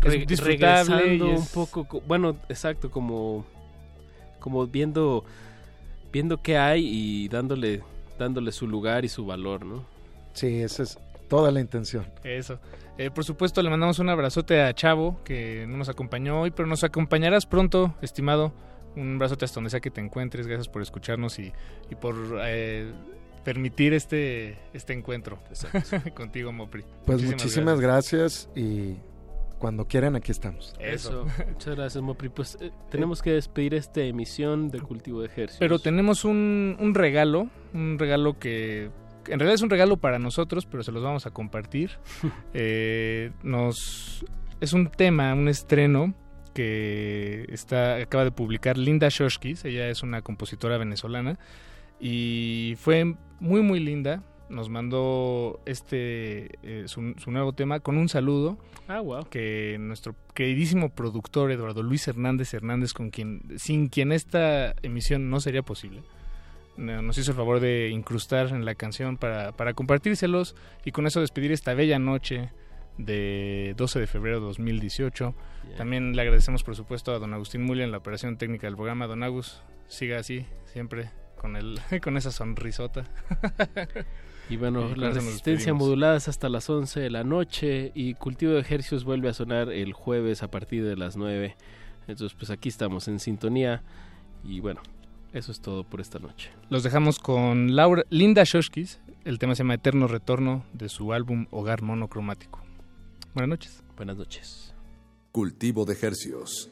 Re- 0.00 0.16
es 0.22 0.26
disfrutable. 0.26 1.22
un 1.22 1.46
poco, 1.48 1.84
co- 1.86 2.00
bueno, 2.06 2.36
exacto, 2.48 2.90
como 2.90 3.44
como 4.38 4.66
viendo 4.66 5.24
viendo 6.12 6.40
qué 6.40 6.56
hay 6.56 6.86
y 6.86 7.28
dándole 7.28 7.82
dándole 8.18 8.52
su 8.52 8.66
lugar 8.66 9.04
y 9.04 9.08
su 9.08 9.26
valor, 9.26 9.64
¿no? 9.66 9.84
Sí, 10.34 10.60
esa 10.62 10.82
es 10.84 10.98
toda 11.28 11.50
la 11.50 11.60
intención. 11.60 12.06
Eso. 12.24 12.58
Eh, 12.98 13.10
por 13.10 13.24
supuesto, 13.24 13.62
le 13.62 13.70
mandamos 13.70 13.98
un 13.98 14.08
abrazote 14.10 14.60
a 14.62 14.74
Chavo, 14.74 15.20
que 15.24 15.64
no 15.68 15.76
nos 15.78 15.88
acompañó 15.88 16.40
hoy, 16.40 16.50
pero 16.50 16.66
nos 16.68 16.84
acompañarás 16.84 17.46
pronto, 17.46 17.94
estimado. 18.02 18.52
Un 18.96 19.14
abrazote 19.14 19.44
hasta 19.44 19.56
donde 19.56 19.70
sea 19.70 19.80
que 19.80 19.90
te 19.90 20.00
encuentres. 20.00 20.46
Gracias 20.46 20.68
por 20.68 20.82
escucharnos 20.82 21.38
y, 21.38 21.52
y 21.90 21.94
por 21.94 22.14
eh, 22.42 22.92
permitir 23.44 23.94
este, 23.94 24.58
este 24.72 24.92
encuentro 24.92 25.38
contigo, 26.14 26.52
Mopri. 26.52 26.84
Pues 27.06 27.22
muchísimas, 27.22 27.80
gracias. 27.80 28.48
y 28.54 28.96
cuando 29.58 29.86
quieran 29.86 30.16
aquí 30.16 30.32
estamos. 30.32 30.74
Eso. 30.80 31.26
Muchas 31.48 31.76
gracias, 31.76 32.02
Mopri. 32.02 32.30
Pues 32.30 32.56
eh, 32.60 32.72
tenemos 32.90 33.22
que 33.22 33.32
despedir 33.32 33.74
esta 33.74 34.00
emisión 34.00 34.70
de 34.70 34.80
Cultivo 34.80 35.20
de 35.20 35.26
Ejercicios. 35.26 35.60
Pero 35.60 35.78
tenemos 35.78 36.24
un, 36.24 36.76
un 36.80 36.94
regalo, 36.94 37.48
un 37.74 37.98
regalo 37.98 38.38
que 38.38 38.90
en 39.26 39.38
realidad 39.38 39.54
es 39.54 39.62
un 39.62 39.70
regalo 39.70 39.98
para 39.98 40.18
nosotros, 40.18 40.66
pero 40.66 40.82
se 40.82 40.92
los 40.92 41.02
vamos 41.02 41.26
a 41.26 41.30
compartir. 41.30 41.92
Eh, 42.52 43.30
nos 43.42 44.24
es 44.60 44.72
un 44.72 44.90
tema, 44.90 45.34
un 45.34 45.48
estreno 45.48 46.14
que 46.52 47.46
está 47.48 47.96
acaba 47.96 48.24
de 48.24 48.32
publicar 48.32 48.78
Linda 48.78 49.08
Shoshkis, 49.10 49.64
ella 49.64 49.88
es 49.88 50.02
una 50.02 50.22
compositora 50.22 50.78
venezolana 50.78 51.38
y 51.98 52.74
fue 52.78 53.16
muy 53.40 53.62
muy 53.62 53.80
linda. 53.80 54.22
Nos 54.48 54.68
mandó 54.68 55.60
este 55.64 56.58
eh, 56.64 56.84
su, 56.86 57.14
su 57.18 57.30
nuevo 57.30 57.52
tema 57.52 57.78
con 57.78 57.96
un 57.96 58.08
saludo. 58.08 58.58
Ah, 58.88 58.98
wow. 58.98 59.28
Que 59.28 59.76
nuestro 59.78 60.16
queridísimo 60.34 60.88
productor 60.88 61.52
Eduardo 61.52 61.84
Luis 61.84 62.08
Hernández 62.08 62.52
Hernández, 62.52 62.92
con 62.92 63.10
quien 63.10 63.42
sin 63.58 63.88
quien 63.88 64.10
esta 64.10 64.74
emisión 64.82 65.30
no 65.30 65.38
sería 65.38 65.62
posible 65.62 66.02
nos 66.80 67.18
hizo 67.18 67.32
el 67.32 67.36
favor 67.36 67.60
de 67.60 67.90
incrustar 67.90 68.48
en 68.48 68.64
la 68.64 68.74
canción 68.74 69.16
para, 69.16 69.52
para 69.52 69.74
compartírselos 69.74 70.56
y 70.84 70.92
con 70.92 71.06
eso 71.06 71.20
despedir 71.20 71.52
esta 71.52 71.74
bella 71.74 71.98
noche 71.98 72.50
de 73.04 73.74
12 73.76 74.00
de 74.00 74.06
febrero 74.06 74.40
de 74.40 74.46
2018. 74.46 75.34
Yeah. 75.66 75.76
También 75.76 76.14
le 76.14 76.22
agradecemos 76.22 76.64
por 76.64 76.76
supuesto 76.76 77.12
a 77.12 77.18
don 77.18 77.34
Agustín 77.34 77.62
Mulia 77.62 77.84
en 77.84 77.92
la 77.92 77.98
operación 77.98 78.36
técnica 78.36 78.66
del 78.66 78.76
programa. 78.76 79.06
Don 79.06 79.22
Agus, 79.22 79.62
siga 79.86 80.18
así, 80.18 80.46
siempre 80.64 81.10
con, 81.36 81.56
el, 81.56 81.80
con 82.02 82.16
esa 82.16 82.30
sonrisota. 82.30 83.04
Y 84.48 84.56
bueno, 84.56 84.90
Y 84.90 84.98
la 84.98 85.10
resistencia 85.10 85.72
modulada 85.72 86.16
es 86.16 86.26
hasta 86.26 86.48
las 86.48 86.68
11 86.68 86.98
de 86.98 87.10
la 87.10 87.22
noche 87.22 87.92
y 87.94 88.14
Cultivo 88.14 88.52
de 88.52 88.60
Ejercicios 88.60 89.04
vuelve 89.04 89.28
a 89.28 89.32
sonar 89.32 89.70
el 89.70 89.92
jueves 89.92 90.42
a 90.42 90.50
partir 90.50 90.84
de 90.84 90.96
las 90.96 91.16
9. 91.16 91.56
Entonces, 92.08 92.36
pues 92.36 92.50
aquí 92.50 92.68
estamos 92.68 93.06
en 93.06 93.20
sintonía 93.20 93.84
y 94.42 94.58
bueno, 94.58 94.82
eso 95.32 95.52
es 95.52 95.60
todo 95.60 95.84
por 95.84 96.00
esta 96.00 96.18
noche. 96.18 96.50
Los 96.68 96.82
dejamos 96.82 97.20
con 97.20 97.76
Laura, 97.76 98.02
Linda 98.10 98.42
Shoshkis. 98.44 99.00
El 99.24 99.38
tema 99.38 99.54
se 99.54 99.62
llama 99.62 99.74
Eterno 99.74 100.08
Retorno 100.08 100.64
de 100.72 100.88
su 100.88 101.12
álbum 101.12 101.46
Hogar 101.50 101.82
Monocromático. 101.82 102.60
Buenas 103.34 103.48
noches. 103.48 103.82
Buenas 103.96 104.16
noches. 104.16 104.74
Cultivo 105.32 105.84
de 105.84 105.96
Hercios. 106.00 106.70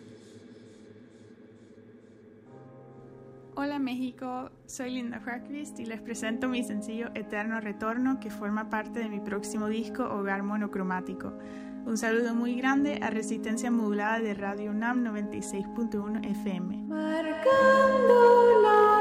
Hola 3.55 3.81
México, 3.81 4.51
soy 4.67 4.93
Linda 4.93 5.21
Huaquist 5.25 5.81
y 5.81 5.87
les 5.87 6.01
presento 6.01 6.49
mi 6.49 6.63
sencillo 6.63 7.11
Eterno 7.15 7.61
Retorno 7.61 8.21
que 8.21 8.31
forma 8.31 8.71
parte 8.71 9.01
de 9.01 9.09
mi 9.09 9.19
próximo 9.19 9.67
disco 9.67 10.05
Hogar 10.05 10.45
Monocromático. 10.45 11.33
Un 11.85 11.97
saludo 11.97 12.35
muy 12.35 12.55
grande 12.55 13.01
a 13.03 13.11
Resistencia 13.11 13.71
Modulada 13.71 14.21
de 14.21 14.35
Radio 14.35 14.71
UNAM 14.71 15.05
96.1 15.05 16.25
FM. 16.31 16.85
Marcando 16.87 18.63
la 18.63 18.98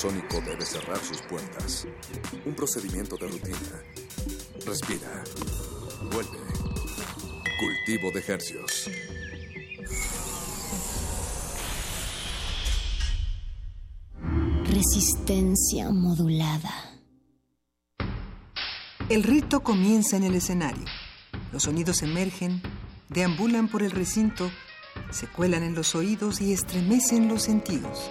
invernadero 0.00 0.30
sónico 0.30 0.40
debe 0.40 0.64
cerrar 0.64 0.98
sus 0.98 1.20
puertas. 1.22 1.86
Un 2.44 2.54
procedimiento 2.54 3.16
de 3.16 3.28
rutina. 3.28 3.82
Respira. 4.64 5.24
Vuelve. 6.12 6.38
Cultivo 7.58 8.10
de 8.12 8.24
hercios. 8.26 8.90
Resistencia 14.64 15.90
modulada. 15.90 16.72
El 19.08 19.24
rito 19.24 19.60
comienza 19.60 20.16
en 20.16 20.24
el 20.24 20.36
escenario. 20.36 20.84
Los 21.52 21.64
sonidos 21.64 22.02
emergen, 22.02 22.62
deambulan 23.08 23.68
por 23.68 23.82
el 23.82 23.90
recinto, 23.90 24.50
se 25.10 25.26
cuelan 25.26 25.64
en 25.64 25.74
los 25.74 25.96
oídos 25.96 26.40
y 26.40 26.52
estremecen 26.52 27.26
los 27.28 27.42
sentidos. 27.42 28.10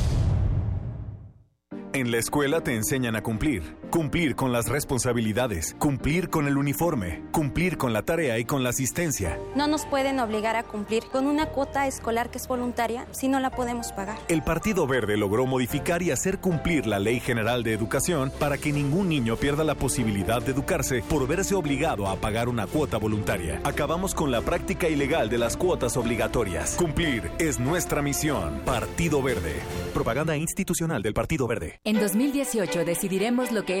En 1.93 2.09
la 2.09 2.19
escuela 2.19 2.61
te 2.61 2.73
enseñan 2.73 3.17
a 3.17 3.21
cumplir. 3.21 3.63
Cumplir 3.91 4.37
con 4.37 4.53
las 4.53 4.69
responsabilidades, 4.69 5.75
cumplir 5.77 6.29
con 6.29 6.47
el 6.47 6.55
uniforme, 6.55 7.23
cumplir 7.33 7.77
con 7.77 7.91
la 7.91 8.03
tarea 8.03 8.39
y 8.39 8.45
con 8.45 8.63
la 8.63 8.69
asistencia. 8.69 9.37
No 9.53 9.67
nos 9.67 9.85
pueden 9.85 10.21
obligar 10.21 10.55
a 10.55 10.63
cumplir 10.63 11.03
con 11.11 11.27
una 11.27 11.47
cuota 11.47 11.85
escolar 11.87 12.31
que 12.31 12.37
es 12.37 12.47
voluntaria 12.47 13.05
si 13.11 13.27
no 13.27 13.41
la 13.41 13.49
podemos 13.49 13.91
pagar. 13.91 14.17
El 14.29 14.43
Partido 14.43 14.87
Verde 14.87 15.17
logró 15.17 15.45
modificar 15.45 16.01
y 16.03 16.11
hacer 16.11 16.39
cumplir 16.39 16.87
la 16.87 16.99
Ley 16.99 17.19
General 17.19 17.63
de 17.63 17.73
Educación 17.73 18.31
para 18.39 18.57
que 18.57 18.71
ningún 18.71 19.09
niño 19.09 19.35
pierda 19.35 19.65
la 19.65 19.75
posibilidad 19.75 20.41
de 20.41 20.53
educarse 20.53 21.03
por 21.09 21.27
verse 21.27 21.53
obligado 21.53 22.07
a 22.07 22.15
pagar 22.15 22.47
una 22.47 22.67
cuota 22.67 22.95
voluntaria. 22.97 23.59
Acabamos 23.65 24.15
con 24.15 24.31
la 24.31 24.39
práctica 24.39 24.87
ilegal 24.87 25.29
de 25.29 25.37
las 25.37 25.57
cuotas 25.57 25.97
obligatorias. 25.97 26.77
Cumplir 26.77 27.29
es 27.39 27.59
nuestra 27.59 28.01
misión. 28.01 28.61
Partido 28.63 29.21
Verde. 29.21 29.55
Propaganda 29.93 30.37
institucional 30.37 31.01
del 31.01 31.13
Partido 31.13 31.45
Verde. 31.45 31.81
En 31.83 31.99
2018 31.99 32.85
decidiremos 32.85 33.51
lo 33.51 33.65
que 33.65 33.80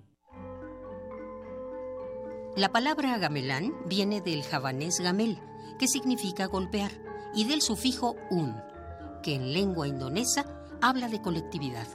La 2.55 2.69
palabra 2.69 3.17
gamelán 3.17 3.73
viene 3.85 4.19
del 4.19 4.43
javanés 4.43 4.99
gamel, 4.99 5.39
que 5.79 5.87
significa 5.87 6.47
golpear, 6.47 6.91
y 7.33 7.45
del 7.45 7.61
sufijo 7.61 8.17
un, 8.29 8.61
que 9.23 9.35
en 9.35 9.53
lengua 9.53 9.87
indonesa 9.87 10.45
habla 10.81 11.07
de 11.07 11.21
colectividad. 11.21 11.87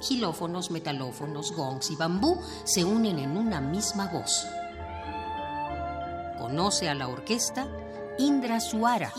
Gilófonos, 0.00 0.72
metalófonos, 0.72 1.52
gongs 1.52 1.92
y 1.92 1.96
bambú 1.96 2.40
se 2.64 2.84
unen 2.84 3.20
en 3.20 3.36
una 3.36 3.60
misma 3.60 4.08
voz. 4.08 4.44
Conoce 6.38 6.88
a 6.88 6.96
la 6.96 7.06
orquesta 7.06 7.68
Indra 8.18 8.58
Suara, 8.58 9.12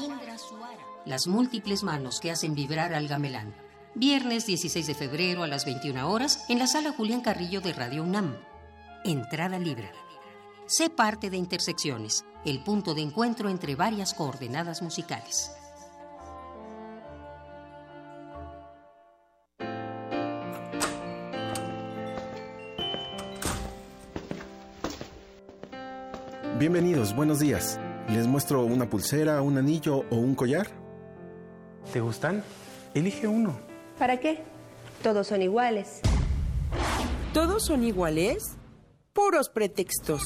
las 1.05 1.27
múltiples 1.27 1.83
manos 1.83 2.19
que 2.19 2.29
hacen 2.29 2.55
vibrar 2.55 2.93
al 2.93 3.07
gamelán. 3.07 3.55
Viernes 3.93 4.45
16 4.45 4.85
de 4.85 4.95
febrero 4.95 5.43
a 5.43 5.47
las 5.47 5.63
21 5.63 6.09
horas 6.09 6.43
en 6.49 6.59
la 6.59 6.67
sala 6.67 6.91
Julián 6.91 7.21
Carrillo 7.21 7.61
de 7.61 7.71
Radio 7.71 8.03
UNAM. 8.03 8.35
Entrada 9.07 9.59
libre. 9.59 9.91
Sé 10.65 10.89
parte 10.89 11.29
de 11.29 11.37
Intersecciones, 11.37 12.25
el 12.43 12.63
punto 12.63 12.95
de 12.95 13.01
encuentro 13.01 13.49
entre 13.49 13.75
varias 13.75 14.15
coordenadas 14.15 14.81
musicales. 14.81 15.51
Bienvenidos, 26.57 27.15
buenos 27.15 27.37
días. 27.37 27.79
¿Les 28.09 28.25
muestro 28.25 28.65
una 28.65 28.89
pulsera, 28.89 29.43
un 29.43 29.59
anillo 29.59 29.97
o 30.09 30.15
un 30.15 30.33
collar? 30.33 30.65
¿Te 31.93 32.01
gustan? 32.01 32.43
Elige 32.95 33.27
uno. 33.27 33.55
¿Para 33.99 34.19
qué? 34.19 34.41
Todos 35.03 35.27
son 35.27 35.43
iguales. 35.43 36.01
¿Todos 37.33 37.67
son 37.67 37.83
iguales? 37.83 38.54
Puros 39.15 39.47
pretextos. 39.47 40.23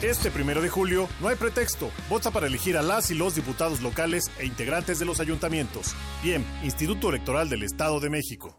Este 0.00 0.30
primero 0.30 0.62
de 0.62 0.70
julio 0.70 1.06
no 1.20 1.28
hay 1.28 1.36
pretexto. 1.36 1.90
Vota 2.08 2.30
para 2.30 2.46
elegir 2.46 2.78
a 2.78 2.82
las 2.82 3.10
y 3.10 3.14
los 3.14 3.34
diputados 3.34 3.82
locales 3.82 4.30
e 4.38 4.46
integrantes 4.46 4.98
de 4.98 5.04
los 5.04 5.20
ayuntamientos. 5.20 5.94
Bien, 6.22 6.42
Instituto 6.64 7.10
Electoral 7.10 7.50
del 7.50 7.62
Estado 7.62 8.00
de 8.00 8.08
México. 8.08 8.58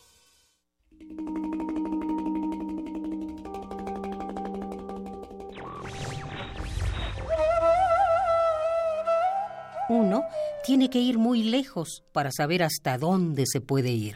Uno 9.89 10.23
tiene 10.63 10.89
que 10.89 10.99
ir 10.99 11.17
muy 11.17 11.43
lejos 11.43 12.03
para 12.13 12.31
saber 12.31 12.63
hasta 12.63 12.97
dónde 12.97 13.43
se 13.45 13.59
puede 13.59 13.89
ir. 13.89 14.15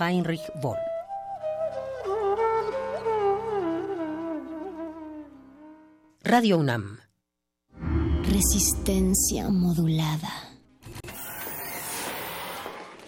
Heinrich 0.00 0.50
Boll. 0.62 0.78
Radio 6.22 6.58
UNAM. 6.58 6.98
Resistencia 8.22 9.48
modulada. 9.48 10.47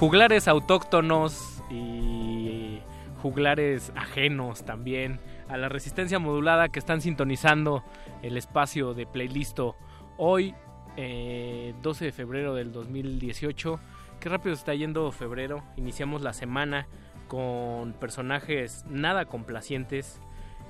Juglares 0.00 0.48
autóctonos 0.48 1.62
y 1.68 2.80
juglares 3.20 3.92
ajenos 3.94 4.64
también 4.64 5.20
a 5.46 5.58
la 5.58 5.68
resistencia 5.68 6.18
modulada 6.18 6.70
que 6.70 6.78
están 6.78 7.02
sintonizando 7.02 7.84
el 8.22 8.38
espacio 8.38 8.94
de 8.94 9.04
playlisto 9.04 9.76
hoy, 10.16 10.54
eh, 10.96 11.74
12 11.82 12.06
de 12.06 12.12
febrero 12.12 12.54
del 12.54 12.72
2018. 12.72 13.78
Qué 14.20 14.30
rápido 14.30 14.54
está 14.54 14.74
yendo 14.74 15.12
febrero. 15.12 15.62
Iniciamos 15.76 16.22
la 16.22 16.32
semana 16.32 16.86
con 17.28 17.92
personajes 17.92 18.86
nada 18.88 19.26
complacientes 19.26 20.18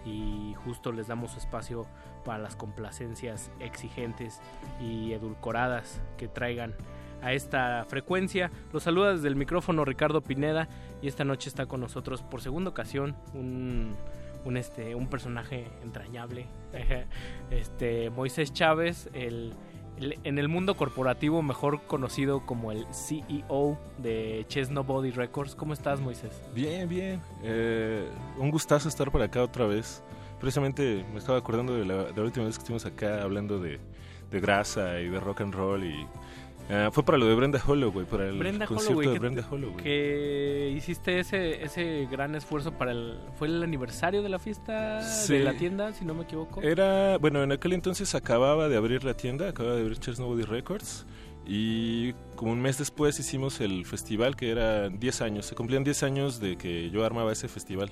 y 0.04 0.54
justo 0.64 0.90
les 0.90 1.06
damos 1.06 1.36
espacio 1.36 1.86
para 2.24 2.38
las 2.38 2.56
complacencias 2.56 3.52
exigentes 3.60 4.40
y 4.80 5.12
edulcoradas 5.12 6.02
que 6.18 6.26
traigan 6.26 6.74
a 7.22 7.32
esta 7.32 7.84
frecuencia. 7.88 8.50
Los 8.72 8.84
saluda 8.84 9.14
desde 9.14 9.28
el 9.28 9.36
micrófono 9.36 9.84
Ricardo 9.84 10.20
Pineda 10.22 10.68
y 11.02 11.08
esta 11.08 11.24
noche 11.24 11.48
está 11.48 11.66
con 11.66 11.80
nosotros 11.80 12.22
por 12.22 12.40
segunda 12.40 12.70
ocasión 12.70 13.16
un, 13.34 13.96
un, 14.44 14.56
este, 14.56 14.94
un 14.94 15.08
personaje 15.08 15.66
entrañable, 15.82 16.46
este 17.50 18.10
Moisés 18.10 18.52
Chávez, 18.52 19.08
el, 19.12 19.54
en 20.00 20.38
el 20.38 20.48
mundo 20.48 20.76
corporativo 20.76 21.42
mejor 21.42 21.82
conocido 21.82 22.46
como 22.46 22.72
el 22.72 22.86
CEO 22.92 23.78
de 23.98 24.44
Chess 24.48 24.70
Nobody 24.70 25.10
Records. 25.10 25.54
¿Cómo 25.54 25.72
estás, 25.72 26.00
Moisés? 26.00 26.42
Bien, 26.54 26.88
bien. 26.88 27.20
Eh, 27.42 28.08
un 28.38 28.50
gustazo 28.50 28.88
estar 28.88 29.10
por 29.10 29.22
acá 29.22 29.42
otra 29.42 29.66
vez. 29.66 30.02
Precisamente 30.38 31.04
me 31.12 31.18
estaba 31.18 31.38
acordando 31.38 31.74
de 31.74 31.84
la, 31.84 32.04
de 32.04 32.14
la 32.14 32.22
última 32.22 32.46
vez 32.46 32.56
que 32.56 32.62
estuvimos 32.62 32.86
acá 32.86 33.22
hablando 33.22 33.58
de, 33.58 33.78
de 34.30 34.40
grasa 34.40 35.00
y 35.00 35.08
de 35.08 35.20
rock 35.20 35.42
and 35.42 35.54
roll 35.54 35.84
y 35.84 36.06
eh, 36.70 36.88
fue 36.92 37.04
para 37.04 37.18
lo 37.18 37.26
de 37.26 37.34
Brenda 37.34 37.60
Holloway, 37.66 38.06
para 38.06 38.28
el 38.28 38.38
Brenda 38.38 38.66
concierto 38.66 38.98
Holloway, 38.98 39.12
de 39.14 39.18
Brenda 39.18 39.46
Holloway. 39.50 39.76
que 39.82 40.72
hiciste 40.76 41.18
ese 41.18 41.62
ese 41.64 42.06
gran 42.10 42.34
esfuerzo 42.34 42.72
para 42.72 42.92
el 42.92 43.18
fue 43.38 43.48
el 43.48 43.62
aniversario 43.62 44.22
de 44.22 44.28
la 44.28 44.38
fiesta 44.38 45.00
Sí. 45.02 45.34
de 45.34 45.44
la 45.44 45.54
tienda 45.56 45.92
si 45.92 46.04
no 46.04 46.14
me 46.14 46.22
equivoco 46.22 46.62
Era, 46.62 47.18
bueno, 47.18 47.42
en 47.42 47.52
aquel 47.52 47.72
entonces 47.72 48.14
acababa 48.14 48.68
de 48.68 48.76
abrir 48.76 49.04
la 49.04 49.14
tienda, 49.14 49.48
acababa 49.48 49.74
de 49.76 49.82
abrir 49.82 49.98
Chess 49.98 50.20
Nobody 50.20 50.42
Records 50.44 51.06
y 51.46 52.12
como 52.36 52.52
un 52.52 52.60
mes 52.60 52.78
después 52.78 53.18
hicimos 53.18 53.60
el 53.60 53.84
festival 53.84 54.36
que 54.36 54.50
era 54.50 54.88
10 54.88 55.20
años, 55.22 55.46
se 55.46 55.54
cumplían 55.54 55.82
10 55.82 56.02
años 56.04 56.38
de 56.40 56.56
que 56.56 56.90
yo 56.90 57.04
armaba 57.04 57.32
ese 57.32 57.48
festival. 57.48 57.90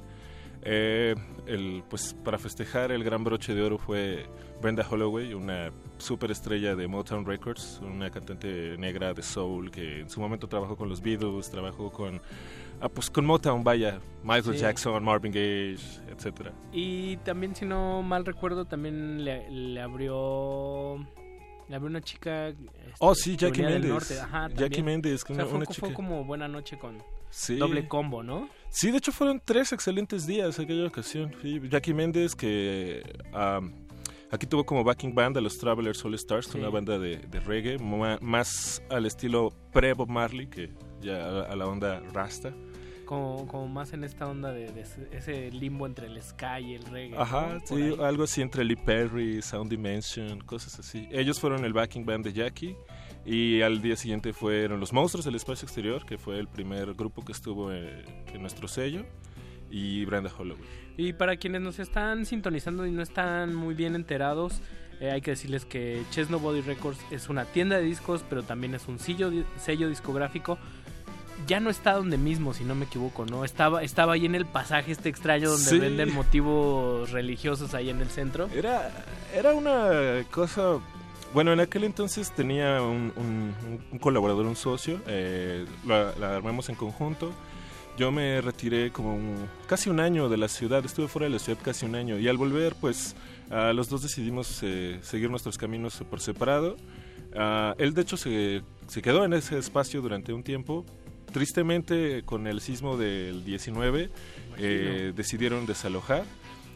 Eh, 0.70 1.14
el, 1.46 1.82
pues 1.88 2.14
para 2.24 2.36
festejar 2.38 2.92
el 2.92 3.02
gran 3.02 3.24
broche 3.24 3.54
de 3.54 3.62
oro 3.62 3.78
fue 3.78 4.26
Brenda 4.60 4.86
Holloway, 4.86 5.32
una 5.32 5.70
superestrella 5.96 6.76
de 6.76 6.86
Motown 6.86 7.24
Records, 7.24 7.80
una 7.82 8.10
cantante 8.10 8.76
negra 8.76 9.14
de 9.14 9.22
soul 9.22 9.70
que 9.70 10.00
en 10.00 10.10
su 10.10 10.20
momento 10.20 10.46
trabajó 10.46 10.76
con 10.76 10.90
los 10.90 11.00
Beatles, 11.00 11.50
trabajó 11.50 11.90
con 11.90 12.20
ah, 12.82 12.88
pues 12.90 13.08
con 13.08 13.24
Motown, 13.24 13.64
vaya, 13.64 13.98
Michael 14.22 14.56
Sí. 14.56 14.60
Jackson, 14.60 15.02
Marvin 15.02 15.32
Gaye, 15.32 15.78
etcétera. 16.10 16.52
y 16.70 17.16
también 17.18 17.56
si 17.56 17.64
no 17.64 18.02
mal 18.02 18.26
recuerdo 18.26 18.66
también 18.66 19.24
le, 19.24 19.50
le 19.50 19.80
abrió 19.80 20.98
abrió 21.76 21.88
una 21.90 22.00
chica 22.00 22.48
este, 22.48 22.66
Oh, 22.98 23.14
sí, 23.14 23.36
Jackie 23.36 23.62
Méndez. 23.62 24.20
Ajá, 24.20 24.48
Jackie. 24.54 24.82
Méndez, 24.82 25.24
que 25.24 25.32
O 25.32 25.36
sea, 25.36 25.44
una- 25.44 25.50
fue, 25.50 25.56
una 25.58 25.66
fue 25.66 25.74
chica- 25.74 25.94
como 25.94 26.24
buena 26.24 26.48
noche 26.48 26.78
con 26.78 27.02
Sí. 27.30 27.56
doble 27.56 27.86
combo 27.86 28.22
no 28.22 28.48
Sí, 28.70 28.90
de 28.90 28.98
hecho 28.98 29.12
fueron 29.12 29.40
tres 29.44 29.72
excelentes 29.72 30.26
días 30.26 30.58
aquella 30.58 30.86
ocasión. 30.86 31.34
Sí, 31.42 31.60
Jackie 31.70 31.92
Méndez, 31.94 32.34
que 32.34 33.02
am, 33.32 33.72
aquí 34.30 34.46
tuvo 34.46 34.64
como 34.64 34.84
backing 34.84 35.14
band 35.14 35.36
a 35.38 35.40
los 35.40 35.56
Travelers 35.58 36.04
All 36.04 36.14
Stars, 36.14 36.46
Sí. 36.46 36.58
una 36.58 36.68
banda 36.70 36.98
de, 36.98 37.16
de 37.18 37.40
reggae, 37.40 37.78
más 38.20 38.82
al 38.90 39.06
estilo 39.06 39.52
pre-Bob 39.72 40.08
Marley 40.08 40.46
que 40.48 40.70
ya 41.00 41.42
a 41.44 41.54
la 41.56 41.66
onda 41.66 42.00
Rasta. 42.12 42.52
Como, 43.08 43.46
como 43.48 43.66
más 43.68 43.94
en 43.94 44.04
esta 44.04 44.26
onda 44.28 44.52
de, 44.52 44.70
de 44.70 44.82
ese- 45.12 45.50
limbo 45.50 45.86
entre 45.86 46.06
el 46.08 46.20
ska 46.22 46.60
y 46.60 46.74
el 46.74 46.82
reggae. 46.84 47.16
Ajá, 47.18 47.58
sí, 47.64 47.74
ahí. 47.74 47.96
algo 48.02 48.24
así 48.24 48.42
entre 48.42 48.64
Lee 48.64 48.76
Perry, 48.76 49.40
Sound 49.40 49.70
Dimension, 49.70 50.40
cosas 50.40 50.78
así. 50.78 51.08
Ellos 51.10 51.40
fueron 51.40 51.64
el 51.64 51.72
backing 51.72 52.04
band 52.04 52.24
de 52.26 52.32
Jackie. 52.34 52.76
Y 53.24 53.62
al 53.62 53.80
día 53.82 53.96
siguiente 53.96 54.32
fueron 54.32 54.78
los 54.80 54.92
Monstruos 54.92 55.24
del 55.24 55.34
Espacio 55.34 55.66
Exterior, 55.66 56.04
que 56.06 56.16
fue 56.18 56.38
el 56.38 56.48
primer 56.48 56.94
grupo 56.94 57.24
que 57.24 57.32
estuvo 57.32 57.72
en, 57.72 58.04
en 58.32 58.40
nuestro 58.40 58.68
sello, 58.68 59.04
y 59.70 60.04
Brenda 60.06 60.30
Holloway. 60.36 60.62
Y 60.96 61.12
para 61.14 61.36
quienes 61.36 61.60
nos 61.60 61.78
están 61.78 62.24
sintonizando 62.26 62.86
y 62.86 62.90
no 62.90 63.02
están 63.02 63.54
muy 63.54 63.74
bien 63.74 63.94
enterados, 63.96 64.62
eh, 65.00 65.10
hay 65.10 65.20
que 65.20 65.32
decirles 65.32 65.64
que 65.66 66.02
Chess 66.10 66.30
Nobody 66.30 66.60
Records 66.62 66.98
es 67.10 67.28
una 67.28 67.44
tienda 67.44 67.76
de 67.76 67.82
discos, 67.82 68.24
pero 68.30 68.42
también 68.44 68.74
es 68.74 68.88
un 68.88 68.98
sello, 68.98 69.30
sello 69.58 69.88
discográfico. 69.88 70.58
Ya 71.46 71.60
no 71.60 71.70
está 71.70 71.94
donde 71.94 72.18
mismo, 72.18 72.52
si 72.52 72.64
no 72.64 72.74
me 72.74 72.84
equivoco, 72.86 73.24
¿no? 73.24 73.44
Estaba, 73.44 73.82
estaba 73.82 74.14
ahí 74.14 74.26
en 74.26 74.34
el 74.34 74.44
pasaje 74.44 74.92
este 74.92 75.08
extraño 75.08 75.48
donde 75.50 75.70
Sí. 75.70 75.78
venden 75.78 76.12
motivos 76.12 77.10
religiosos 77.10 77.72
ahí 77.74 77.88
en 77.90 78.00
el 78.00 78.08
centro. 78.08 78.48
Era, 78.54 78.90
era 79.34 79.52
una 79.54 80.24
cosa... 80.30 80.78
Bueno, 81.34 81.52
en 81.52 81.60
aquel 81.60 81.84
entonces 81.84 82.30
tenía 82.34 82.80
un, 82.82 83.12
un- 83.16 83.54
un 83.92 83.98
colaborador, 83.98 84.46
un 84.46 84.56
socio, 84.56 85.00
eh, 85.06 85.66
la, 85.86 86.12
la 86.18 86.36
armamos 86.36 86.68
en 86.70 86.74
conjunto. 86.74 87.32
Yo 87.98 88.10
me 88.10 88.40
retiré 88.40 88.90
como 88.90 89.14
un- 89.14 89.46
casi 89.66 89.90
un 89.90 90.00
año 90.00 90.28
de 90.30 90.38
la 90.38 90.48
ciudad, 90.48 90.84
estuve 90.84 91.06
fuera 91.08 91.26
de 91.26 91.32
la 91.34 91.38
ciudad 91.38 91.58
casi 91.62 91.84
un 91.84 91.94
año 91.96 92.18
y 92.18 92.28
al 92.28 92.36
volver 92.38 92.74
pues 92.80 93.14
ah, 93.50 93.72
los 93.74 93.88
dos 93.90 94.02
decidimos 94.02 94.60
eh, 94.62 94.98
seguir 95.02 95.30
nuestros 95.30 95.58
caminos 95.58 96.02
por 96.10 96.20
separado. 96.20 96.76
Ah, 97.36 97.74
él 97.76 97.92
de 97.92 98.02
hecho 98.02 98.16
se, 98.16 98.62
se 98.86 99.02
quedó 99.02 99.22
en 99.24 99.34
ese 99.34 99.58
espacio 99.58 100.00
durante 100.00 100.32
un 100.32 100.42
tiempo. 100.42 100.86
Tristemente 101.32 102.22
con 102.24 102.46
el 102.46 102.60
sismo 102.60 102.96
del 102.96 103.44
19 103.44 104.10
eh, 104.58 105.12
decidieron 105.14 105.66
desalojar. 105.66 106.24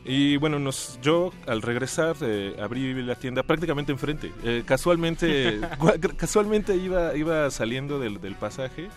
Y 0.05 0.37
bueno, 0.37 0.59
nos, 0.59 0.99
yo 1.01 1.33
al 1.47 1.63
regresar 1.63 2.17
eh, 2.23 2.57
abrí 2.61 2.93
la 3.03 3.15
tienda 3.15 3.45
prácticamente 3.45 3.93
enfrente. 3.93 4.33
Eh, 4.43 4.65
casualmente, 4.67 5.61
casualmente 6.17 6.77
iba, 6.77 7.17
iba 7.17 7.51
saliendo 7.51 8.01
del, 8.01 8.21
del 8.21 8.35
pasaje 8.35 8.89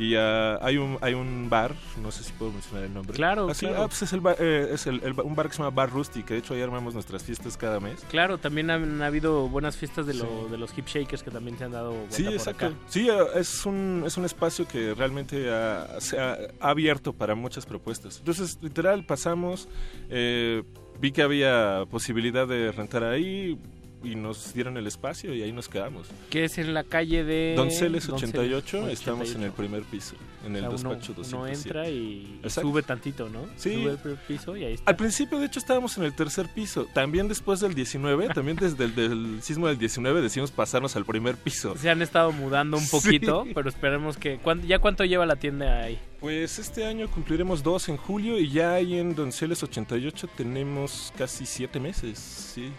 y 0.00 0.14
ah, 0.16 0.58
hay, 0.62 0.78
un, 0.78 0.96
hay 1.02 1.12
un 1.12 1.48
bar, 1.50 1.74
no 2.02 2.10
sé 2.10 2.24
si 2.24 2.32
puedo 2.32 2.50
mencionar 2.52 2.84
el 2.84 2.94
nombre. 2.94 3.14
Claro, 3.14 3.48
Ah, 3.50 3.54
sí, 3.54 3.66
claro. 3.66 3.82
ah, 3.82 3.86
pues 3.88 4.00
es, 4.02 4.12
el, 4.14 4.20
ba- 4.20 4.34
eh, 4.38 4.70
es 4.72 4.86
el- 4.86 5.02
un 5.22 5.34
bar 5.36 5.46
que 5.48 5.52
se 5.52 5.58
llama 5.62 5.74
Bar 5.74 5.90
Rusty, 5.90 6.22
que 6.22 6.34
de 6.34 6.40
hecho 6.40 6.54
ahí 6.54 6.62
armamos 6.62 6.94
nuestras 6.94 7.22
fiestas 7.22 7.56
cada 7.58 7.80
mes. 7.80 8.04
Claro, 8.08 8.38
también 8.38 8.70
han 8.70 9.02
habido 9.02 9.48
buenas 9.48 9.76
fiestas 9.76 10.06
de, 10.06 10.14
lo- 10.14 10.44
Sí. 10.46 10.50
de 10.52 10.56
los 10.58 10.76
hip 10.78 10.86
shakers 10.86 11.22
que 11.22 11.30
también 11.30 11.58
se 11.58 11.64
han 11.64 11.72
dado 11.72 11.90
vuelta 11.92 12.16
Sí, 12.16 12.24
por 12.24 12.32
exacto. 12.32 12.66
acá. 12.66 12.76
Sí, 12.88 13.08
es 13.34 13.66
un, 13.66 14.04
es 14.06 14.16
un 14.16 14.24
espacio 14.24 14.66
que 14.66 14.94
realmente 14.94 15.50
ha, 15.52 16.00
se 16.00 16.18
ha, 16.18 16.38
ha 16.60 16.70
abierto 16.70 17.12
para 17.12 17.34
muchas 17.34 17.66
propuestas. 17.66 18.18
Entonces, 18.20 18.58
literal, 18.62 19.04
pasamos, 19.04 19.68
eh, 20.08 20.62
vi 20.98 21.12
que 21.12 21.22
había 21.22 21.84
posibilidad 21.90 22.46
de 22.48 22.72
rentar 22.72 23.04
ahí 23.04 23.58
y 24.02 24.14
nos 24.14 24.54
dieron 24.54 24.76
el 24.76 24.86
espacio 24.86 25.34
y 25.34 25.42
ahí 25.42 25.52
nos 25.52 25.68
quedamos. 25.68 26.08
Que 26.30 26.44
es 26.44 26.56
en 26.58 26.72
la 26.74 26.84
calle 26.84 27.22
de... 27.24 27.54
Donceles 27.56 28.06
Donceles 28.06 28.32
88, 28.34 28.88
estamos 28.88 29.28
en 29.30 29.42
88. 29.42 29.46
el 29.46 29.52
primer 29.52 29.82
piso, 29.84 30.14
en 30.46 30.56
el 30.56 30.64
O 30.66 30.78
sea, 30.78 30.90
despacho 30.90 31.12
uno 31.12 31.22
207. 31.22 31.68
entra 31.68 31.88
y, 31.90 32.40
Exacto. 32.42 32.70
sube 32.70 32.82
tantito, 32.82 33.28
¿no? 33.28 33.46
Sí. 33.56 33.74
Sube 33.74 33.90
el 33.92 33.98
primer 33.98 34.18
piso 34.26 34.56
y 34.56 34.64
ahí 34.64 34.72
está. 34.74 34.90
Al 34.90 34.96
principio, 34.96 35.38
de 35.38 35.46
hecho, 35.46 35.58
estábamos 35.58 35.96
en 35.98 36.04
el 36.04 36.14
tercer 36.14 36.48
piso. 36.54 36.86
También 36.94 37.28
después 37.28 37.60
del 37.60 37.74
19, 37.74 38.28
también 38.34 38.56
desde 38.56 38.84
el 38.84 38.94
del 38.94 39.42
sismo 39.42 39.66
del 39.68 39.78
19 39.78 40.22
decidimos 40.22 40.50
pasarnos 40.50 40.96
al 40.96 41.04
primer 41.04 41.36
piso. 41.36 41.76
Se 41.76 41.90
han 41.90 42.00
estado 42.02 42.32
mudando 42.32 42.76
un 42.78 42.84
Sí. 42.84 42.90
poquito, 42.90 43.44
pero 43.54 43.68
esperemos 43.68 44.16
que... 44.16 44.38
¿cuán- 44.38 44.66
¿Ya 44.66 44.78
cuánto 44.78 45.04
lleva 45.04 45.26
la 45.26 45.36
tienda 45.36 45.82
ahí? 45.82 45.98
Pues 46.20 46.58
este 46.58 46.84
año 46.86 47.10
cumpliremos 47.10 47.62
dos 47.62 47.88
en 47.88 47.96
julio 47.96 48.38
y 48.38 48.50
ya 48.50 48.74
ahí 48.74 48.94
en 48.98 49.14
Donceles 49.14 49.62
88 49.62 50.28
tenemos 50.36 51.12
casi 51.16 51.46
siete 51.46 51.80
meses, 51.80 52.18
sí. 52.18 52.70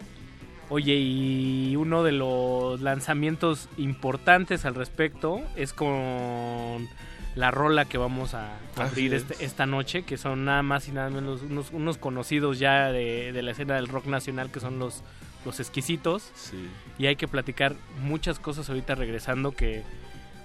Oye, 0.72 0.96
y 0.96 1.76
uno 1.76 2.02
de 2.02 2.14
los 2.14 2.80
lanzamientos 2.82 3.68
importantes 3.78 4.64
al 4.66 4.74
respecto 4.74 5.42
es 5.58 5.74
con 5.74 6.88
la 7.36 7.52
rola 7.52 7.86
que 7.86 7.98
vamos 7.98 8.34
a 8.34 8.58
abrir 8.78 9.14
es. 9.14 9.24
este- 9.30 9.44
esta 9.46 9.66
noche, 9.66 10.04
que 10.04 10.18
son 10.18 10.46
nada 10.46 10.64
más 10.64 10.88
y 10.88 10.92
nada 10.94 11.10
menos 11.10 11.42
unos, 11.42 11.72
unos 11.72 11.98
conocidos 11.98 12.58
ya 12.58 12.92
de, 12.92 13.34
de 13.34 13.42
la 13.42 13.52
escena 13.52 13.76
del 13.76 13.88
rock 13.90 14.06
nacional, 14.06 14.50
que 14.50 14.62
son 14.62 14.80
los, 14.80 15.04
los 15.46 15.60
exquisitos. 15.60 16.32
Sí. 16.36 16.70
Y 16.98 17.06
hay 17.08 17.18
que 17.18 17.28
platicar 17.28 17.76
muchas 18.02 18.40
cosas 18.40 18.70
ahorita 18.70 18.96
regresando 18.96 19.52
que... 19.52 19.84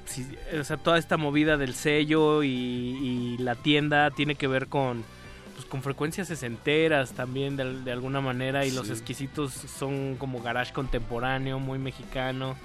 si- 0.07 0.27
o 0.59 0.65
sea, 0.65 0.77
toda 0.77 0.99
esta 0.99 1.17
movida 1.17 1.57
del 1.57 1.75
sello 1.75 2.43
y, 2.43 2.49
y 2.49 3.37
la 3.39 3.55
tienda 3.55 4.11
tiene 4.11 4.35
que 4.35 4.49
ver 4.49 4.67
con 4.67 5.05
pues 5.57 5.67
con 5.67 5.83
frecuencias 5.83 6.29
sesenteras 6.29 7.13
también 7.15 7.57
de, 7.57 7.81
de 7.83 7.91
alguna 7.91 8.21
manera 8.21 8.65
y 8.65 8.71
los 8.71 8.91
exquisitos 8.91 9.53
son 9.53 10.15
como 10.17 10.41
garage 10.41 10.73
contemporáneo, 10.73 11.59
muy 11.59 11.79
mexicano. 11.81 12.57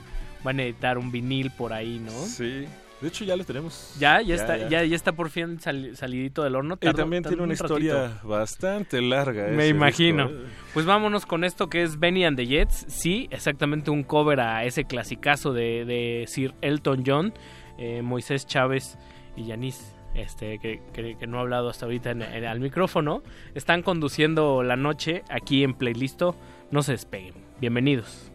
Van 0.44 0.60
a 0.60 0.64
editar 0.64 0.98
un 0.98 1.12
vinil 1.12 1.50
por 1.52 1.72
ahí, 1.74 1.98
¿no? 2.00 2.12
Sí. 2.12 2.66
De 3.00 3.08
hecho 3.08 3.24
ya 3.26 3.36
lo 3.36 3.44
tenemos. 3.44 3.96
Ya, 4.00 4.22
ya, 4.22 4.36
está, 4.36 4.58
ya. 4.58 4.84
Ya, 4.84 4.96
está 4.96 5.12
por 5.14 5.30
fin 5.32 5.60
sali- 5.60 5.96
salidito 5.96 6.44
del 6.44 6.56
horno. 6.56 6.76
Y 6.76 6.86
Tardó- 6.86 6.98
también 6.98 7.24
tiene 7.24 7.38
una 7.42 7.54
un 7.54 7.58
ratito. 7.58 7.64
historia 7.80 8.20
bastante 8.24 9.02
larga. 9.02 9.48
Me 9.48 9.68
imagino. 9.70 10.28
disco, 10.28 10.44
¿eh? 10.46 10.50
Pues 10.74 10.86
vámonos 10.86 11.26
con 11.26 11.44
esto 11.44 11.68
que 11.70 11.82
es 11.82 11.98
Benny 12.00 12.26
and 12.26 12.38
the 12.38 12.46
Jets. 12.46 12.86
Sí, 12.90 13.28
exactamente 13.32 13.90
un 13.90 14.04
cover 14.04 14.40
a 14.42 14.66
ese 14.66 14.84
clasicazo 14.86 15.52
de, 15.54 15.86
de 15.86 16.26
Sir 16.28 16.54
Elton 16.62 17.04
John. 17.06 17.34
eh, 17.80 18.02
Moisés 18.04 18.46
Chávez 18.46 18.98
y 19.36 19.46
Yanis, 19.46 19.96
este, 20.16 20.60
que, 20.60 20.82
que- 20.94 21.16
que 21.18 21.28
no 21.28 21.38
ha 21.38 21.42
hablado 21.42 21.70
hasta 21.70 21.86
ahorita 21.86 22.12
en- 22.12 22.22
al 22.24 22.60
micrófono, 22.60 23.24
están 23.56 23.82
conduciendo 23.84 24.64
la 24.64 24.76
noche 24.76 25.24
aquí 25.30 25.64
en 25.64 25.74
Playlisto. 25.74 26.36
No 26.72 26.84
se 26.84 26.94
despeguen. 26.94 27.34
Bienvenidos. 27.60 28.31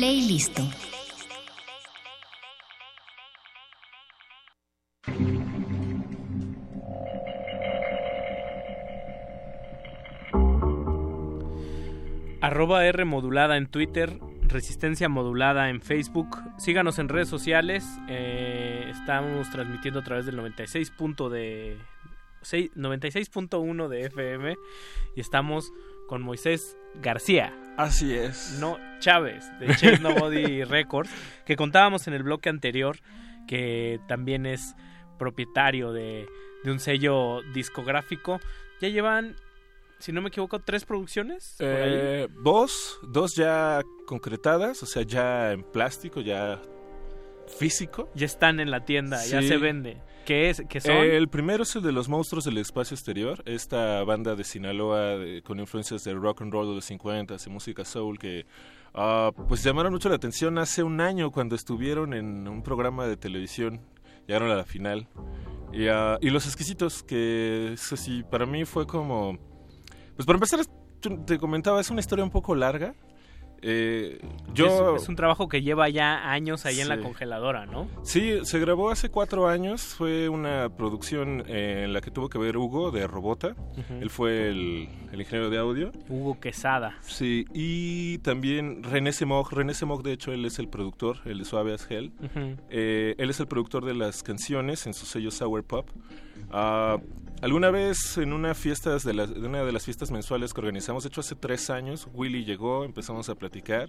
Playlisto. 0.00 0.62
Arroba 12.40 12.86
R 12.86 13.04
modulada 13.04 13.56
en 13.56 13.66
Twitter, 13.66 14.18
Resistencia 14.42 15.08
modulada 15.08 15.68
en 15.68 15.80
Facebook. 15.80 16.38
Síganos 16.58 16.98
en 16.98 17.08
redes 17.08 17.28
sociales. 17.28 17.84
eh, 18.08 18.86
estamos 18.90 19.48
transmitiendo 19.50 20.00
a 20.00 20.04
través 20.04 20.26
del 20.26 20.36
96. 20.36 20.90
punto 20.90 21.28
de 21.28 21.76
seis- 22.42 22.70
96.1 22.74 23.88
de 23.88 24.06
FM 24.06 24.56
y 25.14 25.20
estamos 25.20 25.70
con 26.08 26.22
Moisés 26.22 26.76
García. 26.96 27.54
Así 27.76 28.14
es. 28.14 28.56
No 28.58 28.78
Chávez 29.00 29.44
de 29.58 29.66
Chase 29.68 29.98
Nobody 29.98 30.62
Records, 30.64 31.10
que 31.44 31.56
contábamos 31.56 32.06
en 32.06 32.14
el 32.14 32.22
bloque 32.22 32.48
anterior, 32.48 32.98
que 33.48 33.98
también 34.06 34.46
es 34.46 34.74
propietario 35.18 35.92
de, 35.92 36.26
de 36.62 36.70
un 36.70 36.78
sello 36.78 37.42
discográfico. 37.52 38.38
Ya 38.80 38.88
llevan, 38.88 39.34
si 39.98 40.12
no 40.12 40.22
me 40.22 40.28
equivoco, 40.28 40.60
tres 40.60 40.84
producciones. 40.84 41.56
Eh, 41.58 42.28
dos, 42.42 42.98
dos 43.02 43.34
ya 43.34 43.82
concretadas, 44.06 44.82
o 44.82 44.86
sea, 44.86 45.02
ya 45.02 45.52
en 45.52 45.62
plástico, 45.64 46.20
ya 46.20 46.60
físico. 47.58 48.08
Ya 48.14 48.26
están 48.26 48.60
en 48.60 48.70
la 48.70 48.84
tienda, 48.84 49.24
ya 49.24 49.42
se 49.42 49.56
vende. 49.56 49.98
¿Qué 50.24 50.50
es? 50.50 50.62
¿Qué 50.68 50.80
son? 50.80 50.92
Eh, 50.96 51.16
el 51.16 51.28
primero 51.28 51.64
es 51.64 51.74
el 51.74 51.82
de 51.82 51.92
los 51.92 52.08
monstruos 52.08 52.44
del 52.44 52.58
espacio 52.58 52.94
exterior, 52.94 53.42
esta 53.46 54.04
banda 54.04 54.36
de 54.36 54.44
Sinaloa 54.44 55.16
de- 55.16 55.42
con 55.42 55.58
influencias 55.58 56.04
de 56.04 56.14
rock 56.14 56.42
and 56.42 56.52
roll 56.52 56.68
de 56.68 56.74
los 56.76 56.84
50 56.84 57.34
y 57.44 57.50
música 57.50 57.84
soul 57.84 58.18
que 58.18 58.46
ah, 58.94 59.32
pues 59.48 59.62
llamaron 59.62 59.92
mucho 59.92 60.08
la 60.08 60.16
atención 60.16 60.58
hace 60.58 60.82
un 60.82 61.00
año 61.00 61.30
cuando 61.30 61.54
estuvieron 61.54 62.14
en 62.14 62.48
un 62.48 62.62
programa 62.62 63.06
de 63.06 63.16
televisión, 63.16 63.80
llegaron 64.26 64.50
a 64.50 64.56
la 64.56 64.64
final. 64.64 65.08
Y, 65.72 65.88
ah, 65.88 66.18
y 66.20 66.30
Los 66.30 66.46
Exquisitos, 66.46 67.02
que 67.02 67.72
eso 67.74 67.96
sí, 67.96 68.22
para 68.22 68.46
mí 68.46 68.64
fue 68.64 68.86
como... 68.86 69.38
Pues 70.16 70.26
para 70.26 70.36
empezar, 70.36 70.60
te 71.24 71.38
comentaba, 71.38 71.80
es 71.80 71.90
una 71.90 72.00
historia 72.00 72.24
un 72.24 72.30
poco 72.30 72.54
larga. 72.54 72.94
Eh, 73.62 74.20
yo... 74.54 74.96
es, 74.96 75.02
es 75.02 75.08
un 75.08 75.16
trabajo 75.16 75.48
que 75.48 75.62
lleva 75.62 75.88
ya 75.88 76.30
años 76.30 76.66
ahí 76.66 76.80
en 76.80 76.88
la 76.88 76.98
congeladora, 76.98 77.66
¿no? 77.66 77.88
Sí, 78.02 78.38
se 78.44 78.58
grabó 78.58 78.90
hace 78.90 79.10
cuatro 79.10 79.48
años. 79.48 79.82
Fue 79.82 80.28
una 80.28 80.68
producción 80.70 81.44
eh, 81.46 81.82
en 81.84 81.92
la 81.92 82.00
que 82.00 82.10
tuvo 82.10 82.28
que 82.28 82.38
ver 82.38 82.56
Hugo 82.56 82.90
de 82.90 83.06
Robota. 83.06 83.54
Él 84.00 84.10
fue 84.10 84.48
el, 84.48 84.88
el 85.12 85.20
ingeniero 85.20 85.50
de 85.50 85.58
audio. 85.58 85.92
Hugo 86.08 86.40
Quesada. 86.40 86.96
Sí, 87.02 87.44
y 87.52 88.18
también 88.18 88.82
René 88.82 89.12
Semog. 89.12 89.52
René 89.52 89.74
Semog, 89.74 90.02
de 90.02 90.12
hecho, 90.12 90.32
él 90.32 90.44
es 90.44 90.58
el 90.58 90.68
productor, 90.68 91.18
el 91.24 91.38
de 91.38 91.44
Suave 91.44 91.74
as 91.74 91.90
Hell. 91.90 92.12
Eh, 92.70 93.14
él 93.18 93.30
es 93.30 93.40
el 93.40 93.46
productor 93.46 93.84
de 93.84 93.94
las 93.94 94.22
canciones 94.22 94.86
en 94.86 94.94
su 94.94 95.06
sello 95.06 95.30
Sour 95.30 95.64
Pop. 95.64 95.88
Ah, 96.50 96.98
alguna 97.42 97.70
vez 97.70 98.18
en 98.18 98.32
una 98.32 98.54
fiesta 98.54 98.96
de, 98.96 99.14
las- 99.14 99.30
una 99.30 99.64
de 99.64 99.72
las 99.72 99.84
fiestas 99.84 100.10
mensuales 100.10 100.52
que 100.52 100.60
organizamos, 100.60 101.04
de 101.04 101.08
hecho 101.08 101.20
hace 101.20 101.36
tres 101.36 101.70
años, 101.70 102.08
Willy 102.12 102.44
llegó, 102.44 102.84
empezamos 102.84 103.28
a 103.28 103.34
platicar 103.34 103.88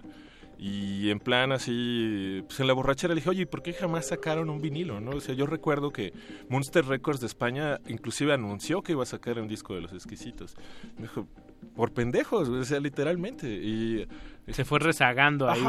y 0.58 1.10
en 1.10 1.18
plan 1.18 1.50
así, 1.50 2.42
pues 2.46 2.60
en 2.60 2.68
la 2.68 2.72
borrachera 2.72 3.14
le 3.14 3.20
dije, 3.20 3.30
oye, 3.30 3.46
¿por 3.46 3.62
qué 3.62 3.72
jamás 3.72 4.08
sacaron 4.08 4.48
un 4.48 4.60
vinilo? 4.60 5.00
¿no? 5.00 5.10
O 5.12 5.20
sea, 5.20 5.34
yo 5.34 5.46
recuerdo 5.46 5.90
que 5.90 6.12
Monster 6.48 6.84
Records 6.86 7.20
de 7.20 7.26
España 7.26 7.80
inclusive 7.88 8.32
anunció 8.32 8.82
que 8.82 8.92
iba 8.92 9.02
a 9.02 9.06
sacar 9.06 9.40
un 9.40 9.48
disco 9.48 9.74
de 9.74 9.80
Los 9.80 9.92
Exquisitos. 9.92 10.54
Me 10.96 11.02
dijo, 11.02 11.26
por 11.74 11.92
pendejos, 11.92 12.48
o 12.48 12.64
sea, 12.64 12.80
literalmente. 12.80 13.48
Y 13.48 14.06
Se 14.48 14.64
fue 14.64 14.78
rezagando 14.78 15.48
ahí. 15.48 15.64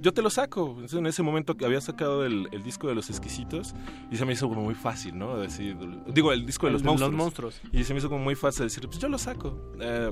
Yo 0.00 0.12
te 0.12 0.20
lo 0.22 0.28
saco. 0.30 0.70
Entonces, 0.74 0.98
en 0.98 1.06
ese 1.06 1.22
momento 1.22 1.56
que 1.56 1.64
había 1.64 1.80
sacado 1.80 2.24
el, 2.26 2.48
el 2.52 2.62
disco 2.62 2.88
de 2.88 2.94
los 2.94 3.08
exquisitos 3.10 3.74
y 4.10 4.16
se 4.16 4.24
me 4.26 4.32
hizo 4.34 4.48
como 4.48 4.62
muy 4.62 4.74
fácil, 4.74 5.16
¿no? 5.18 5.36
Decir, 5.38 5.76
digo, 6.08 6.32
el 6.32 6.44
disco 6.44 6.66
de 6.66 6.70
El 6.70 6.74
los 6.74 6.82
monstruos. 6.84 7.14
monstruos. 7.14 7.60
Y 7.72 7.84
se 7.84 7.94
me 7.94 7.98
hizo 8.00 8.08
como 8.08 8.22
muy 8.24 8.34
fácil 8.34 8.64
decir, 8.64 8.84
pues 8.86 8.98
yo 8.98 9.08
lo 9.08 9.18
saco. 9.18 9.56
Eh, 9.80 10.10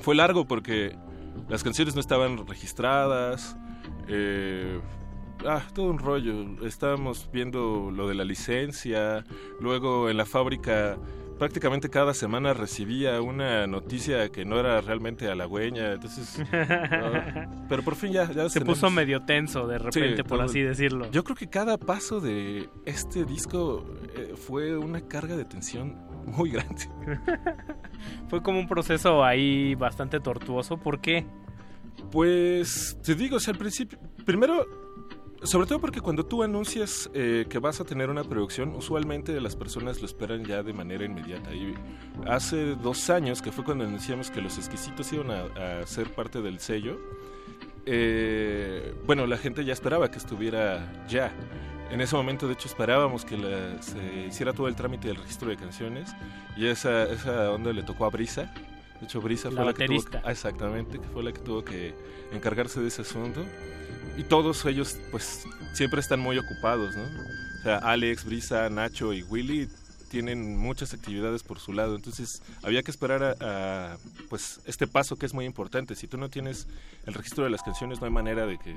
fue 0.00 0.14
largo 0.14 0.46
porque 0.46 0.96
las 1.48 1.62
canciones 1.62 1.94
no 1.94 2.00
estaban 2.00 2.46
registradas. 2.46 3.56
eh, 4.08 4.80
ah, 5.46 5.62
todo 5.74 5.90
un 5.90 5.98
rollo. 5.98 6.66
Estábamos 6.66 7.28
viendo 7.32 7.90
lo 7.94 8.08
de 8.08 8.14
la 8.14 8.24
licencia. 8.24 9.24
Luego 9.60 10.08
en 10.10 10.16
la 10.16 10.24
fábrica 10.24 10.96
prácticamente 11.38 11.88
cada 11.90 12.14
semana 12.14 12.54
recibía 12.54 13.20
una 13.20 13.66
noticia 13.66 14.30
que 14.30 14.44
no 14.44 14.58
era 14.58 14.80
realmente 14.80 15.28
halagüeña. 15.28 15.92
Entonces, 15.92 16.42
pero 17.68 17.82
por 17.82 17.94
fin 17.94 18.12
ya, 18.12 18.30
ya 18.32 18.48
Se 18.48 18.58
tenemos. 18.60 18.78
puso 18.78 18.90
medio 18.90 19.22
tenso 19.24 19.66
de 19.66 19.78
repente, 19.78 20.16
Sí, 20.16 20.22
por 20.22 20.38
todo- 20.38 20.42
así 20.48 20.60
decirlo. 20.62 21.10
Yo 21.10 21.24
creo 21.24 21.36
que 21.36 21.48
cada 21.48 21.76
paso 21.78 22.20
de 22.20 22.68
este 22.84 23.24
disco 23.24 23.84
eh, 24.16 24.34
fue 24.36 24.76
una 24.76 25.00
carga 25.02 25.36
de 25.36 25.44
tensión 25.44 25.96
muy 26.26 26.50
grande. 26.50 26.88
Fue 28.28 28.42
como 28.42 28.58
un 28.58 28.66
proceso 28.68 29.24
ahí 29.24 29.74
bastante 29.76 30.18
tortuoso. 30.20 30.76
¿Por 30.76 31.00
qué? 31.00 31.24
Pues 32.10 32.98
te 33.02 33.14
digo, 33.14 33.36
o 33.36 33.40
sea, 33.40 33.52
al 33.52 33.58
principio, 33.58 33.98
primero, 34.24 34.66
sobre 35.46 35.66
todo 35.66 35.80
porque 35.80 36.00
cuando 36.00 36.24
tú 36.26 36.42
anuncias 36.42 37.10
eh, 37.14 37.46
que 37.48 37.58
vas 37.58 37.80
a 37.80 37.84
tener 37.84 38.10
una 38.10 38.24
producción, 38.24 38.74
usualmente 38.74 39.40
las 39.40 39.56
personas 39.56 40.00
lo 40.00 40.06
esperan 40.06 40.44
ya 40.44 40.62
de 40.62 40.72
manera 40.72 41.04
inmediata. 41.04 41.54
Y 41.54 41.74
hace 42.26 42.74
dos 42.76 43.08
años, 43.10 43.42
que 43.42 43.52
fue 43.52 43.64
cuando 43.64 43.84
anunciamos 43.84 44.30
que 44.30 44.40
los 44.40 44.58
exquisitos 44.58 45.12
iban 45.12 45.30
a, 45.30 45.80
a 45.80 45.86
ser 45.86 46.12
parte 46.14 46.40
del 46.42 46.58
sello, 46.60 46.98
eh, 47.86 48.94
bueno, 49.06 49.26
la 49.26 49.36
gente 49.38 49.64
ya 49.64 49.72
esperaba 49.72 50.10
que 50.10 50.18
estuviera 50.18 51.04
ya. 51.08 51.32
En 51.90 52.00
ese 52.00 52.16
momento, 52.16 52.48
de 52.48 52.54
hecho, 52.54 52.66
esperábamos 52.68 53.24
que 53.24 53.36
la- 53.38 53.80
se 53.80 54.26
hiciera 54.28 54.52
todo 54.52 54.66
el 54.68 54.74
trámite 54.74 55.06
del 55.08 55.18
registro 55.18 55.48
de 55.50 55.56
canciones 55.56 56.10
y 56.56 56.66
esa, 56.66 57.04
esa 57.04 57.52
onda 57.52 57.72
le 57.72 57.82
tocó 57.84 58.06
a 58.06 58.10
Brisa. 58.10 58.52
De 59.00 59.04
hecho, 59.06 59.20
Brisa 59.20 59.50
La 59.50 59.56
fue 59.56 59.64
la 59.66 59.72
que 59.74 59.86
tuvo 59.86 60.18
ah, 60.24 60.32
exactamente, 60.32 60.98
que 60.98 61.06
fue 61.06 61.22
la 61.22 61.32
que 61.32 61.40
tuvo 61.40 61.62
que 61.64 61.94
encargarse 62.32 62.80
de 62.80 62.88
ese 62.88 63.02
asunto. 63.02 63.44
Y 64.16 64.24
todos 64.24 64.64
ellos, 64.64 64.96
pues, 65.10 65.44
siempre 65.72 66.00
están 66.00 66.20
muy 66.20 66.38
ocupados, 66.38 66.96
¿no? 66.96 67.04
O 67.04 67.62
sea, 67.62 67.78
Alex, 67.78 68.24
Brisa, 68.24 68.68
Nacho 68.70 69.12
y 69.12 69.22
Willy 69.22 69.68
tienen 70.08 70.56
muchas 70.56 70.94
actividades 70.94 71.42
por 71.42 71.58
su 71.58 71.72
lado. 71.72 71.96
Entonces, 71.96 72.42
había 72.62 72.82
que 72.82 72.90
esperar 72.90 73.22
a, 73.22 73.34
a, 73.92 73.98
pues, 74.28 74.60
este 74.64 74.86
paso 74.86 75.16
que 75.16 75.26
es 75.26 75.34
muy 75.34 75.44
importante. 75.44 75.94
Si 75.94 76.06
tú 76.06 76.16
no 76.16 76.30
tienes 76.30 76.66
el 77.04 77.14
registro 77.14 77.44
de 77.44 77.50
las 77.50 77.62
canciones, 77.62 78.00
no 78.00 78.06
hay 78.06 78.12
manera 78.12 78.46
de 78.46 78.58
que 78.58 78.74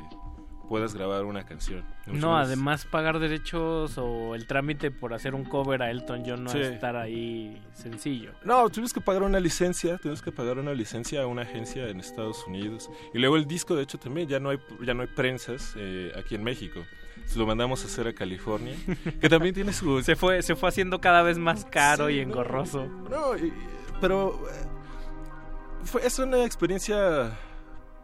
puedas 0.70 0.94
grabar 0.94 1.26
una 1.26 1.44
canción. 1.46 1.84
No, 2.06 2.38
además 2.38 2.86
pagar 2.86 3.20
derechos 3.20 3.98
o 3.98 4.36
el 4.36 4.46
trámite 4.48 4.92
por 4.92 5.14
hacer 5.14 5.34
un 5.36 5.44
cover 5.44 5.82
a 5.82 5.90
Elton 5.92 6.24
John 6.26 6.44
no 6.44 6.50
Sí. 6.52 6.60
es 6.60 6.68
estar 6.68 6.96
ahí 6.96 7.62
sencillo. 7.74 8.32
No, 8.46 8.70
tuvimos 8.70 8.94
que 8.94 9.02
pagar 9.02 9.24
una 9.24 9.40
licencia, 9.40 9.98
tuvimos 9.98 10.22
que 10.22 10.32
pagar 10.32 10.60
una 10.60 10.74
licencia 10.74 11.24
a 11.24 11.28
una 11.28 11.42
agencia 11.42 11.90
en 11.90 12.00
Estados 12.00 12.46
Unidos. 12.48 12.90
Y 13.14 13.18
luego 13.20 13.36
el 13.36 13.46
disco, 13.48 13.76
de 13.76 13.84
hecho, 13.84 13.98
también 13.98 14.28
ya 14.30 14.40
no 14.40 14.52
hay, 14.52 14.60
ya 14.86 14.94
no 14.94 15.02
hay 15.02 15.08
prensas 15.10 15.74
eh, 15.76 16.12
aquí 16.16 16.36
en 16.36 16.44
México. 16.44 16.80
Se 17.26 17.38
lo 17.38 17.46
mandamos 17.46 17.84
a 17.84 17.88
hacer 17.88 18.08
a 18.08 18.14
California, 18.14 18.76
que 19.20 19.28
también 19.28 19.54
tiene 19.54 19.74
su... 19.74 20.02
Se 20.04 20.16
fue, 20.16 20.42
se 20.44 20.56
fue 20.56 20.70
haciendo 20.70 21.02
cada 21.02 21.22
vez 21.24 21.38
más 21.38 21.66
caro 21.66 22.08
Sí, 22.08 22.14
y 22.14 22.18
no. 22.18 22.32
engorroso. 22.32 22.86
No, 23.10 23.36
y- 23.36 23.52
pero 24.00 24.40
eh, 24.50 24.66
fue, 25.84 26.06
es 26.06 26.18
una 26.20 26.44
experiencia 26.46 27.38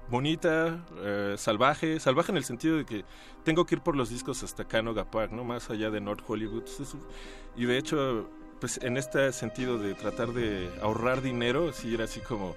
bonita, 0.09 0.85
eh, 1.03 1.35
salvaje, 1.37 1.99
salvaje 1.99 2.31
en 2.31 2.37
el 2.37 2.43
sentido 2.43 2.77
de 2.77 2.85
que 2.85 3.05
tengo 3.43 3.65
que 3.65 3.75
ir 3.75 3.81
por 3.81 3.95
los 3.95 4.09
discos 4.09 4.43
hasta 4.43 4.65
Canoga 4.65 5.05
Park, 5.05 5.31
¿no? 5.31 5.43
Más 5.43 5.69
allá 5.69 5.89
de 5.89 6.01
North 6.01 6.23
Hollywood. 6.27 6.63
Y 7.55 7.65
de 7.65 7.77
hecho, 7.77 8.29
pues 8.59 8.79
en 8.81 8.97
este 8.97 9.31
sentido 9.31 9.77
de 9.77 9.93
tratar 9.93 10.33
de 10.33 10.69
ahorrar 10.81 11.21
dinero, 11.21 11.71
sí 11.73 11.93
era 11.93 12.05
así 12.05 12.19
como... 12.19 12.55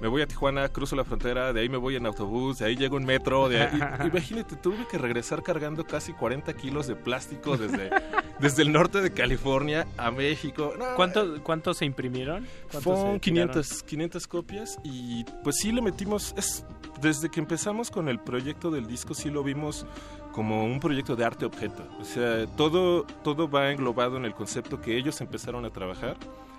Me 0.00 0.06
voy 0.06 0.22
a 0.22 0.28
Tijuana, 0.28 0.68
cruzo 0.68 0.94
la 0.94 1.02
frontera, 1.02 1.52
de 1.52 1.60
ahí 1.60 1.68
me 1.68 1.76
voy 1.76 1.96
en 1.96 2.06
autobús, 2.06 2.58
de 2.58 2.66
ahí 2.66 2.76
llego 2.76 2.98
en 2.98 3.04
metro, 3.04 3.48
de 3.48 3.62
ahí, 3.62 3.80
imagínate, 4.06 4.54
tuve 4.54 4.86
que 4.88 4.96
regresar 4.96 5.42
cargando 5.42 5.84
casi 5.84 6.12
40 6.12 6.52
kilos 6.54 6.86
de 6.86 6.94
plástico 6.94 7.56
desde, 7.56 7.90
desde 8.38 8.62
el 8.62 8.70
norte 8.70 9.00
de 9.00 9.12
California 9.12 9.88
a 9.96 10.12
México. 10.12 10.72
No, 10.78 10.94
¿Cuántos 10.94 11.40
cuántos 11.40 11.78
se 11.78 11.84
imprimieron? 11.84 12.46
¿Cuántos 12.70 12.84
fueron 12.84 13.14
se 13.14 13.20
500, 13.22 13.82
500 13.82 14.26
copias 14.28 14.78
y 14.84 15.24
pues 15.42 15.56
sí 15.56 15.72
le 15.72 15.82
metimos, 15.82 16.32
es, 16.36 16.64
desde 17.00 17.30
que 17.30 17.40
empezamos 17.40 17.90
con 17.90 18.08
el 18.08 18.18
proyecto 18.18 18.70
del 18.70 18.86
disco 18.86 19.14
sí 19.14 19.30
lo 19.30 19.42
vimos 19.42 19.86
como 20.32 20.64
un 20.64 20.80
proyecto 20.80 21.16
de 21.16 21.24
arte 21.24 21.44
objeto. 21.44 21.84
O 22.00 22.04
sea, 22.04 22.46
todo, 22.56 23.04
todo 23.24 23.48
va 23.50 23.70
englobado 23.70 24.16
en 24.16 24.24
el 24.24 24.34
concepto 24.34 24.80
que 24.80 24.96
ellos 24.96 25.20
empezaron 25.20 25.64
a 25.64 25.70
trabajar 25.70 26.16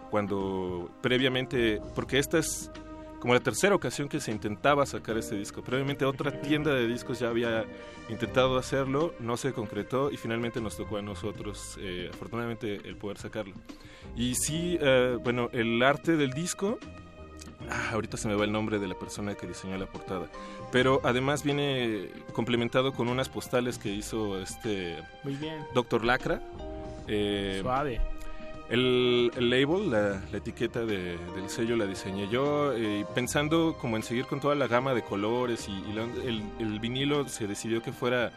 cuando 0.10 0.90
previamente, 1.02 1.82
porque 1.96 2.20
esta 2.20 2.40
es 2.40 2.72
como 3.20 3.34
la 3.34 3.40
tercera 3.42 3.76
ocasión 3.76 4.08
que 4.08 4.20
se 4.20 4.32
intentaba 4.32 4.86
sacar 4.86 5.18
este 5.18 5.36
disco. 5.36 5.62
Previamente 5.62 6.06
otra 6.06 6.42
tienda 6.42 6.74
de 6.74 6.88
discos 6.88 7.20
ya 7.20 7.30
había 7.30 7.66
intentado 8.10 8.58
hacerlo, 8.58 9.14
no 9.20 9.38
se 9.38 9.54
concretó 9.54 10.10
y 10.10 10.18
finalmente 10.18 10.62
nos 10.62 10.78
tocó 10.78 10.98
a 10.98 11.02
nosotros, 11.02 11.78
eh, 11.82 12.10
afortunadamente, 12.14 12.80
el 12.88 12.96
poder 12.96 13.18
sacarlo. 13.18 13.54
Y 14.16 14.36
sí, 14.36 14.78
eh, 14.82 15.18
bueno, 15.22 15.50
el 15.52 15.82
arte 15.84 16.16
del 16.16 16.32
disco, 16.32 16.80
ah, 17.70 17.90
ahorita 17.94 18.18
se 18.18 18.28
me 18.28 18.36
va 18.36 18.46
el 18.46 18.52
nombre 18.52 18.80
de 18.80 18.88
la 18.88 18.96
persona 18.96 19.36
que 19.36 19.48
diseñó 19.48 19.78
la 19.78 19.86
portada, 19.88 20.28
pero 20.72 21.02
además 21.04 21.44
viene 21.44 22.10
complementado 22.34 22.94
con 22.94 23.10
unas 23.10 23.30
postales 23.30 23.78
que 23.78 23.90
hizo 23.90 24.40
este 24.42 24.98
Muy 25.24 25.36
bien. 25.36 25.64
Doctor 25.74 26.06
Lacra. 26.06 26.42
eh, 27.08 27.60
Suave. 27.62 28.00
el, 28.70 29.32
el 29.36 29.50
label, 29.50 29.90
la, 29.90 30.22
la 30.32 30.38
etiqueta 30.38 30.86
de- 30.86 31.18
del 31.36 31.50
sello 31.50 31.76
la 31.76 31.86
diseñé 31.86 32.28
yo, 32.30 32.72
eh, 32.74 33.06
pensando 33.16 33.76
como 33.82 33.96
en 33.98 34.04
seguir 34.04 34.26
con 34.26 34.40
toda 34.40 34.54
la 34.56 34.68
gama 34.68 34.94
de 34.94 35.02
colores 35.02 35.68
y, 35.68 35.72
y 35.72 35.94
la- 35.94 36.04
el, 36.04 36.44
el 36.60 36.80
vinilo 36.80 37.28
se 37.28 37.48
decidió 37.48 37.82
que 37.82 37.92
fuera 37.92 38.32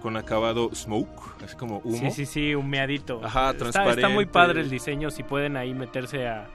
con 0.00 0.16
acabado 0.16 0.70
smoke, 0.74 1.42
así 1.44 1.56
como 1.56 1.78
humo. 1.84 1.96
Sí, 1.96 2.10
sí, 2.10 2.26
sí, 2.26 2.54
humeadito. 2.56 3.20
Ajá, 3.24 3.50
está, 3.50 3.58
transparente. 3.58 4.00
está 4.00 4.08
muy 4.08 4.26
padre 4.26 4.60
el 4.60 4.68
diseño, 4.70 5.10
si 5.12 5.22
pueden 5.22 5.56
ahí 5.56 5.74
meterse 5.74 6.26
a, 6.26 6.48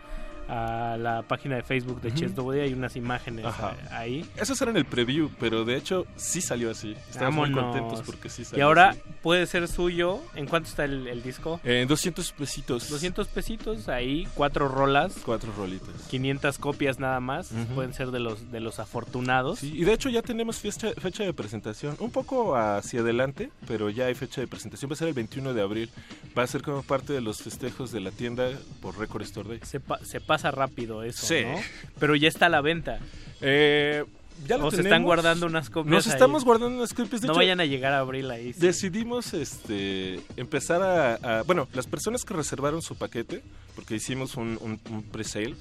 a 0.48 0.98
la 0.99 1.22
página 1.24 1.56
de 1.56 1.64
Facebook 1.64 2.02
de 2.02 2.10
Ujú. 2.10 2.18
Chess 2.18 2.36
Nobody, 2.36 2.60
hay 2.61 2.74
unas 2.74 2.95
imágenes 2.95 3.45
Ajá. 3.45 3.76
ahí. 3.91 4.26
Esos 4.38 4.61
eran 4.61 4.78
el 4.78 4.86
preview, 4.86 5.30
pero 5.40 5.65
de 5.65 5.76
hecho 5.76 6.06
sí 6.15 6.41
salió 6.41 6.72
así. 6.72 6.95
Estamos 7.10 7.49
muy 7.49 7.52
contentos 7.52 8.02
porque 8.06 8.30
sí 8.30 8.44
salió 8.45 8.60
Y 8.60 8.61
ahora 8.61 8.90
así. 8.90 9.02
puede 9.22 9.45
ser 9.45 9.68
suyo. 9.68 10.19
¿En 10.36 10.45
cuánto 10.48 10.69
está 10.69 10.86
el, 10.86 11.07
el 11.07 11.22
disco? 11.24 11.60
Eh, 11.64 11.86
200 11.88 12.32
pesitos. 12.34 12.90
200 12.90 13.28
pesitos, 13.28 13.90
ahí 13.90 14.28
cuatro 14.36 14.68
rolas. 14.68 15.15
Cuatro 15.26 15.52
rolitas. 15.57 15.90
500 16.10 16.57
copias 16.60 16.99
nada 16.99 17.19
más. 17.19 17.52
Ujú. 17.52 17.76
Pueden 17.76 17.94
ser 17.94 18.11
de 18.11 18.19
los 18.19 18.52
de 18.52 18.60
los 18.60 18.80
afortunados. 18.80 19.60
Sí, 19.60 19.74
y 19.76 19.84
de 19.84 19.94
hecho 19.94 20.10
ya 20.10 20.22
tenemos 20.22 20.57
fecha, 20.57 20.91
fecha 20.99 21.24
de 21.24 21.34
presentación, 21.34 21.95
un 21.99 22.11
poco 22.11 22.56
hacia 22.56 23.02
adelante, 23.02 23.52
pero 23.68 23.90
ya 23.90 24.06
hay 24.06 24.15
fecha 24.15 24.41
de 24.41 24.48
presentación, 24.48 24.90
va 24.91 24.94
a 24.94 24.98
ser 24.98 25.07
el 25.07 25.14
21 25.14 25.53
de 25.53 25.61
abril, 25.61 25.90
va 26.38 26.44
a 26.44 26.48
ser 26.48 26.61
como 26.61 26.84
parte 26.84 27.14
de 27.14 27.22
los 27.22 27.41
festejos 27.41 27.91
de 27.91 27.99
la 27.99 28.11
tienda 28.11 28.49
por 28.82 28.98
Record 28.98 29.24
Store 29.24 29.49
Day. 29.49 29.60
Se, 29.64 29.80
pa- 29.80 29.99
se 30.06 30.19
pasa 30.22 30.36
rápido 30.43 31.03
eso, 31.03 31.26
Sí. 31.26 31.43
¿no? 31.45 31.55
Pero 31.99 32.15
ya 32.15 32.27
está 32.27 32.47
a 32.47 32.49
la 32.49 32.61
venta. 32.61 32.99
Eh, 33.41 34.03
ya 34.47 34.57
lo 34.57 34.68
o 34.68 34.69
se 34.72 34.77
están 34.77 34.84
tenemos. 34.91 35.05
guardando 35.07 35.45
unas 35.47 35.69
copias 35.69 35.91
Nos 35.93 36.05
ahí. 36.07 36.14
estamos 36.14 36.43
guardando 36.45 36.77
unas 36.77 36.93
copias. 36.93 37.22
De 37.22 37.27
no 37.27 37.34
hecho, 37.34 37.39
vayan 37.39 37.59
a 37.59 37.65
llegar 37.65 37.93
a 37.93 37.99
abril 37.99 38.30
ahí. 38.30 38.53
sí. 38.53 38.59
Decidimos 38.59 39.34
este, 39.34 40.19
empezar 40.35 40.81
a, 40.84 41.39
a- 41.39 41.43
Bueno, 41.43 41.68
las 41.73 41.88
personas 41.88 42.23
que 42.23 42.34
reservaron 42.35 42.81
su 42.81 42.95
paquete, 42.95 43.41
porque 43.76 43.95
hicimos 43.95 44.35
un, 44.38 44.57
un, 44.61 44.80
un 44.91 45.03
pre-sale, 45.03 45.55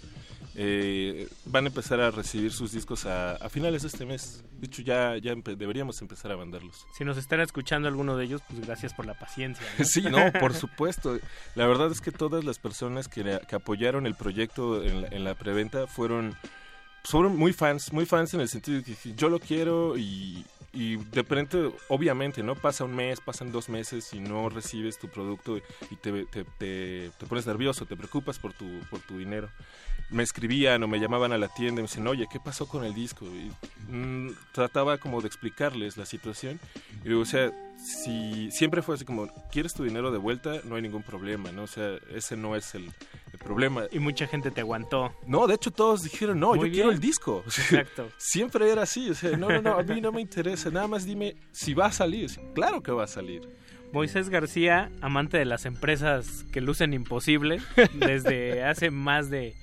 eh, 0.59 1.29
van 1.45 1.65
a 1.65 1.69
empezar 1.69 2.01
a 2.01 2.11
recibir 2.11 2.51
sus 2.53 2.73
discos 2.73 3.05
a, 3.05 3.33
a 3.37 3.49
finales 3.51 3.83
de 3.83 3.89
este 3.89 4.07
mes. 4.07 4.43
De 4.53 4.67
hecho, 4.67 4.81
ya, 4.83 5.17
ya 5.19 5.33
empe- 5.33 5.55
deberíamos 5.57 6.01
empezar 6.01 6.33
a 6.33 6.37
venderlos. 6.37 6.87
Si 6.97 7.05
nos 7.05 7.19
están 7.19 7.41
escuchando 7.41 7.89
alguno 7.89 8.17
de 8.17 8.25
ellos, 8.25 8.41
pues 8.49 8.61
gracias 8.67 8.95
por 8.95 9.05
la 9.07 9.19
paciencia. 9.19 9.65
¿no? 9.79 9.85
Sí, 9.85 10.01
no, 10.03 10.33
por 10.41 10.55
supuesto. 10.65 11.19
La 11.55 11.67
verdad 11.67 11.93
es 11.93 12.01
que 12.01 12.11
todas 12.11 12.43
las 12.45 12.59
personas 12.59 13.07
que, 13.09 13.39
que 13.47 13.55
apoyaron 13.57 14.07
el 14.07 14.15
proyecto 14.15 14.83
en 14.83 15.03
la, 15.03 15.09
en 15.09 15.25
la 15.25 15.35
preventa 15.35 15.87
fueron, 15.87 16.35
fueron 17.05 17.37
muy 17.37 17.53
fans, 17.53 17.93
muy 17.93 18.07
fans 18.07 18.33
en 18.35 18.41
el 18.41 18.49
sentido 18.49 18.79
de 18.79 18.85
que 18.85 19.15
yo 19.15 19.29
lo 19.29 19.39
quiero 19.39 19.97
y, 19.99 20.43
y 20.73 20.97
de 20.97 21.23
repente, 21.23 21.71
obviamente, 21.89 22.43
¿no? 22.43 22.55
Pasa 22.55 22.85
un 22.85 22.95
mes, 22.97 23.21
pasan 23.21 23.53
dos 23.53 23.69
meses 23.69 24.13
y 24.15 24.21
no 24.21 24.49
recibes 24.49 24.99
tu 24.99 25.09
producto 25.09 25.59
y 25.59 25.97
te, 25.97 26.25
te, 26.27 26.45
te- 26.45 27.11
te 27.19 27.27
pones 27.27 27.47
nervioso, 27.47 27.85
te 27.85 27.97
preocupas 27.97 28.39
por 28.39 28.53
tu, 28.55 28.65
por 28.91 29.01
tu 29.01 29.19
dinero. 29.19 29.51
Me 30.11 30.23
escribían 30.23 30.83
o 30.83 30.89
me 30.89 31.01
llamaban 31.01 31.33
a 31.33 31.39
la 31.39 31.49
tienda 31.49 31.81
y 31.81 31.83
me 31.83 31.89
dicen, 31.89 32.07
oye, 32.07 32.27
¿qué 32.31 32.39
pasó 32.39 32.67
con 32.69 32.85
el 32.85 32.95
disco? 32.95 33.27
Y 33.27 33.51
mm, 33.93 34.37
trataba 34.53 34.99
como 34.99 35.21
de 35.21 35.27
explicarles 35.27 35.97
la 35.97 36.07
situación. 36.07 36.61
Y 37.05 37.09
digo, 37.09 37.21
o 37.21 37.25
sea, 37.25 37.53
si 37.77 38.51
siempre 38.51 38.83
fue 38.83 38.95
así 38.95 39.05
como, 39.05 39.29
¿quieres 39.51 39.75
tu 39.75 39.85
dinero 39.85 40.11
de 40.11 40.19
vuelta? 40.19 40.61
No 40.65 40.77
hay 40.77 40.83
ningún 40.83 41.03
problema, 41.03 41.51
¿no? 41.53 41.65
O 41.65 41.67
sea, 41.67 41.97
ese 42.15 42.37
no 42.37 42.57
es 42.57 42.75
el, 42.75 42.85
el 43.33 43.39
problema. 43.39 43.85
Y 43.91 43.99
mucha 43.99 44.27
gente 44.27 44.51
te 44.51 44.61
aguantó. 44.61 45.13
No, 45.27 45.47
de 45.47 45.55
hecho 45.55 45.71
todos 45.71 46.03
dijeron, 46.03 46.39
no, 46.41 46.55
Muy 46.55 46.69
yo 46.69 46.75
quiero 46.75 46.91
el 46.91 47.01
disco. 47.01 47.45
O 47.47 47.51
sea, 47.51 47.81
Exacto. 47.81 48.11
Siempre 48.17 48.71
era 48.71 48.83
así, 48.83 49.11
o 49.11 49.15
sea, 49.15 49.37
no, 49.37 49.49
no, 49.49 49.63
no, 49.63 49.79
a 49.79 49.83
mí 49.83 50.01
no 50.01 50.13
me 50.13 50.21
interesa, 50.21 50.71
nada 50.71 50.89
más 50.89 51.05
dime 51.05 51.37
si 51.53 51.75
va 51.75 51.87
a 51.87 51.93
salir. 51.93 52.31
Claro 52.55 52.83
que 52.83 52.93
va 52.93 53.05
a 53.05 53.09
salir. 53.09 53.43
Moisés 53.93 54.29
García, 54.29 54.91
amante 55.01 55.39
de 55.39 55.45
las 55.45 55.65
empresas 55.65 56.45
que 56.53 56.61
lucen 56.61 56.93
imposible 56.93 57.61
desde 57.95 58.65
hace 58.65 58.91
más 58.91 59.31
de, 59.31 59.55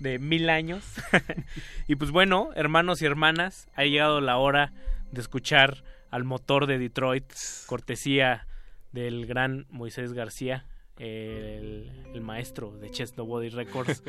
de 0.00 0.18
mil 0.18 0.50
años. 0.50 0.84
y 1.86 1.96
pues 1.96 2.10
bueno, 2.10 2.50
hermanos 2.54 3.02
y 3.02 3.06
hermanas, 3.06 3.68
ha 3.74 3.84
llegado 3.84 4.20
la 4.20 4.36
hora 4.36 4.72
de 5.12 5.20
escuchar 5.20 5.84
al 6.10 6.24
motor 6.24 6.66
de 6.66 6.78
Detroit, 6.78 7.24
cortesía 7.66 8.46
del 8.92 9.26
gran 9.26 9.66
Moisés 9.70 10.12
García, 10.12 10.66
el, 10.98 11.90
el 12.14 12.20
maestro 12.20 12.76
de 12.78 12.90
Chess 12.90 13.16
Nobody 13.16 13.50
Records, 13.50 14.02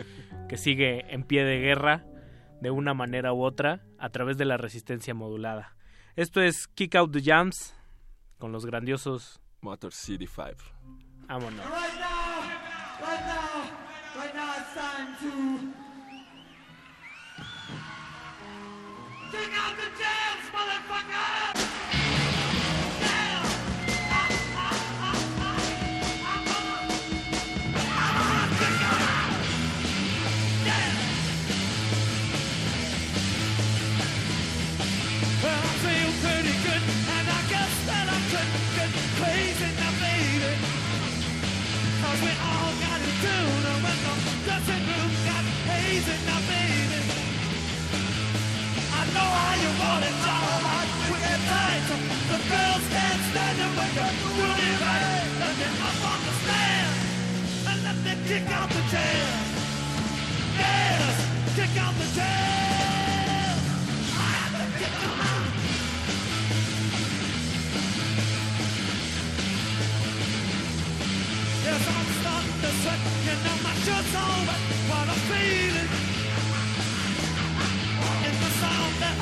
que 0.48 0.58
sigue 0.58 1.06
en 1.14 1.24
pie 1.24 1.44
de 1.44 1.60
guerra 1.60 2.06
de 2.62 2.72
una 2.72 2.94
manera 2.94 3.34
u 3.34 3.44
otra 3.44 3.82
a 4.00 4.10
través 4.10 4.38
de 4.38 4.46
la 4.46 4.58
resistencia 4.58 5.14
modulada. 5.14 5.76
Esto 6.16 6.42
es 6.42 6.68
Kick 6.68 6.96
Out 6.96 7.12
the 7.12 7.22
Jams 7.22 7.76
con 8.38 8.52
los 8.52 8.66
grandiosos 8.66 9.40
Motor 9.62 9.92
City 9.92 10.28
5. 10.28 10.56
Vámonos. 11.28 11.66
Right 11.66 12.00
now, 12.00 12.42
right 13.02 13.26
now, 13.26 13.26
right 13.26 13.26
now 13.26 13.44
it's 13.44 13.47
time 14.74 15.16
to 15.22 15.32
kick 19.32 19.52
out 19.56 19.76
the 19.78 19.90
jams, 19.98 20.50
motherfucker! 20.54 21.37
Kick 58.28 58.50
out 58.52 58.70
the 58.70 58.82
jam. 58.92 59.44
Kick 61.56 61.74
out 61.82 61.94
the 61.96 62.08
jam. 62.16 63.58
I 64.14 64.30
have 64.38 64.54
to 64.60 64.66
kick 64.80 64.96
'em 65.04 65.20
out. 65.30 65.54
Yes, 71.66 71.84
I'm 71.96 72.10
starting 72.20 72.58
to 72.64 72.70
sweat, 72.82 73.02
you 73.28 73.36
know 73.44 73.58
my 73.66 73.74
shirt's 73.86 74.16
I'm 75.14 75.22
feeling. 75.30 75.92
In 78.28 78.36
the 78.44 78.52
sound 78.62 78.94
that 79.02 79.16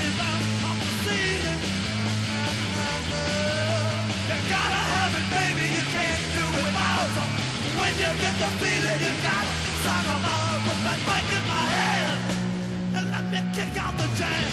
rebounds 0.00 0.45
you 7.98 8.10
get 8.20 8.34
the 8.38 8.50
feeling, 8.60 9.00
you 9.00 9.12
out 9.24 10.60
with 10.66 10.80
mic 11.08 11.28
in 11.36 11.44
my 11.48 11.64
hand. 11.76 12.20
And 12.96 13.06
let 13.10 13.24
me 13.32 13.40
kick 13.56 13.74
out 13.80 13.96
the 13.96 14.08
jam. 14.18 14.50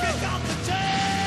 Kick 0.00 0.22
out 0.24 0.42
the 0.48 0.56
jam. 0.66 1.20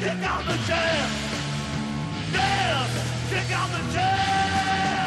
Kick 0.00 0.22
out 0.22 0.44
the 0.44 0.56
jam. 0.66 1.10
Yeah, 2.32 2.86
kick 3.28 3.50
out 3.52 3.70
the 3.70 3.92
jam. 3.92 4.97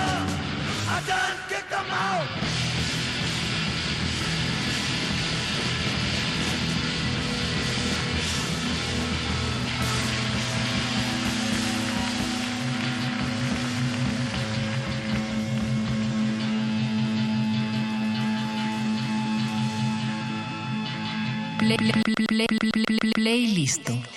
I 0.94 1.00
done 1.08 1.38
kicked 1.48 1.70
them 1.70 1.86
out. 1.90 2.28
Play, 21.60 21.78
play, 21.78 22.02
play, 22.28 22.48
play, 22.48 23.12
play 23.16 23.48
listo. 23.56 24.11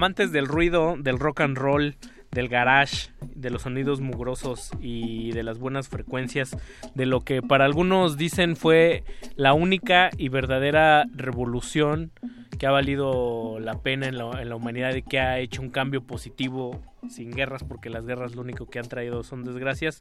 Amantes 0.00 0.32
del 0.32 0.46
ruido, 0.46 0.96
del 0.98 1.18
rock 1.18 1.42
and 1.42 1.58
roll, 1.58 1.94
del 2.30 2.48
garage, 2.48 3.10
de 3.34 3.50
los 3.50 3.60
sonidos 3.60 4.00
mugrosos 4.00 4.70
y 4.80 5.32
de 5.32 5.42
las 5.42 5.58
buenas 5.58 5.90
frecuencias, 5.90 6.56
de 6.94 7.04
lo 7.04 7.20
que 7.20 7.42
para 7.42 7.66
algunos 7.66 8.16
dicen 8.16 8.56
fue 8.56 9.04
la 9.36 9.52
única 9.52 10.08
y 10.16 10.30
verdadera 10.30 11.04
revolución 11.14 12.12
que 12.60 12.66
ha 12.66 12.70
valido 12.70 13.58
la 13.58 13.80
pena 13.80 14.06
en 14.06 14.18
la, 14.18 14.42
en 14.42 14.50
la 14.50 14.54
humanidad 14.54 14.94
y 14.94 15.00
que 15.00 15.18
ha 15.18 15.38
hecho 15.38 15.62
un 15.62 15.70
cambio 15.70 16.02
positivo 16.02 16.78
sin 17.08 17.30
guerras, 17.30 17.64
porque 17.64 17.88
las 17.88 18.04
guerras 18.04 18.34
lo 18.34 18.42
único 18.42 18.68
que 18.68 18.78
han 18.78 18.86
traído 18.86 19.22
son 19.22 19.44
desgracias. 19.44 19.98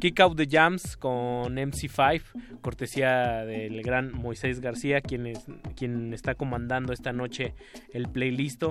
Kick 0.00 0.18
Out 0.20 0.38
the 0.38 0.48
Jams 0.50 0.96
con 0.96 1.54
MC5, 1.54 2.22
cortesía 2.62 3.44
del 3.44 3.82
gran 3.82 4.10
Moisés 4.10 4.60
García, 4.60 5.02
quien, 5.02 5.26
es, 5.26 5.44
quien 5.76 6.14
está 6.14 6.34
comandando 6.34 6.94
esta 6.94 7.12
noche 7.12 7.52
el 7.92 8.08
playlist. 8.08 8.62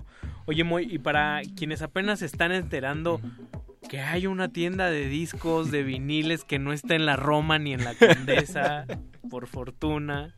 Oye, 0.47 0.63
Moy, 0.63 0.87
y 0.91 0.97
para 0.97 1.41
quienes 1.55 1.83
apenas 1.83 2.19
se 2.19 2.25
están 2.25 2.51
enterando 2.51 3.21
que 3.87 3.99
hay 3.99 4.25
una 4.25 4.49
tienda 4.49 4.89
de 4.89 5.07
discos, 5.07 5.69
de 5.69 5.83
viniles 5.83 6.43
que 6.43 6.57
no 6.57 6.73
está 6.73 6.95
en 6.95 7.05
la 7.05 7.17
Roma 7.17 7.59
ni 7.59 7.73
en 7.73 7.83
la 7.83 7.93
Condesa, 7.93 8.87
por 9.29 9.45
fortuna. 9.45 10.33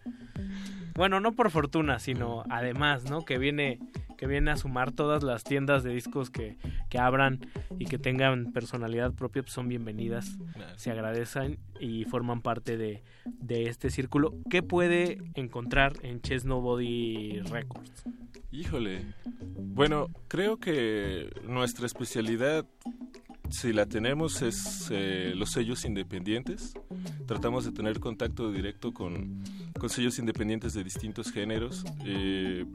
Bueno, 0.96 1.20
no 1.20 1.32
por 1.34 1.50
fortuna, 1.50 2.00
sino 2.00 2.44
además, 2.50 3.10
¿no? 3.10 3.26
Que 3.26 3.38
viene 3.38 3.80
que 4.24 4.28
viene 4.28 4.52
a 4.52 4.58
sumar 4.58 4.94
todas 4.94 5.22
las 5.22 5.44
tiendas 5.44 5.84
de 5.84 5.94
discos 5.94 6.30
que, 6.30 6.58
que 6.90 6.98
abran 6.98 7.42
y 7.78 7.88
que 7.88 7.98
tengan 7.98 8.54
personalidad 8.54 9.12
propia, 9.12 9.42
pues 9.42 9.54
son 9.54 9.68
bienvenidas, 9.68 10.38
se 10.78 10.92
agradecen 10.92 11.60
y 11.78 12.06
forman 12.06 12.42
parte 12.42 12.78
de, 12.78 13.04
de 13.26 13.68
este 13.68 13.90
círculo. 13.90 14.34
¿Qué 14.50 14.64
puede 14.64 15.18
encontrar 15.34 15.94
en 16.04 16.22
Chess 16.22 16.46
Nobody 16.46 17.42
Records? 17.42 18.06
Híjole. 18.50 19.14
Bueno, 19.58 20.08
creo 20.30 20.58
que 20.58 21.30
nuestra 21.44 21.86
especialidad, 21.86 22.66
si 23.54 23.72
la 23.72 23.86
tenemos, 23.86 24.42
es 24.42 24.88
eh, 24.92 25.34
los 25.36 25.52
sellos 25.52 25.86
independientes. 25.86 26.74
Tratamos 27.28 27.66
de 27.66 27.72
tener 27.72 28.00
contacto 28.00 28.52
directo 28.52 28.92
con, 28.94 29.44
sellos 29.88 30.18
independientes 30.18 30.74
de 30.74 30.84
distintos 30.84 31.32
géneros. 31.32 31.86
Eh, 32.04 32.66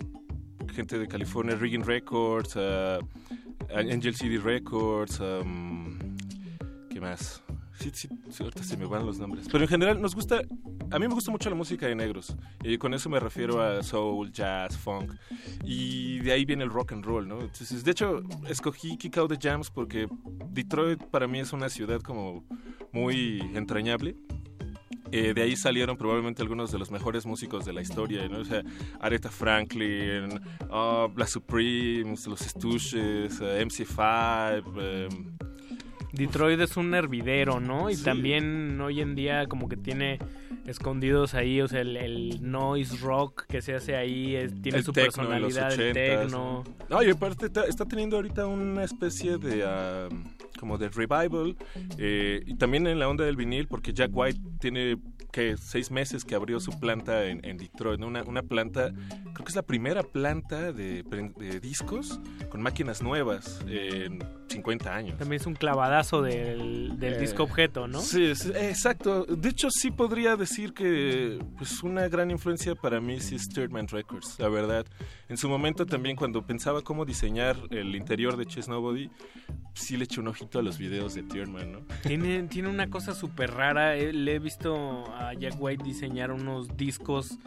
gente 0.72 0.98
de 0.98 1.08
California, 1.08 1.56
Rigging 1.56 1.84
Records, 1.84 2.54
uh, 2.54 3.04
Angel 3.74 4.14
City 4.14 4.36
Records, 4.36 5.20
¿qué 6.90 7.00
más? 7.00 7.42
Sí, 7.78 7.90
sí, 7.94 8.08
ahorita 8.40 8.64
se 8.64 8.76
me 8.76 8.86
van 8.86 9.06
los 9.06 9.18
nombres. 9.18 9.46
Pero 9.50 9.62
en 9.62 9.68
general 9.68 10.02
nos 10.02 10.14
gusta, 10.14 10.42
a 10.90 10.98
mí 10.98 11.06
me 11.06 11.14
gusta 11.14 11.30
mucho 11.30 11.48
la 11.48 11.54
música 11.54 11.86
de 11.86 11.94
negros. 11.94 12.36
Y 12.64 12.76
con 12.76 12.92
eso 12.92 13.08
me 13.08 13.20
refiero 13.20 13.62
a 13.62 13.82
soul, 13.82 14.32
jazz, 14.32 14.76
funk. 14.76 15.14
Y 15.62 16.18
de 16.20 16.32
ahí 16.32 16.44
viene 16.44 16.64
el 16.64 16.70
rock 16.70 16.92
and 16.92 17.04
roll, 17.04 17.28
¿no? 17.28 17.40
Entonces, 17.40 17.84
de 17.84 17.90
hecho, 17.92 18.22
escogí 18.48 18.96
Kick 18.96 19.16
Out 19.18 19.30
the 19.30 19.48
Jams 19.48 19.70
porque 19.70 20.08
Detroit 20.50 21.04
para 21.04 21.28
mí 21.28 21.38
es 21.38 21.52
una 21.52 21.68
ciudad 21.68 22.00
como 22.00 22.44
muy 22.92 23.40
entrañable. 23.54 24.16
Eh, 25.10 25.32
de 25.32 25.42
ahí 25.42 25.56
salieron 25.56 25.96
probablemente 25.96 26.42
algunos 26.42 26.70
de 26.70 26.78
los 26.78 26.90
mejores 26.90 27.24
músicos 27.24 27.64
de 27.64 27.72
la 27.72 27.80
historia, 27.80 28.28
¿no? 28.28 28.40
O 28.40 28.44
sea, 28.44 28.62
Aretha 29.00 29.30
Franklin, 29.30 30.40
uh, 30.70 31.08
La 31.16 31.26
Supremes, 31.26 32.26
Los 32.26 32.40
Stooges, 32.40 33.40
uh, 33.40 33.44
MC5. 33.44 34.66
Um, 34.66 35.47
Detroit 36.12 36.60
es 36.60 36.76
un 36.76 36.94
hervidero, 36.94 37.60
¿no? 37.60 37.90
Y 37.90 37.96
Sí. 37.96 38.04
también 38.04 38.80
hoy 38.80 39.00
en 39.00 39.14
día 39.14 39.46
como 39.46 39.68
que 39.68 39.76
tiene 39.76 40.18
escondidos 40.66 41.34
ahí, 41.34 41.60
o 41.60 41.68
sea, 41.68 41.80
el, 41.80 41.96
el 41.96 42.38
noise 42.50 42.96
rock 43.00 43.46
que 43.46 43.62
se 43.62 43.74
hace 43.74 43.96
ahí 43.96 44.36
es- 44.36 44.60
tiene 44.60 44.78
el 44.78 44.84
su 44.84 44.92
personalidad, 44.92 45.72
el 45.72 45.78
80s, 45.80 45.92
techno. 45.94 46.64
No, 46.90 47.02
y 47.02 47.10
aparte 47.10 47.46
está, 47.46 47.64
está 47.64 47.84
teniendo 47.86 48.16
ahorita 48.16 48.46
una 48.46 48.84
especie 48.84 49.38
de 49.38 49.64
ah, 49.66 50.08
como 50.58 50.76
de 50.76 50.88
revival 50.88 51.56
eh, 51.98 52.42
y 52.46 52.54
también 52.56 52.86
en 52.86 52.98
la 52.98 53.08
onda 53.08 53.24
del 53.24 53.36
vinil 53.36 53.66
porque 53.68 53.92
Jack 53.92 54.10
White 54.12 54.40
tiene 54.60 54.96
que 55.32 55.56
seis 55.56 55.90
meses 55.90 56.24
que 56.24 56.34
abrió 56.34 56.58
su 56.58 56.78
planta 56.80 57.26
en, 57.26 57.44
en 57.44 57.58
Detroit, 57.58 58.00
¿no? 58.00 58.06
una, 58.08 58.22
una 58.24 58.42
planta, 58.42 58.92
creo 59.34 59.44
que 59.44 59.48
es 59.50 59.54
la 59.56 59.62
primera 59.62 60.02
planta 60.02 60.72
de, 60.72 61.02
de 61.38 61.60
discos 61.60 62.20
con 62.50 62.60
máquinas 62.62 63.02
nuevas 63.02 63.60
50 64.48 64.94
años. 64.94 65.18
También 65.18 65.40
es 65.40 65.46
un 65.46 65.54
clavadazo 65.54 66.22
del, 66.22 66.98
del 66.98 67.14
Eh, 67.14 67.18
disco 67.18 67.42
objeto, 67.44 67.86
¿no? 67.86 68.00
Sí, 68.00 68.24
exacto. 68.26 69.24
De 69.24 69.48
hecho, 69.50 69.68
sí 69.70 69.90
podría 69.90 70.36
decir 70.36 70.72
que 70.72 71.38
pues 71.56 71.82
una 71.82 72.08
gran 72.08 72.30
influencia 72.30 72.74
para 72.74 73.00
mí 73.00 73.20
sí 73.20 73.34
es 73.36 73.42
Sturdman 73.42 73.88
Records, 73.88 74.36
la 74.38 74.48
verdad. 74.48 74.86
En 75.28 75.36
su 75.36 75.48
momento 75.48 75.84
también 75.86 76.16
cuando 76.16 76.46
pensaba 76.46 76.82
cómo 76.82 77.04
diseñar 77.04 77.56
el 77.70 77.94
interior 77.94 78.36
de 78.36 78.46
Chess 78.46 78.68
Nobody, 78.68 79.10
sí 79.74 79.96
le 79.96 80.04
eché 80.04 80.20
un 80.20 80.28
ojito 80.28 80.58
a 80.58 80.62
los 80.62 80.78
videos 80.78 81.14
de 81.14 81.22
Sturdman, 81.22 81.72
¿no? 81.72 81.80
Tiene, 82.02 82.42
tiene 82.44 82.68
una 82.68 82.88
cosa 82.90 83.14
súper 83.14 83.52
rara. 83.52 83.96
eh, 83.96 84.12
Le 84.12 84.34
he 84.36 84.38
visto 84.38 85.04
a 85.14 85.34
Jack 85.34 85.54
White 85.58 85.84
diseñar 85.84 86.32
unos 86.32 86.76
discos 86.76 87.38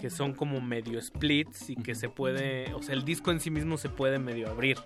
que 0.00 0.10
son 0.10 0.34
como 0.34 0.60
medio 0.60 1.00
splits 1.00 1.70
y 1.70 1.76
que 1.76 1.94
se 1.94 2.08
puede, 2.08 2.72
o 2.74 2.82
sea, 2.82 2.94
el 2.94 3.04
disco 3.04 3.30
en 3.30 3.40
sí 3.40 3.50
mismo 3.50 3.76
se 3.78 3.88
puede 3.88 4.18
medio 4.18 4.48
abrir. 4.50 4.78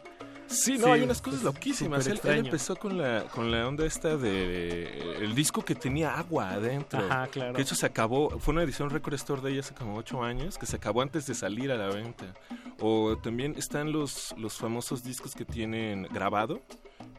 Sí, 0.48 0.78
no, 0.78 0.92
hay 0.92 1.02
unas 1.02 1.20
cosas 1.20 1.42
loquísimas. 1.42 2.06
Él, 2.06 2.20
empezó 2.24 2.76
con 2.76 2.96
la, 2.98 3.24
con 3.24 3.50
la 3.50 3.68
onda 3.68 3.84
esta 3.84 4.16
de 4.16 5.16
el 5.20 5.34
disco 5.34 5.64
que 5.64 5.74
tenía 5.74 6.18
agua 6.18 6.50
adentro. 6.50 7.00
Ajá, 7.00 7.26
claro. 7.28 7.52
Que 7.52 7.58
de 7.58 7.62
hecho 7.62 7.74
se 7.74 7.86
acabó, 7.86 8.30
fue 8.38 8.52
una 8.52 8.62
edición 8.62 8.90
Record 8.90 9.14
Store 9.14 9.42
de 9.42 9.50
ella 9.50 9.60
hace 9.60 9.74
como 9.74 9.96
ocho 9.96 10.22
años, 10.22 10.56
que 10.56 10.66
se 10.66 10.76
acabó 10.76 11.02
antes 11.02 11.26
de 11.26 11.34
salir 11.34 11.70
a 11.70 11.76
la 11.76 11.88
venta. 11.88 12.34
O 12.80 13.16
también 13.18 13.54
están 13.58 13.92
los, 13.92 14.34
los 14.38 14.54
famosos 14.54 15.04
discos 15.04 15.34
que 15.34 15.44
tienen 15.44 16.04
grabado 16.04 16.62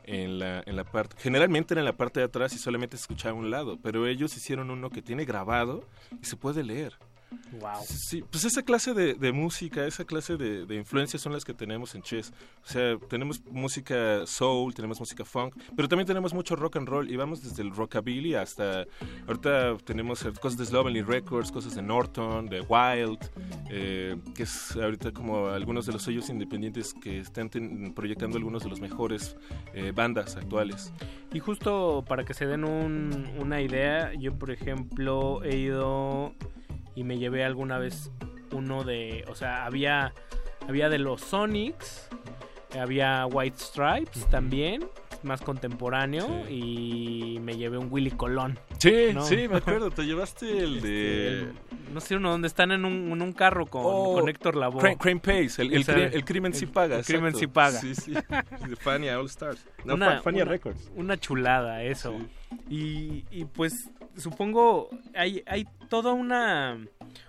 en 0.04 0.40
la, 0.40 0.64
en 0.66 0.76
la 0.76 0.84
parte, 0.84 1.16
generalmente 1.20 1.76
era 1.76 1.82
en 1.82 1.86
la 1.86 1.96
parte 1.96 2.20
de 2.20 2.26
atrás 2.26 2.54
y 2.54 2.58
solamente 2.58 2.98
se 2.98 3.02
escuchaba 3.02 3.38
un 3.38 3.52
lado, 3.52 3.78
pero 3.82 4.08
ellos 4.08 4.36
hicieron 4.36 4.72
uno 4.72 4.90
que 4.90 5.04
tiene 5.04 5.24
grabado 5.24 5.84
y 6.20 6.26
se 6.26 6.36
puede 6.36 6.64
leer. 6.64 6.98
Wow. 7.60 7.84
Sí, 7.86 8.24
pues 8.30 8.46
esa 8.46 8.64
clase 8.64 8.94
de, 8.94 9.14
de 9.14 9.32
música, 9.32 9.86
esa 9.86 10.06
clase 10.06 10.38
de, 10.38 10.66
de 10.66 10.76
influencias 10.76 11.22
son 11.22 11.34
las 11.34 11.46
que 11.46 11.54
tenemos 11.54 11.94
en 11.96 12.02
Chess. 12.02 12.32
O 12.64 12.68
sea, 12.68 12.98
tenemos 13.08 13.42
música 13.46 14.26
soul, 14.26 14.74
tenemos 14.74 15.00
música 15.00 15.26
funk, 15.26 15.56
pero 15.76 15.88
también 15.88 16.08
tenemos 16.08 16.34
mucho 16.34 16.56
rock 16.56 16.78
and 16.78 16.88
roll 16.88 17.10
y 17.10 17.16
vamos 17.16 17.42
desde 17.44 17.62
el 17.64 17.72
rockabilly 17.76 18.36
hasta... 18.36 18.86
Ahorita 19.28 19.78
tenemos 19.84 20.24
cosas 20.42 20.58
de 20.58 20.66
Slovenly 20.66 21.02
Records, 21.02 21.52
cosas 21.52 21.76
de 21.76 21.82
Norton, 21.82 22.48
de 22.48 22.62
Wild, 22.62 23.20
eh, 23.70 24.16
que 24.36 24.44
es 24.44 24.76
ahorita 24.76 25.12
como 25.12 25.48
algunos 25.48 25.86
de 25.86 25.94
los 25.94 26.04
sellos 26.04 26.30
independientes 26.30 26.94
que 26.94 27.20
están 27.20 27.50
ten- 27.50 27.94
proyectando 27.94 28.38
algunos 28.38 28.64
de 28.64 28.70
los 28.70 28.80
mejores 28.80 29.36
eh, 29.74 29.92
bandas 29.96 30.36
actuales. 30.36 30.92
Y 31.34 31.40
justo 31.40 32.04
para 32.08 32.26
que 32.26 32.34
se 32.34 32.46
den 32.48 32.64
un- 32.64 33.28
una 33.40 33.62
idea, 33.62 34.14
yo 34.14 34.34
por 34.38 34.52
ejemplo 34.52 35.44
he 35.44 35.58
ido 35.58 36.34
y 36.96 37.04
me 37.04 37.18
llevé 37.18 37.44
alguna 37.44 37.78
vez 37.78 38.12
uno 38.52 38.84
de, 38.84 39.26
o 39.30 39.36
sea, 39.36 39.66
había 39.66 40.14
había 40.68 40.90
de 40.90 41.00
los 41.00 41.22
Sonics, 41.22 42.10
había 42.80 43.26
White 43.26 43.58
Stripes 43.58 44.26
también, 44.30 44.86
más 45.24 45.42
contemporáneo 45.42 46.48
y 46.50 47.40
me 47.42 47.58
llevé 47.58 47.78
un 47.78 47.88
Willy 47.92 48.12
Colón. 48.12 48.60
Sí, 48.78 49.08
¿no? 49.14 49.22
sí, 49.24 49.48
me 49.48 49.58
acuerdo, 49.58 49.90
te 49.92 50.04
llevaste 50.04 50.60
el 50.64 50.82
de... 50.82 51.28
El- 51.28 51.54
no 51.94 52.02
sé 52.02 52.16
uno 52.16 52.30
donde 52.30 52.48
están 52.48 52.72
en 52.72 52.86
un, 52.86 53.12
en 53.12 53.20
un 53.22 53.34
carro 53.34 53.66
con, 53.66 53.82
Oh, 53.84 54.14
con 54.14 54.30
Héctor 54.30 54.56
Lavoe. 54.56 54.80
Crane, 54.80 54.98
Crane 54.98 55.20
Pace, 55.20 55.64
el, 55.64 55.74
el, 55.74 55.90
el 55.90 56.24
crimen 56.24 56.54
sí 56.54 56.68
paga. 56.68 56.98
El 57.00 57.04
crimen 57.06 57.34
sí 57.34 57.48
paga. 57.48 57.80
Sí, 57.80 57.96
sí. 57.96 58.14
De 58.70 58.76
Fania 58.76 59.20
All 59.20 59.26
Stars. 59.26 59.66
No, 59.86 59.96
Una- 59.96 60.18
Fa- 60.18 60.22
Fania 60.22 60.44
una- 60.44 60.52
Records. 60.52 60.92
Una 60.96 61.18
chulada 61.18 61.82
eso. 61.84 62.14
Y, 62.70 63.26
y, 63.32 63.46
pues 63.46 63.90
supongo 64.18 64.90
hay, 65.16 65.42
hay 65.48 65.66
toda 65.90 66.14
una, 66.14 66.78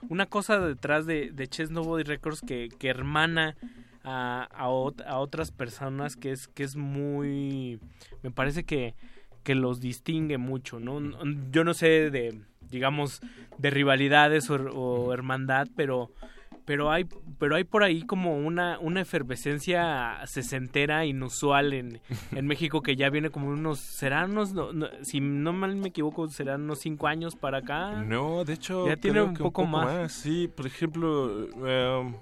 una 0.09 0.27
cosa 0.27 0.61
detrás 0.61 1.07
de, 1.07 1.31
de 1.33 1.49
Chess 1.49 1.71
Records 2.05 2.43
que, 2.43 2.69
que 2.79 2.89
hermana 2.89 3.57
a, 4.05 4.49
a, 4.53 4.69
ot- 4.69 5.05
a 5.07 5.19
otras 5.19 5.51
personas 5.51 6.17
que 6.17 6.33
es, 6.33 6.49
que 6.49 6.63
es 6.63 6.77
muy... 6.77 7.81
Me 8.23 8.31
parece 8.31 8.65
que, 8.65 8.95
que 9.43 9.55
los 9.55 9.81
distingue 9.81 10.39
mucho, 10.39 10.79
¿no? 10.79 11.01
Yo 11.51 11.65
no 11.65 11.75
sé 11.75 12.11
de, 12.11 12.41
digamos, 12.71 13.21
de 13.59 13.71
rivalidades 13.71 14.51
o 14.51 15.13
hermandad, 15.13 15.69
pero 15.75 16.11
pero 16.71 16.93
hay 16.93 17.05
pero 17.41 17.57
hay 17.57 17.65
por 17.65 17.83
ahí 17.83 18.03
como 18.03 18.37
una 18.39 18.79
una 18.79 19.01
efervescencia 19.01 20.25
sesentera 20.27 21.05
inusual 21.05 21.73
en, 21.73 22.01
en 22.31 22.47
México 22.47 22.81
que 22.81 22.95
ya 22.95 23.11
viene 23.11 23.31
como 23.31 23.49
unos 23.49 23.81
serán 23.81 24.31
unos 24.31 24.53
no- 24.53 24.73
no- 24.73 24.87
si 25.03 25.19
no 25.19 25.53
mal 25.53 25.75
me 25.75 25.89
equivoco 25.89 26.29
serán 26.29 26.63
unos 26.63 26.79
cinco 26.79 27.09
años 27.09 27.35
para 27.35 27.59
acá 27.59 28.05
No, 28.05 28.45
de 28.45 28.53
hecho, 28.53 28.87
ya 28.87 28.97
tiene 28.97 29.21
un 29.23 29.35
que 29.35 29.43
poco, 29.43 29.67
más. 29.67 30.13
Sí, 30.13 30.47
por 30.47 30.67
ejemplo, 30.67 31.49
em, 31.67 32.15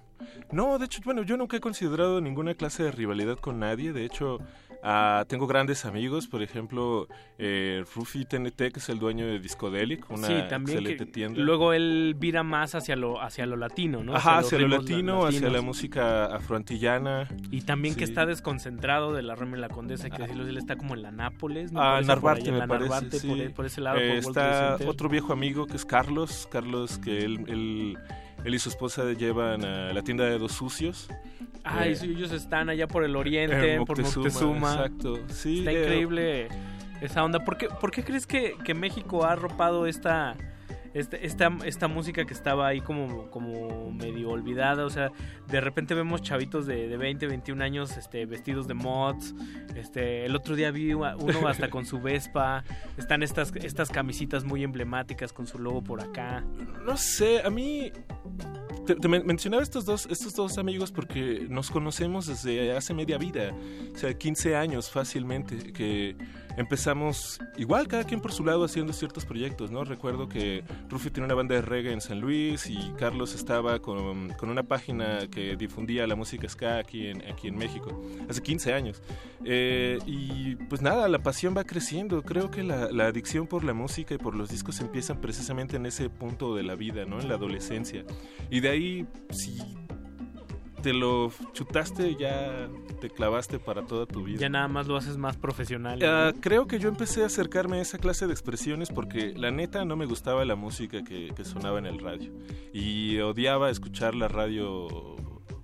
no, 0.50 0.78
de 0.78 0.86
hecho, 0.86 1.00
bueno, 1.04 1.22
yo 1.24 1.36
nunca 1.36 1.58
he 1.58 1.60
considerado 1.60 2.22
ninguna 2.22 2.54
clase 2.54 2.82
de 2.84 2.90
rivalidad 2.90 3.36
con 3.38 3.58
nadie. 3.60 3.92
De 3.92 4.06
hecho, 4.06 4.38
ah, 4.82 5.24
tengo 5.28 5.46
grandes 5.46 5.84
amigos, 5.84 6.26
por 6.26 6.42
ejemplo, 6.42 7.08
eh, 7.38 7.84
Rufi 7.94 8.24
TNT, 8.24 8.56
que 8.72 8.78
es 8.78 8.88
el 8.88 8.98
dueño 8.98 9.26
de 9.26 9.38
Discodelic, 9.38 10.08
una 10.10 10.26
sí, 10.26 10.34
también 10.48 10.78
excelente 10.78 11.06
que 11.06 11.12
tienda. 11.12 11.40
luego 11.40 11.72
él 11.72 12.14
vira 12.18 12.42
más 12.42 12.74
hacia 12.74 12.96
lo 12.96 13.20
hacia 13.20 13.46
lo 13.46 13.56
latino, 13.56 14.02
¿no? 14.02 14.14
Ajá, 14.14 14.38
hacia 14.38 14.58
lo 14.58 14.68
latino, 14.68 15.26
hacia 15.26 15.50
la 15.50 15.60
música 15.62 16.26
afroantillana. 16.26 17.28
Y 17.50 17.62
también 17.62 17.94
que 17.94 18.04
está 18.04 18.26
desconcentrado 18.26 19.12
de 19.12 19.22
la 19.22 19.34
Roma 19.34 19.56
la 19.56 19.68
Condesa, 19.68 20.04
hay 20.04 20.10
que 20.10 20.22
decirlo, 20.22 20.46
él 20.46 20.56
está 20.58 20.76
como 20.76 20.94
en 20.94 21.02
la 21.02 21.10
Nápoles, 21.10 21.72
me 21.72 21.80
Ah, 21.80 22.00
Narvarte, 22.04 22.42
allá 22.42 22.52
me 22.52 22.58
la 22.58 22.66
parece, 22.66 22.90
Narvarte, 22.90 23.18
sí. 23.18 23.28
por, 23.28 23.52
por 23.54 23.66
ese 23.66 23.80
lado, 23.80 23.98
Eh, 23.98 24.20
por 24.22 24.30
está 24.30 24.76
otro 24.86 25.08
viejo 25.08 25.32
amigo 25.32 25.66
que 25.66 25.76
es 25.76 25.84
Carlos, 25.84 26.48
Carlos 26.50 26.98
que 26.98 27.24
él, 27.24 27.44
él, 27.48 27.98
él 28.44 28.54
y 28.54 28.58
su 28.58 28.68
esposa 28.68 29.12
llevan 29.12 29.64
a 29.64 29.92
la 29.92 30.02
tienda 30.02 30.24
de 30.24 30.38
Dos 30.38 30.52
Sucios. 30.52 31.08
Ay, 31.64 31.92
Eh, 31.92 31.96
sí, 31.96 32.10
ellos 32.16 32.32
están 32.32 32.68
allá 32.70 32.86
por 32.86 33.04
el 33.04 33.14
oriente, 33.16 33.74
en 33.74 33.84
por 33.84 33.98
Moctezuma, 33.98 34.24
Moctezuma. 34.24 34.72
exacto. 34.72 35.18
Sí, 35.28 35.58
Está 35.60 35.72
eh, 35.72 35.82
increíble 35.82 36.48
esa 37.00 37.24
onda. 37.24 37.44
¿Por 37.44 37.56
qué, 37.58 37.68
por 37.68 37.90
qué 37.90 38.02
crees 38.04 38.26
que, 38.26 38.54
que 38.64 38.74
México 38.74 39.24
ha 39.24 39.32
arropado 39.32 39.86
esta, 39.86 40.34
este- 40.94 41.26
esta, 41.26 41.50
esta 41.64 41.88
música 41.88 42.24
que 42.24 42.34
estaba 42.34 42.66
ahí 42.66 42.80
como, 42.80 43.30
como 43.30 43.90
medio 43.92 44.30
olvidada? 44.30 44.84
O 44.84 44.90
sea, 44.90 45.10
de 45.48 45.60
repente 45.60 45.94
vemos 45.94 46.22
chavitos 46.22 46.66
de, 46.66 46.88
de 46.88 46.96
20, 46.96 47.26
21 47.26 47.62
años 47.64 47.96
este, 47.96 48.26
vestidos 48.26 48.66
de 48.68 48.74
mods. 48.74 49.34
Este, 49.76 50.24
el 50.26 50.34
otro 50.36 50.56
día 50.56 50.70
vi 50.70 50.92
uno 50.94 51.48
hasta 51.48 51.70
con 51.70 51.84
su 51.86 52.00
Vespa. 52.00 52.64
Están 52.96 53.22
estas, 53.22 53.54
estas 53.56 53.90
camisitas 53.90 54.44
muy 54.44 54.64
emblemáticas 54.64 55.32
con 55.32 55.46
su 55.46 55.58
logo 55.58 55.82
por 55.82 56.00
acá. 56.02 56.44
No 56.84 56.96
sé, 56.96 57.42
a 57.42 57.50
mí 57.50 57.92
te, 58.86 58.94
te 58.94 59.08
men- 59.08 59.26
mencionaba 59.26 59.62
estos 59.62 59.84
dos, 59.84 60.06
estos 60.10 60.34
dos 60.34 60.58
amigos 60.58 60.90
porque 60.92 61.46
nos 61.48 61.70
conocemos 61.70 62.26
desde 62.26 62.72
hace 62.76 62.94
media 62.94 63.18
vida, 63.18 63.52
o 63.94 63.98
sea, 63.98 64.14
15 64.16 64.56
años 64.56 64.90
fácilmente, 64.90 65.72
que 65.72 66.16
empezamos 66.58 67.40
igual 67.56 67.86
cada 67.86 68.04
quien 68.04 68.20
por 68.20 68.32
su 68.32 68.44
lado 68.44 68.64
haciendo 68.64 68.92
ciertos 68.92 69.24
proyectos, 69.24 69.70
¿no? 69.70 69.84
Recuerdo 69.84 70.28
que 70.28 70.64
Rufi 70.88 71.10
tiene 71.10 71.26
una 71.26 71.34
banda 71.34 71.54
de 71.54 71.62
reggae 71.62 71.92
en 71.92 72.00
San 72.00 72.20
Luis 72.20 72.68
y 72.68 72.92
Carlos 72.98 73.34
estaba 73.34 73.78
con, 73.78 74.30
con 74.30 74.50
una 74.50 74.64
página 74.64 75.28
que 75.30 75.56
difundía 75.56 76.06
la 76.08 76.16
música 76.16 76.48
ska 76.48 76.78
aquí 76.78 77.06
en, 77.06 77.22
aquí 77.30 77.46
en 77.46 77.56
México, 77.56 78.02
hace 78.28 78.42
15 78.42 78.74
años. 78.74 79.02
Eh, 79.44 79.98
y 80.04 80.56
pues 80.56 80.82
nada, 80.82 81.08
la 81.08 81.20
pasión 81.20 81.56
va 81.56 81.62
creciendo, 81.62 82.22
creo 82.22 82.50
que 82.50 82.64
la, 82.64 82.90
la 82.90 83.06
adicción 83.06 83.46
por 83.46 83.62
la 83.62 83.72
música 83.72 84.14
y 84.14 84.18
por 84.18 84.34
los 84.34 84.50
discos 84.50 84.80
empiezan 84.80 85.20
precisamente 85.20 85.76
en 85.76 85.86
ese 85.86 86.10
punto 86.10 86.56
de 86.56 86.64
la 86.64 86.74
vida, 86.74 87.04
¿no? 87.04 87.20
En 87.20 87.28
la 87.28 87.36
adolescencia. 87.36 88.04
Y 88.50 88.60
de 88.60 88.68
ahí, 88.68 89.06
si 89.30 89.62
te 90.82 90.92
lo 90.92 91.30
chutaste, 91.52 92.16
ya 92.16 92.68
te 93.00 93.10
clavaste 93.10 93.58
para 93.58 93.84
toda 93.86 94.06
tu 94.06 94.24
vida. 94.24 94.38
Ya 94.40 94.48
nada 94.48 94.68
más 94.68 94.86
lo 94.86 94.96
haces 94.96 95.16
más 95.16 95.36
profesional. 95.36 96.00
Ah, 96.02 96.32
creo 96.40 96.66
que 96.66 96.78
yo 96.78 96.88
empecé 96.88 97.22
a 97.22 97.26
acercarme 97.26 97.78
a 97.78 97.82
esa 97.82 97.98
clase 97.98 98.26
de 98.26 98.32
expresiones 98.32 98.90
porque 98.90 99.32
la 99.36 99.50
neta 99.50 99.84
no 99.84 99.96
me 99.96 100.06
gustaba 100.06 100.44
la 100.44 100.56
música 100.56 101.02
que, 101.04 101.32
que 101.34 101.44
sonaba 101.44 101.78
en 101.78 101.86
el 101.86 101.98
radio 102.00 102.32
y 102.72 103.18
odiaba 103.18 103.70
escuchar 103.70 104.14
la 104.14 104.28
radio 104.28 104.88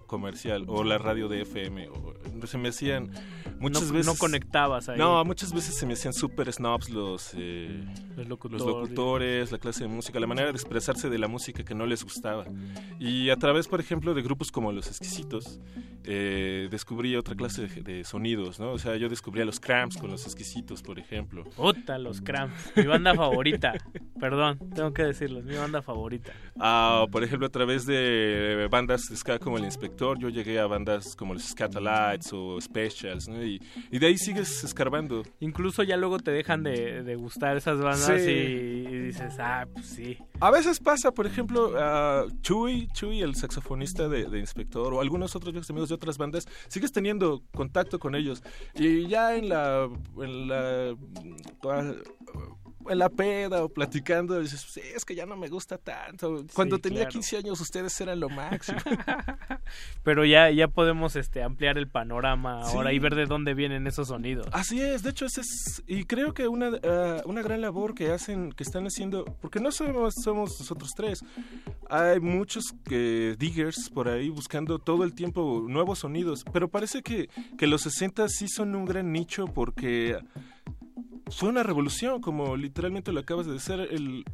comercial 0.07 0.65
o 0.69 0.85
la 0.85 0.99
radio 0.99 1.29
de 1.29 1.43
FM 1.43 1.89
o 1.89 2.15
se 2.47 2.59
me 2.59 2.69
hacían 2.69 3.11
muchas 3.59 3.85
No- 3.85 3.93
veces 3.95 4.07
no 4.07 4.15
conectabas 4.19 4.89
ahí. 4.91 4.99
no 4.99 5.25
muchas 5.25 5.53
veces 5.55 5.75
se 5.77 5.87
me 5.87 5.95
hacían 5.95 6.13
super 6.13 6.53
snobs 6.53 6.91
los 6.91 7.33
eh, 7.35 7.85
Los 8.17 8.29
locutores. 8.29 8.65
los 8.65 8.77
locutores 8.77 9.53
la 9.53 9.59
clase 9.59 9.85
de 9.85 9.89
música 9.89 10.21
la 10.21 10.27
manera 10.27 10.49
de 10.49 10.55
expresarse 10.55 11.09
de 11.09 11.19
la 11.19 11.29
música 11.29 11.65
que 11.65 11.75
no 11.75 11.87
les 11.87 12.05
gustaba 12.05 12.45
y 12.99 13.31
a 13.31 13.37
través 13.37 13.69
por 13.69 13.81
ejemplo 13.81 14.15
de 14.15 14.23
grupos 14.23 14.51
como 14.51 14.73
los 14.73 14.87
exquisitos 14.89 15.61
eh, 16.05 16.69
descubrí 16.71 17.17
otra 17.17 17.35
clase 17.35 17.67
de, 17.67 17.83
de 17.83 18.05
sonidos 18.05 18.61
no 18.61 18.73
o 18.73 18.79
sea 18.79 18.97
yo 18.97 19.09
descubrí 19.09 19.41
a 19.41 19.45
los 19.45 19.59
cramps 19.61 19.97
con 19.97 20.11
los 20.11 20.25
exquisitos 20.27 20.83
por 20.83 20.99
ejemplo 20.99 21.45
Puta, 21.57 21.99
los 21.99 22.21
Cramps. 22.21 22.73
Mi 22.77 22.85
banda 22.85 23.15
favorita. 23.15 23.73
Perdón, 24.21 24.59
tengo 24.75 24.93
que 24.93 25.03
decirlo. 25.05 25.41
Es 25.41 25.45
mi 25.45 25.55
banda 25.55 25.83
favorita. 25.83 26.33
Ah, 26.59 27.07
por 27.11 27.23
ejemplo, 27.25 27.47
a 27.47 27.51
través 27.51 27.87
de 27.87 28.69
bandas 28.71 29.03
de 29.09 29.17
ska 29.17 29.39
como 29.39 29.59
El 29.59 29.65
Inspector, 29.65 30.19
yo 30.19 30.29
llegué 30.29 30.59
a 30.59 30.67
bandas 30.67 31.17
como 31.17 31.35
los 31.35 31.45
Scatalites 31.45 32.33
o 32.33 32.61
Specials, 32.61 33.29
¿no? 33.29 33.45
y, 33.45 33.61
y 33.91 33.99
de 33.99 34.07
ahí 34.07 34.19
sigues 34.19 34.65
escarbando. 34.65 35.23
Incluso 35.41 35.83
ya 35.83 35.97
luego 35.97 36.19
te 36.19 36.31
dejan 36.31 36.63
de, 36.63 37.03
de 37.03 37.17
gustar 37.17 37.57
esas 37.57 37.79
bandas 37.79 38.04
Sí. 38.07 38.31
y, 38.31 38.95
y 38.95 38.99
dices, 39.07 39.37
ah, 39.39 39.67
pues 39.73 39.87
sí. 39.87 40.19
A 40.41 40.51
veces 40.51 40.81
pasa, 40.81 41.13
por 41.13 41.27
ejemplo, 41.27 41.73
a 41.79 42.27
Chuy, 42.43 42.89
Chuy, 42.93 43.23
el 43.23 43.35
saxofonista 43.35 44.09
de, 44.09 44.27
de 44.27 44.39
Inspector, 44.39 44.93
o 44.93 45.01
algunos 45.01 45.35
otros 45.37 45.53
viejos 45.53 45.71
amigos 45.71 45.89
de 45.89 45.95
otras 45.95 46.19
bandas, 46.19 46.47
sigues 46.69 46.93
teniendo 46.93 47.43
contacto 47.55 47.99
con 47.99 48.15
ellos. 48.15 48.43
Y 48.75 49.07
ya 49.07 49.37
en 49.37 49.49
la, 49.49 49.89
en 50.19 50.49
la, 50.49 50.97
en 52.89 52.99
la 52.99 53.09
peda 53.09 53.65
o 53.65 53.69
platicando, 53.69 54.41
dices, 54.41 54.61
sí, 54.61 54.81
es 54.95 55.05
que 55.05 55.15
ya 55.15 55.27
no 55.27 55.37
me 55.37 55.49
gusta 55.49 55.79
tanto. 55.79 56.45
Cuando 56.55 56.77
Sí, 56.77 56.83
tenía 56.83 57.01
claro. 57.01 57.13
15 57.13 57.37
años 57.39 57.61
ustedes 57.61 58.01
eran 58.01 58.21
lo 58.21 58.29
máximo. 58.29 58.79
Pero 60.03 60.25
ya, 60.25 60.51
ya 60.51 60.69
podemos 60.69 61.17
este, 61.17 61.43
ampliar 61.43 61.79
el 61.79 61.89
panorama 61.89 62.63
ahora 62.63 62.93
y 62.93 62.99
ver 62.99 63.15
de 63.15 63.27
dónde 63.27 63.55
vienen 63.55 63.87
esos 63.87 64.09
sonidos. 64.09 64.47
Así 64.53 64.81
es, 64.81 65.03
de 65.03 65.11
hecho, 65.11 65.27
ese 65.27 65.41
es, 65.41 65.83
y 65.87 66.05
creo 66.05 66.35
que 66.35 66.49
una, 66.49 66.73
ah, 66.83 67.23
una 67.25 67.43
gran 67.43 67.61
labor 67.61 67.95
que 67.95 68.11
hacen, 68.13 68.53
que 68.53 68.63
están 68.63 68.87
haciendo, 68.87 69.25
porque 69.41 69.61
no 69.61 69.73
somos, 69.73 70.15
somos 70.23 70.59
nosotros 70.59 70.91
tres, 70.97 71.21
hay 71.89 72.21
muchos 72.21 72.65
que, 72.85 73.37
diggers 73.39 73.91
por 73.91 74.09
ahí 74.09 74.29
buscando 74.29 74.79
todo 74.79 75.05
el 75.05 75.15
tiempo 75.15 75.65
nuevos 75.69 76.01
sonidos, 76.01 76.45
pero 76.53 76.69
parece 76.69 77.03
que, 77.03 77.29
que 77.59 77.67
los 77.67 77.83
60 77.83 78.29
sí 78.29 78.49
son 78.49 78.75
un 78.75 78.85
gran 78.85 79.13
nicho 79.13 79.47
porque 79.47 80.19
fue 81.31 81.49
una 81.49 81.63
revolución, 81.63 82.21
como 82.21 82.57
literalmente 82.57 83.13
lo 83.13 83.21
acabas 83.21 83.47
de 83.47 83.53
decir, 83.55 83.75
el, 83.91 84.25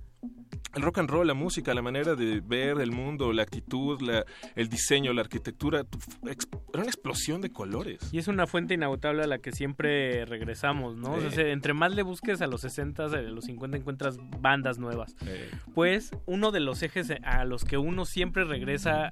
el 0.74 0.82
rock 0.82 0.98
and 0.98 1.10
roll, 1.10 1.26
la 1.26 1.34
música, 1.34 1.72
la 1.74 1.82
manera 1.82 2.14
de 2.14 2.40
ver 2.40 2.80
el 2.80 2.92
mundo, 2.92 3.32
la 3.32 3.42
actitud, 3.42 4.00
la, 4.02 4.24
el 4.54 4.68
diseño, 4.68 5.12
la 5.12 5.22
arquitectura, 5.22 5.80
era 6.22 6.36
una 6.74 6.84
explosión 6.84 7.40
de 7.40 7.50
colores. 7.50 8.08
Y 8.12 8.18
es 8.18 8.28
una 8.28 8.46
fuente 8.46 8.74
inagotable 8.74 9.22
a 9.22 9.26
la 9.26 9.38
que 9.38 9.52
siempre 9.52 10.24
regresamos, 10.26 10.96
¿no? 10.96 11.12
O 11.14 11.30
sea, 11.30 11.48
entre 11.48 11.74
más 11.74 11.94
le 11.94 12.02
busques 12.02 12.40
a 12.42 12.46
los 12.46 12.60
60, 12.60 13.04
a 13.04 13.08
los 13.22 13.44
50 13.46 13.76
encuentras 13.78 14.18
bandas 14.40 14.78
nuevas. 14.78 15.16
Eh, 15.26 15.50
Pues 15.74 16.10
uno 16.26 16.50
de 16.50 16.60
los 16.60 16.82
ejes 16.82 17.10
a 17.22 17.44
los 17.44 17.64
que 17.64 17.78
uno 17.78 18.04
siempre 18.04 18.44
regresa 18.44 19.10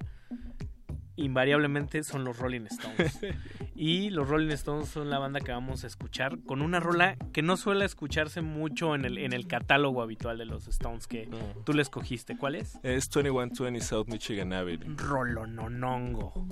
invariablemente 1.18 2.02
son 2.02 2.24
los 2.24 2.38
Rolling 2.38 2.66
Stones. 2.66 3.20
y 3.76 4.10
los 4.10 4.28
Rolling 4.28 4.50
Stones 4.50 4.88
son 4.88 5.10
la 5.10 5.18
banda 5.18 5.40
que 5.40 5.52
vamos 5.52 5.84
a 5.84 5.86
escuchar 5.86 6.38
con 6.40 6.62
una 6.62 6.80
rola 6.80 7.16
que 7.32 7.42
no 7.42 7.56
suele 7.56 7.84
escucharse 7.84 8.40
mucho 8.40 8.94
en 8.94 9.04
el, 9.04 9.18
en 9.18 9.32
el 9.32 9.46
catálogo 9.46 10.02
habitual 10.02 10.38
de 10.38 10.46
los 10.46 10.66
Stones 10.68 11.06
que 11.06 11.28
tú 11.64 11.72
le 11.72 11.82
escogiste. 11.82 12.36
¿Cuál 12.36 12.54
es? 12.54 12.78
Es 12.82 13.10
2120 13.10 13.80
South 13.80 14.06
Michigan 14.08 14.52
Avenue. 14.52 14.94
Rolononongo. 14.96 16.46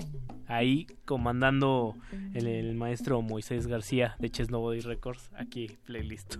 Ahí 0.47 0.87
comandando 1.05 1.95
el, 2.33 2.47
el 2.47 2.75
maestro 2.75 3.21
Moisés 3.21 3.67
García 3.67 4.15
de 4.19 4.29
Chess 4.29 4.49
Nobody 4.49 4.81
Records. 4.81 5.31
Aquí, 5.35 5.77
playlist. 5.85 6.37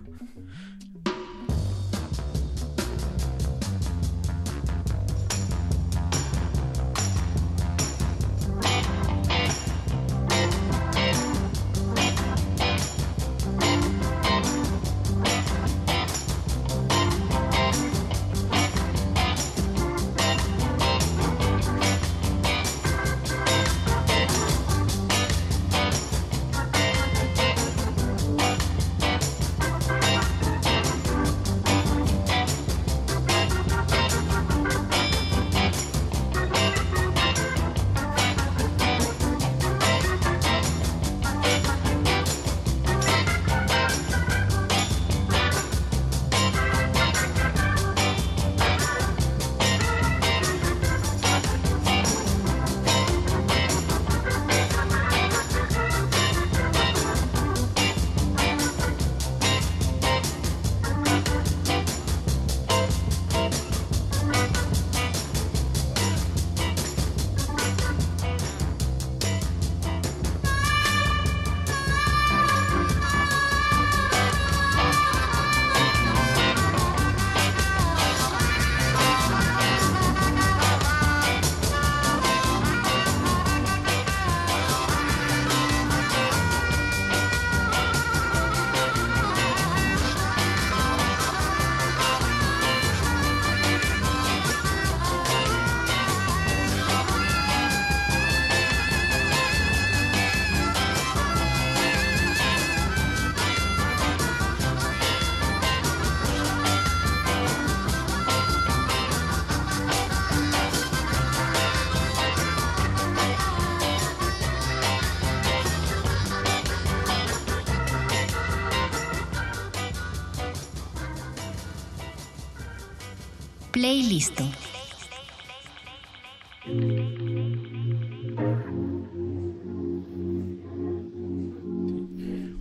Playlist. 123.78 124.40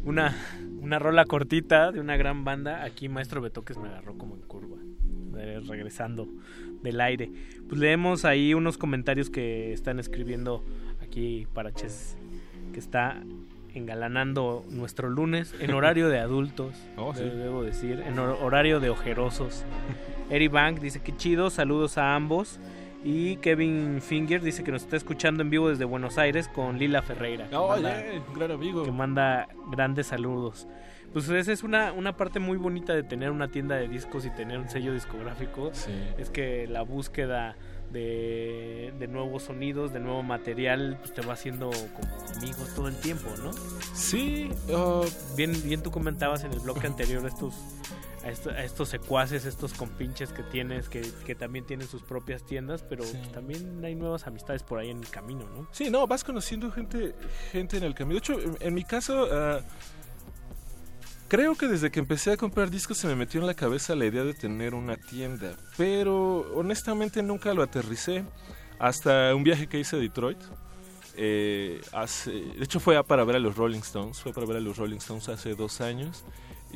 Una, 0.04 0.36
una 0.82 1.00
rola 1.00 1.26
cortita 1.26 1.92
de 1.92 2.00
una 2.00 2.16
gran 2.18 2.44
banda. 2.44 2.84
Aquí 2.84 3.10
Maestro 3.10 3.42
Betoques 3.42 3.78
me 3.78 3.88
agarró 3.90 4.18
como 4.18 4.36
en 4.36 4.42
curva. 4.42 4.78
regresando 5.68 6.28
del 6.82 7.02
aire. 7.02 7.30
Pues 7.68 7.80
leemos 7.80 8.26
ahí 8.26 8.54
unos 8.54 8.78
comentarios 8.78 9.30
que 9.30 9.74
están 9.74 10.00
escribiendo 10.00 10.64
aquí 11.02 11.48
para 11.54 11.72
Ches, 11.74 12.18
que 12.74 12.80
está 12.80 13.22
engalanando 13.74 14.66
nuestro 14.72 15.10
lunes 15.10 15.54
en 15.60 15.72
horario 15.74 16.10
de 16.10 16.20
adultos, 16.20 16.74
Oh, 16.98 17.14
sí. 17.14 17.24
debo 17.24 17.64
decir, 17.64 18.02
en 18.08 18.16
hor- 18.18 18.38
horario 18.42 18.80
de 18.80 18.90
ojerosos. 18.90 19.64
Eri 20.30 20.48
Bank 20.48 20.80
dice 20.80 21.00
que 21.02 21.16
chido, 21.16 21.50
saludos 21.50 21.98
a 21.98 22.16
ambos. 22.16 22.60
Y 23.04 23.38
Kevin 23.38 24.02
Finger 24.02 24.42
dice 24.42 24.64
que 24.64 24.72
nos 24.72 24.82
está 24.84 24.98
escuchando 24.98 25.42
en 25.44 25.50
vivo 25.50 25.70
desde 25.70 25.86
Buenos 25.86 26.18
Aires 26.18 26.48
con 26.50 26.78
Lila 26.78 27.02
Ferreira. 27.02 27.48
Oh, 27.54 27.70
manda- 27.70 28.02
yeah, 28.12 28.22
un 28.28 28.34
gran 28.34 28.52
amigo. 28.52 28.84
que 28.84 28.92
manda 28.92 29.48
grandes 29.72 30.08
saludos. 30.08 30.68
Pues 31.14 31.30
esa 31.30 31.54
es 31.54 31.64
una, 31.64 31.94
una 31.94 32.18
parte 32.18 32.40
muy 32.40 32.58
bonita 32.58 32.94
de 32.94 33.04
tener 33.04 33.32
una 33.32 33.48
tienda 33.50 33.76
de 33.76 33.88
discos 33.88 34.26
y 34.26 34.30
tener 34.32 34.58
un 34.60 34.68
sello 34.68 34.94
discográfico. 34.94 35.72
Es 36.18 36.30
que 36.30 36.68
la 36.68 36.82
búsqueda 36.82 37.56
de, 37.94 38.94
de 39.00 39.08
nuevos 39.08 39.44
sonidos, 39.44 39.94
de 39.94 40.00
nuevo 40.02 40.22
material, 40.22 40.98
pues 41.00 41.14
te 41.14 41.22
va 41.22 41.34
haciendo 41.34 41.70
como 41.70 42.14
amigos 42.36 42.74
todo 42.76 42.90
el 42.90 43.00
tiempo, 43.00 43.30
¿no? 43.42 43.52
Sí, 43.94 44.50
ah, 44.76 45.02
bien, 45.38 45.54
bien 45.64 45.82
tú 45.82 45.92
comentabas 45.92 46.44
en 46.44 46.52
el 46.52 46.60
bloque 46.60 46.86
anterior 46.88 47.26
estos 47.26 47.56
a, 48.28 48.32
esto- 48.32 48.50
a 48.52 48.64
estos 48.64 48.90
secuaces, 48.90 49.46
estos 49.46 49.74
compinches 49.74 50.32
que 50.34 50.44
tienes, 50.44 50.90
que, 50.90 51.02
que 51.26 51.34
también 51.36 51.66
tienen 51.66 51.88
sus 51.88 52.04
propias 52.04 52.44
tiendas, 52.46 52.84
pero 52.84 53.04
pues, 53.04 53.32
también 53.32 53.84
hay 53.84 53.96
nuevas 53.96 54.28
amistades 54.28 54.64
por 54.64 54.80
ahí 54.80 54.90
en 54.90 55.00
el 55.00 55.10
camino, 55.10 55.46
¿no? 55.56 55.68
Sí, 55.72 55.90
no, 55.90 56.06
vas 56.08 56.24
conociendo 56.24 56.72
gente, 56.72 57.16
gente 57.52 57.78
en 57.78 57.84
el 57.84 57.96
camino. 57.96 58.16
De 58.16 58.20
hecho, 58.20 58.40
en, 58.40 58.58
en 58.60 58.74
mi 58.74 58.84
caso, 58.84 59.28
ah, 59.32 59.62
creo 61.28 61.56
que 61.56 61.68
desde 61.68 61.92
que 61.92 62.00
empecé 62.00 62.32
a 62.32 62.38
comprar 62.38 62.70
discos 62.70 62.98
se 62.98 63.08
me 63.08 63.16
metió 63.16 63.40
en 63.42 63.48
la 63.48 63.54
cabeza 63.54 63.96
la 63.96 64.06
idea 64.06 64.24
de 64.24 64.34
tener 64.34 64.74
una 64.74 64.96
tienda. 64.98 65.56
Pero 65.78 66.54
honestamente 66.56 67.22
nunca 67.24 67.54
lo 67.54 67.64
aterricé 67.64 68.24
hasta 68.80 69.34
un 69.36 69.44
viaje 69.44 69.68
que 69.68 69.80
hice 69.80 69.96
a 69.96 70.00
Detroit. 70.00 70.38
Eh, 71.20 71.82
hace, 71.94 72.30
de 72.32 72.64
hecho 72.64 72.80
fue 72.80 73.04
para 73.04 73.24
ver 73.24 73.38
a 73.38 73.40
los 73.40 73.56
Rolling 73.56 73.80
Stones, 73.80 74.20
fue 74.22 74.34
para 74.34 74.46
ver 74.46 74.58
a 74.58 74.60
los 74.60 74.78
Rolling 74.78 74.98
Stones 74.98 75.28
hace 75.30 75.56
dos 75.56 75.82
años. 75.82 76.24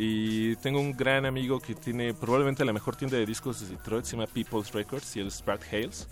Y 0.04 0.56
tengo 0.56 0.80
un 0.80 0.94
gran 0.94 1.28
amigo 1.28 1.60
que 1.60 1.76
tiene 1.76 2.16
probablemente 2.16 2.66
la 2.66 2.74
mejor 2.74 2.96
tienda 2.96 3.18
de 3.18 3.26
discos 3.28 3.62
de 3.62 3.68
Detroit, 3.68 4.04
se 4.04 4.14
llama 4.14 4.26
People's 4.26 4.72
Records 4.72 5.16
y 5.16 5.20
es 5.22 5.36
Spark 5.36 5.62
Hales. 5.72 6.08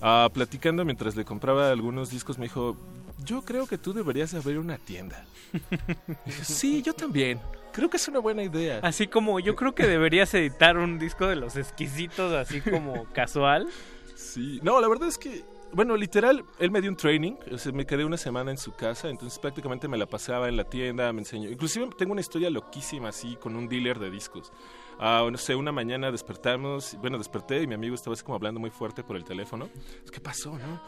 Ah, 0.00 0.28
platicando 0.32 0.84
mientras 0.84 1.16
le 1.16 1.24
compraba 1.24 1.68
algunos 1.72 2.10
discos, 2.10 2.38
me 2.38 2.44
dijo, 2.44 2.76
yo 3.24 3.42
creo 3.42 3.66
que 3.66 3.76
tú 3.76 3.92
deberías 3.92 4.30
de 4.30 4.38
abrir 4.38 4.60
una 4.60 4.78
tienda. 4.78 5.24
Dije, 6.24 6.44
sí, 6.44 6.80
yo 6.80 6.92
también. 6.94 7.40
Creo 7.72 7.90
que 7.90 7.96
es 7.96 8.06
una 8.06 8.20
buena 8.20 8.44
idea. 8.44 8.78
Así 8.84 9.08
como 9.08 9.40
yo 9.40 9.56
creo 9.56 9.74
que 9.74 9.88
deberías 9.88 10.32
editar 10.34 10.78
un 10.78 11.00
disco 11.00 11.26
de 11.26 11.34
los 11.34 11.56
exquisitos, 11.56 12.32
así 12.34 12.60
como 12.60 13.04
casual. 13.12 13.66
Sí, 14.14 14.60
no, 14.62 14.80
la 14.80 14.86
verdad 14.86 15.08
es 15.08 15.18
que, 15.18 15.44
bueno, 15.74 15.96
literal, 15.96 16.44
él 16.58 16.70
me 16.70 16.80
dio 16.80 16.90
un 16.90 16.96
training, 16.96 17.32
o 17.52 17.58
sea, 17.58 17.72
me 17.72 17.84
quedé 17.84 18.04
una 18.04 18.16
semana 18.16 18.50
en 18.50 18.58
su 18.58 18.72
casa, 18.72 19.08
entonces 19.08 19.38
prácticamente 19.38 19.88
me 19.88 19.98
la 19.98 20.06
pasaba 20.06 20.48
en 20.48 20.56
la 20.56 20.64
tienda, 20.64 21.12
me 21.12 21.20
enseñó. 21.20 21.48
Inclusive 21.50 21.88
tengo 21.98 22.12
una 22.12 22.20
historia 22.20 22.50
loquísima 22.50 23.08
así 23.08 23.36
con 23.36 23.56
un 23.56 23.68
dealer 23.68 23.98
de 23.98 24.10
discos. 24.10 24.52
Ah, 24.98 25.26
no 25.30 25.38
sé, 25.38 25.54
una 25.54 25.72
mañana 25.72 26.10
despertamos, 26.10 26.96
bueno, 27.00 27.18
desperté 27.18 27.62
y 27.62 27.66
mi 27.66 27.74
amigo 27.74 27.94
estaba 27.94 28.14
así 28.14 28.22
como 28.22 28.36
hablando 28.36 28.60
muy 28.60 28.70
fuerte 28.70 29.02
por 29.02 29.16
el 29.16 29.24
teléfono. 29.24 29.68
¿Qué 30.12 30.20
pasó, 30.20 30.56
no? 30.58 30.80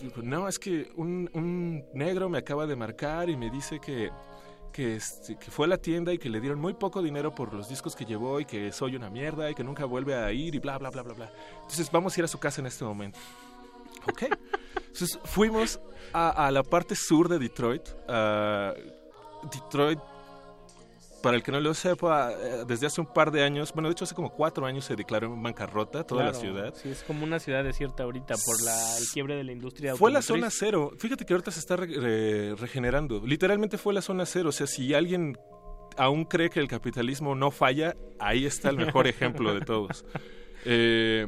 Digo, 0.00 0.22
no, 0.22 0.48
es 0.48 0.58
que 0.58 0.90
un, 0.96 1.30
un 1.32 1.84
negro 1.94 2.28
me 2.28 2.38
acaba 2.38 2.66
de 2.66 2.76
marcar 2.76 3.30
y 3.30 3.36
me 3.36 3.50
dice 3.50 3.80
que, 3.80 4.10
que, 4.72 4.96
este, 4.96 5.36
que 5.36 5.50
fue 5.50 5.66
a 5.66 5.68
la 5.68 5.78
tienda 5.78 6.12
y 6.12 6.18
que 6.18 6.28
le 6.28 6.40
dieron 6.40 6.58
muy 6.58 6.74
poco 6.74 7.00
dinero 7.00 7.34
por 7.34 7.54
los 7.54 7.68
discos 7.68 7.96
que 7.96 8.04
llevó 8.04 8.40
y 8.40 8.44
que 8.44 8.72
soy 8.72 8.94
una 8.94 9.08
mierda 9.08 9.50
y 9.50 9.54
que 9.54 9.64
nunca 9.64 9.86
vuelve 9.86 10.14
a 10.14 10.30
ir 10.32 10.54
y 10.54 10.58
bla, 10.58 10.76
bla, 10.76 10.90
bla, 10.90 11.02
bla, 11.02 11.14
bla. 11.14 11.32
Entonces 11.62 11.90
vamos 11.90 12.14
a 12.14 12.20
ir 12.20 12.24
a 12.24 12.28
su 12.28 12.38
casa 12.38 12.60
en 12.60 12.66
este 12.66 12.84
momento. 12.84 13.18
Ok. 14.10 14.22
Entonces 14.76 15.18
fuimos 15.24 15.80
a, 16.12 16.46
a 16.46 16.50
la 16.50 16.62
parte 16.62 16.94
sur 16.94 17.28
de 17.28 17.38
Detroit. 17.38 17.82
Ah, 18.08 18.72
Detroit, 19.52 19.98
para 21.22 21.36
el 21.36 21.42
que 21.42 21.50
no 21.52 21.60
lo 21.60 21.74
sepa, 21.74 22.32
eh, 22.32 22.64
desde 22.66 22.86
hace 22.86 23.00
un 23.00 23.06
par 23.12 23.30
de 23.30 23.42
años, 23.42 23.72
bueno, 23.72 23.88
de 23.88 23.92
hecho 23.92 24.04
hace 24.04 24.14
como 24.14 24.30
cuatro 24.30 24.64
años 24.66 24.84
se 24.84 24.94
declaró 24.96 25.26
en 25.26 25.42
bancarrota 25.42 26.04
toda 26.04 26.24
la 26.24 26.30
Claro, 26.30 26.40
ciudad. 26.46 26.74
Sí, 26.74 26.88
es 26.90 27.02
como 27.02 27.24
una 27.24 27.38
ciudad 27.38 27.64
desierta 27.64 28.04
ahorita 28.04 28.34
por 28.44 28.62
la, 28.62 28.98
el 28.98 29.04
quiebre 29.12 29.34
de 29.36 29.44
la 29.44 29.52
industria 29.52 29.96
Fue 29.96 30.10
la 30.12 30.22
zona 30.22 30.48
cero. 30.50 30.92
Fíjate 30.98 31.24
que 31.26 31.32
ahorita 31.34 31.50
se 31.50 31.60
está 31.60 31.76
re- 31.76 31.86
re- 31.86 32.54
regenerando. 32.54 33.20
Literalmente 33.26 33.76
fue 33.78 33.92
la 33.92 34.02
zona 34.02 34.24
cero. 34.24 34.50
O 34.50 34.52
sea, 34.52 34.66
si 34.66 34.94
alguien 34.94 35.36
aún 35.96 36.24
cree 36.26 36.48
que 36.50 36.60
el 36.60 36.68
capitalismo 36.68 37.34
no 37.34 37.50
falla, 37.50 37.96
ahí 38.20 38.46
está 38.46 38.70
el 38.70 38.76
mejor 38.76 39.06
ejemplo 39.06 39.52
de 39.54 39.60
todos. 39.60 40.04
Eh, 40.68 41.26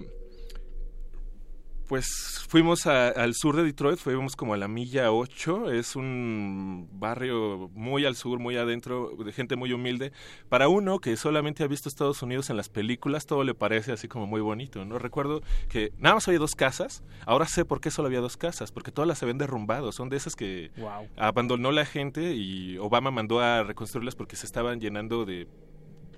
pues 1.88 2.44
fuimos 2.48 2.86
a- 2.86 3.08
al 3.08 3.34
sur 3.34 3.56
de 3.56 3.64
Detroit, 3.64 3.98
fuimos 3.98 4.36
como 4.36 4.52
a 4.52 4.56
la 4.58 4.68
milla 4.68 5.10
8, 5.10 5.70
es 5.72 5.96
un 5.96 6.86
barrio 6.92 7.70
muy 7.72 8.04
al 8.04 8.14
sur, 8.14 8.38
muy 8.38 8.56
adentro, 8.56 9.10
de 9.24 9.32
gente 9.32 9.56
muy 9.56 9.72
humilde. 9.72 10.12
Para 10.50 10.68
uno 10.68 10.98
que 10.98 11.16
solamente 11.16 11.64
ha 11.64 11.66
visto 11.66 11.88
Estados 11.88 12.22
Unidos 12.22 12.50
en 12.50 12.56
las 12.58 12.68
películas, 12.68 13.24
todo 13.26 13.42
le 13.42 13.54
parece 13.54 13.92
así 13.92 14.06
como 14.06 14.26
muy 14.26 14.40
bonito, 14.42 14.84
¿no? 14.84 14.98
Recuerdo 14.98 15.40
que 15.70 15.92
nada 15.98 16.16
más 16.16 16.28
había 16.28 16.38
dos 16.40 16.54
casas, 16.54 17.02
ahora 17.24 17.46
sé 17.46 17.64
por 17.64 17.80
qué 17.80 17.90
solo 17.90 18.06
había 18.08 18.20
dos 18.20 18.36
casas, 18.36 18.70
porque 18.70 18.92
todas 18.92 19.08
las 19.08 19.18
se 19.18 19.24
habían 19.24 19.38
derrumbado, 19.38 19.90
son 19.90 20.10
de 20.10 20.18
esas 20.18 20.36
que 20.36 20.70
Wow. 20.76 21.08
abandonó 21.16 21.72
la 21.72 21.86
gente 21.86 22.34
y 22.34 22.76
Obama 22.78 23.10
mandó 23.10 23.40
a 23.40 23.62
reconstruirlas 23.62 24.14
porque 24.14 24.36
se 24.36 24.44
estaban 24.46 24.78
llenando 24.80 25.24
de 25.24 25.48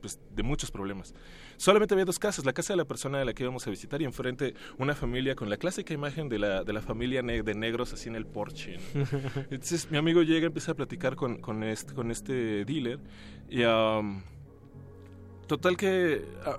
pues, 0.01 0.19
de 0.35 0.43
muchos 0.43 0.71
problemas. 0.71 1.15
Solamente 1.61 1.93
había 1.95 2.07
dos 2.07 2.19
casas, 2.19 2.47
la 2.47 2.55
casa 2.55 2.73
de 2.73 2.79
la 2.79 2.87
persona 2.87 3.21
a 3.21 3.25
la 3.27 3.35
que 3.35 3.43
íbamos 3.43 3.67
a 3.67 3.71
visitar 3.71 4.01
y 4.01 4.07
enfrente 4.07 4.55
una 4.79 4.95
familia 4.95 5.35
con 5.35 5.51
la 5.51 5.59
clásica 5.59 5.93
imagen 5.93 6.31
de 6.31 6.39
la, 6.39 6.65
de 6.65 6.73
la 6.73 6.81
familia 6.81 7.21
ne- 7.21 7.43
de 7.43 7.55
negros 7.55 7.93
así 7.93 8.09
en 8.09 8.17
el 8.17 8.25
porche. 8.25 8.79
¿no? 8.95 9.05
Entonces 9.51 9.91
mi 9.91 9.99
amigo 9.99 10.23
llega, 10.23 10.47
empieza 10.47 10.73
a 10.73 10.75
platicar 10.75 11.17
con, 11.17 11.37
con, 11.39 11.63
este, 11.63 11.93
con 11.93 12.11
este 12.11 12.65
dealer 12.65 12.99
y 13.51 13.63
um, 13.65 14.23
total 15.47 15.77
que 15.77 16.25
ah, 16.47 16.57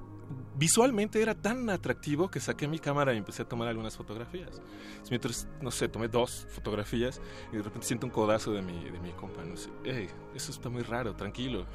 visualmente 0.55 1.19
era 1.19 1.33
tan 1.33 1.67
atractivo 1.71 2.29
que 2.29 2.39
saqué 2.39 2.67
mi 2.67 2.77
cámara 2.77 3.13
y 3.15 3.17
empecé 3.17 3.41
a 3.41 3.45
tomar 3.45 3.67
algunas 3.69 3.97
fotografías. 3.97 4.61
Entonces, 4.61 5.09
mientras, 5.09 5.47
no 5.61 5.71
sé, 5.71 5.87
tomé 5.89 6.09
dos 6.09 6.45
fotografías 6.51 7.19
y 7.51 7.57
de 7.57 7.63
repente 7.63 7.87
siento 7.87 8.05
un 8.05 8.11
codazo 8.11 8.51
de 8.53 8.61
mi, 8.61 8.83
de 8.91 8.99
mi 8.99 9.09
compa. 9.13 9.43
No 9.43 9.57
sé, 9.57 9.69
"Ey, 9.83 10.09
eso 10.35 10.51
está 10.51 10.69
muy 10.69 10.83
raro, 10.83 11.15
tranquilo. 11.15 11.65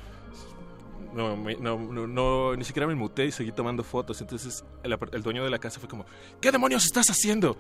No, 1.13 1.37
no, 1.37 1.79
no, 1.79 2.07
no, 2.07 2.57
ni 2.57 2.65
siquiera 2.65 2.87
me 2.87 2.95
muté 2.95 3.27
y 3.27 3.33
seguí 3.33 3.53
tomando 3.53 3.83
fotos. 3.83 4.21
Entonces 4.21 4.65
el, 4.83 5.23
dueño 5.23 5.45
de 5.45 5.51
la 5.51 5.59
casa 5.59 5.81
fue 5.81 5.89
como, 5.89 6.05
¿qué 6.41 6.53
demonios 6.53 6.85
estás 6.85 7.09
haciendo? 7.11 7.57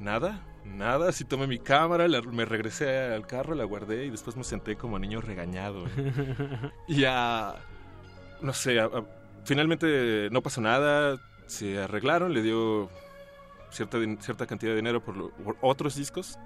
Nada, 0.00 0.44
nada. 0.64 1.08
Así 1.08 1.24
tomé 1.24 1.46
mi 1.46 1.58
cámara, 1.58 2.08
la- 2.08 2.22
me 2.22 2.44
regresé 2.44 2.98
al 3.14 3.26
carro, 3.26 3.54
la 3.54 3.64
guardé 3.64 4.06
y 4.06 4.10
después 4.10 4.36
me 4.36 4.44
senté 4.44 4.76
como 4.76 4.98
niño 4.98 5.20
regañado. 5.20 5.84
y 6.88 7.00
ya, 7.00 7.54
no 8.40 8.52
sé, 8.52 8.80
a- 8.80 8.86
a- 8.86 9.04
finalmente 9.44 10.28
no 10.30 10.42
pasó 10.42 10.60
nada. 10.60 11.16
Se 11.46 11.78
arreglaron, 11.78 12.34
le 12.34 12.42
dio 12.42 12.90
cierta, 13.70 13.98
cierta 14.20 14.46
cantidad 14.46 14.72
de 14.72 14.76
dinero 14.76 15.02
por, 15.02 15.16
lo- 15.16 15.30
por 15.30 15.56
otros 15.60 15.94
discos 15.96 16.38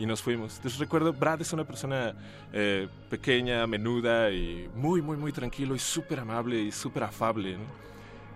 y 0.00 0.06
nos 0.06 0.22
fuimos. 0.22 0.56
Entonces 0.56 0.80
recuerdo, 0.80 1.12
Brad 1.12 1.42
es 1.42 1.52
una 1.52 1.64
persona 1.64 2.14
eh, 2.54 2.88
pequeña, 3.10 3.66
menuda 3.66 4.30
y 4.30 4.66
muy, 4.74 5.02
muy, 5.02 5.18
muy 5.18 5.30
tranquilo 5.30 5.74
y 5.74 5.78
súper 5.78 6.20
amable 6.20 6.58
y 6.58 6.72
súper 6.72 7.02
afable. 7.02 7.58
¿no? 7.58 7.64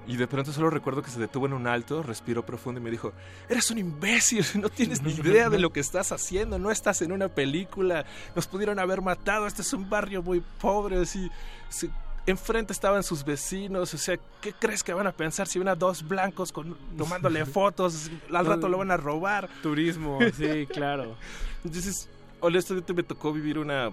Y 0.07 0.18
de 0.18 0.26
pronto 0.26 0.52
solo 0.52 0.68
recuerdo 0.68 1.02
que 1.02 1.10
se 1.10 1.18
detuvo 1.18 1.47
en 1.47 1.55
un 1.55 1.67
alto, 1.67 2.02
respiró 2.02 2.44
profundo 2.44 2.83
y 2.83 2.84
me 2.84 2.91
dijo, 2.91 3.15
eres 3.49 3.70
un 3.70 3.78
imbécil, 3.78 4.44
no 4.60 4.68
tienes 4.68 5.01
ni 5.01 5.15
idea 5.15 5.49
de 5.49 5.59
lo 5.59 5.73
que 5.73 5.81
estás 5.81 6.12
haciendo, 6.12 6.59
no 6.59 6.70
estás 6.70 7.01
en 7.01 7.12
una 7.12 7.28
película, 7.28 8.05
nos 8.36 8.47
pudieron 8.47 8.78
haber 8.78 9.01
matado, 9.01 9.47
este 9.47 9.62
es 9.62 9.73
un 9.73 9.89
barrio 9.89 10.23
muy 10.23 10.43
pobre, 10.60 11.01
así, 11.01 11.31
sí, 11.70 11.91
enfrente 12.26 12.75
estaban 12.75 13.02
sus 13.02 13.25
vecinos, 13.25 13.94
o 13.94 13.97
sea, 13.97 14.18
¿qué 14.43 14.52
crees 14.52 14.83
que 14.83 14.93
van 14.93 15.07
a 15.07 15.12
pensar 15.12 15.47
si 15.47 15.59
ven 15.59 15.68
a 15.68 15.75
dos 15.75 16.07
blancos 16.07 16.52
con, 16.52 16.76
tomándole 16.99 17.47
fotos, 17.47 18.10
al 18.31 18.44
rato 18.44 18.68
lo 18.68 18.76
van 18.76 18.91
a 18.91 18.99
robar? 18.99 19.49
Turismo, 19.62 20.18
sí, 20.36 20.67
claro. 20.67 21.17
Entonces, 21.65 22.09
honestamente 22.41 22.93
me 22.93 23.02
tocó 23.02 23.33
vivir 23.33 23.59
una, 23.59 23.91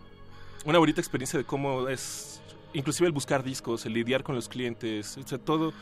una 0.66 0.78
bonita 0.78 1.00
experiencia 1.02 1.40
de 1.40 1.46
cómo 1.46 1.88
es, 1.88 2.42
inclusive 2.74 3.08
el 3.08 3.14
buscar 3.14 3.44
discos, 3.44 3.86
el 3.86 3.94
lidiar 3.94 4.24
con 4.24 4.36
los 4.36 4.50
clientes, 4.50 5.18
o 5.18 5.28
sea, 5.28 5.38
todo. 5.38 5.74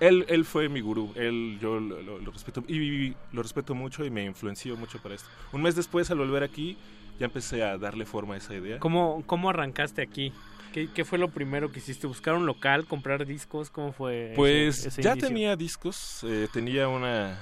Él, 0.00 0.24
él 0.28 0.44
fue 0.44 0.68
mi 0.68 0.80
gurú, 0.80 1.12
él 1.14 1.58
yo 1.60 1.78
lo, 1.78 2.02
lo- 2.02 2.18
lo 2.18 2.30
respeto 2.32 2.64
y 2.66 3.14
lo 3.32 3.42
respeto 3.42 3.74
mucho 3.74 4.04
y 4.04 4.10
me 4.10 4.24
influenció 4.24 4.76
mucho 4.76 5.00
para 5.00 5.14
esto. 5.14 5.28
Un 5.52 5.62
mes 5.62 5.76
después, 5.76 6.10
al 6.10 6.18
volver 6.18 6.42
aquí, 6.42 6.76
ya 7.20 7.26
empecé 7.26 7.62
a 7.62 7.78
darle 7.78 8.04
forma 8.04 8.34
a 8.34 8.38
esa 8.38 8.54
idea. 8.54 8.80
¿Cómo, 8.80 9.22
¿Cómo 9.26 9.50
arrancaste 9.50 10.02
aquí? 10.02 10.32
¿Qué, 10.72 10.88
qué 10.92 11.04
fue 11.04 11.18
lo 11.18 11.28
primero 11.28 11.70
que 11.70 11.78
hiciste? 11.78 12.06
¿Buscar 12.08 12.34
un 12.34 12.46
local, 12.46 12.86
comprar 12.86 13.26
discos? 13.26 13.70
¿Cómo 13.70 13.92
fue? 13.92 14.32
Pues 14.34 14.78
ese- 14.78 14.88
ese 14.88 15.02
ya 15.02 15.10
inicio? 15.12 15.28
tenía 15.28 15.54
discos, 15.54 16.24
eh, 16.24 16.48
tenía 16.52 16.88
una 16.88 17.38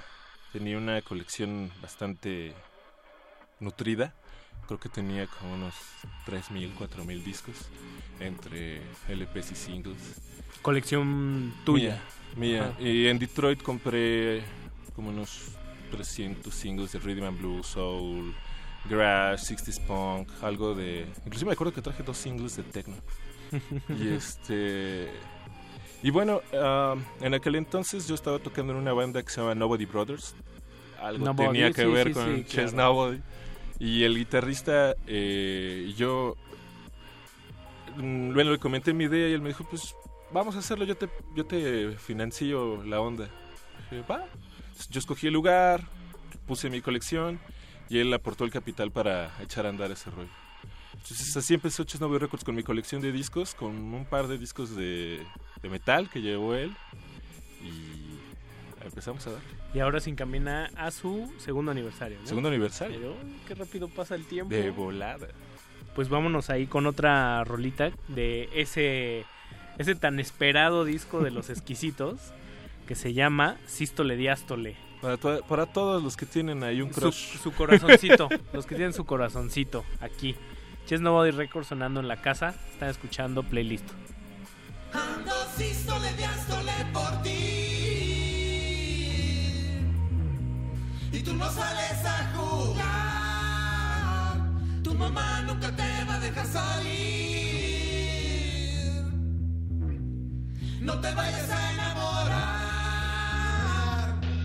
tenía 0.52 0.76
una 0.76 1.00
colección 1.00 1.70
bastante 1.80 2.52
nutrida. 3.60 4.14
Creo 4.66 4.78
que 4.78 4.88
tenía 4.88 5.26
como 5.26 5.54
unos 5.54 5.74
3.000, 6.26 6.74
4.000 6.76 7.22
discos 7.24 7.56
entre 8.20 8.82
LPs 9.08 9.52
y 9.52 9.54
singles. 9.56 10.20
Colección 10.62 11.52
tuya. 11.64 12.00
Mía. 12.36 12.76
Y 12.78 13.06
en 13.06 13.18
Detroit 13.18 13.62
compré 13.62 14.42
como 14.94 15.10
unos 15.10 15.56
300 15.90 16.54
singles 16.54 16.92
de 16.92 16.98
Rhythm 17.00 17.24
and 17.24 17.38
Blues, 17.38 17.66
Soul, 17.66 18.34
Garage, 18.88 19.54
60s 19.54 19.80
Punk, 19.86 20.28
algo 20.42 20.74
de... 20.74 21.06
Inclusive 21.26 21.46
me 21.46 21.52
acuerdo 21.52 21.72
que 21.72 21.82
traje 21.82 22.02
dos 22.02 22.16
singles 22.16 22.56
de 22.56 22.62
techno. 22.62 22.96
y 23.88 24.08
este... 24.08 25.10
Y 26.02 26.10
bueno, 26.10 26.40
ah, 26.54 26.96
en 27.20 27.34
aquel 27.34 27.56
entonces 27.56 28.08
yo 28.08 28.14
estaba 28.14 28.38
tocando 28.38 28.72
en 28.72 28.78
una 28.78 28.92
banda 28.92 29.22
que 29.22 29.30
se 29.30 29.40
llama 29.40 29.54
Nobody 29.54 29.84
Brothers. 29.84 30.34
Algo 31.00 31.24
Nobody, 31.24 31.48
tenía 31.48 31.72
que 31.72 31.82
sí, 31.82 31.88
ver 31.88 32.08
sí, 32.08 32.12
con 32.14 32.36
sí, 32.36 32.44
Chess 32.44 32.72
claro. 32.72 32.94
Nobody. 32.94 33.20
Y 33.80 34.04
el 34.04 34.16
guitarrista, 34.16 34.94
eh, 35.06 35.92
yo 35.96 36.36
mm, 37.96 38.34
bueno, 38.34 38.52
le 38.52 38.58
comenté 38.58 38.92
mi 38.92 39.04
idea 39.04 39.28
y 39.28 39.32
él 39.32 39.40
me 39.40 39.48
dijo, 39.48 39.64
pues 39.68 39.94
vamos 40.30 40.54
a 40.54 40.58
hacerlo, 40.58 40.84
yo 40.84 40.96
te, 40.96 41.08
yo 41.34 41.46
te 41.46 41.92
financio 41.96 42.84
la 42.84 43.00
onda. 43.00 43.28
Dije, 43.90 44.04
va. 44.08 44.26
Yo 44.90 44.98
escogí 44.98 45.28
el 45.28 45.32
lugar, 45.32 45.82
puse 46.46 46.68
mi 46.68 46.82
colección 46.82 47.40
y 47.88 47.98
él 47.98 48.12
aportó 48.12 48.44
el 48.44 48.50
capital 48.50 48.90
para 48.92 49.34
echar 49.42 49.64
a 49.64 49.70
andar 49.70 49.90
ese 49.90 50.10
rollo. 50.10 50.28
Entonces 50.92 51.34
así 51.34 51.54
empezó 51.54 51.84
Chess 51.84 52.00
Nobody 52.00 52.18
Records 52.18 52.44
con 52.44 52.54
mi 52.54 52.62
colección 52.62 53.00
de 53.00 53.12
discos, 53.12 53.54
con 53.54 53.74
un 53.94 54.04
par 54.04 54.28
de 54.28 54.36
discos 54.36 54.76
de, 54.76 55.24
de 55.62 55.68
metal 55.70 56.10
que 56.10 56.20
llevó 56.20 56.54
él 56.54 56.76
y 57.62 58.09
empezamos 58.84 59.26
a 59.26 59.32
dar. 59.32 59.40
Y 59.74 59.78
ahora 59.80 60.00
se 60.00 60.10
encamina 60.10 60.70
a 60.76 60.90
su 60.90 61.32
segundo 61.38 61.70
aniversario. 61.70 62.18
¿no? 62.20 62.26
Segundo 62.26 62.48
aniversario. 62.48 62.98
Pero, 62.98 63.16
qué 63.46 63.54
rápido 63.54 63.88
pasa 63.88 64.14
el 64.14 64.24
tiempo. 64.26 64.54
De 64.54 64.70
volada. 64.70 65.28
Pues 65.94 66.08
vámonos 66.08 66.50
ahí 66.50 66.66
con 66.66 66.86
otra 66.86 67.42
rolita 67.44 67.90
de 68.08 68.48
ese, 68.54 69.24
ese 69.78 69.94
tan 69.96 70.20
esperado 70.20 70.84
disco 70.84 71.20
de 71.20 71.30
los 71.30 71.50
exquisitos 71.50 72.18
que 72.86 72.94
se 72.94 73.12
llama 73.12 73.56
Sístole 73.66 74.16
Diástole. 74.16 74.76
Para, 75.00 75.16
to- 75.16 75.42
para 75.48 75.66
todos 75.66 76.02
los 76.02 76.16
que 76.16 76.26
tienen 76.26 76.62
ahí 76.62 76.82
un 76.82 76.92
Su, 76.92 77.00
crush. 77.00 77.36
su 77.38 77.52
corazoncito, 77.52 78.28
los 78.52 78.66
que 78.66 78.74
tienen 78.74 78.92
su 78.92 79.04
corazoncito 79.06 79.84
aquí. 80.00 80.36
Chess 80.86 81.00
Nobody 81.00 81.30
Records 81.30 81.68
sonando 81.68 82.00
en 82.00 82.08
la 82.08 82.20
casa, 82.20 82.54
están 82.72 82.88
escuchando 82.88 83.42
playlist. 83.42 83.88
Ando 84.92 85.32
sístole, 85.56 86.12
diástole 86.14 86.72
por 86.92 87.22
ti. 87.22 87.49
Y 91.20 91.22
tú 91.22 91.34
no 91.34 91.44
sales 91.52 92.02
a 92.06 92.32
jugar. 92.34 92.80
Tu 94.82 94.94
mamá 94.94 95.42
nunca 95.42 95.70
te 95.70 96.04
va 96.08 96.14
a 96.14 96.18
dejar 96.18 96.46
salir. 96.46 97.02
No 100.80 100.98
te 100.98 101.12
vayas 101.12 101.50
a 101.50 101.72
enamorar. 101.74 102.40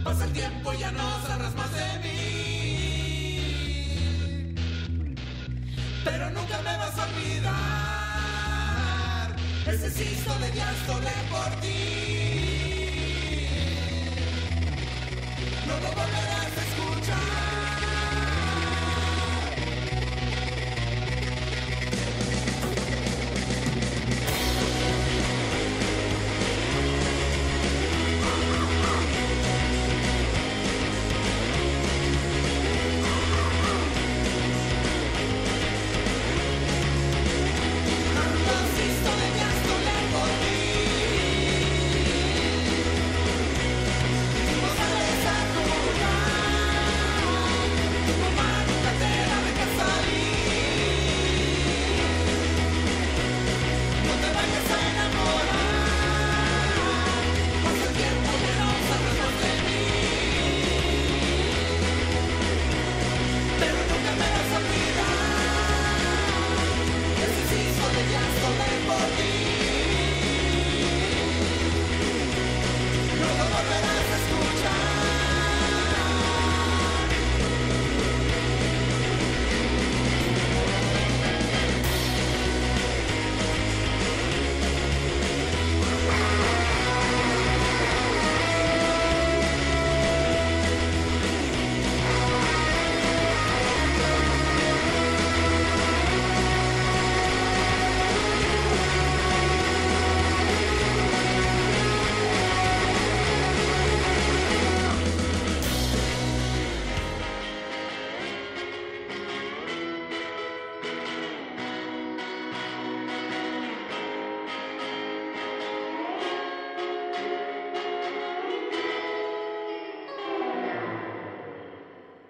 Pasa 0.04 0.26
el 0.26 0.34
tiempo 0.34 0.74
y 0.74 0.80
ya 0.80 0.92
no 0.92 1.22
sabrás 1.26 1.56
más 1.56 1.72
de 1.80 2.00
mí. 2.04 3.38
Pero 6.04 6.30
nunca 6.32 6.58
me 6.62 6.76
vas 6.76 7.00
a 7.00 7.06
olvidar. 7.08 7.54
Ese 9.66 9.90
sístole, 9.90 10.52
diástole 10.52 11.14
por 11.32 11.52
ti. 11.62 12.25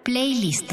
Playlist. 0.06 0.72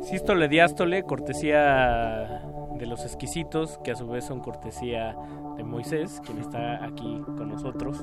Sístole 0.00 0.48
Diástole, 0.48 1.02
cortesía 1.02 2.40
de 2.78 2.86
los 2.86 3.04
exquisitos, 3.04 3.78
que 3.84 3.90
a 3.90 3.94
su 3.94 4.08
vez 4.08 4.24
son 4.24 4.40
cortesía 4.40 5.14
de 5.58 5.62
Moisés, 5.62 6.22
quien 6.24 6.38
está 6.38 6.82
aquí 6.82 7.20
con 7.36 7.50
nosotros. 7.50 8.02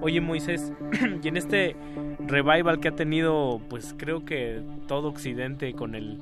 Oye 0.00 0.20
Moisés, 0.20 0.72
y 1.22 1.28
en 1.28 1.36
este 1.36 1.76
revival 2.18 2.80
que 2.80 2.88
ha 2.88 2.96
tenido, 2.96 3.60
pues 3.68 3.94
creo 3.96 4.24
que 4.24 4.64
todo 4.88 5.08
Occidente 5.08 5.72
con 5.74 5.94
el 5.94 6.18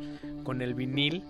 con 0.49 0.63
el 0.63 0.73
vinil, 0.73 1.25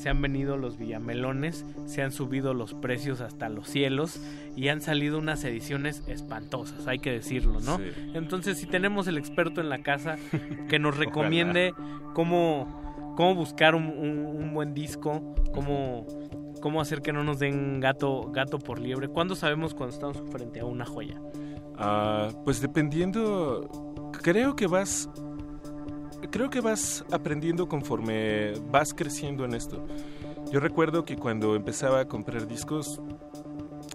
se 0.00 0.08
han 0.08 0.22
venido 0.22 0.56
los 0.56 0.78
villamelones, 0.78 1.64
se 1.86 2.00
han 2.02 2.10
subido 2.10 2.54
los 2.54 2.72
precios 2.74 3.20
hasta 3.20 3.48
los 3.50 3.68
cielos 3.68 4.18
y 4.56 4.68
han 4.68 4.80
salido 4.80 5.18
unas 5.18 5.44
ediciones 5.44 6.02
espantosas, 6.06 6.86
hay 6.86 6.98
que 7.00 7.10
decirlo, 7.12 7.60
¿no? 7.60 7.76
Sí. 7.76 7.84
Entonces, 8.14 8.56
si 8.58 8.66
tenemos 8.66 9.06
el 9.08 9.18
experto 9.18 9.60
en 9.60 9.68
la 9.68 9.82
casa 9.82 10.16
que 10.68 10.78
nos 10.78 10.96
recomiende 11.04 11.74
cómo, 12.14 13.12
cómo 13.16 13.34
buscar 13.34 13.74
un, 13.74 13.84
un- 13.88 14.26
un 14.42 14.54
buen 14.54 14.72
disco, 14.72 15.34
cómo, 15.52 16.06
cómo 16.62 16.80
hacer 16.80 17.02
que 17.02 17.12
no 17.12 17.22
nos 17.22 17.38
den 17.38 17.80
gato, 17.80 18.30
gato 18.32 18.58
por 18.58 18.78
liebre, 18.80 19.08
¿cuándo 19.08 19.34
sabemos 19.36 19.74
cuando 19.74 19.94
estamos 19.94 20.22
frente 20.30 20.60
a 20.60 20.64
una 20.64 20.86
joya? 20.86 21.20
Ah, 21.76 22.28
pues 22.44 22.60
dependiendo, 22.60 24.10
creo 24.22 24.56
que 24.56 24.66
vas, 24.66 25.08
creo 26.30 26.50
que 26.50 26.60
vas 26.60 27.04
aprendiendo 27.10 27.68
conforme 27.68 28.52
vas 28.70 28.92
creciendo 28.94 29.44
en 29.44 29.54
esto. 29.54 29.84
Yo 30.50 30.60
recuerdo 30.60 31.04
que 31.04 31.16
cuando 31.16 31.54
empezaba 31.54 32.00
a 32.00 32.04
comprar 32.06 32.46
discos, 32.46 33.00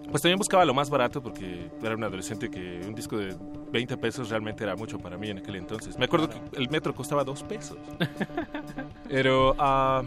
Pues 0.09 0.21
también 0.21 0.37
buscaba 0.37 0.63
lo 0.65 0.73
más 0.73 0.89
barato 0.89 1.21
porque 1.21 1.69
era 1.81 1.95
un 1.95 2.03
adolescente 2.03 2.49
que 2.49 2.81
un 2.87 2.95
disco 2.95 3.17
de 3.17 3.35
20 3.71 3.97
pesos 3.97 4.29
realmente 4.29 4.63
era 4.63 4.75
mucho 4.75 4.97
para 4.97 5.17
mí 5.17 5.29
en 5.29 5.39
aquel 5.39 5.57
entonces. 5.57 5.97
Me 5.97 6.05
acuerdo 6.05 6.29
que 6.29 6.39
el 6.57 6.69
metro 6.69 6.93
costaba 6.93 7.23
2 7.23 7.43
pesos. 7.43 7.77
Pero, 9.09 9.55
ah, 9.59 10.03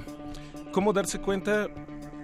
¿cómo 0.73 0.93
darse 0.93 1.21
cuenta? 1.21 1.69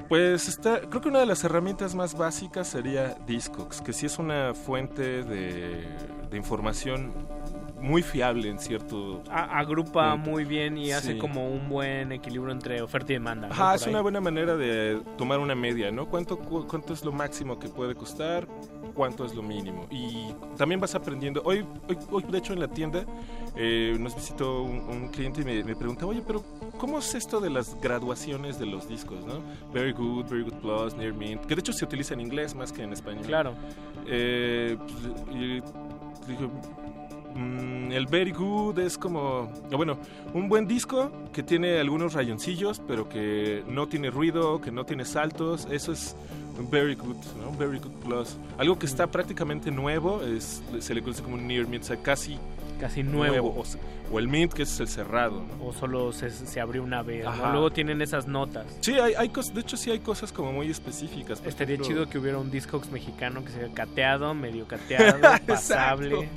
Pues 0.08 0.48
está, 0.48 0.81
creo 0.81 1.00
que 1.02 1.08
una 1.08 1.20
de 1.20 1.26
las 1.26 1.44
herramientas 1.44 1.94
más 1.94 2.16
básicas 2.16 2.68
sería 2.68 3.16
Discogs, 3.26 3.81
que 3.81 3.92
sí 3.92 4.06
es 4.06 4.18
una 4.18 4.55
fuente 4.55 5.23
de, 5.24 5.84
de 6.31 6.36
información 6.36 7.12
muy 7.81 8.03
fiable 8.03 8.49
en 8.49 8.59
cierto... 8.59 9.23
A- 9.31 9.59
agrupa 9.59 10.12
punto. 10.15 10.31
muy 10.31 10.44
bien 10.44 10.78
y 10.78 10.93
hace 10.93 11.19
como 11.19 11.49
un 11.51 11.69
buen 11.69 12.12
equilibrio 12.12 12.53
entre 12.53 12.81
oferta 12.81 13.12
y 13.12 13.17
demanda. 13.17 13.49
¿no? 13.49 13.53
Ajá, 13.55 13.67
Por 13.70 13.75
es 13.77 13.83
ahí. 13.86 13.91
una 13.93 14.01
buena 14.03 14.20
manera 14.20 14.57
de 14.57 15.01
tomar 15.19 15.39
una 15.39 15.55
media, 15.55 15.91
¿no? 15.91 16.07
¿Cuánto, 16.07 16.39
cu- 16.39 16.67
¿Cuánto 16.67 16.93
es 16.94 17.05
lo 17.05 17.12
máximo 17.12 17.59
que 17.59 17.69
puede 17.69 17.94
costar? 17.94 18.47
¿Cuánto 18.94 19.25
es 19.25 19.35
lo 19.35 19.43
mínimo? 19.43 19.86
Y 19.91 20.28
también 20.57 20.81
vas 20.81 20.94
aprendiendo. 20.94 21.43
Hoy, 21.44 21.67
hoy, 21.89 21.99
hoy, 22.11 22.23
de 22.31 22.39
hecho, 22.39 22.53
en 22.53 22.61
la 22.61 22.69
tienda 22.69 23.05
eh, 23.57 23.97
nos 23.99 24.15
visitó 24.15 24.62
un, 24.62 24.78
un 24.89 25.09
cliente 25.09 25.43
y 25.43 25.44
me, 25.44 25.62
me 25.65 25.75
preguntaba, 25.75 26.12
oye, 26.12 26.23
pero 26.27 26.43
¿cómo 26.78 26.99
es 27.01 27.15
esto 27.15 27.41
de 27.41 27.51
las 27.51 27.78
graduaciones 27.81 28.59
de 28.59 28.67
los 28.67 28.89
discos, 28.89 29.27
no? 29.27 29.41
Very 29.73 29.93
Good, 29.93 30.27
Very 30.31 30.44
Good 30.44 30.55
Plus, 30.61 30.94
Near 30.94 31.12
Mint, 31.12 31.44
que 31.44 31.55
de 31.57 31.61
hecho 31.61 31.73
se 31.73 31.85
utiliza 31.85 32.15
en 32.15 32.20
inglés 32.20 32.55
más 32.55 32.73
que 32.73 32.83
en 32.83 32.93
español. 32.93 33.25
Claro. 33.27 33.55
Eh, 34.07 34.77
pues, 34.78 35.36
y 35.36 35.61
mm, 37.35 37.93
el 37.93 38.07
Very 38.07 38.33
Good 38.33 38.79
es 38.79 38.99
como, 38.99 39.51
bueno, 39.71 39.99
un 40.33 40.49
buen 40.49 40.67
disco 40.67 41.11
que 41.33 41.43
tiene 41.43 41.79
algunos 41.79 42.15
rayoncillos, 42.15 42.81
pero 42.87 43.09
que 43.09 43.63
no 43.69 43.87
tiene 43.89 44.11
ruido, 44.11 44.61
que 44.61 44.71
no 44.71 44.85
tiene 44.85 45.05
saltos. 45.05 45.67
Eso 45.71 45.93
es 45.93 46.17
Very 46.71 46.95
Good, 46.95 47.17
¿no? 47.41 47.57
Very 47.59 47.79
Good 47.79 47.93
Plus. 48.05 48.37
Algo 48.59 48.79
que 48.79 48.87
está 48.87 49.07
prácticamente 49.07 49.71
nuevo, 49.71 50.23
es, 50.23 50.63
se 50.79 50.95
le 50.95 51.03
conoce 51.03 51.23
como 51.23 51.37
un 51.37 51.47
Near 51.47 51.67
Mint, 51.67 51.91
o 51.91 52.03
casi, 52.03 52.39
Casi 52.81 53.03
nuevo. 53.03 53.65
O, 54.12 54.19
el 54.19 54.28
Mint, 54.28 54.53
que 54.53 54.62
es 54.65 54.81
el 54.81 54.89
cerrado. 54.89 55.43
¿no? 55.59 55.67
O 55.67 55.73
solo 55.73 56.12
se, 56.12 56.31
se 56.31 56.61
abrió 56.61 56.83
una 56.83 57.03
vez. 57.03 57.25
¿no? 57.25 57.53
Luego 57.53 57.70
tienen 57.73 58.03
esas 58.03 58.27
notas. 58.28 58.67
Sí, 58.81 58.93
hay, 58.99 59.15
hay 59.15 59.28
cosas, 59.31 59.55
de 59.55 59.61
hecho 59.62 59.77
sí 59.77 59.91
hay 59.91 60.01
cosas 60.01 60.31
como 60.33 60.53
muy 60.53 60.70
específicas. 60.70 61.43
Estaría 61.44 61.77
ejemplo- 61.77 61.86
chido 61.86 62.09
que 62.09 62.19
hubiera 62.19 62.39
un 62.39 62.51
Discogs 62.51 62.91
mexicano 62.91 63.44
que 63.44 63.51
sea 63.51 63.69
cateado, 63.73 64.35
medio 64.35 64.67
cateado, 64.67 65.19
pasable. 65.47 66.28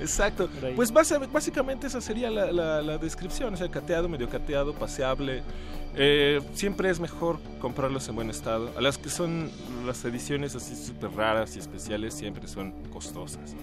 Exacto. 0.00 0.48
Pues 0.76 0.92
básicamente 0.92 1.86
esa 1.86 2.00
sería 2.00 2.30
la, 2.30 2.50
la- 2.52 2.82
la 2.82 2.98
descripción, 2.98 3.54
o 3.54 3.56
sea, 3.56 3.68
cateado, 3.70 4.08
medio 4.08 4.28
cateado, 4.28 4.72
paseable. 4.74 5.42
Eh, 5.96 6.40
siempre 6.54 6.90
es 6.90 6.98
mejor 6.98 7.38
comprarlos 7.60 8.08
en 8.08 8.16
buen 8.16 8.28
estado. 8.30 8.72
A 8.76 8.80
las 8.80 8.98
que 8.98 9.08
son 9.10 9.50
las 9.86 10.04
ediciones 10.04 10.56
así 10.56 10.74
súper 10.74 11.12
raras 11.12 11.54
y 11.56 11.60
especiales 11.60 12.14
siempre 12.14 12.48
son 12.48 12.72
costosas. 12.92 13.54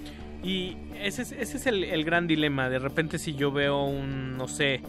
Y 0.43 0.77
ese 0.99 1.21
es, 1.21 1.31
ese 1.31 1.57
es 1.57 1.65
el, 1.67 1.83
el 1.83 2.03
gran 2.03 2.27
dilema. 2.27 2.69
De 2.69 2.79
repente 2.79 3.19
si 3.19 3.33
yo 3.35 3.51
veo 3.51 3.83
un, 3.83 4.37
no 4.37 4.47
sé, 4.47 4.81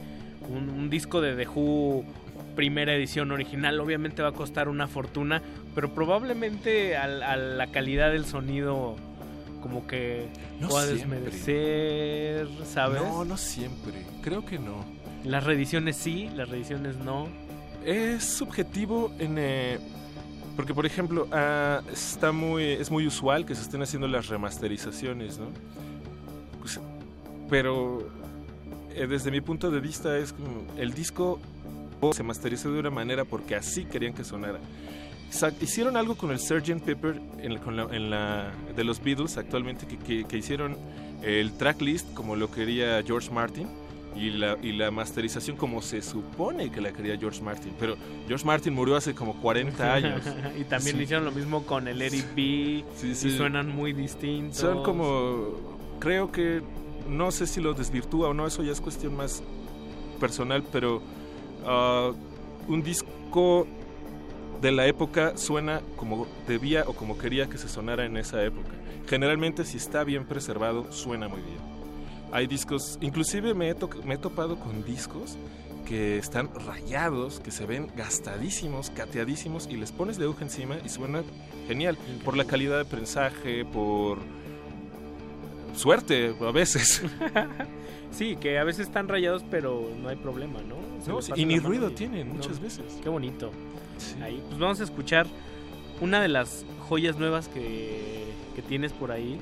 un, 0.48 0.70
un 0.70 0.90
disco 0.90 1.20
de 1.20 1.34
The 1.36 1.48
Who 1.48 2.04
primera 2.52 2.94
edición 2.94 3.32
original, 3.32 3.80
obviamente 3.80 4.22
va 4.22 4.28
a 4.28 4.32
costar 4.32 4.68
una 4.68 4.86
fortuna, 4.86 5.42
pero 5.74 5.94
probablemente 5.94 6.96
a, 6.96 7.36
la 7.36 7.66
calidad 7.68 8.12
del 8.12 8.26
sonido 8.26 8.96
como 9.60 9.86
que 9.86 10.28
No 10.60 10.68
pueda 10.68 10.86
desmerecer, 10.86 12.48
¿sabes? 12.64 13.02
No, 13.02 13.24
no 13.24 13.36
siempre. 13.36 13.92
Creo 14.22 14.44
que 14.44 14.58
no. 14.58 14.84
Las 15.24 15.44
reediciones 15.44 15.96
sí, 15.96 16.28
las 16.34 16.48
reediciones 16.48 16.96
no. 16.96 17.28
Es 17.84 18.24
subjetivo 18.24 19.12
en... 19.18 19.36
eh, 19.38 19.78
porque, 20.56 20.74
por 20.74 20.84
ejemplo, 20.86 21.26
ah, 21.32 21.80
está 21.92 22.32
muy, 22.32 22.64
es 22.64 22.90
muy 22.90 23.06
usual 23.06 23.46
que 23.46 23.54
se 23.54 23.62
estén 23.62 23.82
haciendo 23.82 24.06
las 24.08 24.28
remasterizaciones, 24.28 25.38
¿no? 25.38 25.46
Pues, 26.60 26.78
pero 27.48 28.08
eh, 28.94 29.06
desde 29.06 29.30
mi 29.30 29.40
punto 29.40 29.70
de 29.70 29.80
vista 29.80 30.16
es 30.18 30.32
como 30.32 30.66
el 30.76 30.92
disco 30.94 31.40
se 32.12 32.22
masterizó 32.22 32.72
de 32.72 32.80
una 32.80 32.90
manera 32.90 33.24
porque 33.24 33.54
así 33.54 33.84
querían 33.84 34.12
que 34.12 34.24
sonara. 34.24 34.58
Hicieron 35.60 35.96
algo 35.96 36.14
con 36.16 36.30
el 36.30 36.38
Sgt. 36.38 36.82
Pepper 36.84 37.20
en 37.38 37.56
con 37.58 37.76
la- 37.76 37.88
en 37.94 38.10
la- 38.10 38.50
de 38.76 38.84
los 38.84 39.02
Beatles 39.02 39.38
actualmente 39.38 39.86
que, 39.86 39.96
que- 39.96 40.24
que 40.24 40.36
hicieron 40.36 40.76
el 41.22 41.52
tracklist 41.52 42.12
como 42.12 42.36
lo 42.36 42.50
quería 42.50 43.02
George 43.06 43.30
Martin 43.30 43.66
y 44.16 44.30
la, 44.30 44.56
y 44.62 44.72
la 44.72 44.90
masterización 44.90 45.56
como 45.56 45.80
se 45.82 46.02
supone 46.02 46.70
que 46.70 46.80
la 46.80 46.92
quería 46.92 47.16
George 47.16 47.40
Martin. 47.42 47.72
Pero 47.78 47.96
George 48.28 48.44
Martin 48.44 48.74
murió 48.74 48.96
hace 48.96 49.14
como 49.14 49.40
40 49.40 49.94
años. 49.94 50.20
y 50.58 50.64
también 50.64 50.96
Sí. 50.96 51.02
hicieron 51.02 51.24
lo 51.24 51.32
mismo 51.32 51.64
con 51.64 51.88
el 51.88 52.00
Eric 52.02 52.26
B. 52.34 52.84
sí. 52.96 53.10
Y 53.10 53.36
suenan 53.36 53.68
muy 53.74 53.92
distintos. 53.92 54.58
Son 54.58 54.82
como. 54.82 55.72
Creo 56.00 56.30
que. 56.32 56.62
No 57.08 57.32
sé 57.32 57.46
si 57.46 57.60
lo 57.60 57.74
desvirtúa 57.74 58.28
o 58.28 58.34
no, 58.34 58.46
eso 58.46 58.62
ya 58.62 58.72
es 58.72 58.80
cuestión 58.80 59.16
más 59.16 59.42
personal, 60.20 60.62
pero. 60.72 61.02
ah, 61.66 62.12
un 62.68 62.82
disco 62.82 63.66
de 64.60 64.70
la 64.70 64.86
época 64.86 65.36
suena 65.36 65.80
como 65.96 66.28
debía 66.46 66.84
o 66.86 66.92
como 66.92 67.18
quería 67.18 67.48
que 67.48 67.58
se 67.58 67.68
sonara 67.68 68.04
en 68.04 68.16
esa 68.16 68.44
época. 68.44 68.68
Generalmente, 69.08 69.64
si 69.64 69.78
está 69.78 70.04
bien 70.04 70.24
preservado, 70.24 70.92
suena 70.92 71.26
muy 71.26 71.40
bien. 71.40 71.58
Hay 72.32 72.46
discos, 72.46 72.98
inclusive 73.00 73.54
me 73.54 73.70
he, 73.70 73.74
to- 73.74 73.90
me 74.04 74.14
he 74.14 74.18
topado 74.18 74.56
con 74.58 74.84
discos 74.84 75.36
que 75.86 76.16
están 76.16 76.48
rayados, 76.66 77.40
que 77.40 77.50
se 77.50 77.66
ven 77.66 77.88
gastadísimos, 77.96 78.90
cateadísimos, 78.90 79.68
y 79.70 79.76
les 79.76 79.92
pones 79.92 80.16
de 80.16 80.24
aguja 80.24 80.44
encima 80.44 80.76
y 80.84 80.88
suena 80.88 81.22
genial. 81.68 81.98
Por 82.24 82.36
la 82.36 82.44
calidad 82.44 82.78
de 82.78 82.84
prensaje, 82.86 83.64
por 83.66 84.18
suerte 85.74 86.34
a 86.40 86.50
veces. 86.52 87.02
Sí, 88.12 88.36
que 88.36 88.58
a 88.58 88.64
veces 88.64 88.88
están 88.88 89.08
rayados, 89.08 89.42
pero 89.50 89.88
no 90.02 90.10
hay 90.10 90.16
problema, 90.16 90.58
¿no? 90.60 91.22
Sí, 91.22 91.32
y 91.34 91.46
ni 91.46 91.58
ruido 91.58 91.88
y- 91.88 91.94
tienen 91.94 92.28
no. 92.28 92.34
muchas 92.34 92.60
veces. 92.60 92.84
Qué 93.02 93.08
bonito. 93.08 93.50
Ahí, 94.22 94.38
pues 94.48 94.58
vamos 94.60 94.80
a 94.80 94.84
escuchar 94.84 95.26
una 95.98 96.20
de 96.20 96.28
las 96.28 96.66
joyas 96.90 97.16
nuevas 97.16 97.48
que, 97.48 98.26
que 98.54 98.60
tienes 98.60 98.92
por 98.92 99.12
ahí, 99.12 99.40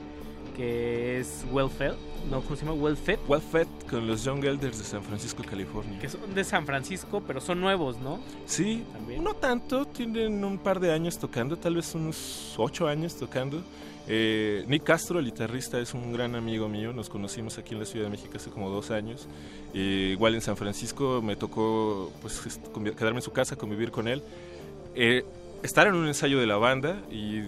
que 0.51 1.20
es 1.20 1.45
Well 1.51 1.70
Fed. 1.70 1.95
No, 2.31 2.41
¿cómo 2.43 2.57
se 2.57 2.65
llama? 2.65 2.77
Well 2.81 2.97
Fed. 2.97 3.19
Well 3.29 3.41
Fed 3.41 3.67
con 3.89 4.07
los 4.07 4.25
Young 4.25 4.45
Elders 4.45 4.79
de 4.79 4.85
San 4.85 5.03
Francisco, 5.03 5.43
California. 5.49 5.99
Que 5.99 6.09
son 6.09 6.35
de 6.35 6.45
San 6.45 6.67
Francisco, 6.67 7.23
pero 7.27 7.41
son 7.41 7.61
nuevos, 7.61 7.99
¿no? 7.99 8.20
Sí, 8.47 8.85
no 9.20 9.35
tanto, 9.35 9.87
tienen 9.87 10.45
un 10.45 10.59
par 10.59 10.81
de 10.81 10.93
años 10.93 11.19
tocando, 11.19 11.57
tal 11.57 11.77
vez 11.77 11.95
unos 11.95 12.55
ocho 12.59 12.87
años 12.87 13.17
tocando. 13.17 13.62
Eh, 14.07 14.65
Nick 14.67 14.85
Castro, 14.85 15.19
el 15.19 15.27
guitarrista, 15.27 15.79
es 15.79 15.95
un 15.95 16.12
gran 16.12 16.35
amigo 16.35 16.69
mío, 16.69 16.93
nos 16.93 17.09
conocimos 17.09 17.59
aquí 17.59 17.75
en 17.75 17.81
la 17.81 17.87
Ciudad 17.87 18.07
de 18.07 18.11
México 18.11 18.33
hace 18.35 18.51
como 18.51 18.69
dos 18.69 18.91
años. 18.91 19.29
Eh, 19.73 20.11
igual 20.12 20.35
en 20.35 20.41
San 20.41 20.57
Francisco 20.57 21.23
me 21.23 21.37
tocó 21.37 22.11
pues, 22.20 22.59
quedarme 22.97 23.19
en 23.19 23.23
su 23.23 23.33
casa, 23.33 23.57
convivir 23.57 23.91
con 23.91 24.09
él. 24.09 24.23
Eh, 24.95 25.25
estar 25.62 25.87
en 25.87 25.95
un 25.95 26.07
ensayo 26.07 26.41
de 26.41 26.47
la 26.47 26.57
banda 26.57 27.03
y 27.11 27.43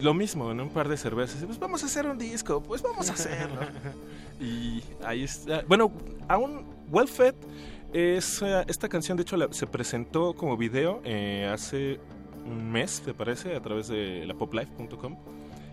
lo 0.00 0.14
mismo, 0.14 0.50
en 0.50 0.60
un 0.60 0.68
par 0.70 0.88
de 0.88 0.96
cervezas. 0.96 1.44
Pues 1.44 1.58
vamos 1.58 1.82
a 1.82 1.86
hacer 1.86 2.06
un 2.06 2.18
disco, 2.18 2.62
pues 2.62 2.82
vamos 2.82 3.08
a 3.10 3.12
hacerlo. 3.14 3.60
y 4.40 4.82
ahí 5.04 5.22
está. 5.24 5.62
Bueno, 5.68 5.92
aún 6.28 6.64
Well 6.90 7.08
Fed 7.08 7.34
es, 7.92 8.42
eh, 8.42 8.64
esta 8.68 8.88
canción, 8.88 9.16
de 9.16 9.22
hecho, 9.22 9.36
la- 9.36 9.52
se 9.52 9.66
presentó 9.66 10.34
como 10.34 10.56
video 10.56 11.00
eh, 11.04 11.48
hace 11.52 11.98
un 12.44 12.70
mes, 12.70 13.02
me 13.06 13.14
parece, 13.14 13.54
a 13.56 13.60
través 13.60 13.88
de 13.88 14.24
la 14.26 14.34
poplife.com. 14.34 15.16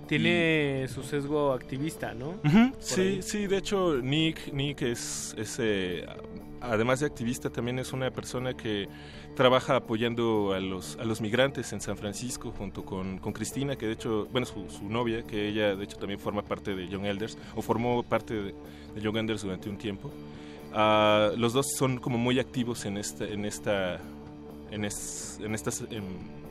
Tiene 0.08 0.85
su 0.93 1.01
sesgo 1.01 1.53
activista, 1.53 2.14
¿no? 2.14 2.35
Sí, 2.80 3.01
ahí. 3.01 3.22
sí, 3.22 3.48
de 3.48 3.58
hecho 3.58 3.98
Nick, 4.01 4.51
Nick 4.53 4.82
es, 4.82 5.33
es, 5.38 5.58
eh, 5.59 6.06
además 6.59 7.00
de 7.00 7.06
activista, 7.06 7.50
también 7.50 7.80
es 7.80 7.93
una 7.93 8.11
persona 8.11 8.53
que 8.53 8.88
trabaja 9.36 9.76
apoyando 9.78 10.53
a 10.53 10.60
los, 10.60 10.98
a 10.98 11.06
los 11.06 11.20
migrantes 11.22 11.74
en 11.74 11.82
San 11.82 11.98
Francisco 11.98 12.53
junto 12.58 12.84
con, 12.86 13.18
con 13.20 13.34
Cristina, 13.34 13.76
que 13.76 13.88
de 13.88 13.94
hecho, 13.94 14.28
bueno, 14.32 14.45
su, 14.45 14.68
novia, 14.88 15.24
que 15.24 15.48
ella 15.48 15.76
de 15.76 15.84
hecho 15.84 15.98
también 15.98 16.20
forma 16.20 16.44
parte 16.44 16.76
de 16.76 16.88
Young 16.88 17.06
Elders, 17.06 17.38
o 17.56 17.62
formó 17.62 18.03
parte 18.03 18.34
de, 18.34 18.53
Young 19.02 19.18
Elders 19.18 19.42
durante 19.42 19.70
un 19.70 19.78
tiempo. 19.78 20.12
Ah, 20.74 21.32
los 21.38 21.53
dos 21.53 21.72
son 21.76 21.98
como 21.98 22.18
muy 22.18 22.40
activos 22.40 22.86
en 22.86 22.98
esta, 22.98 23.26
en 23.26 23.45
esta, 23.45 24.00
en, 24.72 24.86
es- 24.86 25.40
en 25.44 25.53
estas, 25.56 25.82
en- 25.90 26.44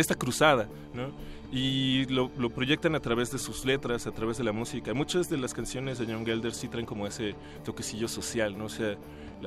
esta 0.00 0.14
cruzada, 0.14 0.68
¿no? 0.94 1.10
Y 1.54 2.06
lo, 2.06 2.30
proyectan 2.48 2.94
a 2.94 3.00
través 3.00 3.30
de 3.30 3.38
sus 3.38 3.66
letras, 3.66 4.06
a 4.06 4.12
través 4.12 4.38
de 4.38 4.44
la 4.44 4.52
música. 4.52 4.94
Muchas 4.94 5.28
de 5.28 5.36
las 5.36 5.52
canciones 5.52 5.98
de 5.98 6.06
Young 6.06 6.26
Elders 6.26 6.56
sí 6.56 6.68
traen 6.68 6.86
como 6.86 7.06
ese 7.06 7.34
toquecillo 7.62 8.08
social, 8.08 8.56
¿no? 8.56 8.70
Sea, 8.70 8.96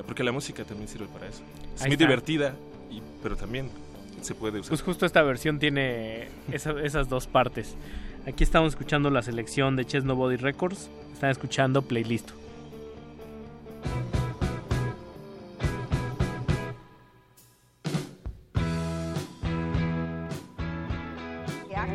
porque 0.04 0.22
la 0.24 0.32
música 0.32 0.64
también 0.64 0.88
sirve 0.88 1.06
para 1.06 1.26
eso. 1.26 1.42
Es 1.74 1.82
Ahí 1.82 1.88
muy 1.88 1.94
está. 1.94 2.04
divertida, 2.04 2.54
y, 2.90 3.00
pero 3.22 3.36
también 3.36 3.70
se 4.22 4.34
puede 4.34 4.60
usar. 4.60 4.70
Pues 4.70 4.82
justo 4.82 5.06
esta 5.06 5.22
versión 5.22 5.58
tiene 5.58 6.28
esa- 6.52 6.80
esas 6.82 7.08
dos 7.08 7.26
partes. 7.26 7.74
Aquí 8.26 8.42
estamos 8.44 8.72
escuchando 8.72 9.08
la 9.10 9.22
selección 9.22 9.76
de 9.76 9.84
Chess 9.86 10.04
Nobody 10.04 10.36
Records. 10.36 10.90
Están 11.12 11.30
escuchando 11.30 11.82
Playlist. 11.82 12.30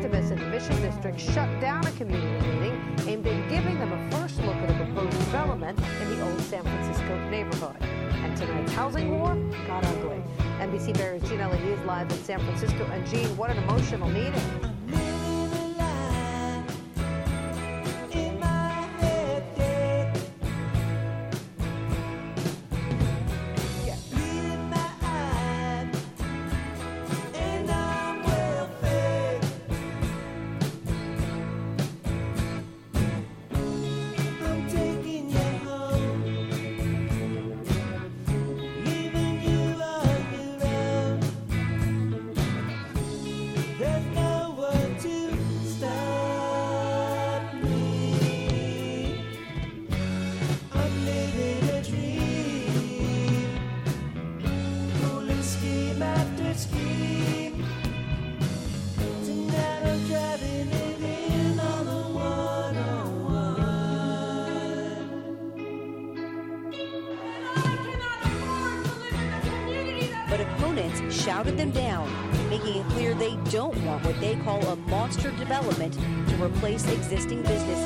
Activists 0.02 0.32
in 0.32 0.38
the 0.38 0.46
Mission 0.46 0.82
District 0.82 1.20
shut 1.20 1.48
down 1.60 1.86
a 1.86 1.90
community 1.92 2.46
meeting 2.58 2.96
aimed 3.06 3.26
at 3.26 3.48
giving 3.48 3.78
them 3.78 3.92
a 3.92 4.10
first 4.10 4.36
look 4.42 4.56
at 4.56 4.70
a 4.70 4.84
proposed 4.84 5.16
development 5.18 5.78
in 6.00 6.08
the 6.10 6.24
old 6.24 6.40
San 6.40 6.62
Francisco 6.64 7.30
neighborhood. 7.30 7.76
And 7.80 8.36
tonight's 8.36 8.72
housing 8.72 9.20
war 9.20 9.36
got 9.68 9.84
ugly. 9.86 10.20
NBC 10.58 10.94
Barry's 10.94 11.22
Gene 11.28 11.40
Elliott 11.40 11.62
is 11.62 11.84
live 11.84 12.10
in 12.10 12.18
San 12.18 12.40
Francisco. 12.40 12.84
And 12.86 13.06
Gene, 13.06 13.36
what 13.36 13.50
an 13.50 13.58
emotional 13.58 14.08
meeting. 14.08 15.21
Replace 76.42 76.84
existing 76.92 77.42
businesses. 77.42 77.81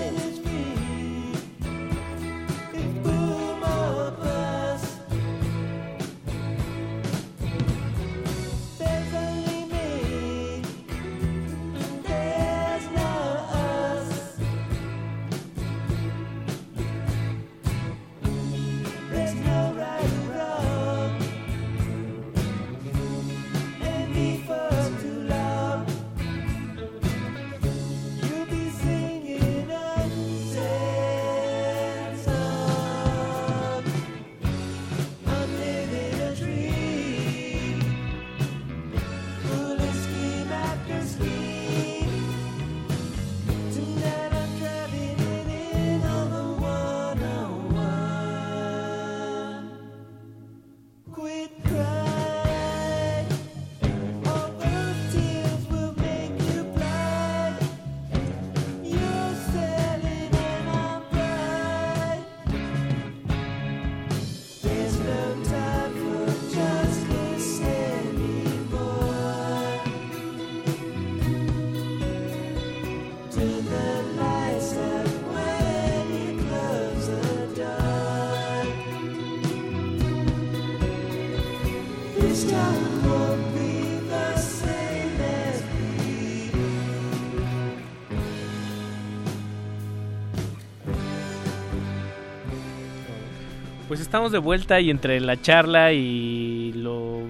Pues 93.97 94.05
estamos 94.05 94.31
de 94.31 94.36
vuelta 94.36 94.78
y 94.78 94.91
entre 94.91 95.18
la 95.20 95.41
charla 95.41 95.94
y 95.94 96.70
lo, 96.75 97.20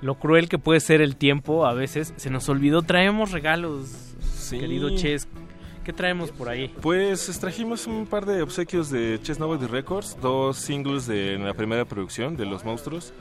lo 0.00 0.14
cruel 0.14 0.48
que 0.48 0.56
puede 0.58 0.80
ser 0.80 1.02
el 1.02 1.14
tiempo, 1.14 1.66
a 1.66 1.74
veces 1.74 2.14
se 2.16 2.30
nos 2.30 2.48
olvidó, 2.48 2.80
traemos 2.80 3.32
regalos, 3.32 4.14
querido 4.48 4.96
Ches. 4.96 5.28
¿Qué 5.84 5.92
traemos 5.92 6.30
por 6.30 6.48
ahí? 6.48 6.72
Pues 6.80 7.38
trajimos 7.38 7.86
un 7.86 8.06
par 8.06 8.24
de 8.24 8.40
obsequios 8.40 8.88
de 8.88 9.20
Chess 9.22 9.38
Nobody 9.38 9.66
Records, 9.66 10.16
dos 10.22 10.56
singles 10.56 11.06
de 11.06 11.36
la 11.38 11.52
primera 11.52 11.84
producción 11.84 12.34
de 12.34 12.46
Los 12.46 12.64
Monstruos 12.64 13.12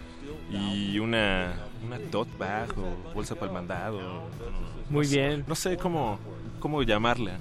y 0.50 1.00
una, 1.00 1.56
una 1.86 2.00
tote 2.12 2.32
bag 2.40 2.70
o 2.80 3.14
bolsa 3.14 3.36
para 3.36 3.48
el 3.48 3.54
mandado. 3.56 4.00
Muy 4.90 5.04
No 5.06 5.10
sé- 5.12 5.18
bien. 5.18 5.44
No 5.50 5.56
sé 5.56 5.76
cómo, 5.76 6.18
cómo 6.64 6.82
llamarla. 6.82 7.40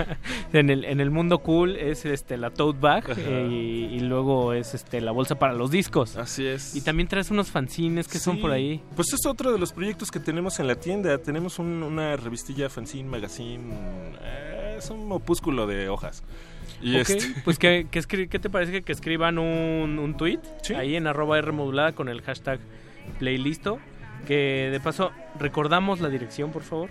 en 0.54 0.70
el 0.70 0.86
en 0.86 1.00
el 1.02 1.10
mundo 1.10 1.40
cool 1.40 1.76
es 1.76 2.06
este 2.06 2.38
la 2.38 2.48
tote 2.48 2.78
bag 2.80 3.04
eh, 3.18 3.46
y, 3.50 3.96
y 3.96 4.00
luego 4.00 4.54
es 4.54 4.72
este 4.72 5.02
la 5.02 5.12
bolsa 5.12 5.34
para 5.38 5.52
los 5.52 5.70
discos. 5.70 6.16
Así 6.16 6.46
es. 6.46 6.74
Y 6.74 6.80
también 6.80 7.06
traes 7.06 7.30
unos 7.30 7.50
fanzines 7.50 8.08
que 8.08 8.18
son 8.18 8.40
por 8.40 8.50
ahí. 8.50 8.80
Pues 8.96 9.12
es 9.12 9.26
otro 9.26 9.52
de 9.52 9.58
los 9.58 9.74
proyectos 9.74 10.10
que 10.10 10.20
tenemos 10.20 10.58
en 10.58 10.68
la 10.68 10.76
tienda. 10.76 11.18
Tenemos 11.18 11.58
un- 11.58 11.82
una 11.82 12.16
revistilla 12.16 12.70
fanzine, 12.70 13.06
magazine. 13.10 13.62
eh, 14.22 14.76
es 14.78 14.88
un 14.88 15.12
opúsculo 15.12 15.66
de 15.66 15.90
hojas. 15.90 16.22
Y 16.80 16.96
este- 16.96 17.18
pues 17.44 17.58
¿qué, 17.58 17.86
qué, 17.90 18.00
te 18.38 18.48
parece 18.48 18.82
que, 18.82 18.90
escriban 18.92 19.38
un, 19.38 19.98
un 19.98 20.16
tweet 20.16 20.38
ahí 20.74 20.96
en 20.96 21.06
arroba 21.06 21.38
R 21.38 21.52
modulada 21.52 21.92
con 21.92 22.08
el 22.08 22.22
hashtag 22.22 22.58
playlisto? 23.18 23.78
Que 24.26 24.68
de 24.72 24.80
paso, 24.80 25.10
recordamos 25.38 26.00
la 26.00 26.08
dirección, 26.08 26.52
por 26.52 26.62
favor. 26.62 26.88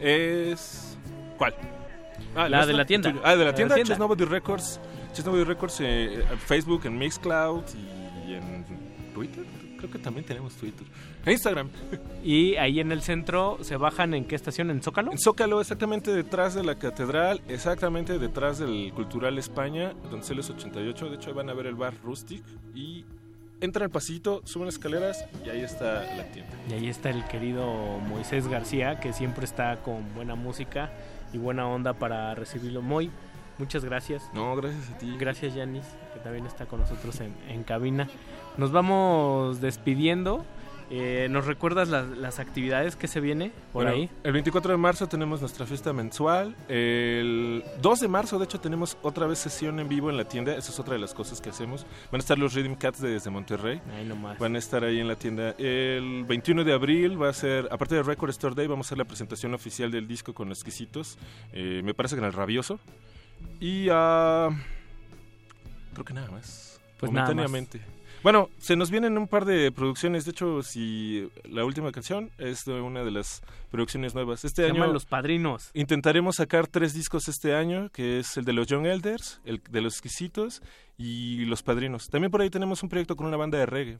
Es. 0.00 0.96
¿Cuál? 1.38 1.54
La 2.34 2.48
nuestra, 2.48 2.66
de 2.66 2.72
la 2.74 2.86
tienda. 2.86 3.10
tuyo. 3.10 3.22
Ah, 3.24 3.30
de 3.32 3.38
La 3.38 3.44
la 3.44 3.50
de 3.50 3.56
tienda, 3.56 3.72
la 3.72 3.74
tienda. 3.76 3.94
Chess 3.94 3.98
Nobody 3.98 4.24
Records. 4.24 4.80
Chess 5.12 5.24
Nobody 5.24 5.44
Records 5.44 5.80
eh, 5.80 6.24
en 6.30 6.38
Facebook, 6.38 6.82
en 6.84 6.98
Mixcloud 6.98 7.62
y 8.28 8.34
en 8.34 8.64
Twitter. 9.14 9.44
Creo 9.78 9.90
que 9.90 9.98
también 9.98 10.24
tenemos 10.26 10.54
Twitter. 10.54 10.86
En 11.24 11.32
Instagram. 11.32 11.68
Y 12.24 12.56
ahí 12.56 12.80
en 12.80 12.90
el 12.90 13.02
centro 13.02 13.58
se 13.60 13.76
bajan 13.76 14.12
en 14.12 14.24
qué 14.24 14.34
estación, 14.34 14.70
en 14.70 14.82
Zócalo. 14.82 15.12
En 15.12 15.18
Zócalo, 15.18 15.60
exactamente 15.60 16.12
detrás 16.12 16.54
de 16.54 16.64
la 16.64 16.74
catedral, 16.74 17.40
exactamente 17.46 18.18
detrás 18.18 18.58
del 18.58 18.92
Cultural 18.94 19.38
España, 19.38 19.92
Donceles 20.10 20.50
88. 20.50 21.08
De 21.10 21.14
hecho, 21.14 21.32
van 21.34 21.48
a 21.50 21.54
ver 21.54 21.66
el 21.66 21.76
bar 21.76 21.94
Rustic 22.02 22.42
y 22.74 23.04
entran 23.60 23.84
al 23.84 23.90
pasito, 23.90 24.42
suben 24.44 24.66
las 24.66 24.74
escaleras 24.74 25.24
y 25.44 25.50
ahí 25.50 25.60
está 25.60 26.02
la 26.16 26.24
tienda. 26.24 26.52
Y 26.68 26.74
ahí 26.74 26.88
está 26.88 27.10
el 27.10 27.24
querido 27.24 27.66
Moisés 28.08 28.48
García, 28.48 29.00
que 29.00 29.12
siempre 29.12 29.44
está 29.44 29.76
con 29.82 30.14
buena 30.14 30.34
música 30.34 30.90
y 31.32 31.38
buena 31.38 31.66
onda 31.66 31.94
para 31.94 32.34
recibirlo. 32.34 32.82
Muy, 32.82 33.10
muchas 33.58 33.84
gracias. 33.84 34.28
No, 34.34 34.54
gracias 34.56 34.90
a 34.90 34.98
ti. 34.98 35.16
Gracias, 35.18 35.54
Yanis, 35.54 35.86
que 36.14 36.20
también 36.20 36.46
está 36.46 36.66
con 36.66 36.80
nosotros 36.80 37.20
en, 37.20 37.34
en 37.48 37.62
cabina. 37.62 38.08
Nos 38.56 38.72
vamos 38.72 39.60
despidiendo. 39.60 40.44
Eh, 40.90 41.26
¿Nos 41.30 41.46
recuerdas 41.46 41.88
las, 41.88 42.06
las 42.08 42.38
actividades 42.38 42.94
que 42.94 43.08
se 43.08 43.20
viene 43.20 43.50
por 43.72 43.84
Bueno, 43.84 43.90
ahí? 43.90 44.10
El 44.22 44.32
24 44.32 44.72
de 44.72 44.78
marzo 44.78 45.08
tenemos 45.08 45.40
nuestra 45.40 45.66
fiesta 45.66 45.92
mensual. 45.92 46.54
El 46.68 47.64
2 47.82 48.00
de 48.00 48.08
marzo, 48.08 48.38
de 48.38 48.44
hecho, 48.44 48.60
tenemos 48.60 48.96
otra 49.02 49.26
vez 49.26 49.38
sesión 49.38 49.80
en 49.80 49.88
vivo 49.88 50.10
en 50.10 50.16
la 50.16 50.24
tienda. 50.24 50.54
Esa 50.54 50.70
es 50.70 50.78
otra 50.78 50.94
de 50.94 51.00
las 51.00 51.14
cosas 51.14 51.40
que 51.40 51.50
hacemos. 51.50 51.84
Van 52.12 52.20
a 52.20 52.22
estar 52.22 52.38
los 52.38 52.54
Rhythm 52.54 52.74
Cats 52.76 53.00
desde 53.00 53.30
Monterrey. 53.30 53.80
Ahí 53.96 54.04
nomás. 54.04 54.38
Van 54.38 54.54
a 54.54 54.58
estar 54.58 54.84
ahí 54.84 55.00
en 55.00 55.08
la 55.08 55.16
tienda. 55.16 55.54
El 55.58 56.24
21 56.24 56.64
de 56.64 56.72
abril 56.72 57.20
va 57.20 57.30
a 57.30 57.32
ser, 57.32 57.68
aparte 57.70 57.96
de 57.96 58.02
Record 58.02 58.30
Store 58.30 58.54
Day, 58.54 58.66
vamos 58.66 58.86
a 58.86 58.88
hacer 58.88 58.98
la 58.98 59.04
presentación 59.04 59.54
oficial 59.54 59.90
del 59.90 60.06
disco 60.06 60.34
con 60.34 60.50
exquisitos. 60.50 61.18
Eh, 61.52 61.82
me 61.84 61.94
parece 61.94 62.14
que 62.14 62.20
en 62.20 62.26
el 62.26 62.32
Rabioso. 62.32 62.78
Y 63.60 63.88
ah, 63.90 64.50
creo 65.92 66.04
que 66.04 66.14
nada 66.14 66.30
más. 66.30 66.80
Pues 66.98 67.12
nada 67.12 67.34
más. 67.34 67.50
Bueno, 68.26 68.50
se 68.58 68.74
nos 68.74 68.90
vienen 68.90 69.16
un 69.18 69.28
par 69.28 69.44
de 69.44 69.70
producciones. 69.70 70.24
De 70.24 70.32
hecho, 70.32 70.60
si 70.60 71.30
la 71.44 71.64
última 71.64 71.92
canción 71.92 72.32
es 72.38 72.64
de 72.64 72.80
una 72.80 73.04
de 73.04 73.12
las 73.12 73.40
producciones 73.70 74.16
nuevas. 74.16 74.44
Este 74.44 74.62
Se 74.62 74.66
año 74.66 74.80
llaman 74.80 74.92
Los 74.92 75.06
Padrinos. 75.06 75.70
intentaremos 75.74 76.34
sacar 76.34 76.66
tres 76.66 76.92
discos 76.92 77.28
este 77.28 77.54
año, 77.54 77.88
que 77.90 78.18
es 78.18 78.36
el 78.36 78.44
de 78.44 78.52
los 78.52 78.66
Young 78.66 78.84
Elders, 78.84 79.40
el 79.44 79.62
de 79.70 79.80
los 79.80 79.92
Exquisitos 79.92 80.60
y 80.98 81.44
Los 81.44 81.62
Padrinos. 81.62 82.08
También 82.08 82.32
por 82.32 82.40
ahí 82.40 82.50
tenemos 82.50 82.82
un 82.82 82.88
proyecto 82.88 83.14
con 83.14 83.28
una 83.28 83.36
banda 83.36 83.58
de 83.58 83.66
reggae. 83.66 83.98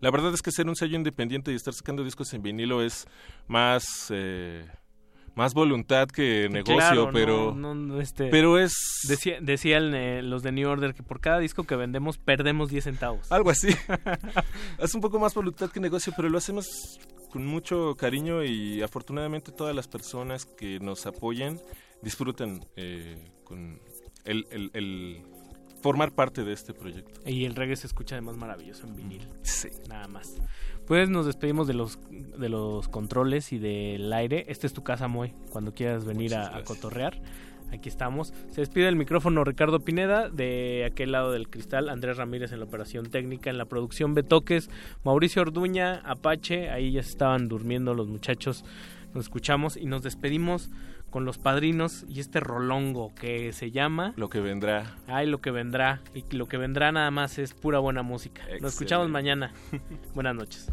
La 0.00 0.10
verdad 0.10 0.34
es 0.34 0.42
que 0.42 0.52
ser 0.52 0.68
un 0.68 0.76
sello 0.76 0.96
independiente 0.98 1.52
y 1.52 1.54
estar 1.54 1.72
sacando 1.72 2.04
discos 2.04 2.34
en 2.34 2.42
vinilo 2.42 2.82
es 2.82 3.06
más 3.48 4.08
eh, 4.10 4.66
más 5.34 5.54
voluntad 5.54 6.08
que 6.08 6.48
negocio, 6.50 6.76
Claro, 6.76 7.10
pero 7.12 7.54
no, 7.54 7.74
no, 7.74 8.00
este, 8.00 8.28
pero 8.28 8.58
es 8.58 8.74
Decía, 9.08 9.38
decían 9.40 9.94
eh, 9.94 10.22
los 10.22 10.42
de 10.42 10.52
New 10.52 10.68
Order 10.68 10.94
que 10.94 11.02
por 11.02 11.20
cada 11.20 11.38
disco 11.38 11.64
que 11.64 11.74
vendemos 11.76 12.18
perdemos 12.18 12.68
10 12.70 12.84
centavos. 12.84 13.32
Algo 13.32 13.50
así. 13.50 13.68
es 14.78 14.94
un 14.94 15.00
poco 15.00 15.18
más 15.18 15.34
voluntad 15.34 15.70
que 15.70 15.80
negocio, 15.80 16.12
pero 16.16 16.28
lo 16.28 16.38
hacemos 16.38 16.98
con 17.30 17.46
mucho 17.46 17.94
cariño 17.96 18.44
y 18.44 18.82
afortunadamente 18.82 19.52
todas 19.52 19.74
las 19.74 19.88
personas 19.88 20.44
que 20.44 20.78
nos 20.80 21.06
apoyan 21.06 21.58
disfrutan 22.02 22.64
eh, 22.76 23.16
con 23.44 23.80
el, 24.24 24.46
el- 24.50 24.70
el 24.74 25.22
formar 25.82 26.12
parte 26.12 26.44
de 26.44 26.52
este 26.52 26.74
proyecto. 26.74 27.20
Y 27.28 27.44
el 27.44 27.56
reggae 27.56 27.74
se 27.74 27.86
escucha 27.88 28.14
además 28.14 28.36
maravilloso 28.36 28.86
en 28.86 28.94
vinil. 28.94 29.26
Sí. 29.42 29.68
Nada 29.88 30.06
más. 30.08 30.36
Pues 30.86 31.08
nos 31.08 31.26
despedimos 31.26 31.66
de 31.66 31.74
los 31.74 31.98
de 32.10 32.48
los 32.48 32.88
controles 32.88 33.52
y 33.52 33.58
del 33.58 34.12
aire. 34.12 34.44
Esta 34.48 34.66
es 34.66 34.72
tu 34.72 34.82
casa, 34.82 35.08
Moy. 35.08 35.32
Cuando 35.50 35.72
quieras 35.72 36.04
venir 36.04 36.34
a, 36.34 36.56
a 36.56 36.64
cotorrear. 36.64 37.20
Aquí 37.72 37.88
estamos. 37.88 38.34
Se 38.50 38.60
despide 38.60 38.88
el 38.88 38.96
micrófono 38.96 39.44
Ricardo 39.44 39.80
Pineda. 39.80 40.28
De 40.28 40.84
aquel 40.84 41.12
lado 41.12 41.32
del 41.32 41.48
cristal, 41.48 41.88
Andrés 41.88 42.18
Ramírez 42.18 42.52
en 42.52 42.58
la 42.58 42.66
operación 42.66 43.06
técnica. 43.06 43.48
En 43.48 43.56
la 43.56 43.64
producción, 43.64 44.12
Betoques, 44.14 44.68
Mauricio 45.04 45.42
Orduña, 45.42 46.02
Apache. 46.04 46.68
Ahí 46.70 46.92
ya 46.92 47.02
se 47.02 47.10
estaban 47.10 47.48
durmiendo 47.48 47.94
los 47.94 48.08
muchachos. 48.08 48.64
Nos 49.14 49.24
escuchamos 49.24 49.76
y 49.76 49.86
nos 49.86 50.02
despedimos 50.02 50.70
con 51.12 51.24
los 51.26 51.38
padrinos 51.38 52.04
y 52.08 52.18
este 52.18 52.40
rolongo 52.40 53.14
que 53.14 53.52
se 53.52 53.70
llama 53.70 54.14
Lo 54.16 54.30
que 54.30 54.40
vendrá. 54.40 54.96
Ay, 55.06 55.28
lo 55.28 55.40
que 55.40 55.52
vendrá. 55.52 56.00
Y 56.14 56.24
lo 56.34 56.48
que 56.48 56.56
vendrá 56.56 56.90
nada 56.90 57.10
más 57.12 57.38
es 57.38 57.54
pura 57.54 57.78
buena 57.78 58.02
música. 58.02 58.42
Nos 58.60 58.72
escuchamos 58.72 59.08
mañana. 59.10 59.52
Buenas 60.14 60.34
noches. 60.34 60.72